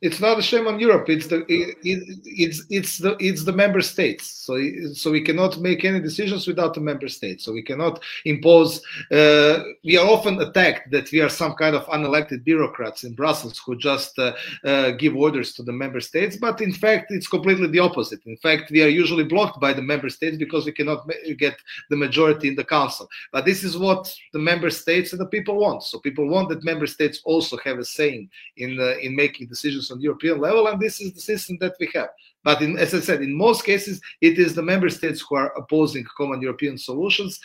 It's 0.03 0.21
not 0.21 0.39
a 0.39 0.43
shame 0.43 0.67
on 0.67 0.79
Europe. 0.79 1.09
It's 1.09 1.27
the 1.27 1.41
it, 1.49 1.77
it, 1.83 2.19
it's 2.25 2.65
it's 2.71 2.99
the 2.99 3.17
it's 3.19 3.45
the 3.45 3.53
member 3.53 3.81
states. 3.81 4.27
So 4.27 4.59
so 4.95 5.11
we 5.11 5.23
cannot 5.23 5.59
make 5.59 5.85
any 5.85 6.01
decisions 6.01 6.47
without 6.47 6.75
the 6.75 6.81
member 6.81 7.09
states. 7.09 7.45
So 7.45 7.53
we 7.53 7.63
cannot 7.63 8.03
impose. 8.25 8.83
Uh, 9.11 9.61
we 9.85 9.97
are 9.97 10.07
often 10.07 10.41
attacked 10.41 10.91
that 10.91 11.11
we 11.13 11.21
are 11.21 11.29
some 11.29 11.55
kind 11.55 11.75
of 11.75 11.87
unelected 11.87 12.45
bureaucrats 12.45 13.05
in 13.05 13.15
Brussels 13.15 13.61
who 13.65 13.77
just 13.77 14.19
uh, 14.19 14.33
uh, 14.65 14.91
give 14.93 15.17
orders 15.17 15.55
to 15.55 15.63
the 15.63 15.73
member 15.73 16.01
states. 16.01 16.37
But 16.37 16.61
in 16.61 16.73
fact, 16.73 17.11
it's 17.11 17.29
completely 17.29 17.69
the 17.69 17.79
opposite. 17.79 18.21
In 18.27 18.37
fact, 18.37 18.71
we 18.71 18.83
are 18.83 18.89
usually 18.89 19.25
blocked 19.25 19.61
by 19.61 19.73
the 19.73 19.83
member 19.83 20.09
states 20.11 20.37
because 20.37 20.67
we 20.67 20.73
cannot 20.73 21.09
get 21.39 21.57
the 21.91 21.97
majority 21.97 22.49
in 22.49 22.55
the 22.55 22.65
council. 22.65 23.09
But 23.33 23.45
this 23.45 23.65
is 23.65 23.79
what 23.79 24.15
the 24.33 24.39
member 24.39 24.71
states 24.71 25.13
and 25.13 25.21
the 25.21 25.27
people 25.27 25.57
want. 25.57 25.83
So 25.83 25.99
people 25.99 26.29
want 26.29 26.49
that 26.51 26.65
member 26.65 26.87
states 26.87 27.21
also 27.25 27.57
have 27.65 27.79
a 27.79 27.85
saying 27.85 28.29
in 28.57 28.79
uh, 28.79 28.95
in 29.01 29.15
making 29.17 29.49
decisions 29.49 29.86
on 29.91 30.01
European 30.01 30.41
level, 30.41 30.67
and 30.67 30.81
this 30.81 31.01
is 31.01 31.13
the 31.13 31.21
system 31.21 31.57
that 31.61 31.75
we 31.81 31.89
have. 31.95 32.09
But 32.45 32.63
in, 32.63 32.79
as 32.79 32.95
I 32.95 33.01
said, 33.01 33.23
in 33.23 33.35
most 33.35 33.65
cases, 33.65 34.01
it 34.21 34.39
is 34.39 34.55
the 34.55 34.63
member 34.63 34.89
states 34.89 35.25
who 35.27 35.37
are 35.37 35.57
opposing 35.57 36.07
common 36.17 36.41
European 36.41 36.79
solutions. 36.79 37.41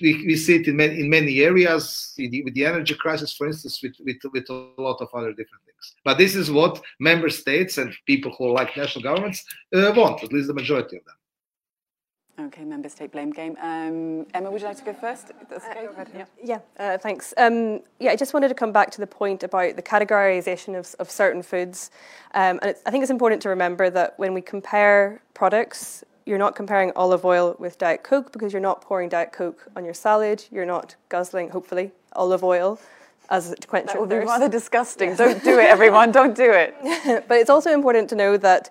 We, 0.00 0.24
we 0.26 0.36
see 0.36 0.56
it 0.56 0.68
in 0.68 0.76
many, 0.76 1.00
in 1.00 1.08
many 1.08 1.40
areas, 1.40 2.14
with 2.18 2.30
the, 2.30 2.42
with 2.42 2.54
the 2.54 2.66
energy 2.66 2.94
crisis, 2.94 3.34
for 3.34 3.46
instance, 3.46 3.82
with, 3.82 3.94
with, 4.00 4.16
with 4.32 4.48
a 4.50 4.72
lot 4.78 5.00
of 5.00 5.08
other 5.14 5.30
different 5.30 5.64
things. 5.64 5.94
But 6.04 6.18
this 6.18 6.34
is 6.34 6.50
what 6.50 6.82
member 6.98 7.28
states 7.28 7.78
and 7.78 7.94
people 8.06 8.34
who 8.36 8.52
like 8.52 8.76
national 8.76 9.02
governments 9.02 9.44
uh, 9.74 9.92
want, 9.96 10.24
at 10.24 10.32
least 10.32 10.48
the 10.48 10.54
majority 10.54 10.96
of 10.96 11.04
them. 11.04 11.14
Okay, 12.40 12.64
member 12.64 12.88
state 12.88 13.12
blame 13.12 13.30
game. 13.30 13.56
Um, 13.60 14.26
Emma, 14.32 14.50
would 14.50 14.60
you 14.60 14.66
like 14.66 14.78
to 14.78 14.84
go 14.84 14.94
first? 14.94 15.32
That's 15.50 15.66
okay. 15.66 15.86
Yeah. 16.16 16.24
Yeah, 16.42 16.58
uh, 16.78 16.96
thanks. 16.96 17.34
Um, 17.36 17.80
yeah, 18.00 18.10
I 18.10 18.16
just 18.16 18.32
wanted 18.32 18.48
to 18.48 18.54
come 18.54 18.72
back 18.72 18.90
to 18.92 19.00
the 19.00 19.06
point 19.06 19.42
about 19.42 19.76
the 19.76 19.82
categorization 19.82 20.78
of, 20.78 20.94
of 20.98 21.10
certain 21.10 21.42
foods. 21.42 21.90
Um, 22.34 22.58
and 22.62 22.74
I 22.86 22.90
think 22.90 23.02
it's 23.02 23.10
important 23.10 23.42
to 23.42 23.50
remember 23.50 23.90
that 23.90 24.18
when 24.18 24.32
we 24.32 24.40
compare 24.40 25.20
products, 25.34 26.04
you're 26.24 26.38
not 26.38 26.56
comparing 26.56 26.90
olive 26.96 27.26
oil 27.26 27.54
with 27.58 27.76
Diet 27.76 28.02
Coke 28.02 28.32
because 28.32 28.52
you're 28.52 28.62
not 28.62 28.80
pouring 28.80 29.10
Diet 29.10 29.32
Coke 29.32 29.68
on 29.76 29.84
your 29.84 29.94
salad. 29.94 30.44
You're 30.50 30.66
not 30.66 30.96
guzzling, 31.10 31.50
hopefully, 31.50 31.92
olive 32.14 32.42
oil 32.42 32.80
as 33.28 33.50
a 33.50 33.56
quench 33.56 33.88
That 33.88 34.00
would 34.00 34.08
be 34.08 34.16
rather 34.16 34.48
disgusting. 34.48 35.16
Don't 35.16 35.42
do 35.42 35.58
it, 35.58 35.68
everyone. 35.68 36.12
Don't 36.12 36.36
do 36.36 36.50
it. 36.50 36.74
but 37.28 37.38
it's 37.38 37.50
also 37.50 37.72
important 37.72 38.08
to 38.10 38.14
know 38.14 38.36
that 38.36 38.70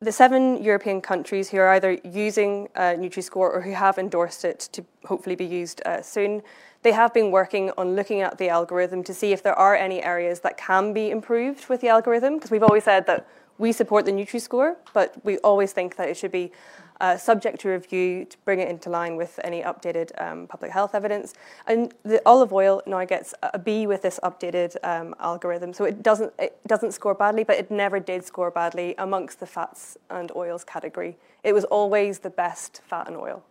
the 0.00 0.12
seven 0.12 0.62
European 0.62 1.00
countries 1.00 1.48
who 1.48 1.56
are 1.56 1.70
either 1.70 1.98
using 2.04 2.68
uh, 2.76 2.94
Nutri-Score 2.98 3.50
or 3.50 3.62
who 3.62 3.72
have 3.72 3.96
endorsed 3.96 4.44
it 4.44 4.68
to 4.72 4.84
hopefully 5.06 5.36
be 5.36 5.46
used 5.46 5.80
uh, 5.86 6.02
soon, 6.02 6.42
they 6.82 6.92
have 6.92 7.14
been 7.14 7.30
working 7.30 7.72
on 7.78 7.96
looking 7.96 8.20
at 8.20 8.36
the 8.36 8.48
algorithm 8.50 9.02
to 9.04 9.14
see 9.14 9.32
if 9.32 9.42
there 9.42 9.54
are 9.54 9.74
any 9.74 10.02
areas 10.02 10.40
that 10.40 10.58
can 10.58 10.92
be 10.92 11.10
improved 11.10 11.68
with 11.68 11.80
the 11.80 11.88
algorithm. 11.88 12.34
Because 12.34 12.50
we've 12.50 12.62
always 12.62 12.84
said 12.84 13.06
that 13.06 13.26
we 13.56 13.72
support 13.72 14.04
the 14.04 14.12
Nutri-Score, 14.12 14.76
but 14.92 15.14
we 15.24 15.38
always 15.38 15.72
think 15.72 15.96
that 15.96 16.10
it 16.10 16.16
should 16.16 16.32
be 16.32 16.52
uh, 17.00 17.16
subject 17.16 17.60
to 17.60 17.68
review 17.68 18.24
to 18.24 18.36
bring 18.44 18.60
it 18.60 18.68
into 18.68 18.90
line 18.90 19.16
with 19.16 19.38
any 19.44 19.62
updated 19.62 20.10
um, 20.20 20.46
public 20.46 20.70
health 20.70 20.94
evidence. 20.94 21.34
And 21.66 21.92
the 22.04 22.20
olive 22.26 22.52
oil 22.52 22.82
now 22.86 23.04
gets 23.04 23.34
a 23.42 23.58
B 23.58 23.86
with 23.86 24.02
this 24.02 24.18
updated 24.22 24.76
um, 24.82 25.14
algorithm, 25.20 25.72
so 25.72 25.84
it 25.84 26.02
doesn't 26.02 26.32
it 26.38 26.58
doesn't 26.66 26.92
score 26.92 27.14
badly, 27.14 27.44
but 27.44 27.56
it 27.56 27.70
never 27.70 28.00
did 28.00 28.24
score 28.24 28.50
badly 28.50 28.94
amongst 28.98 29.40
the 29.40 29.46
fats 29.46 29.96
and 30.10 30.32
oils 30.34 30.64
category. 30.64 31.16
It 31.42 31.52
was 31.52 31.64
always 31.64 32.20
the 32.20 32.30
best 32.30 32.80
fat 32.88 33.08
and 33.08 33.16
oil. 33.16 33.42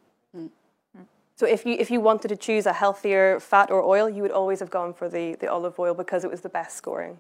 So 1.38 1.46
if 1.46 1.66
you 1.66 1.76
if 1.78 1.92
you 1.92 2.00
wanted 2.00 2.30
to 2.30 2.38
choose 2.38 2.66
a 2.66 2.72
healthier 2.74 3.40
fat 3.42 3.70
or 3.70 3.84
oil, 3.84 4.10
you 4.10 4.22
would 4.22 4.32
always 4.32 4.60
have 4.62 4.70
gone 4.70 4.94
for 4.94 5.10
the, 5.10 5.36
the 5.36 5.52
olive 5.52 5.78
oil 5.78 5.94
because 5.94 6.24
it 6.24 6.32
was 6.32 6.42
the 6.42 6.50
best 6.50 6.78
scoring. 6.78 7.20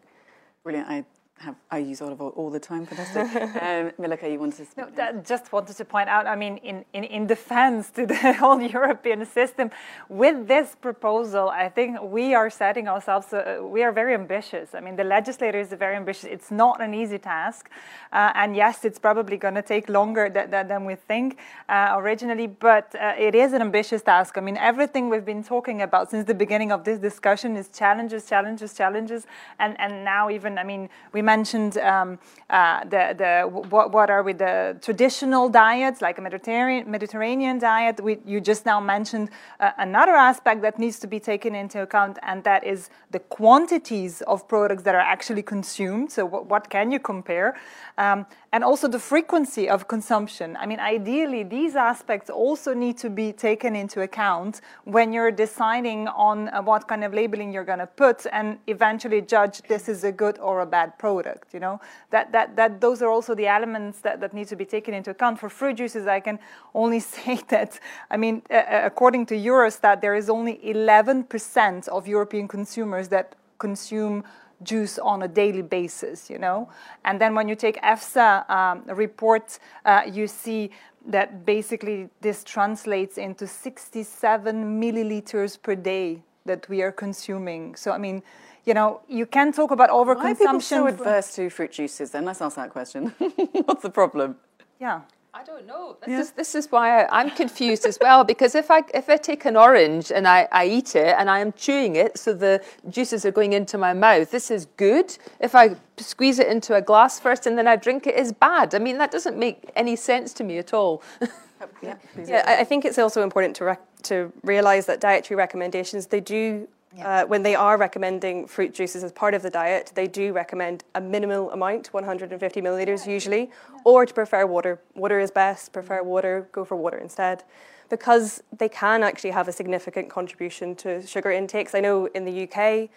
Brilliant. 0.63 0.87
I 0.87 1.05
have, 1.39 1.55
I 1.69 1.79
use 1.79 2.01
olive 2.01 2.21
oil 2.21 2.33
all 2.37 2.49
the 2.49 2.59
time. 2.59 2.85
Fantastic. 2.85 3.21
um, 3.61 3.91
Milica, 3.99 4.31
you 4.31 4.39
wanted 4.39 4.71
to? 4.71 4.81
No, 4.81 4.89
that, 4.95 5.25
just 5.25 5.51
wanted 5.51 5.75
to 5.75 5.83
point 5.83 6.07
out. 6.07 6.27
I 6.27 6.35
mean, 6.35 6.57
in, 6.57 6.85
in, 6.93 7.03
in 7.03 7.27
defense 7.27 7.89
to 7.91 8.05
the 8.05 8.33
whole 8.39 8.61
European 8.61 9.25
system, 9.25 9.69
with 10.07 10.47
this 10.47 10.75
proposal, 10.79 11.49
I 11.49 11.67
think 11.67 12.01
we 12.01 12.33
are 12.33 12.49
setting 12.49 12.87
ourselves. 12.87 13.33
Uh, 13.33 13.59
we 13.61 13.83
are 13.83 13.91
very 13.91 14.13
ambitious. 14.13 14.73
I 14.73 14.79
mean, 14.79 14.95
the 14.95 15.03
legislator 15.03 15.59
is 15.59 15.73
very 15.73 15.97
ambitious. 15.97 16.23
It's 16.23 16.51
not 16.51 16.81
an 16.81 16.93
easy 16.93 17.17
task, 17.17 17.69
uh, 18.13 18.31
and 18.35 18.55
yes, 18.55 18.85
it's 18.85 18.99
probably 18.99 19.35
going 19.35 19.55
to 19.55 19.61
take 19.61 19.89
longer 19.89 20.29
th- 20.29 20.49
th- 20.51 20.67
than 20.67 20.85
we 20.85 20.95
think 20.95 21.37
uh, 21.67 21.95
originally. 21.97 22.47
But 22.47 22.95
uh, 22.95 23.13
it 23.17 23.35
is 23.35 23.51
an 23.51 23.61
ambitious 23.61 24.01
task. 24.01 24.37
I 24.37 24.41
mean, 24.41 24.57
everything 24.57 25.09
we've 25.09 25.25
been 25.25 25.43
talking 25.43 25.81
about 25.81 26.11
since 26.11 26.25
the 26.25 26.33
beginning 26.33 26.71
of 26.71 26.85
this 26.85 26.97
discussion 26.97 27.57
is 27.57 27.67
challenges, 27.67 28.25
challenges, 28.25 28.73
challenges, 28.73 29.27
and 29.59 29.77
and 29.81 30.05
now 30.05 30.29
even 30.29 30.57
I 30.57 30.63
mean 30.63 30.87
we 31.11 31.24
mentioned 31.25 31.77
um, 31.79 32.19
uh, 32.49 32.83
the, 32.83 33.15
the 33.17 33.41
what, 33.47 33.91
what 33.91 34.09
are 34.09 34.21
with 34.21 34.37
the 34.37 34.77
traditional 34.81 35.49
diets 35.49 36.01
like 36.01 36.19
a 36.19 36.21
Mediterranean, 36.21 36.89
Mediterranean 36.89 37.57
diet. 37.57 37.99
We, 37.99 38.19
you 38.25 38.39
just 38.39 38.65
now 38.65 38.79
mentioned 38.79 39.31
uh, 39.59 39.71
another 39.79 40.13
aspect 40.13 40.61
that 40.61 40.77
needs 40.77 40.99
to 40.99 41.07
be 41.07 41.19
taken 41.19 41.55
into 41.55 41.81
account, 41.81 42.19
and 42.21 42.43
that 42.43 42.63
is 42.63 42.89
the 43.09 43.19
quantities 43.19 44.21
of 44.21 44.47
products 44.47 44.83
that 44.83 44.93
are 44.93 45.07
actually 45.15 45.41
consumed. 45.41 46.11
So, 46.11 46.25
what, 46.25 46.45
what 46.45 46.69
can 46.69 46.91
you 46.91 46.99
compare? 46.99 47.57
Um, 47.97 48.27
and 48.51 48.63
also 48.63 48.87
the 48.87 48.99
frequency 48.99 49.67
of 49.67 49.87
consumption. 49.87 50.55
I 50.57 50.65
mean, 50.65 50.79
ideally, 50.79 51.43
these 51.43 51.75
aspects 51.75 52.29
also 52.29 52.73
need 52.73 52.97
to 52.99 53.09
be 53.09 53.33
taken 53.33 53.75
into 53.75 54.01
account 54.01 54.61
when 54.83 55.11
you're 55.11 55.31
deciding 55.31 56.07
on 56.09 56.49
uh, 56.49 56.61
what 56.61 56.87
kind 56.87 57.03
of 57.03 57.13
labeling 57.13 57.51
you're 57.51 57.65
going 57.65 57.79
to 57.79 57.87
put 57.87 58.25
and 58.31 58.59
eventually 58.67 59.21
judge 59.21 59.61
this 59.63 59.89
is 59.89 60.03
a 60.03 60.11
good 60.11 60.37
or 60.39 60.61
a 60.61 60.65
bad 60.65 60.97
product. 60.99 61.14
You 61.53 61.59
know, 61.59 61.81
that, 62.09 62.31
that, 62.31 62.55
that 62.55 62.81
those 62.81 63.01
are 63.01 63.09
also 63.09 63.35
the 63.35 63.47
elements 63.47 63.99
that, 64.01 64.19
that 64.21 64.33
need 64.33 64.47
to 64.47 64.55
be 64.55 64.65
taken 64.65 64.93
into 64.93 65.11
account. 65.11 65.39
For 65.39 65.49
fruit 65.49 65.77
juices, 65.77 66.07
I 66.07 66.19
can 66.19 66.39
only 66.73 66.99
say 67.15 67.39
that, 67.49 67.79
I 68.09 68.17
mean, 68.17 68.41
uh, 68.49 68.61
according 68.83 69.27
to 69.27 69.35
Eurostat, 69.35 70.01
there 70.01 70.15
is 70.15 70.29
only 70.29 70.59
11% 70.63 71.87
of 71.87 72.07
European 72.07 72.47
consumers 72.47 73.07
that 73.09 73.35
consume 73.57 74.23
juice 74.63 74.97
on 74.99 75.23
a 75.23 75.27
daily 75.27 75.61
basis, 75.61 76.29
you 76.29 76.39
know. 76.39 76.69
And 77.03 77.19
then 77.19 77.35
when 77.35 77.47
you 77.47 77.55
take 77.55 77.81
EFSA 77.81 78.49
um, 78.49 78.83
report, 78.87 79.59
uh, 79.85 80.03
you 80.11 80.27
see 80.27 80.71
that 81.07 81.45
basically 81.45 82.09
this 82.21 82.43
translates 82.43 83.17
into 83.17 83.45
67 83.47 84.81
milliliters 84.81 85.61
per 85.61 85.75
day 85.75 86.23
that 86.45 86.67
we 86.69 86.81
are 86.81 86.91
consuming. 86.91 87.75
So 87.75 87.91
I 87.91 87.97
mean, 87.97 88.23
you 88.65 88.73
know, 88.73 89.01
you 89.07 89.25
can 89.25 89.51
talk 89.51 89.71
about 89.71 89.89
overconsumption. 89.89 90.23
Why 90.23 90.31
are 90.31 90.35
people 90.35 90.61
so 90.61 90.87
adverse 90.87 91.35
to 91.35 91.49
fruit 91.49 91.71
juices? 91.71 92.11
Then 92.11 92.25
let's 92.25 92.41
ask 92.41 92.55
that 92.55 92.71
question. 92.71 93.07
What's 93.65 93.83
the 93.83 93.89
problem? 93.89 94.37
Yeah. 94.79 95.01
I 95.35 95.43
don't 95.43 95.67
know. 95.67 95.97
This, 95.99 96.09
yeah. 96.09 96.19
is, 96.21 96.31
this 96.31 96.55
is 96.55 96.71
why 96.71 97.03
I, 97.03 97.19
am 97.21 97.29
confused 97.29 97.85
as 97.85 97.97
well 97.99 98.23
because 98.23 98.55
if 98.55 98.71
I 98.71 98.83
if 98.93 99.09
I 99.09 99.17
take 99.17 99.43
an 99.43 99.57
orange 99.57 100.09
and 100.09 100.25
I, 100.25 100.47
I 100.49 100.65
eat 100.65 100.95
it 100.95 101.13
and 101.19 101.29
I 101.29 101.39
am 101.39 101.51
chewing 101.51 101.97
it, 101.97 102.17
so 102.17 102.33
the 102.33 102.63
juices 102.89 103.25
are 103.25 103.31
going 103.31 103.51
into 103.51 103.77
my 103.77 103.91
mouth, 103.91 104.31
this 104.31 104.49
is 104.49 104.67
good. 104.77 105.17
If 105.41 105.53
I 105.53 105.75
squeeze 105.97 106.39
it 106.39 106.47
into 106.47 106.73
a 106.75 106.81
glass 106.81 107.19
first 107.19 107.47
and 107.47 107.57
then 107.57 107.67
I 107.67 107.75
drink 107.75 108.07
it, 108.07 108.15
is 108.15 108.31
bad. 108.31 108.73
I 108.73 108.79
mean, 108.79 108.97
that 108.97 109.11
doesn't 109.11 109.37
make 109.37 109.69
any 109.75 109.97
sense 109.97 110.31
to 110.35 110.45
me 110.45 110.57
at 110.57 110.73
all. 110.73 111.03
yeah, 111.81 111.95
yeah, 112.25 112.57
I 112.61 112.63
think 112.63 112.85
it's 112.85 112.97
also 112.97 113.21
important 113.21 113.57
to 113.57 113.65
rec- 113.65 114.03
to 114.03 114.31
realise 114.43 114.85
that 114.85 115.01
dietary 115.01 115.35
recommendations 115.35 116.07
they 116.07 116.21
do 116.21 116.65
yeah. 116.95 117.23
Uh, 117.23 117.25
when 117.25 117.43
they 117.43 117.55
are 117.55 117.77
recommending 117.77 118.47
fruit 118.47 118.73
juices 118.73 119.03
as 119.03 119.11
part 119.11 119.33
of 119.33 119.41
the 119.41 119.49
diet, 119.49 119.91
they 119.95 120.07
do 120.07 120.33
recommend 120.33 120.83
a 120.95 121.01
minimal 121.01 121.51
amount, 121.51 121.93
150 121.93 122.61
milliliters 122.61 123.05
yeah. 123.05 123.13
usually, 123.13 123.41
yeah. 123.41 123.79
or 123.83 124.05
to 124.05 124.13
prefer 124.13 124.45
water. 124.45 124.79
Water 124.95 125.19
is 125.19 125.31
best, 125.31 125.73
prefer 125.73 125.99
mm-hmm. 125.99 126.07
water, 126.07 126.47
go 126.51 126.63
for 126.63 126.75
water 126.75 126.97
instead. 126.97 127.43
Because 127.89 128.41
they 128.57 128.69
can 128.69 129.03
actually 129.03 129.31
have 129.31 129.47
a 129.47 129.51
significant 129.51 130.09
contribution 130.09 130.75
to 130.77 131.05
sugar 131.05 131.31
intakes. 131.31 131.75
I 131.75 131.81
know 131.81 132.07
in 132.07 132.25
the 132.25 132.43
UK, 132.43 132.89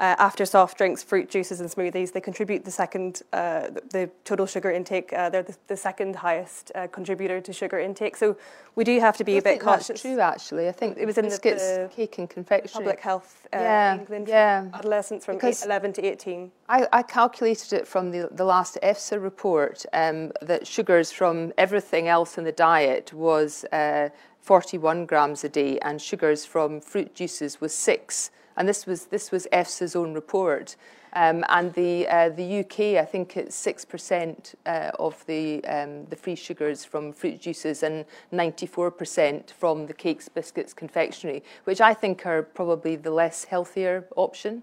uh, 0.00 0.16
after 0.18 0.46
soft 0.46 0.78
drinks, 0.78 1.02
fruit 1.02 1.28
juices, 1.28 1.60
and 1.60 1.68
smoothies, 1.68 2.12
they 2.12 2.22
contribute 2.22 2.64
the 2.64 2.70
second, 2.70 3.20
uh, 3.34 3.68
the 3.90 4.10
total 4.24 4.46
sugar 4.46 4.70
intake. 4.70 5.12
Uh, 5.12 5.28
they're 5.28 5.42
the, 5.42 5.54
the, 5.66 5.76
second 5.76 6.16
highest 6.16 6.72
uh, 6.74 6.86
contributor 6.86 7.38
to 7.38 7.52
sugar 7.52 7.78
intake. 7.78 8.16
So 8.16 8.34
we 8.76 8.84
do 8.84 8.98
have 8.98 9.18
to 9.18 9.24
be 9.24 9.34
I 9.34 9.38
a 9.38 9.42
bit 9.42 9.60
cautious. 9.60 9.88
That's 9.88 10.00
true, 10.00 10.18
actually. 10.18 10.68
I 10.68 10.72
think 10.72 10.96
it 10.96 11.04
was 11.04 11.18
in 11.18 11.26
biscuits, 11.26 11.62
the, 11.68 11.88
the 11.90 11.94
cake 11.94 12.16
and 12.16 12.30
confectionery. 12.30 12.86
Public 12.86 13.00
health 13.00 13.46
uh, 13.52 13.58
yeah, 13.58 13.98
England 13.98 14.28
yeah. 14.28 14.68
adolescents 14.72 15.26
from 15.26 15.38
eight, 15.42 15.62
11 15.62 15.92
to 15.92 16.02
18. 16.02 16.50
I, 16.70 16.88
I, 16.92 17.02
calculated 17.02 17.74
it 17.74 17.86
from 17.86 18.10
the, 18.10 18.30
the 18.32 18.44
last 18.44 18.78
EFSA 18.82 19.22
report 19.22 19.84
um, 19.92 20.32
that 20.40 20.66
sugars 20.66 21.12
from 21.12 21.52
everything 21.58 22.08
else 22.08 22.38
in 22.38 22.44
the 22.44 22.52
diet 22.52 23.12
was 23.12 23.66
uh, 23.66 24.08
41 24.40 25.04
grams 25.04 25.44
a 25.44 25.50
day, 25.50 25.78
and 25.80 26.00
sugars 26.00 26.46
from 26.46 26.80
fruit 26.80 27.14
juices 27.14 27.60
was 27.60 27.74
six 27.74 28.30
and 28.60 28.68
this 28.68 28.84
was 28.84 29.06
this 29.06 29.32
was 29.32 29.48
EFSA's 29.52 29.96
own 29.96 30.12
report. 30.12 30.76
Um, 31.14 31.44
and 31.48 31.72
the 31.72 32.06
uh, 32.08 32.28
the 32.28 32.60
UK, 32.60 33.02
I 33.02 33.06
think 33.06 33.38
it's 33.38 33.56
six 33.56 33.86
percent 33.86 34.54
uh, 34.66 34.90
of 34.98 35.24
the 35.24 35.64
um, 35.64 36.04
the 36.10 36.14
free 36.14 36.36
sugars 36.36 36.84
from 36.84 37.14
fruit 37.14 37.40
juices 37.40 37.82
and 37.82 38.04
94 38.32 38.90
percent 38.90 39.54
from 39.58 39.86
the 39.86 39.94
cakes, 39.94 40.28
biscuits, 40.28 40.74
confectionery, 40.74 41.42
which 41.64 41.80
I 41.80 41.94
think 41.94 42.26
are 42.26 42.42
probably 42.42 42.96
the 42.96 43.10
less 43.10 43.44
healthier 43.44 44.06
option. 44.14 44.62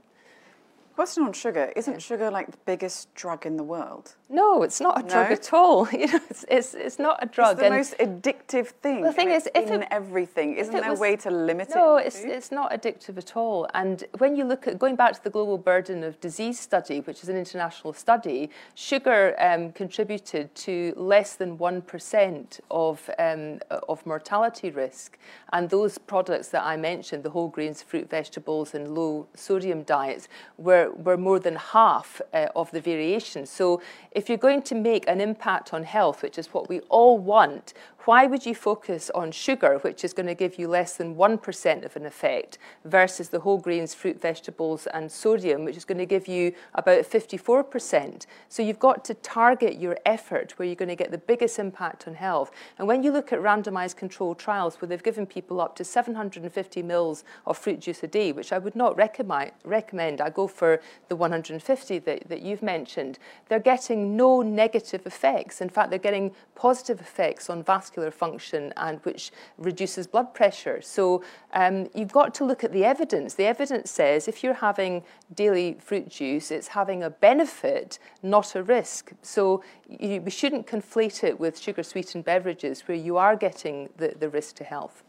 Question 0.97 1.25
on 1.25 1.33
sugar. 1.33 1.71
Isn't 1.75 2.01
sugar 2.01 2.31
like 2.31 2.49
the 2.49 2.57
biggest 2.65 3.13
drug 3.13 3.45
in 3.45 3.55
the 3.55 3.61
world? 3.61 4.15
No, 4.29 4.63
it's 4.63 4.81
not 4.81 4.97
a 4.97 5.03
no? 5.03 5.07
drug 5.07 5.31
at 5.31 5.53
all. 5.53 5.87
You 5.97 6.07
know, 6.07 6.19
it's, 6.27 6.43
it's, 6.49 6.73
it's 6.73 6.97
not 6.97 7.19
a 7.21 7.27
drug. 7.27 7.51
It's 7.51 7.59
the 7.59 7.65
and 7.67 7.75
most 7.75 7.97
addictive 7.99 8.69
thing. 8.81 9.01
The 9.01 9.13
thing 9.13 9.29
is, 9.29 9.47
if 9.53 9.69
in 9.69 9.83
it, 9.83 9.87
everything, 9.91 10.55
isn't 10.55 10.73
there 10.73 10.89
was, 10.89 10.97
a 10.97 11.01
way 11.01 11.15
to 11.17 11.29
limit 11.29 11.69
no, 11.69 11.75
it? 11.75 11.77
No, 11.77 11.97
it's, 11.97 12.21
it's 12.21 12.51
not 12.51 12.71
addictive 12.71 13.17
at 13.19 13.37
all. 13.37 13.67
And 13.75 14.05
when 14.17 14.35
you 14.35 14.43
look 14.43 14.67
at 14.67 14.79
going 14.79 14.95
back 14.95 15.13
to 15.13 15.23
the 15.23 15.29
Global 15.29 15.59
Burden 15.59 16.03
of 16.03 16.19
Disease 16.19 16.59
study, 16.59 17.01
which 17.01 17.21
is 17.21 17.29
an 17.29 17.37
international 17.37 17.93
study, 17.93 18.49
sugar 18.73 19.35
um, 19.39 19.71
contributed 19.73 20.53
to 20.55 20.93
less 20.97 21.35
than 21.35 21.59
one 21.59 21.83
percent 21.83 22.59
of 22.71 23.07
um, 23.19 23.59
of 23.87 24.03
mortality 24.07 24.71
risk. 24.71 25.19
And 25.53 25.69
those 25.69 25.99
products 25.99 26.49
that 26.49 26.63
I 26.63 26.75
mentioned, 26.75 27.21
the 27.21 27.29
whole 27.29 27.49
grains, 27.49 27.83
fruit, 27.83 28.09
vegetables, 28.09 28.73
and 28.73 28.95
low 28.95 29.27
sodium 29.35 29.83
diets, 29.83 30.27
were 30.57 30.86
were, 30.95 31.17
more 31.17 31.39
than 31.39 31.55
half 31.55 32.21
uh, 32.33 32.47
of 32.55 32.71
the 32.71 32.81
variation. 32.81 33.45
So 33.45 33.81
if 34.11 34.29
you're 34.29 34.37
going 34.37 34.61
to 34.63 34.75
make 34.75 35.07
an 35.07 35.21
impact 35.21 35.73
on 35.73 35.83
health, 35.83 36.23
which 36.23 36.37
is 36.37 36.47
what 36.53 36.69
we 36.69 36.79
all 36.81 37.17
want, 37.17 37.73
why 38.07 38.25
would 38.25 38.45
you 38.45 38.55
focus 38.55 39.11
on 39.13 39.33
sugar, 39.33 39.79
which 39.79 40.05
is 40.05 40.13
going 40.13 40.27
to 40.27 40.33
give 40.33 40.57
you 40.57 40.69
less 40.69 40.95
than 40.95 41.13
1% 41.15 41.83
of 41.83 41.93
an 41.97 42.05
effect, 42.05 42.57
versus 42.85 43.27
the 43.27 43.41
whole 43.41 43.57
grains, 43.57 43.93
fruit, 43.93 44.21
vegetables, 44.21 44.87
and 44.93 45.11
sodium, 45.11 45.65
which 45.65 45.75
is 45.75 45.83
going 45.83 45.97
to 45.97 46.05
give 46.05 46.25
you 46.25 46.53
about 46.75 47.03
54%? 47.03 48.25
So 48.47 48.63
you've 48.63 48.79
got 48.79 49.03
to 49.03 49.13
target 49.13 49.77
your 49.77 49.97
effort 50.05 50.53
where 50.55 50.65
you're 50.65 50.75
going 50.77 50.87
to 50.87 50.95
get 50.95 51.11
the 51.11 51.17
biggest 51.17 51.59
impact 51.59 52.07
on 52.07 52.15
health. 52.15 52.49
And 52.77 52.87
when 52.87 53.03
you 53.03 53.11
look 53.11 53.33
at 53.33 53.41
randomized 53.41 53.97
controlled 53.97 54.39
trials 54.39 54.79
where 54.79 54.87
they've 54.87 55.03
given 55.03 55.25
people 55.25 55.59
up 55.59 55.75
to 55.75 55.83
750 55.83 56.81
mils 56.83 57.25
of 57.45 57.57
fruit 57.57 57.81
juice 57.81 58.03
a 58.03 58.07
day, 58.07 58.31
which 58.31 58.53
I 58.53 58.57
would 58.57 58.77
not 58.77 58.95
recommend, 58.95 60.21
I 60.21 60.29
go 60.29 60.47
for 60.47 60.79
the 61.09 61.17
150 61.17 61.99
that, 61.99 62.29
that 62.29 62.41
you've 62.41 62.63
mentioned, 62.63 63.19
they're 63.49 63.59
getting 63.59 64.15
no 64.15 64.41
negative 64.41 65.05
effects. 65.05 65.59
In 65.59 65.67
fact, 65.67 65.89
they're 65.89 65.99
getting 65.99 66.31
positive 66.55 67.01
effects 67.01 67.49
on 67.49 67.63
vascular 67.63 67.96
vascular 67.97 68.11
function 68.11 68.73
and 68.77 68.99
which 69.03 69.31
reduces 69.57 70.07
blood 70.07 70.33
pressure. 70.33 70.81
So 70.81 71.23
um, 71.53 71.87
you've 71.95 72.11
got 72.11 72.33
to 72.35 72.45
look 72.45 72.63
at 72.63 72.71
the 72.71 72.85
evidence. 72.85 73.35
The 73.35 73.45
evidence 73.45 73.91
says 73.91 74.27
if 74.27 74.43
you're 74.43 74.53
having 74.53 75.03
daily 75.33 75.77
fruit 75.79 76.09
juice, 76.09 76.51
it's 76.51 76.67
having 76.67 77.03
a 77.03 77.09
benefit, 77.09 77.99
not 78.21 78.55
a 78.55 78.61
risk. 78.61 79.11
So 79.21 79.63
you, 79.89 80.21
we 80.21 80.31
shouldn't 80.31 80.67
conflate 80.67 81.23
it 81.23 81.39
with 81.39 81.57
sugar 81.57 81.83
sweetened 81.83 82.25
beverages 82.25 82.81
where 82.87 82.97
you 82.97 83.17
are 83.17 83.35
getting 83.35 83.89
the, 83.97 84.13
the 84.19 84.29
risk 84.29 84.55
to 84.57 84.63
health. 84.63 85.03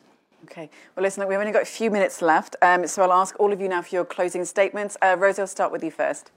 Okay. 0.45 0.71
Well, 0.95 1.03
listen, 1.03 1.27
we've 1.29 1.39
only 1.39 1.53
got 1.53 1.63
a 1.63 1.67
few 1.81 1.91
minutes 1.91 2.23
left, 2.23 2.55
um, 2.63 2.87
so 2.87 3.03
I'll 3.03 3.13
ask 3.13 3.35
all 3.41 3.53
of 3.53 3.61
you 3.61 3.69
now 3.69 3.83
for 3.83 3.95
your 3.97 4.05
closing 4.05 4.45
statements. 4.45 4.97
Uh, 5.03 5.17
Rosie, 5.19 5.43
I'll 5.43 5.49
start 5.49 5.73
with 5.73 5.83
you 5.83 5.91
first. 5.91 6.31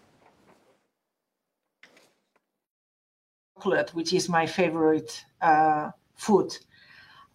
Chocolate, 3.56 3.94
which 3.94 4.12
is 4.12 4.28
my 4.28 4.48
favorite 4.48 5.24
uh, 5.40 5.92
food. 6.22 6.58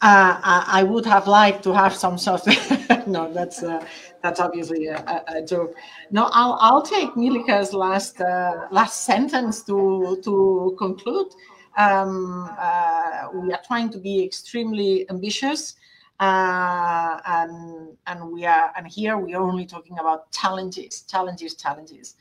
Uh, 0.03 0.39
I 0.79 0.83
would 0.83 1.07
have 1.07 1.27
liked 1.27 1.63
to 1.65 1.73
have 1.73 1.95
some 1.95 2.15
of 2.27 2.47
no, 3.07 3.33
that's 3.33 3.63
uh, 3.63 3.85
that's 4.23 4.41
obviously 4.41 4.87
a, 4.89 5.25
a, 5.29 5.43
joke. 5.43 5.75
No, 6.11 6.29
I'll 6.33 6.59
I'll 6.61 6.83
take 6.83 7.11
Milica's 7.17 7.73
last 7.73 8.21
uh, 8.21 8.67
last 8.71 9.05
sentence 9.05 9.63
to 9.65 10.21
to 10.23 10.77
conclude. 10.79 11.29
Um, 11.79 12.49
uh, 12.59 13.29
we 13.35 13.53
are 13.55 13.63
trying 13.67 13.89
to 13.91 13.99
be 13.99 14.23
extremely 14.23 15.09
ambitious, 15.09 15.77
uh, 16.21 17.19
and 17.27 17.97
and 18.07 18.31
we 18.31 18.45
are 18.45 18.73
and 18.77 18.87
here 18.87 19.17
we 19.17 19.35
are 19.35 19.43
only 19.43 19.65
talking 19.65 19.99
about 19.99 20.31
challenges, 20.31 21.03
challenges, 21.13 21.55
challenges. 21.55 22.17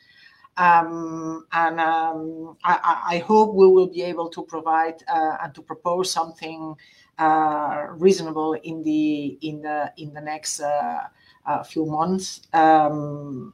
Um, 0.57 1.45
and 1.51 1.79
um, 1.81 2.57
I, 2.63 3.01
I, 3.07 3.17
hope 3.17 3.53
we 3.55 3.67
will 3.67 3.87
be 3.87 4.03
able 4.03 4.29
to 4.29 4.41
provide 4.43 5.03
uh, 5.07 5.35
and 5.43 5.53
to 5.53 5.61
propose 5.61 6.09
something 6.09 6.75
uh, 7.19 7.87
reasonable 7.89 8.53
in 8.53 8.81
the 8.81 9.37
in 9.41 9.61
the 9.61 9.91
in 9.97 10.13
the 10.13 10.21
next 10.21 10.61
uh, 10.61 10.99
uh 11.45 11.63
few 11.63 11.85
months. 11.85 12.47
Um, 12.53 13.53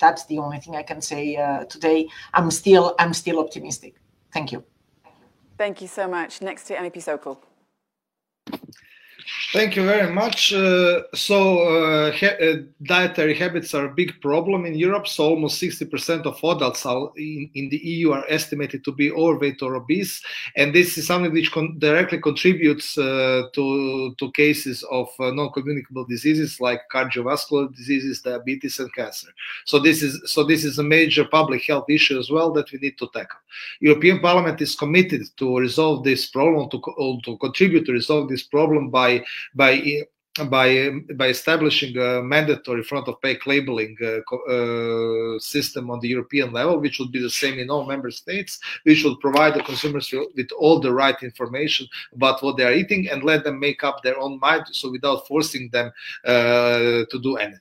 that's 0.00 0.24
the 0.26 0.38
only 0.38 0.58
thing 0.58 0.74
I 0.74 0.82
can 0.82 1.00
say 1.00 1.36
uh, 1.36 1.66
today. 1.66 2.08
I'm 2.34 2.50
still 2.50 2.96
I'm 2.98 3.14
still 3.14 3.38
optimistic. 3.38 3.94
Thank 4.32 4.50
you. 4.50 4.64
Thank 5.56 5.80
you 5.80 5.88
so 5.88 6.08
much. 6.08 6.42
Next 6.42 6.64
to 6.64 6.74
MEP 6.74 7.00
Sokol. 7.00 7.38
Thank 9.52 9.74
you 9.74 9.84
very 9.84 10.12
much. 10.12 10.52
Uh, 10.52 11.02
so, 11.14 11.60
uh, 11.60 12.12
ha 12.12 12.30
uh, 12.40 12.56
dietary 12.82 13.34
habits 13.34 13.74
are 13.74 13.86
a 13.86 13.94
big 14.00 14.20
problem 14.20 14.64
in 14.64 14.74
Europe. 14.74 15.06
So, 15.08 15.24
almost 15.24 15.60
60% 15.60 16.26
of 16.26 16.38
adults 16.44 16.84
in, 17.16 17.50
in, 17.54 17.68
the 17.68 17.78
EU 17.78 18.12
are 18.12 18.24
estimated 18.28 18.84
to 18.84 18.92
be 18.92 19.10
overweight 19.10 19.60
or 19.62 19.74
obese, 19.74 20.22
and 20.56 20.74
this 20.74 20.96
is 20.98 21.06
something 21.06 21.32
which 21.32 21.50
con 21.50 21.78
directly 21.78 22.20
contributes 22.20 22.96
uh, 22.96 23.42
to 23.54 24.14
to 24.18 24.30
cases 24.32 24.84
of 24.90 25.08
uh, 25.18 25.30
non-communicable 25.30 26.04
diseases 26.04 26.60
like 26.60 26.80
cardiovascular 26.94 27.74
diseases, 27.74 28.22
diabetes, 28.22 28.78
and 28.78 28.92
cancer. 28.94 29.28
So, 29.64 29.78
this 29.78 30.02
is 30.02 30.12
so 30.32 30.44
this 30.44 30.64
is 30.64 30.78
a 30.78 30.84
major 30.96 31.24
public 31.24 31.62
health 31.66 31.88
issue 31.90 32.18
as 32.18 32.30
well 32.30 32.52
that 32.52 32.70
we 32.72 32.78
need 32.78 32.96
to 32.98 33.08
tackle. 33.12 33.40
European 33.80 34.20
Parliament 34.20 34.60
is 34.60 34.76
committed 34.76 35.22
to 35.38 35.58
resolve 35.58 36.04
this 36.04 36.26
problem, 36.26 36.70
to 36.70 36.78
to 37.24 37.36
contribute 37.38 37.84
to 37.86 37.92
resolve 37.92 38.28
this 38.28 38.44
problem 38.44 38.90
by 38.90 39.09
by 39.54 39.78
by 40.48 40.90
by 41.16 41.28
establishing 41.28 41.96
a 41.98 42.22
mandatory 42.22 42.82
front 42.82 43.08
of 43.08 43.20
pack 43.20 43.46
labeling 43.46 43.96
uh, 44.02 44.20
uh, 44.54 45.38
system 45.38 45.90
on 45.90 45.98
the 46.00 46.08
European 46.08 46.52
level, 46.52 46.78
which 46.78 46.98
would 46.98 47.12
be 47.12 47.20
the 47.20 47.36
same 47.42 47.58
in 47.58 47.70
all 47.70 47.86
member 47.86 48.10
states, 48.10 48.60
which 48.84 49.02
would 49.04 49.18
provide 49.20 49.54
the 49.54 49.62
consumers 49.62 50.12
with 50.36 50.50
all 50.58 50.80
the 50.80 50.92
right 50.92 51.22
information 51.22 51.86
about 52.14 52.42
what 52.42 52.56
they 52.56 52.64
are 52.64 52.72
eating 52.72 53.08
and 53.10 53.24
let 53.24 53.44
them 53.44 53.58
make 53.58 53.82
up 53.82 54.02
their 54.02 54.18
own 54.18 54.38
mind, 54.38 54.64
so 54.72 54.90
without 54.90 55.26
forcing 55.26 55.68
them 55.70 55.90
uh, 56.24 57.04
to 57.10 57.18
do 57.22 57.36
anything. 57.36 57.60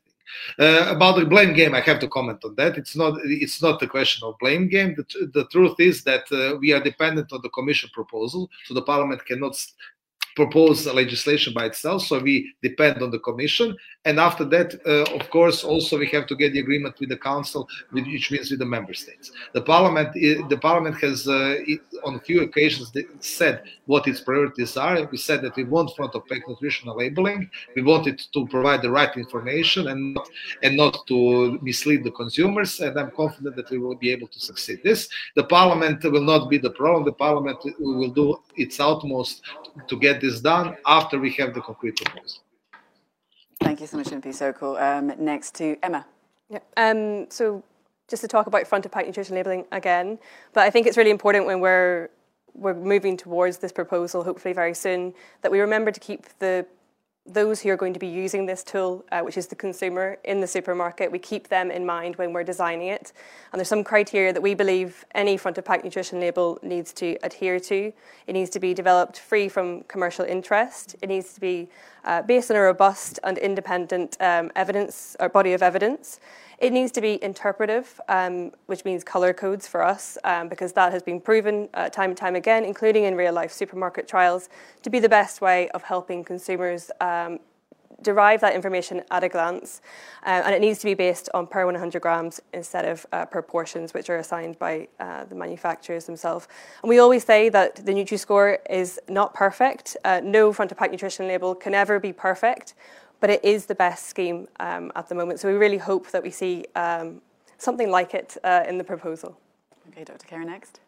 Uh, 0.60 0.86
about 0.90 1.18
the 1.18 1.26
blame 1.26 1.54
game, 1.54 1.74
I 1.74 1.82
have 1.82 2.00
to 2.00 2.08
comment 2.08 2.46
on 2.46 2.54
that. 2.56 2.78
It's 2.78 2.96
not 2.96 3.20
it's 3.24 3.62
not 3.62 3.82
a 3.82 3.88
question 3.88 4.28
of 4.28 4.38
blame 4.40 4.68
game. 4.68 4.96
The, 4.96 5.06
the 5.34 5.46
truth 5.46 5.80
is 5.80 6.04
that 6.04 6.26
uh, 6.32 6.58
we 6.62 6.72
are 6.72 6.84
dependent 6.92 7.34
on 7.34 7.42
the 7.42 7.50
Commission 7.50 7.90
proposal, 7.94 8.50
so 8.66 8.74
the 8.74 8.84
Parliament 8.84 9.26
cannot 9.26 9.56
propose 10.44 10.86
legislation 11.04 11.52
by 11.60 11.66
itself. 11.72 12.00
So 12.08 12.14
we 12.30 12.36
depend 12.68 12.96
on 13.06 13.10
the 13.16 13.22
Commission. 13.28 13.76
And 14.06 14.16
after 14.30 14.46
that, 14.56 14.70
uh, 14.86 15.06
of 15.20 15.30
course, 15.36 15.60
also 15.72 15.94
we 16.04 16.08
have 16.16 16.26
to 16.32 16.36
get 16.42 16.50
the 16.54 16.62
agreement 16.66 16.96
with 17.02 17.10
the 17.16 17.22
Council, 17.32 17.62
which 17.92 18.32
means 18.32 18.48
with 18.52 18.62
the 18.66 18.72
Member 18.78 18.94
States. 18.94 19.26
The 19.58 19.64
Parliament, 19.74 20.10
the 20.54 20.60
Parliament 20.70 20.96
has 21.06 21.28
uh, 21.28 21.58
on 22.08 22.14
a 22.16 22.22
few 22.30 22.40
occasions 22.48 22.88
said 23.20 23.56
what 23.92 24.08
its 24.12 24.22
priorities 24.22 24.74
are. 24.86 24.96
We 25.16 25.18
said 25.30 25.40
that 25.44 25.56
we 25.60 25.66
want 25.76 25.96
front 25.98 26.14
of 26.16 26.22
pack 26.30 26.44
nutritional 26.48 26.96
labeling. 27.04 27.42
We 27.76 27.82
want 27.92 28.08
it 28.12 28.20
to 28.34 28.40
provide 28.56 28.82
the 28.82 28.92
right 29.00 29.14
information 29.24 29.82
and 29.92 30.00
not, 30.14 30.28
and 30.64 30.74
not 30.84 30.96
to 31.10 31.60
mislead 31.70 32.02
the 32.08 32.16
consumers. 32.22 32.72
And 32.80 32.94
I'm 33.00 33.12
confident 33.24 33.54
that 33.58 33.70
we 33.74 33.80
will 33.84 34.00
be 34.06 34.10
able 34.16 34.30
to 34.36 34.40
succeed. 34.50 34.78
This 34.90 35.02
the 35.40 35.46
Parliament 35.58 36.00
will 36.14 36.28
not 36.34 36.50
be 36.54 36.58
the 36.68 36.74
problem. 36.82 37.04
The 37.04 37.20
Parliament 37.28 37.60
will 37.80 38.14
do 38.22 38.28
its 38.64 38.80
utmost 38.80 39.34
to 39.90 39.96
get 40.06 40.16
this 40.22 40.29
done 40.42 40.78
after 40.86 41.20
we 41.20 41.32
have 41.34 41.54
the 41.54 41.62
concrete 41.62 41.96
proposal. 41.98 42.42
Thank 43.62 43.82
you 43.82 43.88
so 43.88 43.98
much, 43.98 44.08
MP 44.08 44.34
Sokol. 44.34 44.78
Um, 44.78 45.14
next 45.18 45.56
to 45.56 45.78
Emma. 45.84 46.06
Yeah. 46.50 46.60
Um, 46.78 47.30
so 47.30 47.64
just 48.08 48.22
to 48.22 48.28
talk 48.28 48.48
about 48.48 48.66
front 48.68 48.86
of 48.86 48.92
pack 48.92 49.06
nutrition 49.06 49.36
labeling 49.36 49.66
again, 49.72 50.18
but 50.54 50.62
I 50.62 50.70
think 50.70 50.88
it's 50.88 50.98
really 50.98 51.12
important 51.12 51.46
when 51.46 51.60
we're 51.60 52.10
we're 52.56 52.74
moving 52.74 53.16
towards 53.16 53.60
this 53.60 53.72
proposal, 53.72 54.24
hopefully 54.24 54.54
very 54.54 54.74
soon, 54.74 55.14
that 55.42 55.52
we 55.52 55.60
remember 55.60 55.92
to 55.92 56.00
keep 56.00 56.26
the 56.40 56.66
those 57.30 57.62
who 57.62 57.70
are 57.70 57.78
going 57.78 57.94
to 57.94 58.00
be 58.00 58.08
using 58.08 58.46
this 58.46 58.64
tool, 58.64 59.06
uh, 59.12 59.22
which 59.22 59.38
is 59.38 59.48
the 59.48 59.56
consumer 59.56 60.18
in 60.24 60.42
the 60.42 60.48
supermarket, 60.48 61.12
we 61.12 61.20
keep 61.20 61.48
them 61.48 61.72
in 61.72 61.86
mind 61.86 62.16
when 62.18 62.34
we're 62.34 62.44
designing 62.44 62.88
it. 62.88 63.14
And 63.52 63.60
there's 63.60 63.68
some 63.68 63.84
criteria 63.84 64.34
that 64.34 64.42
we 64.42 64.54
believe 64.54 65.06
any 65.16 65.38
front 65.38 65.58
of 65.58 65.66
pack 65.66 65.84
nutrition 65.84 66.20
label 66.20 66.60
needs 66.62 66.92
to 66.94 67.18
adhere 67.24 67.60
to. 67.62 67.94
It 68.28 68.34
needs 68.34 68.50
to 68.52 68.60
be 68.60 68.74
developed 68.74 69.20
free 69.20 69.50
from 69.50 69.84
commercial 69.84 70.26
interest. 70.26 70.96
It 71.02 71.08
needs 71.08 71.34
to 71.34 71.40
be 71.40 71.70
uh, 72.04 72.22
based 72.24 72.50
on 72.52 72.58
a 72.58 72.62
robust 72.62 73.20
and 73.24 73.38
independent 73.38 74.18
um, 74.20 74.52
evidence 74.56 75.16
or 75.20 75.30
body 75.30 75.54
of 75.54 75.62
evidence. 75.62 76.20
It 76.60 76.74
needs 76.74 76.92
to 76.94 77.02
be 77.02 77.24
interpretive, 77.24 78.02
um, 78.10 78.52
which 78.66 78.84
means 78.84 79.04
colour 79.04 79.34
codes 79.34 79.66
for 79.66 79.82
us, 79.82 80.18
um, 80.26 80.50
because 80.50 80.74
that 80.74 80.92
has 80.92 81.02
been 81.02 81.22
proven 81.22 81.70
uh, 81.74 81.90
time 81.90 82.10
and 82.10 82.18
time 82.18 82.36
again, 82.36 82.66
including 82.66 83.06
in 83.06 83.16
real 83.16 83.34
life 83.34 83.52
supermarket 83.52 84.10
trials, 84.10 84.50
to 84.84 84.90
be 84.90 85.00
the 85.00 85.08
best 85.08 85.40
way 85.40 85.70
of 85.70 85.84
helping 85.84 86.22
consumers 86.22 86.92
um, 87.00 87.40
derive 88.02 88.42
that 88.42 88.56
information 88.56 89.04
at 89.12 89.24
a 89.24 89.30
glance. 89.30 89.82
Uh, 90.26 90.42
and 90.46 90.54
it 90.54 90.60
needs 90.60 90.80
to 90.80 90.86
be 90.86 90.94
based 90.94 91.30
on 91.34 91.48
per 91.48 91.66
100 91.66 92.02
grams 92.02 92.42
instead 92.54 92.86
of 92.86 93.06
uh, 93.14 93.26
per 93.26 93.42
portions, 93.42 93.94
which 93.94 94.10
are 94.10 94.18
assigned 94.18 94.60
by 94.60 94.88
uh, 95.00 95.24
the 95.26 95.36
manufacturers 95.36 96.06
themselves. 96.06 96.48
And 96.84 96.90
we 96.90 97.00
always 97.00 97.24
say 97.24 97.50
that 97.50 97.78
the 97.86 97.94
Nutri-Score 97.94 98.60
is 98.70 99.00
not 99.08 99.34
perfect. 99.34 99.96
Uh, 100.04 100.22
no 100.24 100.52
front 100.52 100.72
of 100.72 100.78
pack 100.78 100.92
nutrition 100.92 101.28
label 101.28 101.56
can 101.56 101.74
ever 101.74 102.00
be 102.00 102.14
perfect 102.14 102.74
but 103.20 103.30
it 103.30 103.44
is 103.44 103.66
the 103.66 103.76
best 103.76 104.08
scheme 104.08 104.48
um, 104.60 104.92
at 104.96 105.10
the 105.10 105.16
moment. 105.16 105.40
So 105.40 105.52
we 105.52 105.56
really 105.56 105.78
hope 105.78 106.12
that 106.12 106.24
we 106.24 106.30
see 106.30 106.66
um, 106.76 107.22
something 107.58 107.90
like 107.90 108.14
it 108.14 108.38
uh, 108.44 108.64
in 108.68 108.78
the 108.78 108.84
proposal. 108.84 109.38
Okay, 109.90 110.04
Dr. 110.04 110.26
Carrie, 110.28 110.46
next. 110.46 110.80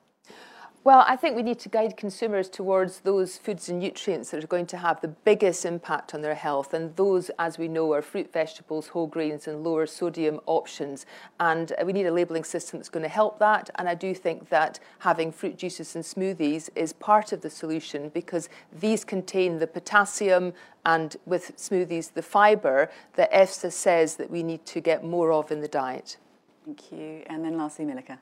Well, 0.84 1.06
I 1.08 1.16
think 1.16 1.36
we 1.36 1.44
need 1.44 1.60
to 1.60 1.70
guide 1.70 1.96
consumers 1.96 2.50
towards 2.50 3.02
those 3.02 3.38
foods 3.38 3.70
and 3.70 3.78
nutrients 3.78 4.32
that 4.32 4.44
are 4.44 4.48
going 4.48 4.66
to 4.66 4.78
have 4.78 5.00
the 5.00 5.10
biggest 5.10 5.64
impact 5.64 6.16
on 6.16 6.24
their 6.24 6.34
health. 6.34 6.74
And 6.74 6.96
those, 6.96 7.30
as 7.38 7.60
we 7.60 7.68
know, 7.68 7.94
are 7.94 8.02
fruit, 8.02 8.34
vegetables, 8.34 8.88
whole 8.88 9.06
grains, 9.06 9.48
and 9.48 9.64
lower 9.64 9.86
sodium 9.86 10.40
options. 10.48 11.06
And 11.40 11.72
uh, 11.74 11.86
we 11.86 11.94
need 11.94 12.08
a 12.08 12.12
labelling 12.12 12.44
system 12.44 12.80
that's 12.80 12.90
going 12.90 13.04
to 13.04 13.10
help 13.10 13.38
that. 13.38 13.70
And 13.76 13.88
I 13.88 13.94
do 13.94 14.16
think 14.16 14.50
that 14.50 14.80
having 14.98 15.32
fruit 15.32 15.56
juices 15.56 15.94
and 15.94 16.04
smoothies 16.04 16.72
is 16.76 16.94
part 16.94 17.32
of 17.32 17.42
the 17.42 17.52
solution 17.52 18.10
because 18.10 18.50
these 18.74 19.06
contain 19.06 19.60
the 19.60 19.68
potassium 19.68 20.52
and 20.84 21.16
with 21.28 21.56
smoothies, 21.58 22.12
the 22.12 22.24
fibre 22.24 22.90
that 23.18 23.32
EFSA 23.32 23.72
says 23.72 24.16
that 24.16 24.32
we 24.32 24.42
need 24.42 24.66
to 24.66 24.82
get 24.82 25.04
more 25.04 25.32
of 25.32 25.52
in 25.52 25.62
the 25.62 25.68
diet. 25.68 26.18
Thank 26.66 26.92
you. 26.92 27.22
And 27.28 27.46
then 27.46 27.56
lastly, 27.56 27.86
Milica. 27.86 28.18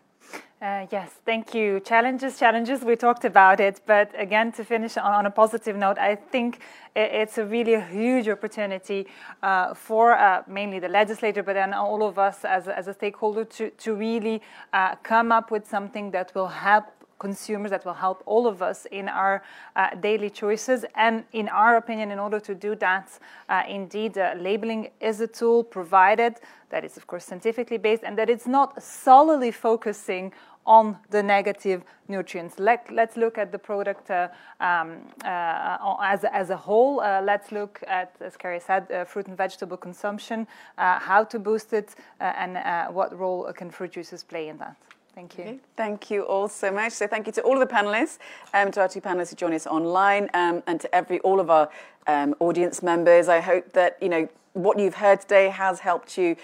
Uh, 0.61 0.85
yes, 0.91 1.09
thank 1.23 1.53
you. 1.53 1.79
Challenges, 1.79 2.37
challenges, 2.37 2.83
we 2.83 2.97
talked 2.97 3.23
about 3.23 3.61
it. 3.61 3.79
But 3.85 4.11
again, 4.17 4.51
to 4.53 4.65
finish 4.65 4.97
on, 4.97 5.13
on 5.13 5.25
a 5.25 5.31
positive 5.31 5.77
note, 5.77 5.97
I 5.97 6.15
think 6.15 6.59
it's 6.93 7.37
a 7.37 7.45
really 7.45 7.75
a 7.75 7.81
huge 7.81 8.27
opportunity 8.27 9.07
uh, 9.41 9.73
for 9.73 10.17
uh, 10.17 10.43
mainly 10.47 10.79
the 10.79 10.89
legislator, 10.89 11.43
but 11.43 11.53
then 11.53 11.73
all 11.73 12.03
of 12.03 12.19
us 12.19 12.43
as, 12.43 12.67
as 12.67 12.89
a 12.89 12.93
stakeholder 12.93 13.45
to, 13.45 13.69
to 13.69 13.95
really 13.95 14.41
uh, 14.73 14.95
come 14.95 15.31
up 15.31 15.49
with 15.49 15.65
something 15.65 16.11
that 16.11 16.35
will 16.35 16.49
help 16.49 16.87
consumers 17.19 17.69
that 17.71 17.85
will 17.85 17.93
help 17.93 18.23
all 18.25 18.47
of 18.47 18.61
us 18.61 18.87
in 18.91 19.07
our 19.09 19.43
uh, 19.75 19.95
daily 19.95 20.29
choices. 20.29 20.85
And 20.95 21.23
in 21.33 21.49
our 21.49 21.77
opinion, 21.77 22.11
in 22.11 22.19
order 22.19 22.39
to 22.39 22.55
do 22.55 22.75
that, 22.75 23.19
uh, 23.49 23.63
indeed, 23.67 24.17
uh, 24.17 24.33
labeling 24.39 24.89
is 24.99 25.21
a 25.21 25.27
tool 25.27 25.63
provided 25.63 26.39
that 26.69 26.85
is, 26.85 26.97
of 26.97 27.07
course, 27.07 27.25
scientifically 27.25 27.77
based 27.77 28.03
and 28.03 28.17
that 28.17 28.29
it's 28.29 28.47
not 28.47 28.81
solely 28.81 29.51
focusing 29.51 30.31
on 30.65 30.95
the 31.09 31.23
negative 31.23 31.83
nutrients. 32.07 32.59
Let, 32.59 32.91
us 32.95 33.17
look 33.17 33.37
at 33.37 33.51
the 33.51 33.57
product 33.57 34.11
uh, 34.11 34.27
um, 34.59 34.99
uh, 35.25 35.95
as, 36.01 36.23
as 36.25 36.51
a 36.51 36.57
whole. 36.57 36.99
Uh, 36.99 37.21
let's 37.23 37.51
look 37.51 37.81
at, 37.87 38.15
as 38.21 38.37
Carrie 38.37 38.59
said, 38.59 38.91
uh, 38.91 39.03
fruit 39.03 39.27
and 39.27 39.35
vegetable 39.35 39.77
consumption, 39.77 40.45
uh, 40.77 40.99
how 40.99 41.23
to 41.23 41.39
boost 41.39 41.73
it, 41.73 41.95
uh, 42.21 42.33
and 42.37 42.93
what 42.93 43.17
role 43.17 43.51
can 43.53 43.71
fruit 43.71 43.93
juices 43.93 44.23
play 44.23 44.49
in 44.49 44.57
that. 44.59 44.75
Thank 45.15 45.37
you. 45.37 45.43
Okay. 45.43 45.59
Thank 45.75 46.11
you 46.11 46.23
all 46.23 46.47
so 46.47 46.71
much. 46.71 46.93
So 46.93 47.07
thank 47.07 47.27
you 47.27 47.33
to 47.33 47.41
all 47.41 47.61
of 47.61 47.67
the 47.67 47.73
panelists, 47.73 48.19
um, 48.53 48.71
to 48.71 48.81
our 48.81 48.87
two 48.87 49.01
panelists 49.01 49.31
who 49.31 49.35
joined 49.35 49.53
us 49.53 49.67
online, 49.67 50.29
um, 50.33 50.63
and 50.67 50.79
to 50.81 50.95
every 50.95 51.19
all 51.19 51.39
of 51.39 51.49
our 51.49 51.69
um, 52.07 52.35
audience 52.39 52.81
members. 52.81 53.27
I 53.27 53.39
hope 53.39 53.73
that 53.73 53.97
you 54.01 54.09
know 54.09 54.29
what 54.53 54.79
you've 54.79 54.95
heard 54.95 55.21
today 55.21 55.49
has 55.49 55.79
helped 55.79 56.17
you, 56.17 56.35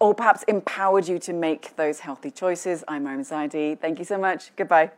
or 0.00 0.14
perhaps 0.14 0.42
empowered 0.44 1.08
you 1.08 1.18
to 1.20 1.32
make 1.32 1.76
those 1.76 2.00
healthy 2.00 2.30
choices. 2.30 2.84
I'm 2.88 3.04
Mariam 3.04 3.22
Zaidi. 3.22 3.78
Thank 3.78 3.98
you 3.98 4.04
so 4.04 4.18
much. 4.18 4.54
Goodbye. 4.56 4.90